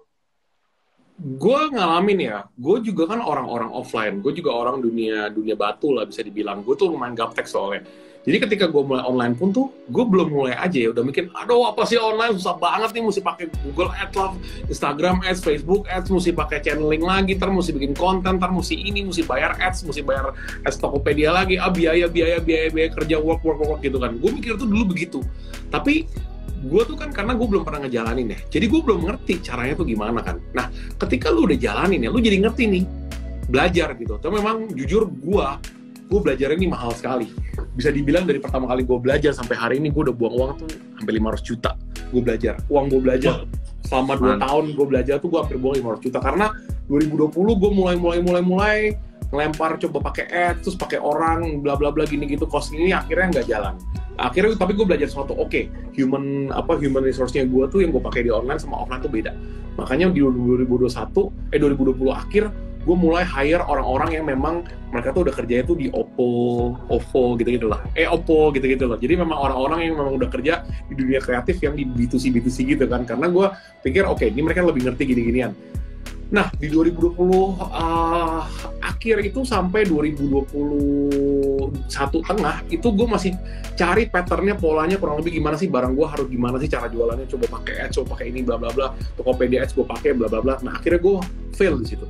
gue 1.23 1.59
ngalamin 1.71 2.19
ya, 2.19 2.37
gue 2.57 2.77
juga 2.81 3.15
kan 3.15 3.21
orang-orang 3.21 3.69
offline, 3.69 4.19
gue 4.19 4.33
juga 4.33 4.51
orang 4.51 4.81
dunia 4.81 5.29
dunia 5.29 5.53
batu 5.53 5.93
lah 5.93 6.09
bisa 6.09 6.25
dibilang. 6.25 6.65
Gue 6.65 6.73
tuh 6.73 6.89
lumayan 6.89 7.13
gaptek 7.13 7.45
soalnya. 7.45 7.85
Jadi 8.23 8.37
ketika 8.39 8.71
gue 8.71 8.79
mulai 8.79 9.03
online 9.03 9.35
pun 9.35 9.51
tuh, 9.51 9.67
gue 9.91 10.03
belum 10.07 10.31
mulai 10.31 10.55
aja 10.55 10.79
ya, 10.79 10.95
udah 10.95 11.03
mikir, 11.03 11.27
aduh 11.35 11.75
apa 11.75 11.83
sih 11.83 11.99
online? 11.99 12.39
Susah 12.39 12.55
banget 12.55 12.95
nih, 12.95 13.03
mesti 13.03 13.19
pakai 13.19 13.51
Google 13.67 13.91
Ads 13.91 14.15
lah, 14.15 14.31
Instagram 14.71 15.19
Ads, 15.27 15.43
Facebook 15.43 15.83
Ads, 15.91 16.07
mesti 16.07 16.31
pakai 16.31 16.63
channeling 16.63 17.03
lagi, 17.03 17.35
ntar 17.35 17.51
mesti 17.51 17.75
bikin 17.75 17.91
konten, 17.91 18.39
ntar 18.39 18.47
mesti 18.47 18.79
ini, 18.79 19.03
mesti 19.03 19.27
bayar 19.27 19.59
Ads, 19.59 19.83
mesti 19.83 20.07
bayar 20.07 20.31
Ads 20.63 20.79
Tokopedia 20.79 21.35
lagi, 21.35 21.59
ah 21.59 21.67
biaya, 21.67 22.07
biaya, 22.07 22.39
biaya, 22.39 22.71
biaya 22.71 22.89
kerja 22.95 23.19
work, 23.19 23.43
work, 23.43 23.59
work 23.59 23.83
gitu 23.83 23.99
kan. 23.99 24.15
Gue 24.15 24.31
mikir 24.31 24.55
tuh 24.55 24.71
dulu 24.71 24.95
begitu. 24.95 25.19
Tapi 25.67 26.07
gue 26.63 26.81
tuh 26.87 26.95
kan 26.95 27.11
karena 27.11 27.35
gue 27.35 27.43
belum 27.43 27.67
pernah 27.67 27.83
ngejalanin 27.83 28.31
ya. 28.31 28.39
Jadi 28.47 28.65
gue 28.71 28.79
belum 28.79 29.03
ngerti 29.03 29.43
caranya 29.43 29.75
tuh 29.75 29.83
gimana 29.83 30.23
kan. 30.23 30.39
Nah 30.55 30.71
ketika 30.95 31.27
lu 31.27 31.43
udah 31.43 31.59
jalanin 31.59 32.07
ya 32.07 32.09
lu 32.09 32.23
jadi 32.23 32.39
ngerti 32.39 32.63
nih 32.71 32.83
belajar 33.51 33.91
gitu. 33.99 34.15
Tapi 34.15 34.39
memang 34.39 34.71
jujur 34.71 35.11
gue 35.11 35.47
gue 36.13 36.21
belajar 36.21 36.53
ini 36.53 36.69
mahal 36.69 36.93
sekali. 36.93 37.25
Bisa 37.73 37.89
dibilang 37.89 38.29
dari 38.29 38.37
pertama 38.37 38.69
kali 38.69 38.85
gue 38.85 38.97
belajar 39.01 39.33
sampai 39.33 39.57
hari 39.57 39.75
ini 39.81 39.89
gue 39.89 40.05
udah 40.05 40.13
buang 40.13 40.33
uang 40.37 40.51
tuh 40.61 40.69
sampai 41.01 41.13
500 41.17 41.41
juta. 41.41 41.71
Gue 42.13 42.21
belajar. 42.21 42.53
Uang 42.69 42.85
gue 42.93 43.01
belajar 43.01 43.49
selama 43.81 44.13
2 44.21 44.37
tahun 44.37 44.63
gue 44.77 44.85
belajar 44.85 45.15
tuh 45.17 45.33
gue 45.33 45.39
hampir 45.41 45.57
buang 45.57 45.97
500 45.97 46.05
juta. 46.05 46.19
Karena 46.21 46.53
2020 46.85 47.33
gue 47.33 47.71
mulai 47.73 47.95
mulai 47.97 48.19
mulai 48.21 48.43
mulai 48.45 48.77
ngelempar 49.33 49.81
coba 49.81 50.13
pakai 50.13 50.29
ads 50.29 50.61
terus 50.61 50.77
pakai 50.77 51.01
orang 51.01 51.65
bla 51.65 51.73
bla 51.73 51.89
bla 51.89 52.05
gini 52.05 52.29
gitu. 52.29 52.45
Kos 52.45 52.69
ini 52.69 52.93
akhirnya 52.93 53.41
nggak 53.41 53.47
jalan. 53.49 53.73
Akhirnya 54.21 54.53
tapi 54.53 54.77
gue 54.77 54.85
belajar 54.85 55.09
sesuatu. 55.09 55.33
Oke 55.33 55.49
okay, 55.49 55.63
human 55.97 56.53
apa 56.53 56.77
human 56.77 57.01
resource-nya 57.01 57.49
gue 57.49 57.65
tuh 57.73 57.81
yang 57.81 57.89
gue 57.89 58.03
pakai 58.05 58.21
di 58.21 58.29
online 58.29 58.61
sama 58.61 58.85
offline 58.85 59.01
tuh 59.01 59.09
beda. 59.09 59.33
Makanya 59.81 60.13
di 60.13 60.21
2021 60.21 60.93
eh 61.49 61.57
2020 61.57 62.13
akhir 62.13 62.43
gue 62.83 62.95
mulai 62.95 63.23
hire 63.23 63.63
orang-orang 63.63 64.19
yang 64.19 64.25
memang 64.27 64.67
mereka 64.91 65.15
tuh 65.15 65.25
udah 65.25 65.35
kerja 65.35 65.63
itu 65.63 65.73
di 65.73 65.87
Oppo, 65.89 66.75
OVO 66.91 67.39
gitu-gitu 67.39 67.71
lah. 67.71 67.81
Eh 67.95 68.05
Oppo 68.05 68.53
gitu-gitu 68.53 68.85
loh. 68.85 68.99
Jadi 68.99 69.17
memang 69.17 69.39
orang-orang 69.39 69.89
yang 69.89 69.95
memang 69.97 70.19
udah 70.19 70.29
kerja 70.29 70.67
di 70.91 70.93
dunia 70.93 71.23
kreatif 71.23 71.57
yang 71.63 71.73
di 71.73 71.87
B2C 71.87 72.29
B2C 72.29 72.57
gitu 72.77 72.85
kan. 72.85 73.07
Karena 73.07 73.31
gue 73.31 73.47
pikir 73.81 74.05
oke, 74.05 74.21
okay, 74.21 74.27
ini 74.29 74.45
mereka 74.45 74.61
lebih 74.61 74.85
ngerti 74.85 75.03
gini-ginian. 75.09 75.55
Nah, 76.33 76.49
di 76.57 76.65
2020 76.65 77.13
uh, 77.13 77.61
ah, 77.69 78.41
akhir 78.81 79.21
itu 79.21 79.45
sampai 79.45 79.85
2021 79.85 80.49
tengah 82.25 82.57
itu 82.73 82.87
gue 82.89 83.07
masih 83.07 83.37
cari 83.77 84.09
patternnya, 84.09 84.57
polanya 84.57 84.97
kurang 84.97 85.21
lebih 85.21 85.37
gimana 85.37 85.61
sih 85.61 85.69
barang 85.69 85.93
gue 85.93 86.07
harus 86.09 86.25
gimana 86.25 86.57
sih 86.57 86.65
cara 86.73 86.89
jualannya, 86.89 87.29
coba 87.29 87.61
pakai 87.61 87.85
ads, 87.85 88.01
coba 88.01 88.17
pakai 88.17 88.33
ini 88.33 88.41
bla 88.41 88.57
bla 88.57 88.73
bla, 88.73 88.97
Tokopedia 89.13 89.61
ads 89.61 89.77
gue 89.77 89.85
pakai 89.85 90.17
bla 90.17 90.25
bla 90.25 90.41
bla. 90.41 90.57
Nah, 90.65 90.81
akhirnya 90.81 91.05
gue 91.05 91.17
fail 91.53 91.77
di 91.77 91.85
situ. 91.93 92.05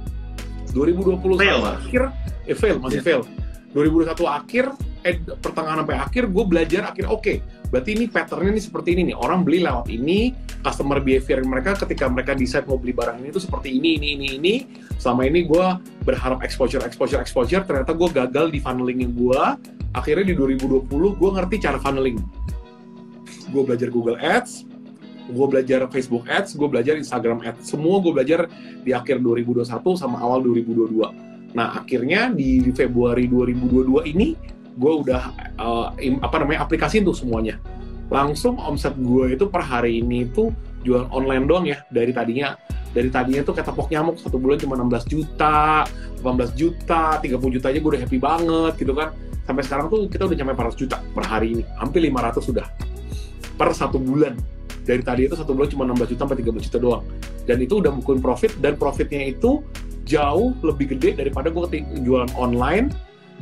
2020 0.74 1.38
fail, 1.38 1.62
akhir, 1.62 2.02
eh 2.50 2.58
fail, 2.58 2.78
masih 2.82 3.00
yeah. 3.00 3.22
fail. 3.22 3.22
2021 3.74 4.26
akhir, 4.30 4.66
eh 5.06 5.18
pertengahan 5.22 5.82
sampai 5.86 5.98
akhir 5.98 6.24
gue 6.30 6.44
belajar 6.46 6.82
akhir 6.94 7.06
oke, 7.10 7.22
okay, 7.22 7.38
berarti 7.74 7.90
ini 7.98 8.06
patternnya 8.10 8.58
ini 8.58 8.62
seperti 8.62 8.90
ini 8.98 9.02
nih. 9.14 9.16
Orang 9.18 9.46
beli 9.46 9.66
lewat 9.66 9.90
ini 9.90 10.34
customer 10.64 11.02
behavior 11.02 11.42
mereka 11.44 11.78
ketika 11.86 12.06
mereka 12.08 12.32
decide 12.34 12.66
mau 12.70 12.78
beli 12.78 12.94
barang 12.96 13.20
ini 13.22 13.28
itu 13.30 13.42
seperti 13.42 13.70
ini 13.74 13.98
ini 13.98 14.08
ini 14.18 14.28
ini. 14.38 14.56
Selama 14.98 15.26
ini 15.26 15.46
gue 15.46 15.66
berharap 16.06 16.42
exposure 16.46 16.82
exposure 16.86 17.20
exposure 17.20 17.66
ternyata 17.66 17.94
gue 17.94 18.10
gagal 18.14 18.50
di 18.50 18.60
funnelingnya 18.62 19.10
gue 19.12 19.42
akhirnya 19.94 20.34
di 20.34 20.36
2020 20.38 20.90
gue 20.90 21.30
ngerti 21.38 21.56
cara 21.62 21.78
funneling. 21.82 22.18
Gue 23.50 23.62
belajar 23.66 23.90
Google 23.94 24.18
Ads 24.18 24.73
gue 25.30 25.48
belajar 25.48 25.88
Facebook 25.88 26.28
Ads, 26.28 26.60
gue 26.60 26.68
belajar 26.68 27.00
Instagram 27.00 27.40
Ads, 27.44 27.72
semua 27.72 28.04
gue 28.04 28.12
belajar 28.12 28.52
di 28.84 28.92
akhir 28.92 29.24
2021 29.24 29.68
sama 29.96 30.20
awal 30.20 30.44
2022. 30.44 31.56
Nah 31.56 31.80
akhirnya 31.80 32.34
di 32.34 32.60
Februari 32.74 33.30
2022 33.30 34.12
ini 34.12 34.36
gue 34.74 34.94
udah 35.06 35.24
uh, 35.62 35.88
apa 36.20 36.36
namanya 36.42 36.66
aplikasi 36.66 37.06
tuh 37.06 37.16
semuanya. 37.16 37.62
Langsung 38.12 38.60
omset 38.60 38.94
gue 39.00 39.38
itu 39.38 39.48
per 39.48 39.64
hari 39.64 40.02
ini 40.04 40.28
tuh 40.34 40.52
jual 40.84 41.08
online 41.14 41.46
doang 41.48 41.66
ya 41.70 41.82
dari 41.94 42.12
tadinya. 42.12 42.58
Dari 42.94 43.10
tadinya 43.10 43.42
tuh 43.42 43.58
kayak 43.58 43.74
tepok 43.74 43.90
nyamuk 43.90 44.22
satu 44.22 44.38
bulan 44.38 44.62
cuma 44.62 44.78
16 44.78 45.10
juta 45.10 45.82
18 46.22 46.54
juta 46.54 47.18
30 47.18 47.56
juta 47.58 47.66
aja 47.74 47.80
gue 47.82 47.90
udah 47.90 48.02
happy 48.06 48.20
banget 48.22 48.74
gitu 48.78 48.94
kan. 48.94 49.14
Sampai 49.44 49.64
sekarang 49.66 49.88
tuh 49.90 50.06
kita 50.08 50.30
udah 50.30 50.38
nyampe 50.38 50.54
400 50.78 50.82
juta 50.86 50.98
per 51.02 51.26
hari 51.26 51.48
ini 51.58 51.64
hampir 51.78 52.06
500 52.06 52.42
sudah 52.42 52.68
per 53.54 53.70
satu 53.74 54.02
bulan 54.02 54.34
dari 54.84 55.02
tadi 55.02 55.28
itu 55.28 55.36
satu 55.40 55.56
bulan 55.56 55.70
cuma 55.72 55.84
16 55.88 56.14
juta 56.16 56.22
sampai 56.28 56.38
30 56.44 56.68
juta 56.68 56.78
doang 56.80 57.04
dan 57.48 57.58
itu 57.60 57.80
udah 57.80 57.92
bukuin 57.92 58.20
profit 58.20 58.52
dan 58.60 58.76
profitnya 58.76 59.32
itu 59.32 59.64
jauh 60.04 60.52
lebih 60.64 60.96
gede 60.96 61.16
daripada 61.16 61.48
gue 61.48 61.84
jualan 62.04 62.32
online 62.36 62.92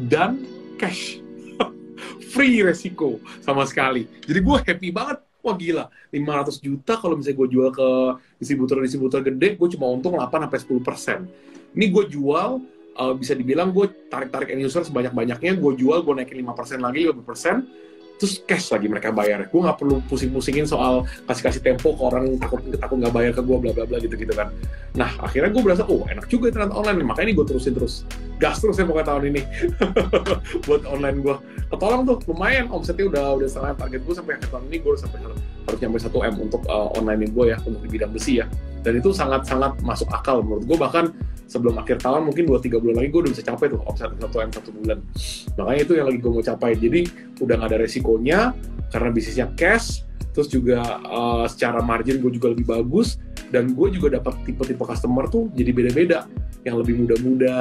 dan 0.09 0.45
cash 0.77 1.21
free 2.33 2.61
resiko 2.61 3.21
sama 3.41 3.65
sekali. 3.65 4.05
Jadi 4.25 4.39
gue 4.39 4.57
happy 4.61 4.89
banget. 4.93 5.19
Wah 5.41 5.57
gila, 5.57 5.89
500 6.13 6.61
juta 6.61 7.01
kalau 7.01 7.17
misalnya 7.17 7.37
gue 7.41 7.47
jual 7.49 7.69
ke 7.73 7.89
distributor-distributor 8.37 9.25
gede, 9.25 9.57
gue 9.57 9.67
cuma 9.73 9.89
untung 9.89 10.13
8 10.13 10.29
sampai 10.29 10.59
10 10.61 10.85
persen. 10.85 11.19
Ini 11.73 11.89
gue 11.89 12.13
jual, 12.13 12.61
uh, 12.93 13.13
bisa 13.17 13.33
dibilang 13.33 13.73
gue 13.73 13.89
tarik-tarik 14.05 14.53
end 14.53 14.61
user 14.61 14.85
sebanyak-banyaknya, 14.85 15.57
gue 15.57 15.71
jual, 15.81 16.05
gue 16.05 16.13
naikin 16.13 16.45
5 16.45 16.53
persen 16.53 16.77
lagi, 16.85 17.09
5 17.09 17.25
persen, 17.25 17.65
terus 18.21 18.37
cash 18.45 18.69
lagi 18.69 18.85
mereka 18.85 19.09
bayar. 19.09 19.49
Gue 19.49 19.65
nggak 19.65 19.81
perlu 19.81 19.97
pusing-pusingin 20.05 20.69
soal 20.69 21.09
kasih-kasih 21.25 21.65
tempo 21.65 21.97
ke 21.97 22.01
orang 22.05 22.37
takut 22.37 22.61
takut 22.77 23.01
nggak 23.01 23.09
bayar 23.09 23.31
ke 23.33 23.41
gue 23.41 23.57
bla 23.57 23.73
bla 23.73 23.89
bla 23.89 23.97
gitu 23.97 24.13
gitu 24.13 24.29
kan. 24.37 24.53
Nah 24.93 25.09
akhirnya 25.17 25.49
gue 25.49 25.61
berasa 25.65 25.81
oh 25.89 26.05
enak 26.05 26.29
juga 26.29 26.53
ternyata 26.53 26.77
online. 26.77 27.01
Makanya 27.01 27.33
ini 27.33 27.33
gue 27.33 27.45
terusin 27.49 27.73
terus. 27.73 28.05
Gas 28.37 28.61
terus 28.61 28.77
ya 28.77 28.85
pokoknya 28.85 29.09
tahun 29.09 29.23
ini. 29.33 29.41
Buat 30.69 30.85
online 30.85 31.17
gue 31.25 31.35
ketolong 31.73 32.01
tuh 32.05 32.17
lumayan. 32.29 32.69
Omsetnya 32.69 33.09
udah 33.09 33.25
udah 33.41 33.47
setengah 33.49 33.73
target 33.81 34.01
gue 34.05 34.13
sampai 34.13 34.33
akhir 34.37 34.49
tahun 34.53 34.63
ini. 34.69 34.77
Gue 34.85 34.93
sampai 35.01 35.17
harus 35.65 35.79
nyampe 35.81 35.97
satu 35.97 36.17
m 36.21 36.35
untuk 36.37 36.61
uh, 36.69 36.93
online 36.93 37.33
gue 37.33 37.45
ya 37.49 37.57
untuk 37.65 37.81
di 37.81 37.89
bidang 37.89 38.13
besi 38.13 38.37
ya. 38.37 38.45
Dan 38.85 39.01
itu 39.01 39.09
sangat 39.09 39.49
sangat 39.49 39.81
masuk 39.81 40.05
akal 40.13 40.45
menurut 40.45 40.69
gue 40.69 40.77
bahkan 40.77 41.09
sebelum 41.51 41.75
akhir 41.83 41.99
tahun 41.99 42.31
mungkin 42.31 42.47
2-3 42.47 42.79
bulan 42.79 42.95
lagi 43.03 43.09
gue 43.11 43.21
udah 43.27 43.31
bisa 43.35 43.43
capai 43.43 43.67
tuh 43.67 43.83
omset 43.83 44.07
1 44.15 44.23
M 44.23 44.51
satu 44.55 44.69
bulan. 44.71 44.97
Makanya 45.59 45.81
itu 45.83 45.93
yang 45.99 46.07
lagi 46.07 46.19
gue 46.23 46.31
mau 46.31 46.45
capai. 46.45 46.71
Jadi 46.79 46.99
udah 47.43 47.55
gak 47.59 47.69
ada 47.75 47.77
resikonya 47.83 48.39
karena 48.87 49.09
bisnisnya 49.11 49.47
cash 49.59 50.07
terus 50.31 50.47
juga 50.47 50.79
uh, 51.03 51.43
secara 51.43 51.83
margin 51.83 52.23
gue 52.23 52.31
juga 52.31 52.55
lebih 52.55 52.63
bagus 52.63 53.19
dan 53.51 53.75
gue 53.75 53.87
juga 53.91 54.15
dapat 54.15 54.39
tipe-tipe 54.47 54.79
customer 54.79 55.27
tuh 55.27 55.51
jadi 55.51 55.75
beda-beda. 55.75 56.23
Yang 56.63 56.87
lebih 56.87 56.93
muda-muda 57.03 57.59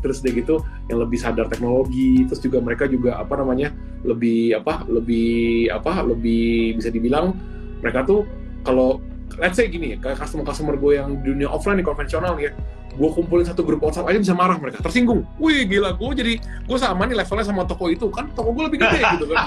terus 0.00 0.24
deh 0.24 0.32
gitu 0.32 0.62
yang 0.88 1.02
lebih 1.02 1.18
sadar 1.20 1.50
teknologi 1.50 2.24
terus 2.30 2.40
juga 2.40 2.62
mereka 2.62 2.88
juga 2.88 3.18
apa 3.20 3.36
namanya 3.36 3.74
lebih 4.06 4.54
apa 4.54 4.86
lebih 4.86 5.66
apa 5.74 6.06
lebih 6.06 6.78
bisa 6.78 6.94
dibilang 6.94 7.34
mereka 7.82 8.06
tuh 8.06 8.22
kalau 8.62 9.02
let's 9.36 9.58
say 9.58 9.66
gini 9.66 9.94
ya 9.94 9.98
kayak 9.98 10.22
customer 10.22 10.44
customer 10.46 10.74
gue 10.78 10.92
yang 10.96 11.18
dunia 11.20 11.50
offline 11.50 11.82
konvensional 11.82 12.38
ya 12.38 12.54
gue 12.96 13.10
kumpulin 13.12 13.44
satu 13.44 13.60
grup 13.60 13.84
WhatsApp 13.84 14.08
aja 14.08 14.16
bisa 14.16 14.32
marah 14.32 14.56
mereka 14.56 14.80
tersinggung. 14.80 15.28
Wih 15.36 15.68
gila 15.68 15.92
gue 15.92 16.10
jadi 16.16 16.32
gue 16.40 16.78
sama 16.80 17.04
nih 17.04 17.20
levelnya 17.20 17.44
sama 17.44 17.68
toko 17.68 17.92
itu 17.92 18.08
kan 18.08 18.32
toko 18.32 18.56
gue 18.56 18.72
lebih 18.72 18.78
gede 18.80 19.00
gitu 19.20 19.24
kan. 19.28 19.38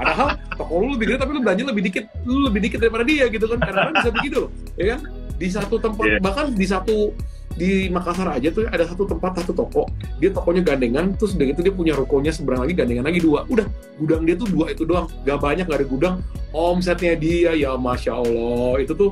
Padahal 0.00 0.28
toko 0.56 0.72
lu 0.80 0.96
lebih 0.96 1.12
gede 1.12 1.18
tapi 1.20 1.30
lu 1.36 1.40
belanja 1.44 1.62
lebih 1.68 1.84
dikit 1.84 2.04
lu 2.24 2.48
lebih 2.48 2.60
dikit 2.64 2.78
daripada 2.80 3.04
dia 3.04 3.28
gitu 3.28 3.44
kan. 3.44 3.60
Karena 3.60 3.92
bisa 3.92 4.08
begitu 4.08 4.36
loh 4.48 4.50
ya 4.80 4.96
kan? 4.96 5.00
Di 5.36 5.48
satu 5.52 5.76
tempat 5.76 6.06
yeah. 6.08 6.20
bahkan 6.24 6.46
di 6.56 6.64
satu 6.64 7.12
di 7.54 7.86
Makassar 7.90 8.26
aja 8.34 8.50
tuh 8.50 8.66
ada 8.66 8.84
satu 8.86 9.06
tempat 9.06 9.42
satu 9.42 9.54
toko. 9.54 9.86
Dia 10.18 10.34
tokonya 10.34 10.62
gandengan 10.66 11.14
terus 11.14 11.38
udah 11.38 11.46
gitu 11.54 11.60
dia 11.62 11.74
punya 11.74 11.94
rukonya 11.94 12.34
seberang 12.34 12.66
lagi 12.66 12.74
gandengan 12.74 13.06
lagi 13.06 13.22
dua. 13.22 13.46
Udah 13.46 13.66
gudang 13.98 14.22
dia 14.26 14.34
tuh 14.34 14.48
dua 14.50 14.74
itu 14.74 14.82
doang. 14.82 15.06
Gak 15.22 15.38
banyak 15.38 15.64
gak 15.70 15.78
ada 15.82 15.86
gudang. 15.86 16.14
Omsetnya 16.54 17.14
dia 17.18 17.50
ya 17.54 17.74
masya 17.78 18.18
allah. 18.18 18.78
Itu 18.82 18.94
tuh 18.94 19.10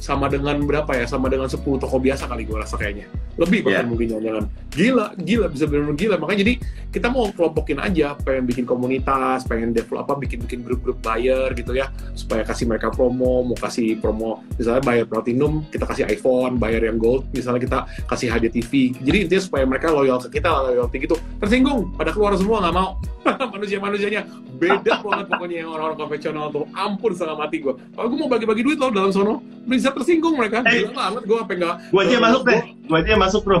sama 0.00 0.26
dengan 0.32 0.56
berapa 0.64 0.88
ya? 0.96 1.04
Sama 1.04 1.28
dengan 1.28 1.46
10 1.46 1.60
toko 1.60 1.96
biasa 2.00 2.24
kali 2.26 2.48
gue 2.48 2.56
rasa 2.56 2.80
kayaknya. 2.80 3.06
Lebih 3.36 3.68
bahkan 3.68 3.84
yeah. 3.84 3.88
mungkin 3.88 4.06
jangan 4.08 4.44
gila 4.72 5.06
gila 5.20 5.46
bisa 5.52 5.64
benar-benar 5.68 5.96
gila. 6.00 6.16
Makanya 6.16 6.40
jadi 6.42 6.54
kita 6.90 7.06
mau 7.12 7.28
kelompokin 7.30 7.78
aja 7.78 8.16
pengen 8.18 8.44
bikin 8.48 8.64
komunitas 8.64 9.44
pengen 9.46 9.76
develop 9.76 10.08
apa 10.08 10.18
bikin 10.18 10.42
bikin 10.42 10.64
grup-grup 10.64 10.98
buyer 11.04 11.52
gitu 11.52 11.76
ya. 11.76 11.92
Supaya 12.16 12.42
kasih 12.42 12.66
mereka 12.66 12.88
promo 12.88 13.44
mau 13.44 13.56
kasih 13.56 14.00
promo 14.00 14.42
misalnya 14.56 14.82
bayar 14.82 15.04
platinum 15.06 15.62
kita 15.68 15.84
kasih 15.84 16.04
iPhone 16.08 16.56
bayar 16.56 16.80
yang 16.80 16.96
gold 16.96 17.28
misalnya 17.36 17.60
kita 17.60 17.78
kasih 18.08 18.32
hadiah 18.32 18.52
TV 18.52 18.96
jadi 18.98 19.28
intinya 19.28 19.42
supaya 19.44 19.64
mereka 19.68 19.92
loyal 19.92 20.18
ke 20.18 20.40
kita 20.40 20.48
loyalty 20.48 20.96
gitu. 21.04 21.16
Tersinggung 21.38 21.92
pada 21.94 22.10
keluar 22.10 22.34
semua 22.40 22.64
nggak 22.64 22.74
mau. 22.74 22.96
Manusia-manusianya 23.54 24.24
beda 24.56 25.04
banget 25.04 25.26
pokoknya 25.28 25.56
yang 25.64 25.70
orang-orang 25.76 25.98
konvensional 26.00 26.48
tuh. 26.48 26.64
Ampun 26.72 27.12
setengah 27.12 27.36
mati 27.36 27.60
gue 27.60 27.74
kalau 27.94 28.06
gue 28.16 28.18
mau 28.18 28.30
bagi-bagi 28.30 28.62
duit 28.64 28.78
loh 28.80 28.88
dalam 28.88 29.10
sono 29.12 29.44
bisa 29.68 29.89
tersinggung 29.94 30.34
mereka. 30.38 30.62
Hey. 30.64 30.86
gila 30.86 30.92
banget 30.94 31.22
gue 31.26 31.38
apa 31.38 31.52
enggak 31.54 31.76
gue 31.90 32.00
aja 32.00 32.16
masuk 32.20 32.42
deh 32.46 32.62
gue 32.90 32.96
aja 32.96 33.12
masuk 33.16 33.42
bro. 33.46 33.60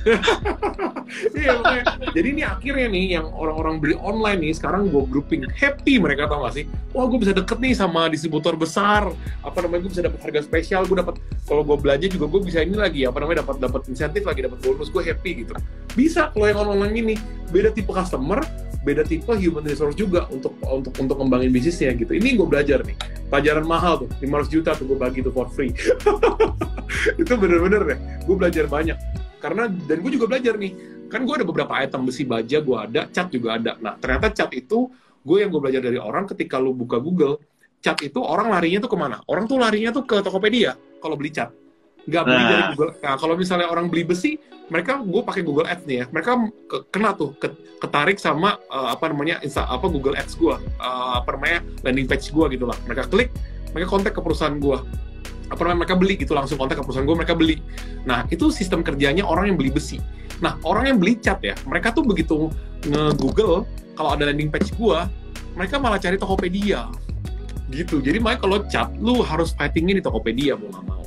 Iya 1.34 1.58
makanya. 1.58 1.84
Jadi 2.14 2.28
ini 2.30 2.42
akhirnya 2.46 2.86
nih 2.86 3.04
yang 3.18 3.26
orang-orang 3.34 3.82
beli 3.82 3.98
online 3.98 4.40
nih 4.46 4.52
sekarang 4.54 4.88
gue 4.88 5.02
grouping 5.10 5.42
happy 5.50 5.98
mereka 5.98 6.30
tau 6.30 6.46
gak 6.46 6.54
sih? 6.54 6.64
Wah 6.94 7.10
gue 7.10 7.18
bisa 7.18 7.34
deket 7.34 7.58
nih 7.58 7.74
sama 7.74 8.06
distributor 8.06 8.54
besar. 8.54 9.10
Apa 9.42 9.58
namanya 9.66 9.86
gue 9.88 9.92
bisa 9.92 10.06
dapat 10.06 10.20
harga 10.22 10.46
spesial 10.46 10.86
gue 10.86 10.96
dapat 11.02 11.18
kalau 11.50 11.66
gue 11.66 11.76
belanja 11.76 12.06
juga 12.06 12.30
gue 12.30 12.40
bisa 12.46 12.62
ini 12.62 12.78
lagi 12.78 13.02
apa 13.04 13.18
namanya 13.18 13.42
dapat 13.42 13.56
dapat 13.58 13.82
insentif 13.90 14.22
lagi 14.22 14.46
dapat 14.46 14.58
bonus 14.62 14.88
gue 14.88 15.02
happy 15.02 15.30
gitu. 15.44 15.52
Bisa 15.98 16.30
kalau 16.30 16.46
yang 16.46 16.62
online 16.62 16.94
ini. 16.94 17.14
Beda 17.50 17.74
tipe 17.74 17.90
customer 17.90 18.46
beda 18.80 19.04
tipe 19.04 19.28
human 19.36 19.60
resource 19.60 19.92
juga 19.92 20.24
untuk 20.32 20.56
untuk 20.64 20.96
untuk 20.96 21.16
ngembangin 21.20 21.52
bisnisnya 21.52 21.92
gitu. 21.98 22.16
Ini 22.16 22.38
gue 22.38 22.48
belajar 22.48 22.80
nih, 22.80 22.96
pelajaran 23.30 23.64
mahal 23.64 24.04
tuh, 24.04 24.10
500 24.18 24.50
juta 24.50 24.70
tuh 24.74 24.84
gue 24.90 24.98
bagi 24.98 25.22
tuh 25.22 25.30
for 25.30 25.46
free. 25.54 25.70
itu 27.22 27.32
bener-bener 27.38 27.80
deh, 27.86 27.98
gue 28.26 28.36
belajar 28.36 28.66
banyak. 28.66 28.98
Karena 29.38 29.70
dan 29.70 29.96
gue 30.02 30.10
juga 30.12 30.26
belajar 30.26 30.58
nih, 30.58 30.72
kan 31.06 31.22
gue 31.22 31.34
ada 31.38 31.46
beberapa 31.46 31.72
item 31.78 32.04
besi 32.04 32.26
baja 32.26 32.58
gue 32.58 32.76
ada, 32.76 33.06
cat 33.08 33.30
juga 33.30 33.56
ada. 33.56 33.78
Nah 33.78 33.94
ternyata 33.96 34.34
cat 34.34 34.50
itu 34.52 34.90
gue 35.22 35.36
yang 35.38 35.48
gue 35.48 35.60
belajar 35.62 35.80
dari 35.80 35.96
orang 35.96 36.26
ketika 36.26 36.58
lu 36.58 36.74
buka 36.74 36.98
Google, 36.98 37.38
cat 37.78 38.02
itu 38.02 38.18
orang 38.18 38.50
larinya 38.50 38.82
tuh 38.82 38.90
ke 38.90 38.98
mana? 38.98 39.22
Orang 39.30 39.46
tuh 39.46 39.62
larinya 39.62 39.94
tuh 39.94 40.04
ke 40.04 40.18
Tokopedia 40.20 40.74
kalau 40.98 41.14
beli 41.14 41.30
cat 41.30 41.59
nggak 42.10 42.24
beli 42.26 42.42
nah. 42.42 42.50
dari 42.50 42.62
Google. 42.74 42.92
Nah, 42.98 43.14
kalau 43.16 43.34
misalnya 43.38 43.66
orang 43.70 43.86
beli 43.86 44.02
besi, 44.02 44.36
mereka 44.66 44.98
gue 45.02 45.22
pakai 45.22 45.42
Google 45.46 45.66
Ads 45.70 45.86
nih 45.86 45.96
ya, 46.02 46.04
mereka 46.10 46.38
ke, 46.66 46.76
kena 46.90 47.14
tuh 47.14 47.34
ke, 47.38 47.50
ketarik 47.78 48.18
sama 48.18 48.58
uh, 48.70 48.90
apa 48.90 49.10
namanya 49.10 49.38
insta, 49.46 49.66
apa 49.66 49.86
Google 49.86 50.18
Ads 50.18 50.34
gue, 50.34 50.54
uh, 50.58 51.12
apa 51.22 51.38
namanya 51.38 51.62
landing 51.86 52.06
page 52.10 52.34
gue 52.34 52.46
gitu 52.54 52.66
lah. 52.66 52.78
Mereka 52.90 53.06
klik, 53.10 53.30
mereka 53.70 53.88
kontak 53.90 54.12
ke 54.18 54.20
perusahaan 54.22 54.58
gue. 54.58 54.78
Apa 55.50 55.60
namanya 55.66 55.86
mereka 55.86 55.96
beli 55.98 56.14
gitu 56.18 56.34
langsung 56.34 56.58
kontak 56.58 56.78
ke 56.78 56.84
perusahaan 56.86 57.06
gue, 57.06 57.16
mereka 57.18 57.34
beli. 57.34 57.58
Nah 58.06 58.26
itu 58.30 58.50
sistem 58.54 58.82
kerjanya 58.82 59.26
orang 59.26 59.54
yang 59.54 59.56
beli 59.58 59.74
besi. 59.74 59.98
Nah 60.38 60.54
orang 60.62 60.94
yang 60.94 60.98
beli 61.02 61.18
cat 61.18 61.42
ya, 61.42 61.58
mereka 61.66 61.90
tuh 61.90 62.06
begitu 62.06 62.50
nge-google 62.86 63.66
kalau 63.98 64.14
ada 64.14 64.30
landing 64.30 64.50
page 64.50 64.70
gue, 64.78 64.98
mereka 65.58 65.82
malah 65.82 65.98
cari 65.98 66.14
Tokopedia 66.14 66.86
gitu. 67.70 68.02
Jadi 68.02 68.18
makanya 68.18 68.40
kalau 68.42 68.58
cat, 68.66 68.88
lu 68.98 69.22
harus 69.22 69.54
fightingnya 69.54 69.98
di 69.98 70.02
Tokopedia 70.02 70.58
mau 70.58 70.70
nggak 70.70 70.84
mau. 70.86 70.99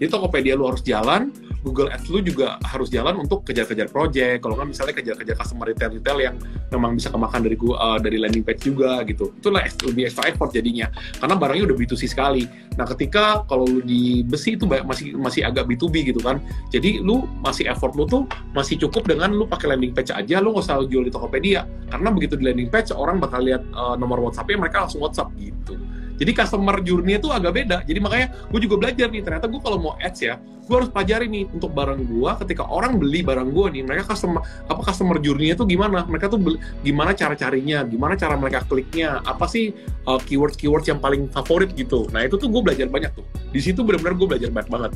Jadi 0.00 0.08
Tokopedia 0.08 0.56
lu 0.56 0.64
harus 0.64 0.80
jalan, 0.80 1.28
Google 1.60 1.92
Ads 1.92 2.08
lu 2.08 2.24
juga 2.24 2.56
harus 2.64 2.88
jalan 2.88 3.20
untuk 3.20 3.44
kejar-kejar 3.44 3.92
project. 3.92 4.40
Kalau 4.40 4.56
nggak 4.56 4.68
misalnya 4.72 4.94
kejar-kejar 4.96 5.36
customer 5.36 5.68
retail-retail 5.68 6.18
yang 6.24 6.34
memang 6.72 6.96
bisa 6.96 7.12
kemakan 7.12 7.44
dari 7.44 7.56
uh, 7.60 8.00
dari 8.00 8.16
landing 8.16 8.40
page 8.40 8.64
juga 8.64 9.04
gitu. 9.04 9.28
Itulah 9.36 9.68
lebih 9.84 10.08
extra 10.08 10.32
effort 10.32 10.56
jadinya. 10.56 10.88
Karena 11.20 11.36
barangnya 11.36 11.64
udah 11.68 11.76
B2C 11.76 12.02
sekali. 12.08 12.48
Nah, 12.80 12.88
ketika 12.88 13.44
kalau 13.44 13.68
lu 13.68 13.84
di 13.84 14.24
besi 14.24 14.56
itu 14.56 14.64
masih 14.64 15.20
masih 15.20 15.44
agak 15.44 15.68
B2B 15.68 16.16
gitu 16.16 16.20
kan. 16.24 16.40
Jadi 16.72 17.04
lu 17.04 17.28
masih 17.44 17.68
effort 17.68 17.92
lu 17.92 18.08
tuh 18.08 18.24
masih 18.56 18.80
cukup 18.80 19.04
dengan 19.04 19.36
lu 19.36 19.44
pakai 19.44 19.76
landing 19.76 19.92
page 19.92 20.16
aja, 20.16 20.40
lu 20.40 20.56
nggak 20.56 20.64
usah 20.64 20.80
jual 20.88 21.04
di 21.04 21.12
Tokopedia. 21.12 21.68
Karena 21.92 22.08
begitu 22.08 22.40
di 22.40 22.48
landing 22.48 22.72
page 22.72 22.88
orang 22.96 23.20
bakal 23.20 23.44
lihat 23.44 23.60
uh, 23.76 24.00
nomor 24.00 24.16
WhatsApp-nya 24.24 24.56
mereka 24.56 24.88
langsung 24.88 25.04
WhatsApp 25.04 25.28
gitu. 25.36 25.76
Jadi 26.20 26.30
customer 26.36 26.76
journey 26.84 27.16
itu 27.16 27.32
agak 27.32 27.52
beda. 27.56 27.80
Jadi 27.88 27.98
makanya 27.98 28.28
gue 28.52 28.60
juga 28.60 28.76
belajar 28.76 29.08
nih, 29.08 29.24
ternyata 29.24 29.48
gue 29.48 29.60
kalau 29.64 29.78
mau 29.80 29.92
ads 29.96 30.20
ya, 30.20 30.36
gue 30.68 30.76
harus 30.76 30.92
pelajari 30.92 31.26
nih 31.32 31.48
untuk 31.48 31.72
barang 31.72 32.04
gue 32.04 32.30
ketika 32.44 32.68
orang 32.68 33.00
beli 33.00 33.24
barang 33.24 33.48
gue 33.50 33.66
nih, 33.80 33.82
mereka 33.88 34.12
customer 34.12 34.44
apa 34.68 34.80
customer 34.84 35.16
journey 35.16 35.56
itu 35.56 35.64
gimana? 35.64 36.04
Mereka 36.04 36.28
tuh 36.28 36.36
beli, 36.36 36.60
gimana 36.84 37.16
cara 37.16 37.32
carinya, 37.32 37.80
gimana 37.88 38.14
cara 38.20 38.36
mereka 38.36 38.68
kliknya, 38.68 39.24
apa 39.24 39.48
sih 39.48 39.72
uh, 40.04 40.20
keywords-keywords 40.20 40.84
yang 40.92 41.00
paling 41.00 41.26
favorit 41.32 41.72
gitu. 41.72 42.04
Nah 42.12 42.28
itu 42.28 42.36
tuh 42.36 42.52
gue 42.52 42.60
belajar 42.60 42.86
banyak 42.92 43.16
tuh. 43.16 43.24
Di 43.50 43.64
situ 43.64 43.80
benar-benar 43.80 44.14
gue 44.20 44.28
belajar 44.28 44.48
banyak 44.52 44.70
banget. 44.70 44.92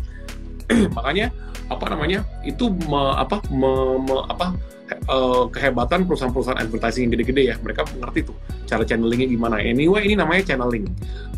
Makanya 0.97 1.31
apa 1.73 1.85
namanya 1.89 2.25
itu 2.45 2.69
me, 2.89 3.03
apa 3.17 3.41
me, 3.49 4.01
me, 4.05 4.17
apa 4.29 4.53
uh, 5.09 5.49
kehebatan 5.49 6.05
perusahaan-perusahaan 6.05 6.61
advertising 6.61 7.09
yang 7.09 7.13
gede-gede 7.17 7.43
ya. 7.53 7.57
Mereka 7.61 7.89
mengerti 7.97 8.29
tuh 8.29 8.37
cara 8.69 8.85
channelingnya 8.85 9.29
gimana. 9.31 9.61
Anyway 9.61 10.05
ini 10.05 10.15
namanya 10.19 10.55
channeling. 10.55 10.89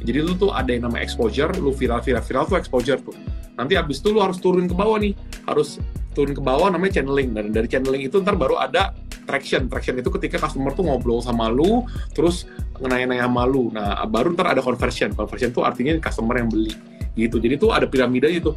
Jadi 0.03 0.19
lu 0.23 0.35
tuh 0.35 0.51
ada 0.55 0.71
yang 0.71 0.87
namanya 0.87 1.07
exposure 1.07 1.51
lu 1.59 1.71
viral 1.75 2.03
viral 2.03 2.23
viral 2.23 2.45
tuh 2.47 2.57
exposure 2.59 2.99
tuh. 2.99 3.15
Nanti 3.57 3.79
abis 3.79 4.03
itu 4.03 4.13
lu 4.13 4.21
harus 4.21 4.39
turun 4.43 4.67
ke 4.67 4.75
bawah 4.75 4.99
nih. 5.01 5.15
Harus 5.47 5.79
turun 6.13 6.35
ke 6.35 6.43
bawah 6.43 6.71
namanya 6.71 7.03
channeling. 7.03 7.35
Dan 7.35 7.55
dari 7.55 7.69
channeling 7.71 8.03
itu 8.07 8.19
ntar 8.23 8.35
baru 8.35 8.59
ada 8.59 8.95
traction. 9.27 9.67
Traction 9.71 9.99
itu 9.99 10.11
ketika 10.19 10.43
customer 10.43 10.75
tuh 10.75 10.87
ngobrol 10.87 11.23
sama 11.23 11.51
lu 11.51 11.87
terus 12.15 12.47
nanya-nanya 12.83 13.27
sama 13.31 13.43
lu. 13.47 13.71
Nah 13.71 14.03
baru 14.07 14.35
ntar 14.35 14.53
ada 14.55 14.63
conversion. 14.63 15.15
Conversion 15.15 15.51
tuh 15.55 15.63
artinya 15.63 15.97
customer 16.03 16.39
yang 16.39 16.51
beli. 16.51 16.75
Gitu. 17.17 17.41
Jadi 17.41 17.55
tuh 17.57 17.73
ada 17.73 17.89
piramida 17.89 18.29
itu 18.29 18.53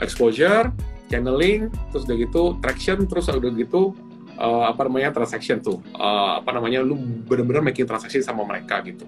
exposure 0.00 0.72
channeling 1.10 1.68
terus 1.90 2.06
udah 2.06 2.16
gitu 2.16 2.42
traction 2.62 3.04
terus 3.04 3.26
udah 3.26 3.50
gitu 3.58 3.92
uh, 4.40 4.64
apa 4.72 4.88
namanya 4.88 5.12
transaction 5.12 5.60
tuh. 5.60 5.78
Uh, 5.94 6.40
apa 6.40 6.50
namanya 6.56 6.80
lu 6.80 6.96
bener-bener 7.28 7.60
making 7.60 7.84
transaksi 7.84 8.24
sama 8.24 8.42
mereka 8.48 8.80
gitu. 8.86 9.04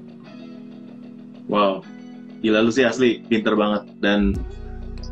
Wow. 1.49 1.81
Gila 2.45 2.61
lu 2.61 2.71
sih 2.71 2.85
asli. 2.85 3.25
Pinter 3.27 3.57
banget. 3.57 3.89
Dan 4.05 4.37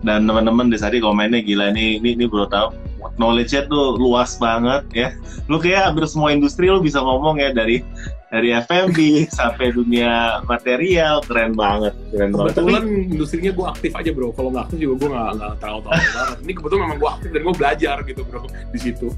dan 0.05 0.25
teman-teman 0.25 0.73
di 0.73 0.81
tadi 0.81 1.01
komennya 1.01 1.45
gila 1.45 1.73
ini 1.73 1.99
ini 1.99 2.15
ini 2.19 2.25
bro 2.29 2.47
tau. 2.47 2.77
Knowledge-nya 3.17 3.69
tuh 3.69 3.97
luas 3.97 4.37
banget 4.37 4.85
ya. 4.93 5.09
Lu 5.49 5.57
kayak 5.57 5.93
hampir 5.93 6.05
semua 6.05 6.37
industri 6.37 6.69
lu 6.69 6.85
bisa 6.85 7.01
ngomong 7.01 7.41
ya 7.41 7.51
dari 7.53 7.81
dari 8.31 8.55
FMB 8.55 8.99
sampai 9.39 9.75
dunia 9.75 10.41
material 10.47 11.21
keren 11.27 11.53
banget 11.59 11.95
keren 12.15 12.31
kebetulan 12.31 12.83
banget. 12.87 13.13
industrinya 13.13 13.53
gue 13.53 13.67
aktif 13.67 13.93
aja 13.99 14.11
bro 14.15 14.31
kalau 14.33 14.49
nggak 14.55 14.65
aktif 14.71 14.79
juga 14.79 14.95
gue 14.97 15.09
nggak 15.11 15.31
nggak 15.37 15.55
tahu 15.59 15.79
tahu 15.83 15.99
banget 16.17 16.39
ini 16.47 16.53
kebetulan 16.55 16.83
memang 16.87 16.99
gue 16.99 17.11
aktif 17.11 17.29
dan 17.35 17.41
gue 17.43 17.55
belajar 17.59 17.97
gitu 18.07 18.23
bro 18.25 18.43
di 18.49 18.79
situ 18.79 19.09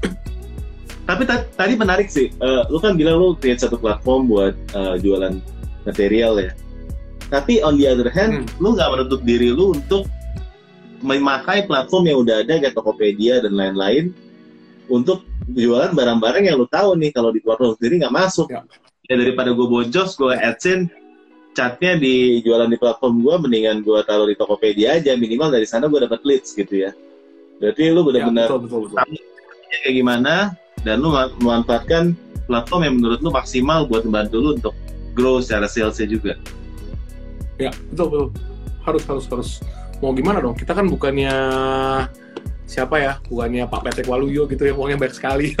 tapi 1.09 1.23
tadi 1.29 1.73
menarik 1.77 2.09
sih 2.09 2.33
uh, 2.41 2.65
lu 2.67 2.81
kan 2.81 2.97
bilang 2.97 3.21
lu 3.21 3.37
create 3.37 3.61
satu 3.61 3.77
platform 3.77 4.25
buat 4.25 4.53
uh, 4.73 4.97
jualan 4.97 5.37
material 5.85 6.41
ya 6.41 6.51
tapi 7.29 7.61
on 7.61 7.77
the 7.77 7.85
other 7.85 8.09
hand 8.09 8.45
hmm. 8.45 8.61
lu 8.61 8.73
nggak 8.73 8.89
menutup 8.89 9.21
diri 9.21 9.53
lu 9.53 9.77
untuk 9.77 10.09
memakai 11.03 11.67
platform 11.67 12.03
yang 12.07 12.17
udah 12.23 12.35
ada 12.41 12.63
kayak 12.63 12.73
Tokopedia 12.73 13.43
dan 13.43 13.53
lain-lain 13.59 14.15
untuk 14.87 15.27
jualan 15.51 15.91
barang-barang 15.91 16.47
yang 16.47 16.55
lu 16.55 16.67
tahu 16.71 16.95
nih 16.95 17.11
kalau 17.11 17.29
di 17.35 17.43
platform 17.43 17.75
sendiri 17.75 18.03
nggak 18.03 18.15
masuk 18.15 18.47
ya. 18.47 18.63
Ya 19.11 19.19
daripada 19.19 19.51
gue 19.51 19.67
bojos 19.67 20.15
gue 20.15 20.31
adsense 20.31 20.87
catnya 21.53 21.99
di 21.99 22.41
jualan 22.41 22.71
di 22.71 22.79
platform 22.79 23.21
gue 23.21 23.35
mendingan 23.45 23.85
gue 23.85 23.99
taruh 24.07 24.25
di 24.25 24.35
Tokopedia 24.35 24.97
aja. 24.97 25.13
Minimal 25.13 25.53
dari 25.53 25.67
sana 25.69 25.85
gue 25.85 26.01
dapat 26.01 26.25
leads 26.25 26.57
gitu 26.57 26.89
ya. 26.89 26.91
Berarti 27.61 27.93
lu 27.93 28.01
benar-benar 28.03 28.49
ya, 28.49 29.77
kayak 29.85 29.95
gimana 29.95 30.57
dan 30.81 30.99
lu 30.99 31.13
memanfaatkan 31.39 32.17
platform 32.49 32.81
yang 32.83 32.95
menurut 32.99 33.19
lu 33.21 33.29
maksimal 33.29 33.85
buat 33.85 34.03
membantu 34.03 34.37
lu 34.41 34.49
untuk 34.57 34.75
grow 35.13 35.39
secara 35.39 35.69
salesnya 35.69 36.09
juga. 36.09 36.33
Ya 37.61 37.69
betul 37.93 38.07
betul. 38.09 38.27
Harus 38.83 39.03
harus 39.07 39.25
harus. 39.29 39.49
Mau 40.01 40.11
gimana 40.11 40.43
dong? 40.43 40.57
Kita 40.57 40.75
kan 40.75 40.89
bukannya 40.89 41.31
siapa 42.73 42.97
ya? 42.97 43.21
Bukannya 43.29 43.69
Pak 43.69 43.81
Petek 43.85 44.09
Waluyo 44.09 44.49
gitu 44.49 44.65
ya 44.65 44.73
uangnya 44.73 44.97
banyak 44.97 45.13
sekali. 45.13 45.53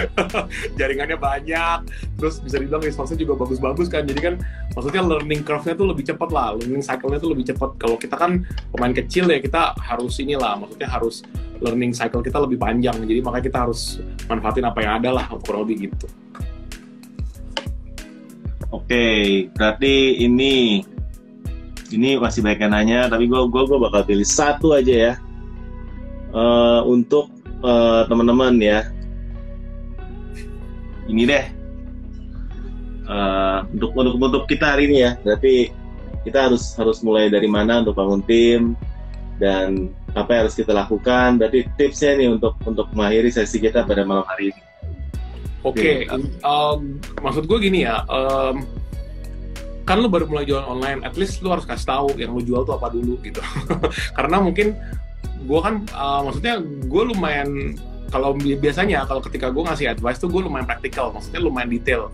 Jaringannya 0.78 1.18
banyak. 1.18 1.78
Terus 2.22 2.38
bisa 2.38 2.62
dibilang 2.62 2.86
resource 2.86 3.18
juga 3.18 3.34
bagus-bagus 3.34 3.90
kan. 3.90 4.06
Jadi 4.06 4.20
kan 4.22 4.34
maksudnya 4.78 5.02
learning 5.02 5.42
curve-nya 5.42 5.74
tuh 5.74 5.90
lebih 5.90 6.06
cepat 6.06 6.30
lah. 6.30 6.54
Learning 6.54 6.86
cycle-nya 6.86 7.18
tuh 7.18 7.34
lebih 7.34 7.50
cepat. 7.50 7.74
Kalau 7.82 7.98
kita 7.98 8.14
kan 8.14 8.46
pemain 8.70 8.94
kecil 8.94 9.26
ya 9.26 9.42
kita 9.42 9.74
harus 9.82 10.14
inilah. 10.22 10.54
Maksudnya 10.62 10.86
harus 10.86 11.26
learning 11.58 11.90
cycle 11.90 12.22
kita 12.22 12.38
lebih 12.38 12.62
panjang. 12.62 12.94
Jadi 13.02 13.18
makanya 13.18 13.44
kita 13.50 13.58
harus 13.66 13.98
manfaatin 14.30 14.70
apa 14.70 14.78
yang 14.86 14.92
ada 15.02 15.10
lah 15.10 15.26
kurang 15.42 15.66
lebih 15.66 15.90
gitu. 15.90 16.06
Oke 18.70 19.46
berarti 19.54 20.22
ini 20.22 20.84
ini 21.94 22.18
masih 22.18 22.42
banyak 22.42 22.60
yang 22.66 22.72
nanya 22.74 23.00
tapi 23.06 23.30
gue 23.30 23.40
gue 23.46 23.62
gue 23.62 23.78
bakal 23.78 24.02
pilih 24.02 24.26
satu 24.26 24.74
aja 24.74 24.94
ya 24.94 25.12
uh, 26.32 26.80
untuk 26.86 27.30
uh, 27.62 28.06
teman-teman 28.10 28.54
ya. 28.58 28.80
Ini 31.06 31.22
deh. 31.26 31.44
Uh, 33.06 33.62
untuk 33.70 33.90
untuk 33.94 34.14
untuk 34.18 34.42
kita 34.50 34.74
hari 34.74 34.90
ini 34.90 35.06
ya. 35.06 35.12
Berarti 35.22 35.70
kita 36.26 36.50
harus 36.50 36.74
harus 36.74 36.98
mulai 37.06 37.30
dari 37.30 37.46
mana 37.46 37.86
untuk 37.86 37.94
bangun 37.94 38.22
tim 38.26 38.74
dan 39.38 39.92
apa 40.16 40.32
yang 40.32 40.42
harus 40.48 40.56
kita 40.58 40.72
lakukan. 40.74 41.38
Berarti 41.38 41.68
tipsnya 41.78 42.18
nih 42.18 42.28
untuk 42.34 42.58
untuk 42.66 42.90
mengakhiri 42.96 43.30
sesi 43.30 43.62
kita 43.62 43.86
pada 43.86 44.02
malam 44.02 44.26
hari 44.26 44.50
ini. 44.50 44.60
Oke 45.66 46.06
okay. 46.06 46.40
um, 46.46 47.02
maksud 47.26 47.50
gue 47.50 47.58
gini 47.58 47.82
ya 47.82 48.06
um, 48.06 48.62
kan 49.82 49.98
lu 49.98 50.06
baru 50.06 50.30
mulai 50.30 50.46
jualan 50.46 50.62
online 50.62 51.02
at 51.02 51.18
least 51.18 51.42
lu 51.42 51.50
harus 51.50 51.66
kasih 51.66 51.90
tahu 51.90 52.08
yang 52.14 52.30
lu 52.30 52.42
jual 52.42 52.62
tuh 52.62 52.78
apa 52.78 52.90
dulu 52.94 53.18
gitu. 53.22 53.42
Karena 54.18 54.38
mungkin 54.38 54.78
gue 55.44 55.60
kan 55.60 55.84
uh, 55.92 56.24
maksudnya 56.24 56.62
gue 56.62 57.02
lumayan 57.12 57.76
kalau 58.08 58.32
biasanya 58.38 59.04
kalau 59.04 59.20
ketika 59.20 59.50
gue 59.50 59.62
ngasih 59.66 59.92
advice 59.92 60.22
tuh 60.22 60.30
gue 60.30 60.40
lumayan 60.40 60.64
praktikal 60.64 61.10
maksudnya 61.10 61.42
lumayan 61.42 61.68
detail 61.68 62.08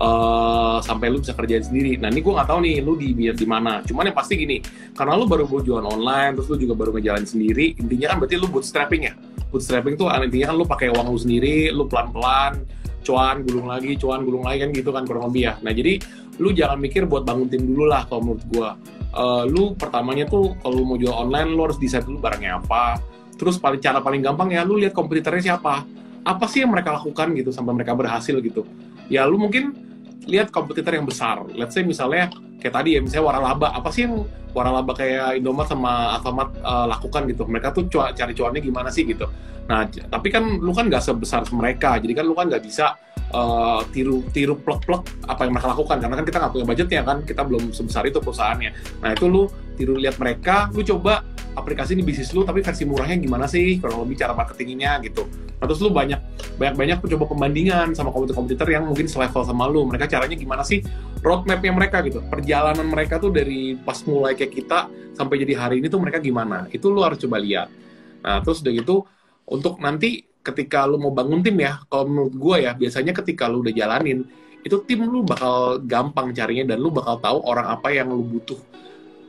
uh, 0.00 0.78
sampai 0.84 1.08
lu 1.12 1.20
bisa 1.20 1.32
kerjain 1.32 1.64
sendiri. 1.64 1.96
Nah 1.96 2.12
ini 2.12 2.20
gue 2.20 2.32
nggak 2.32 2.48
tahu 2.48 2.60
nih 2.64 2.76
lu 2.84 2.96
di 2.96 3.12
di 3.16 3.46
mana. 3.48 3.80
Cuman 3.84 4.12
yang 4.12 4.16
pasti 4.16 4.34
gini, 4.36 4.60
karena 4.92 5.16
lu 5.16 5.24
baru 5.28 5.48
jualan 5.48 5.86
online, 5.86 6.36
terus 6.36 6.48
lu 6.52 6.56
juga 6.60 6.74
baru 6.76 6.90
ngejalanin 6.96 7.28
sendiri, 7.28 7.76
intinya 7.80 8.14
kan 8.14 8.16
berarti 8.22 8.36
lu 8.36 8.48
bootstrapping 8.48 9.02
ya. 9.08 9.14
Bootstrapping 9.48 9.94
tuh 9.96 10.10
intinya 10.10 10.52
kan 10.52 10.56
lu 10.56 10.64
pakai 10.68 10.88
uang 10.92 11.06
lu 11.08 11.18
sendiri, 11.18 11.70
lu 11.72 11.88
pelan-pelan, 11.88 12.66
cuan 13.06 13.46
gulung 13.46 13.70
lagi, 13.70 13.94
cuan 13.94 14.26
gulung 14.26 14.42
lagi 14.42 14.66
kan 14.66 14.70
gitu 14.74 14.90
kan 14.90 15.06
kurang 15.06 15.30
lebih 15.30 15.42
ya. 15.46 15.54
Nah 15.62 15.70
jadi 15.70 16.02
lu 16.42 16.50
jangan 16.50 16.82
mikir 16.82 17.06
buat 17.06 17.22
bangun 17.22 17.46
tim 17.46 17.62
dulu 17.62 17.86
lah 17.86 18.02
kalau 18.10 18.34
menurut 18.34 18.44
gue. 18.50 18.70
Uh, 19.16 19.48
lu 19.48 19.72
pertamanya 19.78 20.28
tuh 20.28 20.58
kalau 20.60 20.82
mau 20.82 20.98
jual 20.98 21.14
online 21.14 21.54
lu 21.54 21.70
harus 21.70 21.78
decide 21.78 22.02
dulu 22.04 22.18
barangnya 22.18 22.58
apa. 22.58 22.98
Terus 23.38 23.62
paling 23.62 23.78
cara 23.78 24.02
paling 24.02 24.20
gampang 24.20 24.50
ya 24.50 24.66
lu 24.66 24.76
lihat 24.82 24.92
kompetitornya 24.92 25.54
siapa. 25.54 25.86
Apa 26.26 26.44
sih 26.50 26.66
yang 26.66 26.74
mereka 26.74 26.90
lakukan 26.90 27.30
gitu 27.38 27.54
sampai 27.54 27.72
mereka 27.78 27.94
berhasil 27.94 28.34
gitu. 28.42 28.66
Ya 29.06 29.22
lu 29.22 29.38
mungkin 29.38 29.85
lihat 30.26 30.50
kompetitor 30.50 30.92
yang 30.94 31.06
besar. 31.06 31.42
Let's 31.54 31.72
say 31.72 31.86
misalnya 31.86 32.30
kayak 32.58 32.74
tadi 32.82 32.98
ya, 32.98 33.00
misalnya 33.00 33.24
waralaba. 33.30 33.72
Apa 33.72 33.88
sih 33.94 34.06
yang 34.06 34.26
waralaba 34.52 34.92
kayak 34.92 35.38
Indomaret 35.38 35.70
sama 35.70 36.18
Alfamart 36.18 36.50
uh, 36.60 36.86
lakukan 36.90 37.30
gitu? 37.30 37.46
Mereka 37.46 37.72
tuh 37.72 37.86
cua, 37.86 38.12
cari 38.12 38.34
cuannya 38.34 38.60
gimana 38.60 38.90
sih 38.90 39.06
gitu. 39.06 39.30
Nah, 39.66 39.86
tapi 39.86 40.28
kan 40.30 40.42
lu 40.58 40.74
kan 40.74 40.90
nggak 40.90 41.02
sebesar 41.02 41.46
mereka. 41.54 41.96
Jadi 42.02 42.12
kan 42.12 42.24
lu 42.26 42.34
kan 42.34 42.50
nggak 42.50 42.62
bisa 42.62 42.98
uh, 43.34 43.80
tiru 43.90 44.22
tiru 44.30 44.54
plek-plek 44.58 45.26
apa 45.26 45.40
yang 45.46 45.52
mereka 45.56 45.68
lakukan 45.74 45.96
karena 45.98 46.14
kan 46.14 46.26
kita 46.26 46.38
nggak 46.42 46.52
punya 46.52 46.66
budgetnya 46.68 47.02
kan 47.02 47.18
kita 47.26 47.42
belum 47.42 47.64
sebesar 47.74 48.02
itu 48.06 48.18
perusahaannya 48.22 48.70
nah 49.02 49.10
itu 49.10 49.26
lu 49.26 49.50
tiru 49.74 49.98
lihat 49.98 50.20
mereka 50.20 50.70
lu 50.70 50.82
coba 50.86 51.24
aplikasi 51.56 51.96
ini 51.96 52.04
bisnis 52.04 52.30
lu 52.36 52.44
tapi 52.44 52.60
versi 52.60 52.84
murahnya 52.84 53.16
gimana 53.16 53.48
sih? 53.48 53.80
Kalau 53.80 54.04
lebih 54.04 54.20
cara 54.20 54.36
marketingnya 54.36 55.00
gitu. 55.02 55.24
Nah, 55.56 55.64
terus 55.64 55.80
lu 55.80 55.88
banyak 55.88 56.20
banyak 56.60 56.74
banyak 56.76 56.98
coba 57.16 57.24
pembandingan 57.32 57.96
sama 57.96 58.12
komputer-komputer 58.12 58.68
yang 58.76 58.84
mungkin 58.84 59.08
selevel 59.08 59.42
sama 59.42 59.64
lu. 59.66 59.88
Mereka 59.88 60.06
caranya 60.06 60.36
gimana 60.36 60.62
sih? 60.62 60.84
Roadmapnya 61.24 61.72
mereka 61.72 62.04
gitu. 62.04 62.20
Perjalanan 62.28 62.86
mereka 62.86 63.16
tuh 63.16 63.32
dari 63.32 63.74
pas 63.80 63.98
mulai 64.04 64.36
kayak 64.36 64.52
kita 64.52 64.78
sampai 65.16 65.40
jadi 65.40 65.56
hari 65.56 65.80
ini 65.80 65.88
tuh 65.88 65.98
mereka 65.98 66.20
gimana? 66.20 66.68
Itu 66.68 66.92
lu 66.92 67.00
harus 67.00 67.16
coba 67.18 67.40
lihat. 67.40 67.72
Nah 68.20 68.44
terus 68.44 68.60
udah 68.60 68.72
gitu 68.76 69.08
untuk 69.48 69.80
nanti 69.80 70.28
ketika 70.44 70.86
lu 70.86 71.00
mau 71.00 71.10
bangun 71.10 71.42
tim 71.42 71.58
ya 71.58 71.82
kalau 71.90 72.06
menurut 72.06 72.34
gue 72.38 72.56
ya 72.70 72.72
biasanya 72.78 73.10
ketika 73.10 73.50
lu 73.50 73.66
udah 73.66 73.74
jalanin 73.74 74.22
itu 74.62 74.78
tim 74.86 75.02
lu 75.06 75.26
bakal 75.26 75.82
gampang 75.82 76.30
carinya 76.34 76.74
dan 76.74 76.82
lu 76.82 76.90
bakal 76.90 77.18
tahu 77.22 77.38
orang 77.46 77.70
apa 77.70 77.94
yang 77.94 78.10
lu 78.10 78.22
butuh. 78.22 78.58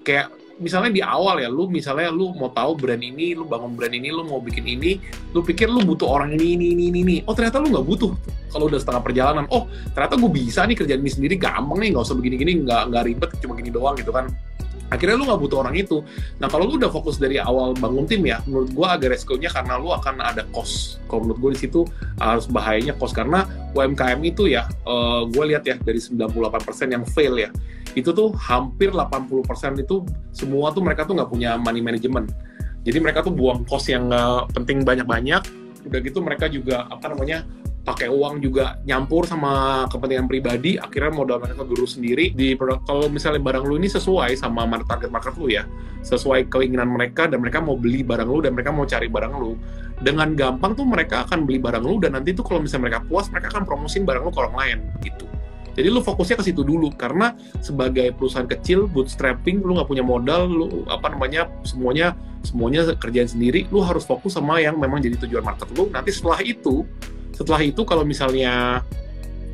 Kayak 0.01 0.33
misalnya 0.57 0.91
di 0.93 1.01
awal 1.05 1.37
ya 1.37 1.49
lu 1.49 1.69
misalnya 1.69 2.09
lu 2.09 2.33
mau 2.33 2.49
tahu 2.49 2.73
brand 2.77 3.01
ini 3.01 3.37
lu 3.37 3.45
bangun 3.45 3.77
brand 3.77 3.93
ini 3.93 4.09
lu 4.09 4.25
mau 4.25 4.41
bikin 4.41 4.65
ini 4.65 4.97
lu 5.31 5.45
pikir 5.45 5.69
lu 5.69 5.85
butuh 5.85 6.09
orang 6.09 6.33
ini 6.33 6.57
ini 6.57 6.65
ini 6.73 6.85
ini, 6.91 7.15
oh 7.29 7.33
ternyata 7.37 7.61
lu 7.61 7.69
nggak 7.69 7.85
butuh 7.85 8.11
kalau 8.49 8.65
udah 8.65 8.81
setengah 8.81 9.01
perjalanan 9.05 9.45
oh 9.53 9.69
ternyata 9.93 10.17
gue 10.17 10.31
bisa 10.33 10.65
nih 10.65 10.75
kerjaan 10.77 11.01
ini 11.05 11.11
sendiri 11.13 11.35
gampang 11.37 11.77
nih 11.81 11.93
nggak 11.93 12.03
usah 12.03 12.17
begini 12.17 12.35
gini 12.41 12.51
nggak 12.65 12.81
nggak 12.89 13.03
ribet 13.05 13.29
cuma 13.37 13.53
gini 13.53 13.69
doang 13.69 13.95
gitu 13.97 14.09
kan 14.09 14.25
akhirnya 14.87 15.19
lu 15.19 15.23
nggak 15.27 15.41
butuh 15.43 15.57
orang 15.63 15.75
itu. 15.75 15.97
Nah 16.39 16.47
kalau 16.47 16.67
lu 16.67 16.79
udah 16.79 16.91
fokus 16.91 17.19
dari 17.19 17.39
awal 17.39 17.75
bangun 17.75 18.07
tim 18.07 18.23
ya, 18.23 18.39
menurut 18.47 18.71
gue 18.71 18.87
agak 18.87 19.19
resikonya 19.19 19.51
karena 19.51 19.75
lu 19.75 19.91
akan 19.91 20.23
ada 20.23 20.47
cost. 20.55 21.03
Kalau 21.11 21.27
menurut 21.27 21.39
gue 21.43 21.51
di 21.55 21.59
situ 21.67 21.81
harus 22.19 22.47
bahayanya 22.47 22.95
cost 22.95 23.11
karena 23.15 23.43
UMKM 23.75 24.19
itu 24.23 24.47
ya, 24.47 24.67
uh, 24.87 25.23
eh, 25.27 25.31
gue 25.31 25.43
lihat 25.55 25.63
ya 25.67 25.75
dari 25.79 25.99
98% 25.99 26.95
yang 26.95 27.03
fail 27.03 27.35
ya, 27.35 27.49
itu 27.97 28.13
tuh 28.13 28.29
hampir 28.37 28.93
80% 28.93 29.81
itu 29.81 30.05
semua 30.29 30.69
tuh 30.69 30.85
mereka 30.85 31.09
tuh 31.09 31.17
nggak 31.17 31.29
punya 31.33 31.57
money 31.57 31.81
management. 31.81 32.29
Jadi 32.85 32.97
mereka 33.01 33.25
tuh 33.25 33.33
buang 33.33 33.65
cost 33.65 33.89
yang 33.89 34.13
nggak 34.13 34.53
penting 34.53 34.85
banyak-banyak. 34.85 35.41
Udah 35.81 35.99
gitu 36.05 36.21
mereka 36.21 36.45
juga 36.45 36.85
apa 36.85 37.09
namanya 37.09 37.41
pakai 37.87 38.11
uang 38.11 38.43
juga 38.43 38.75
nyampur 38.83 39.23
sama 39.23 39.87
kepentingan 39.87 40.27
pribadi 40.27 40.75
akhirnya 40.75 41.23
modal 41.23 41.39
mereka 41.39 41.63
guru 41.63 41.87
sendiri 41.87 42.35
di 42.35 42.51
produk 42.51 42.83
kalau 42.83 43.07
misalnya 43.07 43.39
barang 43.39 43.63
lu 43.63 43.79
ini 43.79 43.87
sesuai 43.87 44.35
sama 44.35 44.67
target 44.83 45.07
market 45.07 45.39
lu 45.39 45.47
ya 45.47 45.63
sesuai 46.03 46.51
keinginan 46.51 46.91
mereka 46.91 47.31
dan 47.31 47.39
mereka 47.39 47.63
mau 47.63 47.79
beli 47.79 48.03
barang 48.03 48.27
lu 48.27 48.43
dan 48.43 48.59
mereka 48.59 48.75
mau 48.75 48.83
cari 48.83 49.07
barang 49.07 49.33
lu 49.39 49.55
dengan 50.03 50.35
gampang 50.35 50.75
tuh 50.75 50.83
mereka 50.83 51.23
akan 51.23 51.47
beli 51.47 51.63
barang 51.63 51.79
lu 51.87 51.95
dan 52.03 52.19
nanti 52.19 52.35
tuh 52.35 52.43
kalau 52.43 52.59
misalnya 52.59 52.91
mereka 52.91 52.99
puas 53.07 53.31
mereka 53.31 53.55
akan 53.55 53.63
promosin 53.63 54.03
barang 54.03 54.19
lu 54.19 54.35
ke 54.35 54.39
orang 54.43 54.55
lain 54.59 54.77
gitu 54.99 55.23
jadi 55.77 55.93
lu 55.93 56.01
fokusnya 56.01 56.41
ke 56.41 56.49
situ 56.49 56.65
dulu 56.65 56.89
karena 56.97 57.37
sebagai 57.61 58.09
perusahaan 58.17 58.49
kecil 58.49 58.89
bootstrapping 58.89 59.61
lu 59.61 59.77
nggak 59.77 59.85
punya 59.85 60.01
modal, 60.01 60.49
lu 60.49 60.65
apa 60.89 61.13
namanya 61.13 61.45
semuanya 61.61 62.17
semuanya 62.41 62.97
kerjaan 62.97 63.29
sendiri, 63.29 63.69
lu 63.69 63.85
harus 63.85 64.01
fokus 64.01 64.33
sama 64.33 64.57
yang 64.57 64.81
memang 64.81 65.05
jadi 65.05 65.21
tujuan 65.21 65.45
market 65.45 65.69
lu. 65.77 65.93
Nanti 65.93 66.09
setelah 66.09 66.41
itu 66.41 66.81
setelah 67.37 67.61
itu 67.61 67.85
kalau 67.85 68.01
misalnya 68.01 68.81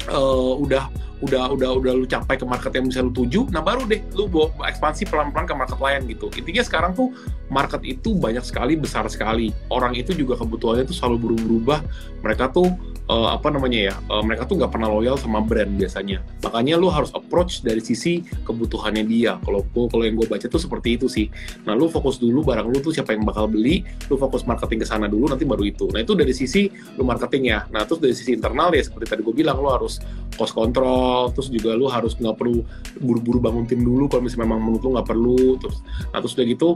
uh, 0.07 0.55
udah 0.63 0.87
udah 1.23 1.55
udah 1.55 1.69
udah 1.79 1.93
lu 1.95 2.07
capai 2.07 2.35
ke 2.39 2.47
market 2.47 2.71
yang 2.75 2.87
bisa 2.87 3.03
lu 3.03 3.11
tuju, 3.11 3.51
nah 3.51 3.59
baru 3.59 3.83
deh 3.83 3.99
lu 4.15 4.27
bawa 4.31 4.51
ekspansi 4.67 5.07
pelan-pelan 5.07 5.43
ke 5.43 5.55
market 5.55 5.79
lain 5.79 6.07
gitu. 6.07 6.31
Intinya 6.39 6.63
sekarang 6.63 6.91
tuh 6.95 7.11
market 7.51 7.83
itu 7.83 8.15
banyak 8.15 8.43
sekali, 8.47 8.79
besar 8.79 9.07
sekali. 9.11 9.51
Orang 9.67 9.95
itu 9.95 10.15
juga 10.15 10.39
kebutuhannya 10.39 10.87
tuh 10.87 10.95
selalu 10.95 11.31
berubah-ubah. 11.31 11.79
Mereka 12.23 12.51
tuh 12.55 12.71
uh, 13.09 13.35
apa 13.35 13.51
namanya 13.51 13.91
ya 13.91 13.95
uh, 14.11 14.23
mereka 14.23 14.47
tuh 14.47 14.59
nggak 14.59 14.71
pernah 14.71 14.87
loyal 14.87 15.19
sama 15.19 15.43
brand 15.43 15.75
biasanya. 15.75 16.23
Makanya 16.43 16.79
lu 16.79 16.87
harus 16.87 17.11
approach 17.15 17.63
dari 17.63 17.79
sisi 17.83 18.23
kebutuhannya 18.47 19.03
dia. 19.07 19.39
Kalau 19.43 19.65
gua 19.71 19.87
kalau 19.91 20.03
yang 20.07 20.15
gue 20.19 20.27
baca 20.27 20.45
tuh 20.45 20.61
seperti 20.61 20.99
itu 20.99 21.07
sih. 21.11 21.27
Nah 21.67 21.75
lu 21.75 21.91
fokus 21.91 22.19
dulu 22.19 22.43
barang 22.45 22.67
lu 22.67 22.79
tuh 22.79 22.95
siapa 22.95 23.15
yang 23.15 23.23
bakal 23.27 23.49
beli 23.49 23.83
lu 24.07 24.15
fokus 24.15 24.47
marketing 24.47 24.83
ke 24.83 24.87
sana 24.87 25.07
dulu 25.09 25.31
nanti 25.31 25.43
baru 25.43 25.63
itu. 25.67 25.89
Nah 25.91 26.03
itu 26.03 26.13
dari 26.15 26.31
sisi 26.35 26.69
lu 26.95 27.03
marketing 27.03 27.43
ya. 27.51 27.59
Nah 27.71 27.83
terus 27.83 27.99
dari 27.99 28.15
sisi 28.15 28.35
internal 28.35 28.71
ya 28.71 28.83
seperti 28.83 29.05
tadi 29.09 29.21
gue 29.25 29.35
bilang 29.35 29.59
lu 29.59 29.69
harus 29.71 29.99
cost 30.35 30.53
control 30.53 31.31
terus 31.31 31.47
juga 31.53 31.77
lu 31.77 31.85
harus 31.87 32.17
nggak 32.17 32.35
perlu 32.35 32.65
buru-buru 33.01 33.39
bangun 33.39 33.65
tim 33.69 33.81
dulu 33.81 34.09
kalau 34.09 34.25
misalnya 34.25 34.49
memang 34.49 34.59
menurut 34.65 34.81
lu 34.83 34.89
nggak 34.97 35.07
perlu 35.07 35.57
terus 35.61 35.77
nah 36.09 36.19
terus 36.19 36.33
udah 36.35 36.47
gitu 36.49 36.69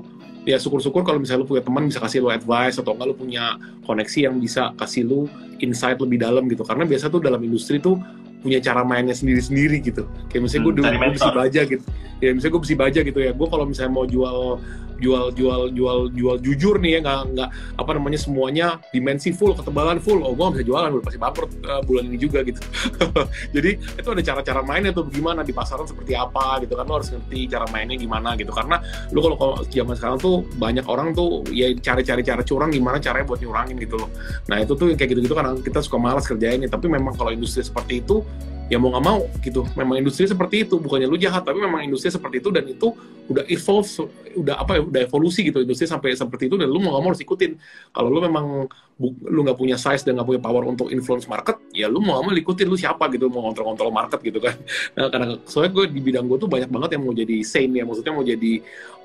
ya 0.48 0.56
syukur-syukur 0.56 1.04
kalau 1.04 1.20
misalnya 1.20 1.44
lu 1.44 1.50
punya 1.52 1.64
teman 1.68 1.92
bisa 1.92 2.00
kasih 2.00 2.24
lu 2.24 2.32
advice 2.32 2.80
atau 2.80 2.96
enggak 2.96 3.12
lu 3.12 3.16
punya 3.20 3.60
koneksi 3.84 4.32
yang 4.32 4.40
bisa 4.40 4.72
kasih 4.80 5.04
lu 5.04 5.20
insight 5.60 6.00
lebih 6.00 6.24
dalam 6.24 6.48
gitu. 6.48 6.64
Karena 6.64 6.88
biasa 6.88 7.12
tuh 7.12 7.20
dalam 7.20 7.44
industri 7.44 7.84
tuh 7.84 8.00
punya 8.40 8.64
cara 8.64 8.88
mainnya 8.88 9.12
sendiri-sendiri 9.12 9.84
gitu. 9.84 10.08
Kayak 10.32 10.48
misalnya 10.48 10.64
gue 10.64 10.74
hmm, 10.74 10.80
dulu 10.80 11.12
besi 11.12 11.30
baja 11.36 11.62
gitu 11.68 11.84
ya 12.24 12.34
misalnya 12.34 12.54
gue 12.58 12.62
besi 12.64 12.76
baja 12.76 13.00
gitu 13.04 13.20
ya. 13.20 13.32
Gue 13.34 13.48
kalau 13.50 13.66
misalnya 13.68 13.94
mau 13.94 14.06
jual 14.06 14.62
jual 14.98 15.30
jual 15.34 15.62
jual 15.74 16.00
jual 16.10 16.38
jujur 16.42 16.76
nih 16.82 16.98
ya 16.98 17.00
nggak 17.06 17.22
nggak 17.38 17.50
apa 17.78 17.92
namanya 17.94 18.20
semuanya 18.20 18.68
dimensi 18.90 19.30
full 19.30 19.54
ketebalan 19.54 20.02
full. 20.02 20.26
Oh 20.26 20.34
gue 20.34 20.58
bisa 20.58 20.66
jualan 20.66 20.90
udah 20.90 21.06
pasti 21.06 21.20
bangkrut 21.22 21.52
uh, 21.66 21.82
bulan 21.86 22.10
ini 22.10 22.18
juga 22.18 22.42
gitu. 22.42 22.60
Jadi 23.56 23.78
itu 23.78 24.08
ada 24.10 24.22
cara-cara 24.26 24.62
mainnya 24.66 24.92
tuh 24.92 25.06
gimana 25.10 25.46
di 25.46 25.54
pasaran 25.54 25.86
seperti 25.86 26.18
apa 26.18 26.62
gitu 26.66 26.74
kan 26.74 26.86
lo 26.90 26.94
harus 27.02 27.14
ngerti 27.14 27.40
cara 27.50 27.66
mainnya 27.70 27.98
gimana 27.98 28.34
gitu. 28.36 28.50
Karena 28.50 28.82
lo 29.14 29.38
kalau 29.38 29.56
zaman 29.70 29.96
sekarang 29.96 30.18
tuh 30.18 30.36
banyak 30.58 30.86
orang 30.90 31.14
tuh 31.14 31.46
ya 31.54 31.72
cari-cari 31.78 32.26
cara 32.26 32.42
curang 32.42 32.74
gimana 32.74 32.98
caranya 32.98 33.26
buat 33.30 33.40
nyurangin 33.42 33.78
gitu 33.78 33.96
loh. 34.02 34.10
Nah 34.50 34.58
itu 34.66 34.74
tuh 34.74 34.94
kayak 34.98 35.14
gitu-gitu 35.14 35.38
kan 35.38 35.62
kita 35.62 35.80
suka 35.86 35.98
malas 36.02 36.26
kerjainnya. 36.26 36.68
Tapi 36.68 36.90
memang 36.90 37.14
kalau 37.14 37.30
industri 37.30 37.62
seperti 37.62 38.02
itu 38.02 38.26
ya 38.68 38.78
mau 38.80 38.92
nggak 38.92 39.06
mau 39.06 39.20
gitu. 39.40 39.64
Memang 39.76 40.00
industri 40.00 40.28
seperti 40.28 40.68
itu. 40.68 40.76
Bukannya 40.80 41.08
lu 41.08 41.18
jahat 41.20 41.44
tapi 41.44 41.60
memang 41.60 41.84
industri 41.84 42.12
seperti 42.12 42.44
itu 42.44 42.50
dan 42.52 42.68
itu 42.68 42.94
udah 43.28 43.44
evolve 43.48 43.88
udah 44.36 44.56
apa 44.64 44.72
ya 44.80 44.82
udah 44.84 45.02
evolusi 45.08 45.48
gitu. 45.48 45.64
Industri 45.64 45.88
sampai 45.88 46.16
seperti 46.16 46.52
itu 46.52 46.56
dan 46.60 46.68
lu 46.68 46.80
mau 46.80 46.96
nggak 46.96 47.04
mau 47.04 47.12
harus 47.12 47.24
ikutin. 47.24 47.56
Kalau 47.92 48.10
lu 48.12 48.20
memang 48.24 48.68
lu 49.06 49.46
nggak 49.46 49.58
punya 49.58 49.78
size 49.78 50.02
dan 50.02 50.18
nggak 50.18 50.28
punya 50.28 50.42
power 50.42 50.66
untuk 50.66 50.90
influence 50.90 51.30
market 51.30 51.62
ya 51.70 51.86
lu 51.86 52.02
mau 52.02 52.18
nggak 52.18 52.26
mau 52.26 52.34
ikutin 52.34 52.66
lu 52.66 52.74
siapa 52.74 53.06
gitu 53.14 53.30
mau 53.30 53.46
kontrol-kontrol 53.46 53.94
market 53.94 54.20
gitu 54.26 54.42
kan. 54.42 54.58
Nah, 54.98 55.14
karena 55.14 55.38
soalnya 55.46 55.72
gue 55.78 55.86
di 55.94 56.02
bidang 56.02 56.26
gue 56.26 56.38
tuh 56.42 56.50
banyak 56.50 56.74
banget 56.74 56.98
yang 56.98 57.06
mau 57.06 57.14
jadi 57.14 57.38
sane 57.46 57.78
ya 57.78 57.86
maksudnya 57.86 58.14
mau 58.18 58.26
jadi 58.26 58.54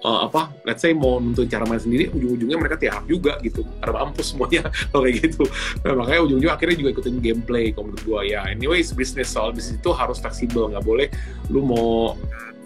uh, 0.01 0.25
apa 0.25 0.49
let's 0.65 0.81
say 0.81 0.97
mau 0.97 1.21
untuk 1.21 1.45
cara 1.53 1.69
main 1.69 1.81
sendiri 1.81 2.09
ujung-ujungnya 2.17 2.57
mereka 2.57 2.77
tiap 2.81 3.05
juga 3.05 3.37
gitu 3.45 3.61
karena 3.83 3.93
mampus 4.01 4.33
semuanya 4.33 4.73
kalau 4.91 5.05
kayak 5.05 5.17
gitu. 5.29 5.45
Nah, 5.85 5.93
makanya 6.01 6.21
ujung-ujungnya 6.25 6.55
akhirnya 6.57 6.77
juga 6.81 6.91
ikutin 6.97 7.17
gameplay 7.21 7.65
kalau 7.77 7.93
menurut 7.93 8.03
gue 8.09 8.21
ya 8.33 8.41
anyways 8.49 8.89
bisnis 8.97 9.29
soal 9.29 9.53
bisnis 9.53 9.77
itu 9.77 9.91
harus 9.93 10.17
fleksibel 10.17 10.73
nggak 10.73 10.85
boleh 10.85 11.07
lu 11.53 11.61
mau 11.61 12.17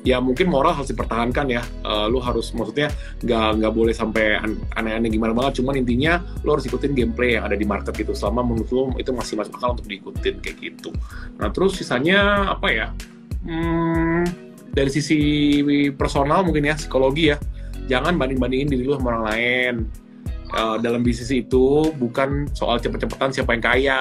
ya 0.06 0.22
mungkin 0.22 0.46
moral 0.46 0.78
harus 0.78 0.94
dipertahankan 0.94 1.50
ya. 1.50 1.66
Uh, 1.82 2.06
lu 2.06 2.22
harus 2.22 2.54
maksudnya 2.54 2.94
nggak 3.26 3.58
nggak 3.58 3.72
boleh 3.74 3.90
sampai 3.90 4.38
aneh-aneh 4.78 5.10
gimana 5.10 5.34
banget. 5.34 5.58
Cuman 5.58 5.82
intinya 5.82 6.22
lu 6.46 6.54
harus 6.54 6.70
ikutin 6.70 6.94
gameplay 6.94 7.34
yang 7.34 7.50
ada 7.50 7.58
di 7.58 7.66
market 7.66 7.90
gitu. 7.98 8.14
Selama 8.14 8.46
menurut 8.46 8.70
lu 8.70 8.84
itu 9.02 9.10
masih 9.10 9.34
masuk 9.34 9.58
akal 9.58 9.74
untuk 9.74 9.90
diikutin 9.90 10.38
kayak 10.38 10.56
gitu. 10.62 10.94
Nah 11.42 11.50
terus 11.50 11.74
sisanya 11.74 12.46
apa 12.54 12.70
ya? 12.70 12.86
Hmm, 13.42 14.22
dari 14.70 14.90
sisi 14.94 15.18
personal 15.98 16.46
mungkin 16.46 16.70
ya 16.70 16.78
psikologi 16.78 17.34
ya. 17.34 17.36
Jangan 17.90 18.14
banding 18.14 18.38
bandingin 18.38 18.70
diri 18.70 18.86
lu 18.86 18.94
sama 18.94 19.18
orang 19.18 19.26
lain. 19.34 19.74
Uh, 20.54 20.78
dalam 20.78 21.02
bisnis 21.02 21.34
itu 21.34 21.90
bukan 21.98 22.46
soal 22.54 22.78
cepet-cepetan 22.78 23.34
siapa 23.34 23.50
yang 23.58 23.64
kaya. 23.66 24.00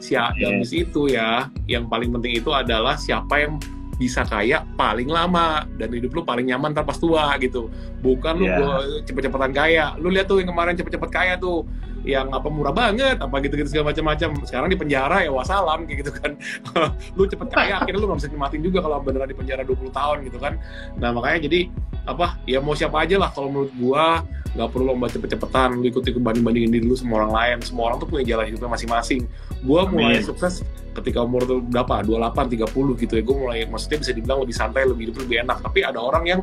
Siapa 0.00 0.32
yeah. 0.40 0.48
dalam 0.48 0.64
bisnis 0.64 0.88
itu 0.88 1.12
ya, 1.12 1.52
yang 1.68 1.84
paling 1.92 2.08
penting 2.16 2.40
itu 2.40 2.48
adalah 2.48 2.96
siapa 2.96 3.44
yang 3.44 3.60
bisa 4.02 4.26
kaya 4.26 4.66
paling 4.74 5.06
lama 5.06 5.62
dan 5.78 5.94
hidup 5.94 6.10
lu 6.10 6.26
paling 6.26 6.50
nyaman 6.50 6.74
tanpa 6.74 6.90
tua 6.98 7.38
gitu. 7.38 7.70
Bukan 8.02 8.42
lu 8.42 8.50
yeah. 8.50 9.06
cepet-cepetan 9.06 9.54
kaya. 9.54 9.94
Lu 10.02 10.10
lihat 10.10 10.26
tuh 10.26 10.42
yang 10.42 10.50
kemarin 10.50 10.74
cepet-cepet 10.74 11.10
kaya 11.14 11.38
tuh 11.38 11.62
yang 12.02 12.34
apa 12.34 12.50
murah 12.50 12.74
banget 12.74 13.14
apa 13.22 13.38
gitu-gitu 13.46 13.70
segala 13.70 13.94
macam-macam 13.94 14.34
sekarang 14.42 14.68
di 14.74 14.78
penjara 14.78 15.22
ya 15.22 15.30
wasalam 15.30 15.86
kayak 15.86 16.02
gitu 16.02 16.12
kan 16.18 16.34
lu 17.16 17.30
cepet 17.30 17.46
kaya 17.46 17.78
akhirnya 17.78 18.02
lu 18.02 18.10
gak 18.10 18.18
bisa 18.18 18.30
nikmatin 18.34 18.62
juga 18.62 18.82
kalau 18.82 18.98
beneran 18.98 19.30
di 19.30 19.38
penjara 19.38 19.62
20 19.62 19.94
tahun 19.94 20.16
gitu 20.26 20.38
kan 20.42 20.58
nah 20.98 21.14
makanya 21.14 21.46
jadi 21.46 21.70
apa 22.02 22.34
ya 22.50 22.58
mau 22.58 22.74
siapa 22.74 23.06
aja 23.06 23.18
lah 23.18 23.30
kalau 23.30 23.48
menurut 23.50 23.72
gua. 23.78 24.22
Nggak 24.52 24.68
perlu 24.68 24.84
lomba 24.84 25.08
cepet-cepetan 25.08 25.80
lu 25.80 25.88
ikut 25.88 26.04
ikut 26.04 26.20
banding 26.20 26.44
bandingin 26.44 26.68
diri 26.68 26.84
lu 26.84 26.92
semua 26.92 27.24
orang 27.24 27.32
lain. 27.32 27.56
Semua 27.64 27.88
orang 27.88 28.04
tuh 28.04 28.08
punya 28.12 28.36
jalan 28.36 28.52
hidupnya 28.52 28.68
masing-masing. 28.76 29.24
Gua 29.64 29.88
mulai 29.88 30.20
Amin. 30.20 30.28
sukses 30.28 30.60
ketika 30.92 31.24
umur 31.24 31.48
tuh 31.48 31.64
berapa? 31.64 32.04
28 32.04 32.68
30 32.68 33.00
gitu 33.00 33.12
ya. 33.16 33.22
Gua 33.24 33.36
mulai 33.48 33.64
maksudnya 33.64 34.04
bisa 34.04 34.12
dibilang 34.12 34.44
lebih 34.44 34.52
santai 34.52 34.84
lebih 34.84 35.08
hidup 35.08 35.24
lebih 35.24 35.48
enak. 35.48 35.64
Tapi 35.64 35.80
ada 35.88 36.04
orang 36.04 36.24
yang 36.28 36.40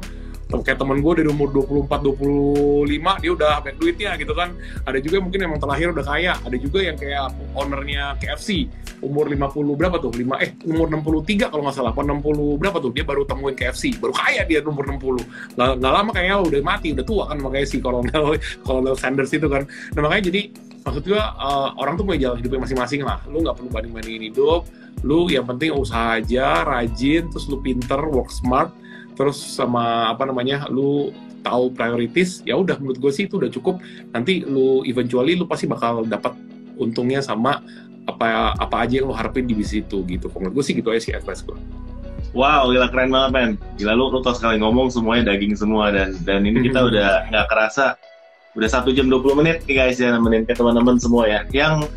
kayak 0.49 0.81
temen 0.81 0.97
gue 1.05 1.13
dari 1.21 1.29
umur 1.29 1.53
24 1.53 2.09
25 2.09 3.21
dia 3.21 3.31
udah 3.37 3.61
banyak 3.61 3.77
duitnya 3.77 4.11
gitu 4.17 4.33
kan. 4.33 4.57
Ada 4.81 4.97
juga 4.97 5.21
yang 5.21 5.25
mungkin 5.29 5.41
emang 5.45 5.59
terlahir 5.61 5.93
udah 5.93 6.05
kaya. 6.05 6.33
Ada 6.41 6.57
juga 6.57 6.79
yang 6.81 6.97
kayak 6.97 7.37
ownernya 7.53 8.17
KFC 8.17 8.65
umur 9.05 9.29
50 9.29 9.77
berapa 9.77 10.01
tuh? 10.01 10.09
5 10.09 10.25
eh 10.41 10.51
umur 10.65 10.89
63 10.89 11.53
kalau 11.53 11.61
nggak 11.69 11.75
salah 11.77 11.93
apa 11.93 12.01
60 12.01 12.57
berapa 12.57 12.77
tuh? 12.81 12.89
Dia 12.89 13.05
baru 13.05 13.21
temuin 13.29 13.53
KFC 13.53 14.01
baru 14.01 14.13
kaya 14.17 14.41
dia 14.49 14.65
umur 14.65 14.89
60 14.89 15.53
nggak, 15.53 15.77
lama 15.93 16.09
kayaknya 16.09 16.37
udah 16.41 16.59
mati 16.65 16.97
udah 16.97 17.05
tua 17.05 17.23
kan 17.29 17.37
makanya 17.37 17.67
si 17.69 17.77
kolonel 17.77 18.41
kolonel 18.65 18.97
Sanders 18.97 19.29
itu 19.29 19.45
kan. 19.45 19.69
Nah 19.93 20.01
makanya 20.01 20.33
jadi 20.33 20.49
maksud 20.81 21.05
gue 21.05 21.21
uh, 21.21 21.77
orang 21.77 21.93
tuh 21.93 22.09
punya 22.09 22.33
jalan 22.33 22.41
hidupnya 22.41 22.65
masing-masing 22.65 23.05
lah. 23.05 23.21
Lu 23.29 23.45
nggak 23.45 23.53
perlu 23.53 23.69
banding-bandingin 23.69 24.33
hidup. 24.33 24.65
Lu 25.05 25.29
yang 25.29 25.45
penting 25.45 25.77
usaha 25.77 26.17
aja 26.17 26.65
rajin 26.65 27.29
terus 27.29 27.45
lu 27.45 27.61
pinter 27.61 28.01
work 28.09 28.33
smart 28.33 28.73
terus 29.19 29.35
sama 29.35 30.07
apa 30.07 30.23
namanya 30.23 30.71
lu 30.71 31.11
tahu 31.43 31.75
prioritas 31.75 32.39
ya 32.47 32.55
udah 32.55 32.79
menurut 32.79 33.03
gue 33.03 33.11
sih 33.11 33.27
itu 33.27 33.35
udah 33.35 33.51
cukup 33.51 33.83
nanti 34.15 34.47
lu 34.47 34.87
eventually 34.87 35.35
lu 35.35 35.43
pasti 35.43 35.67
bakal 35.67 36.07
dapat 36.07 36.31
untungnya 36.79 37.19
sama 37.19 37.59
apa 38.07 38.55
apa 38.55 38.75
aja 38.87 39.03
yang 39.03 39.11
lu 39.11 39.15
harapin 39.15 39.43
di 39.43 39.51
bisnis 39.51 39.83
itu 39.83 40.07
gitu 40.07 40.31
menurut 40.39 40.63
gue 40.63 40.63
sih 40.63 40.75
gitu 40.79 40.95
aja 40.95 41.01
sih 41.03 41.11
advice 41.11 41.43
gue 41.43 41.59
Wow, 42.29 42.69
gila 42.69 42.93
keren 42.93 43.09
banget 43.09 43.31
men. 43.33 43.51
Gila 43.81 43.97
lu, 43.97 44.13
lu 44.13 44.21
kalau 44.21 44.37
sekali 44.37 44.61
ngomong 44.61 44.93
semuanya 44.93 45.33
daging 45.33 45.57
semua 45.57 45.89
dan 45.89 46.13
dan 46.29 46.45
ini 46.45 46.69
kita 46.69 46.85
udah 46.93 47.25
nggak 47.25 47.47
kerasa 47.49 47.97
udah 48.53 48.69
satu 48.69 48.93
jam 48.93 49.09
20 49.09 49.39
menit 49.41 49.57
nih 49.65 49.81
guys 49.81 49.97
ya 49.97 50.13
nemenin 50.13 50.45
ke 50.45 50.53
teman-teman 50.53 51.01
semua 51.01 51.25
ya. 51.25 51.41
Yang 51.49 51.89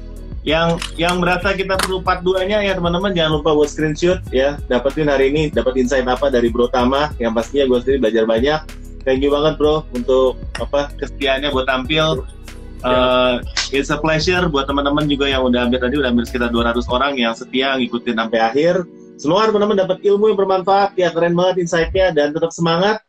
yang 0.43 0.75
yang 0.99 1.23
merasa 1.23 1.55
kita 1.55 1.79
perlu 1.79 2.03
part 2.03 2.27
2 2.27 2.51
nya 2.51 2.59
ya 2.67 2.75
teman-teman 2.75 3.15
jangan 3.15 3.39
lupa 3.39 3.55
buat 3.55 3.71
screenshot 3.71 4.19
ya. 4.35 4.59
Dapetin 4.67 5.07
hari 5.07 5.31
ini 5.31 5.55
dapat 5.55 5.79
insight 5.79 6.07
apa 6.11 6.35
dari 6.35 6.51
Bro 6.51 6.71
Tama 6.75 7.15
yang 7.23 7.31
pastinya 7.31 7.71
gue 7.71 7.79
sendiri 7.79 7.99
belajar 8.03 8.25
banyak. 8.27 8.61
Thank 9.03 9.27
you 9.27 9.35
banget 9.35 9.59
bro 9.59 9.83
untuk 9.99 10.39
apa 10.63 10.95
kesetiaannya 10.95 11.51
buat 11.51 11.67
tampil. 11.67 12.23
Uh, 12.83 13.39
it's 13.71 13.95
a 13.95 13.99
pleasure 13.99 14.47
buat 14.51 14.67
teman-teman 14.67 15.07
juga 15.07 15.31
yang 15.31 15.47
udah 15.47 15.67
hampir 15.67 15.79
tadi 15.79 15.99
udah 15.99 16.11
hampir 16.11 16.27
sekitar 16.27 16.51
200 16.51 16.83
orang 16.91 17.13
yang 17.19 17.35
setia 17.35 17.79
ngikutin 17.79 18.19
sampai 18.19 18.39
akhir. 18.43 18.75
Semoga 19.19 19.51
teman-teman 19.51 19.79
dapat 19.87 20.03
ilmu 20.03 20.35
yang 20.35 20.39
bermanfaat. 20.39 20.99
Ya 20.99 21.11
keren 21.15 21.35
banget 21.35 21.67
insightnya 21.67 22.11
dan 22.15 22.35
tetap 22.35 22.51
semangat. 22.55 23.03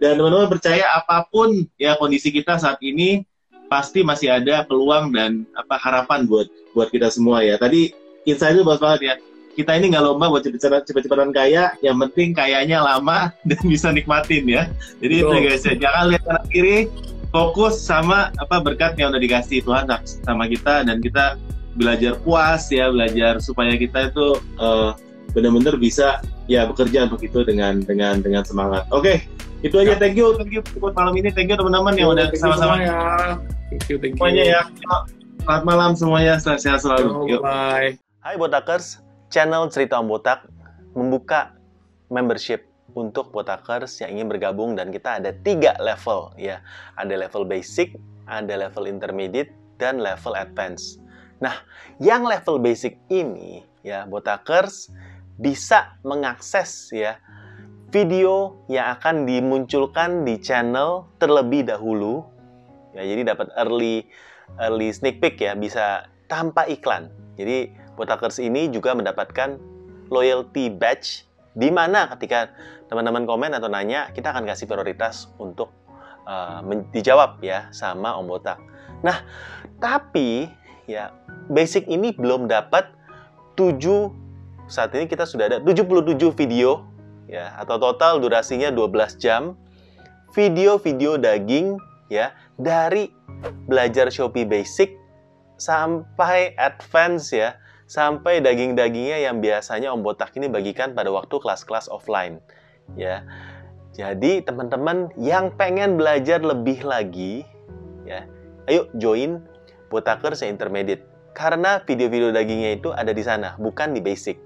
Dan 0.00 0.20
teman-teman 0.20 0.48
percaya 0.48 0.84
apa 0.96 1.28
pun 1.28 1.68
ya 1.76 1.96
kondisi 1.96 2.32
kita 2.32 2.56
saat 2.60 2.80
ini 2.84 3.24
pasti 3.72 4.04
masih 4.04 4.28
ada 4.28 4.68
peluang 4.68 5.16
dan 5.16 5.48
apa 5.56 5.80
harapan 5.80 6.28
buat 6.28 6.44
buat 6.76 6.92
kita 6.92 7.08
semua 7.08 7.40
ya. 7.40 7.56
Tadi 7.56 7.88
insight 8.28 8.60
itu 8.60 8.68
bagus 8.68 8.84
banget 8.84 9.00
ya. 9.00 9.14
Kita 9.52 9.72
ini 9.76 9.92
nggak 9.92 10.04
lomba 10.04 10.28
buat 10.28 10.44
cepet-cepetan 10.44 11.32
kaya, 11.32 11.72
yang 11.80 11.96
penting 12.04 12.36
kayanya 12.36 12.84
lama 12.84 13.32
dan 13.48 13.60
bisa 13.64 13.88
nikmatin 13.88 14.44
ya. 14.44 14.68
Jadi 15.00 15.24
Betul. 15.24 15.28
itu 15.32 15.48
guys 15.48 15.64
ya, 15.64 15.74
jangan 15.88 16.04
lihat 16.12 16.22
kanan 16.28 16.46
kiri, 16.52 16.78
fokus 17.32 17.80
sama 17.80 18.28
apa 18.36 18.60
berkat 18.60 19.00
yang 19.00 19.08
udah 19.12 19.20
dikasih 19.20 19.64
Tuhan 19.64 19.88
sama 20.04 20.44
kita 20.52 20.84
dan 20.84 21.00
kita 21.00 21.40
belajar 21.72 22.20
puas 22.20 22.68
ya, 22.68 22.92
belajar 22.92 23.40
supaya 23.40 23.72
kita 23.76 24.12
itu 24.12 24.36
uh, 24.60 24.92
benar-benar 25.32 25.80
bisa 25.80 26.20
ya 26.44 26.68
bekerja 26.68 27.08
untuk 27.08 27.24
itu 27.24 27.40
dengan 27.44 27.80
dengan 27.80 28.20
dengan 28.20 28.44
semangat. 28.44 28.84
Oke, 28.92 29.00
okay, 29.04 29.16
itu 29.62 29.78
aja. 29.78 29.94
Thank 29.94 30.18
you, 30.18 30.34
thank 30.34 30.50
you 30.50 30.62
buat 30.82 30.94
malam 30.98 31.14
ini. 31.14 31.30
Thank 31.30 31.54
you 31.54 31.56
teman-teman 31.56 31.94
yang 31.94 32.10
udah 32.10 32.26
sama-sama 32.34 32.82
ya. 32.82 32.94
Thank 33.70 33.86
you, 33.88 33.96
thank 34.02 34.18
you. 34.18 34.18
Semuanya 34.18 34.44
ya. 34.44 34.60
Selamat 35.42 35.62
malam 35.66 35.90
semuanya, 35.94 36.34
sehat 36.38 36.82
selalu. 36.82 37.38
Bye. 37.42 37.98
Hai 38.22 38.34
Botakers, 38.38 39.02
channel 39.30 39.66
Cerita 39.70 39.98
Om 39.98 40.06
Botak 40.06 40.46
membuka 40.94 41.54
membership 42.10 42.66
untuk 42.94 43.30
Botakers 43.30 43.98
yang 44.02 44.18
ingin 44.18 44.26
bergabung 44.30 44.78
dan 44.78 44.90
kita 44.90 45.22
ada 45.22 45.30
tiga 45.42 45.78
level 45.78 46.34
ya. 46.38 46.62
Ada 46.98 47.26
level 47.26 47.46
basic, 47.46 47.98
ada 48.26 48.54
level 48.54 48.86
intermediate, 48.86 49.50
dan 49.78 49.98
level 49.98 50.38
advance. 50.38 51.02
Nah, 51.42 51.58
yang 51.98 52.22
level 52.22 52.62
basic 52.62 52.98
ini 53.10 53.66
ya 53.82 54.06
Botakers 54.06 54.90
bisa 55.42 55.98
mengakses 56.06 56.90
ya 56.94 57.18
video 57.92 58.64
yang 58.72 58.96
akan 58.96 59.28
dimunculkan 59.28 60.24
di 60.24 60.40
channel 60.40 61.06
terlebih 61.20 61.68
dahulu 61.68 62.32
Ya, 62.92 63.02
jadi 63.08 63.32
dapat 63.32 63.48
early 63.56 64.04
early 64.60 64.92
sneak 64.92 65.18
peek 65.24 65.40
ya, 65.40 65.56
bisa 65.56 66.08
tanpa 66.28 66.68
iklan. 66.68 67.08
Jadi 67.40 67.72
Botakers 67.96 68.40
ini 68.40 68.68
juga 68.68 68.92
mendapatkan 68.92 69.56
loyalty 70.12 70.68
badge 70.72 71.24
di 71.52 71.68
mana 71.68 72.08
ketika 72.16 72.52
teman-teman 72.88 73.24
komen 73.24 73.52
atau 73.56 73.68
nanya, 73.68 74.12
kita 74.12 74.32
akan 74.32 74.44
kasih 74.48 74.68
prioritas 74.68 75.28
untuk 75.40 75.72
uh, 76.28 76.60
dijawab 76.92 77.40
ya 77.40 77.68
sama 77.72 78.16
Om 78.16 78.28
Botak. 78.28 78.60
Nah, 79.00 79.24
tapi 79.80 80.48
ya 80.84 81.12
basic 81.48 81.88
ini 81.88 82.12
belum 82.12 82.48
dapat 82.48 82.92
7 83.56 83.80
saat 84.68 84.92
ini 84.96 85.04
kita 85.08 85.28
sudah 85.28 85.52
ada 85.52 85.58
77 85.60 86.16
video 86.32 86.84
ya. 87.32 87.56
Atau 87.56 87.80
total 87.80 88.20
durasinya 88.20 88.68
12 88.68 89.16
jam. 89.16 89.56
Video-video 90.36 91.16
daging 91.16 91.80
ya 92.12 92.36
dari 92.60 93.08
belajar 93.64 94.12
Shopee 94.12 94.44
Basic 94.44 94.92
sampai 95.56 96.52
advance 96.60 97.32
ya. 97.32 97.56
Sampai 97.88 98.40
daging-dagingnya 98.40 99.24
yang 99.24 99.40
biasanya 99.40 99.92
Om 99.92 100.04
Botak 100.04 100.32
ini 100.36 100.48
bagikan 100.48 100.92
pada 100.92 101.08
waktu 101.12 101.36
kelas-kelas 101.40 101.88
offline 101.88 102.40
ya. 102.96 103.24
Jadi 103.92 104.40
teman-teman 104.40 105.12
yang 105.20 105.52
pengen 105.52 106.00
belajar 106.00 106.40
lebih 106.40 106.80
lagi 106.84 107.44
ya 108.06 108.26
ayo 108.66 108.90
join 108.98 109.42
Botakers 109.92 110.40
intermediate 110.46 111.04
karena 111.32 111.80
video-video 111.84 112.32
dagingnya 112.32 112.80
itu 112.80 112.88
ada 112.92 113.12
di 113.12 113.20
sana 113.24 113.56
bukan 113.56 113.92
di 113.96 114.00
basic 114.00 114.40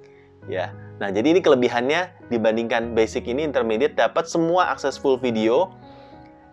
ya 0.47 0.71
nah 0.97 1.13
jadi 1.13 1.37
ini 1.37 1.41
kelebihannya 1.45 2.31
dibandingkan 2.33 2.97
basic 2.97 3.29
ini 3.29 3.45
intermediate 3.45 3.95
dapat 3.95 4.25
semua 4.25 4.73
akses 4.73 4.97
full 4.97 5.21
video 5.21 5.73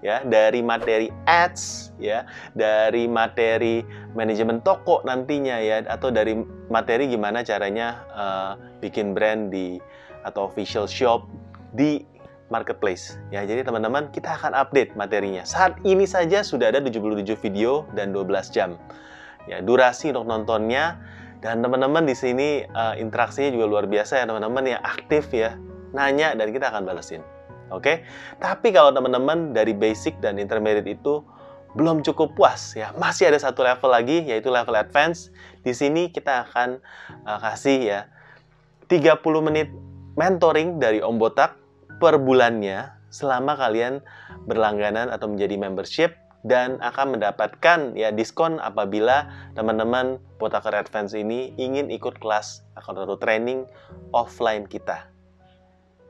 ya. 0.03 0.21
Dari 0.21 0.59
materi 0.59 1.07
ads 1.25 1.95
ya. 1.97 2.27
Dari 2.53 3.07
materi 3.07 3.81
manajemen 4.13 4.59
toko 4.61 5.01
nantinya 5.07 5.57
ya. 5.63 5.81
Atau 5.87 6.11
dari 6.11 6.35
materi 6.67 7.07
gimana 7.07 7.41
caranya 7.41 8.03
uh, 8.11 8.51
bikin 8.83 9.15
brand 9.15 9.49
di 9.49 9.79
atau 10.27 10.45
official 10.47 10.85
shop 10.85 11.25
di 11.73 12.03
marketplace 12.51 13.17
ya. 13.31 13.47
Jadi 13.47 13.63
teman-teman 13.63 14.11
kita 14.11 14.35
akan 14.37 14.53
update 14.53 14.93
materinya. 14.99 15.47
Saat 15.47 15.79
ini 15.87 16.03
saja 16.05 16.43
sudah 16.43 16.69
ada 16.69 16.83
77 16.83 17.25
video 17.39 17.87
dan 17.95 18.11
12 18.11 18.53
jam 18.53 18.75
ya. 19.47 19.63
Durasi 19.63 20.11
untuk 20.13 20.27
nontonnya 20.27 20.99
dan 21.43 21.59
teman-teman 21.59 22.07
di 22.07 22.15
sini 22.15 22.63
uh, 22.71 22.95
interaksinya 22.95 23.51
juga 23.51 23.67
luar 23.67 23.85
biasa 23.91 24.23
ya 24.23 24.25
teman-teman 24.25 24.63
yang 24.63 24.81
aktif 24.81 25.27
ya 25.35 25.59
nanya 25.91 26.31
dan 26.33 26.49
kita 26.55 26.71
akan 26.71 26.87
balesin 26.87 27.21
Oke, 27.73 27.89
okay? 27.89 27.97
tapi 28.37 28.69
kalau 28.69 28.93
teman-teman 28.93 29.49
dari 29.49 29.73
basic 29.73 30.21
dan 30.21 30.37
intermediate 30.37 30.93
itu 30.99 31.25
belum 31.73 32.05
cukup 32.05 32.37
puas 32.37 32.77
ya, 32.77 32.93
masih 33.01 33.33
ada 33.33 33.41
satu 33.41 33.65
level 33.65 33.89
lagi 33.89 34.21
yaitu 34.29 34.53
level 34.53 34.77
advance. 34.77 35.33
Di 35.65 35.73
sini 35.73 36.13
kita 36.13 36.45
akan 36.45 36.77
uh, 37.25 37.39
kasih 37.41 37.79
ya 37.81 37.99
30 38.91 39.17
menit 39.41 39.73
mentoring 40.13 40.77
dari 40.77 41.01
Om 41.01 41.17
Botak 41.17 41.57
per 41.97 42.21
bulannya 42.21 42.93
selama 43.09 43.57
kalian 43.57 44.05
berlangganan 44.45 45.09
atau 45.09 45.25
menjadi 45.33 45.57
membership 45.57 46.13
dan 46.43 46.75
akan 46.83 47.17
mendapatkan 47.17 47.95
ya 47.95 48.11
diskon 48.11 48.59
apabila 48.59 49.31
teman-teman 49.55 50.19
Botaker 50.37 50.75
Advance 50.75 51.15
ini 51.15 51.55
ingin 51.55 51.87
ikut 51.87 52.19
kelas 52.19 52.67
atau 52.75 53.15
training 53.15 53.63
offline 54.11 54.67
kita. 54.67 55.07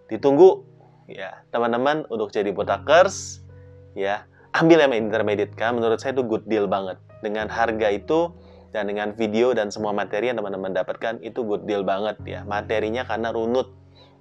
Ditunggu 0.10 0.65
ya 1.05 1.45
teman-teman 1.53 2.10
untuk 2.10 2.34
jadi 2.34 2.49
botakers 2.49 3.45
ya 3.93 4.26
ambil 4.57 4.81
yang 4.81 4.93
intermediate 4.97 5.53
kan 5.53 5.77
menurut 5.77 6.01
saya 6.01 6.18
itu 6.18 6.26
good 6.26 6.49
deal 6.49 6.65
banget. 6.65 6.97
Dengan 7.22 7.47
harga 7.47 7.93
itu 7.93 8.34
dan 8.73 8.89
dengan 8.89 9.14
video 9.14 9.53
dan 9.53 9.69
semua 9.69 9.93
materi 9.93 10.34
yang 10.34 10.41
teman-teman 10.41 10.73
dapatkan 10.73 11.22
itu 11.22 11.45
good 11.45 11.69
deal 11.69 11.85
banget 11.85 12.18
ya 12.26 12.41
materinya 12.41 13.05
karena 13.05 13.30
runut 13.30 13.69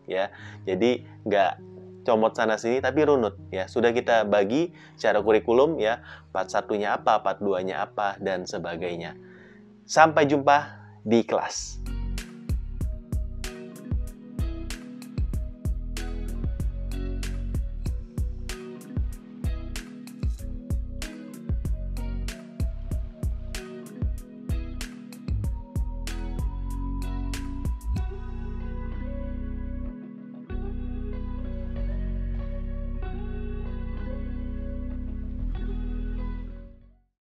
ya. 0.05 0.29
Jadi 0.69 1.09
nggak 1.25 1.72
comot 2.07 2.35
sana 2.39 2.55
sini 2.59 2.79
tapi 2.79 3.03
runut 3.03 3.35
ya. 3.51 3.67
Sudah 3.67 3.91
kita 3.91 4.27
bagi 4.27 4.71
secara 4.95 5.23
kurikulum 5.23 5.79
ya 5.83 6.03
part 6.31 6.51
satunya 6.51 6.95
apa 6.95 7.23
part 7.23 7.43
duanya 7.43 7.83
apa 7.83 8.19
dan 8.23 8.47
sebagainya. 8.47 9.19
Sampai 9.83 10.31
jumpa 10.31 10.79
di 11.03 11.27
kelas 11.27 11.82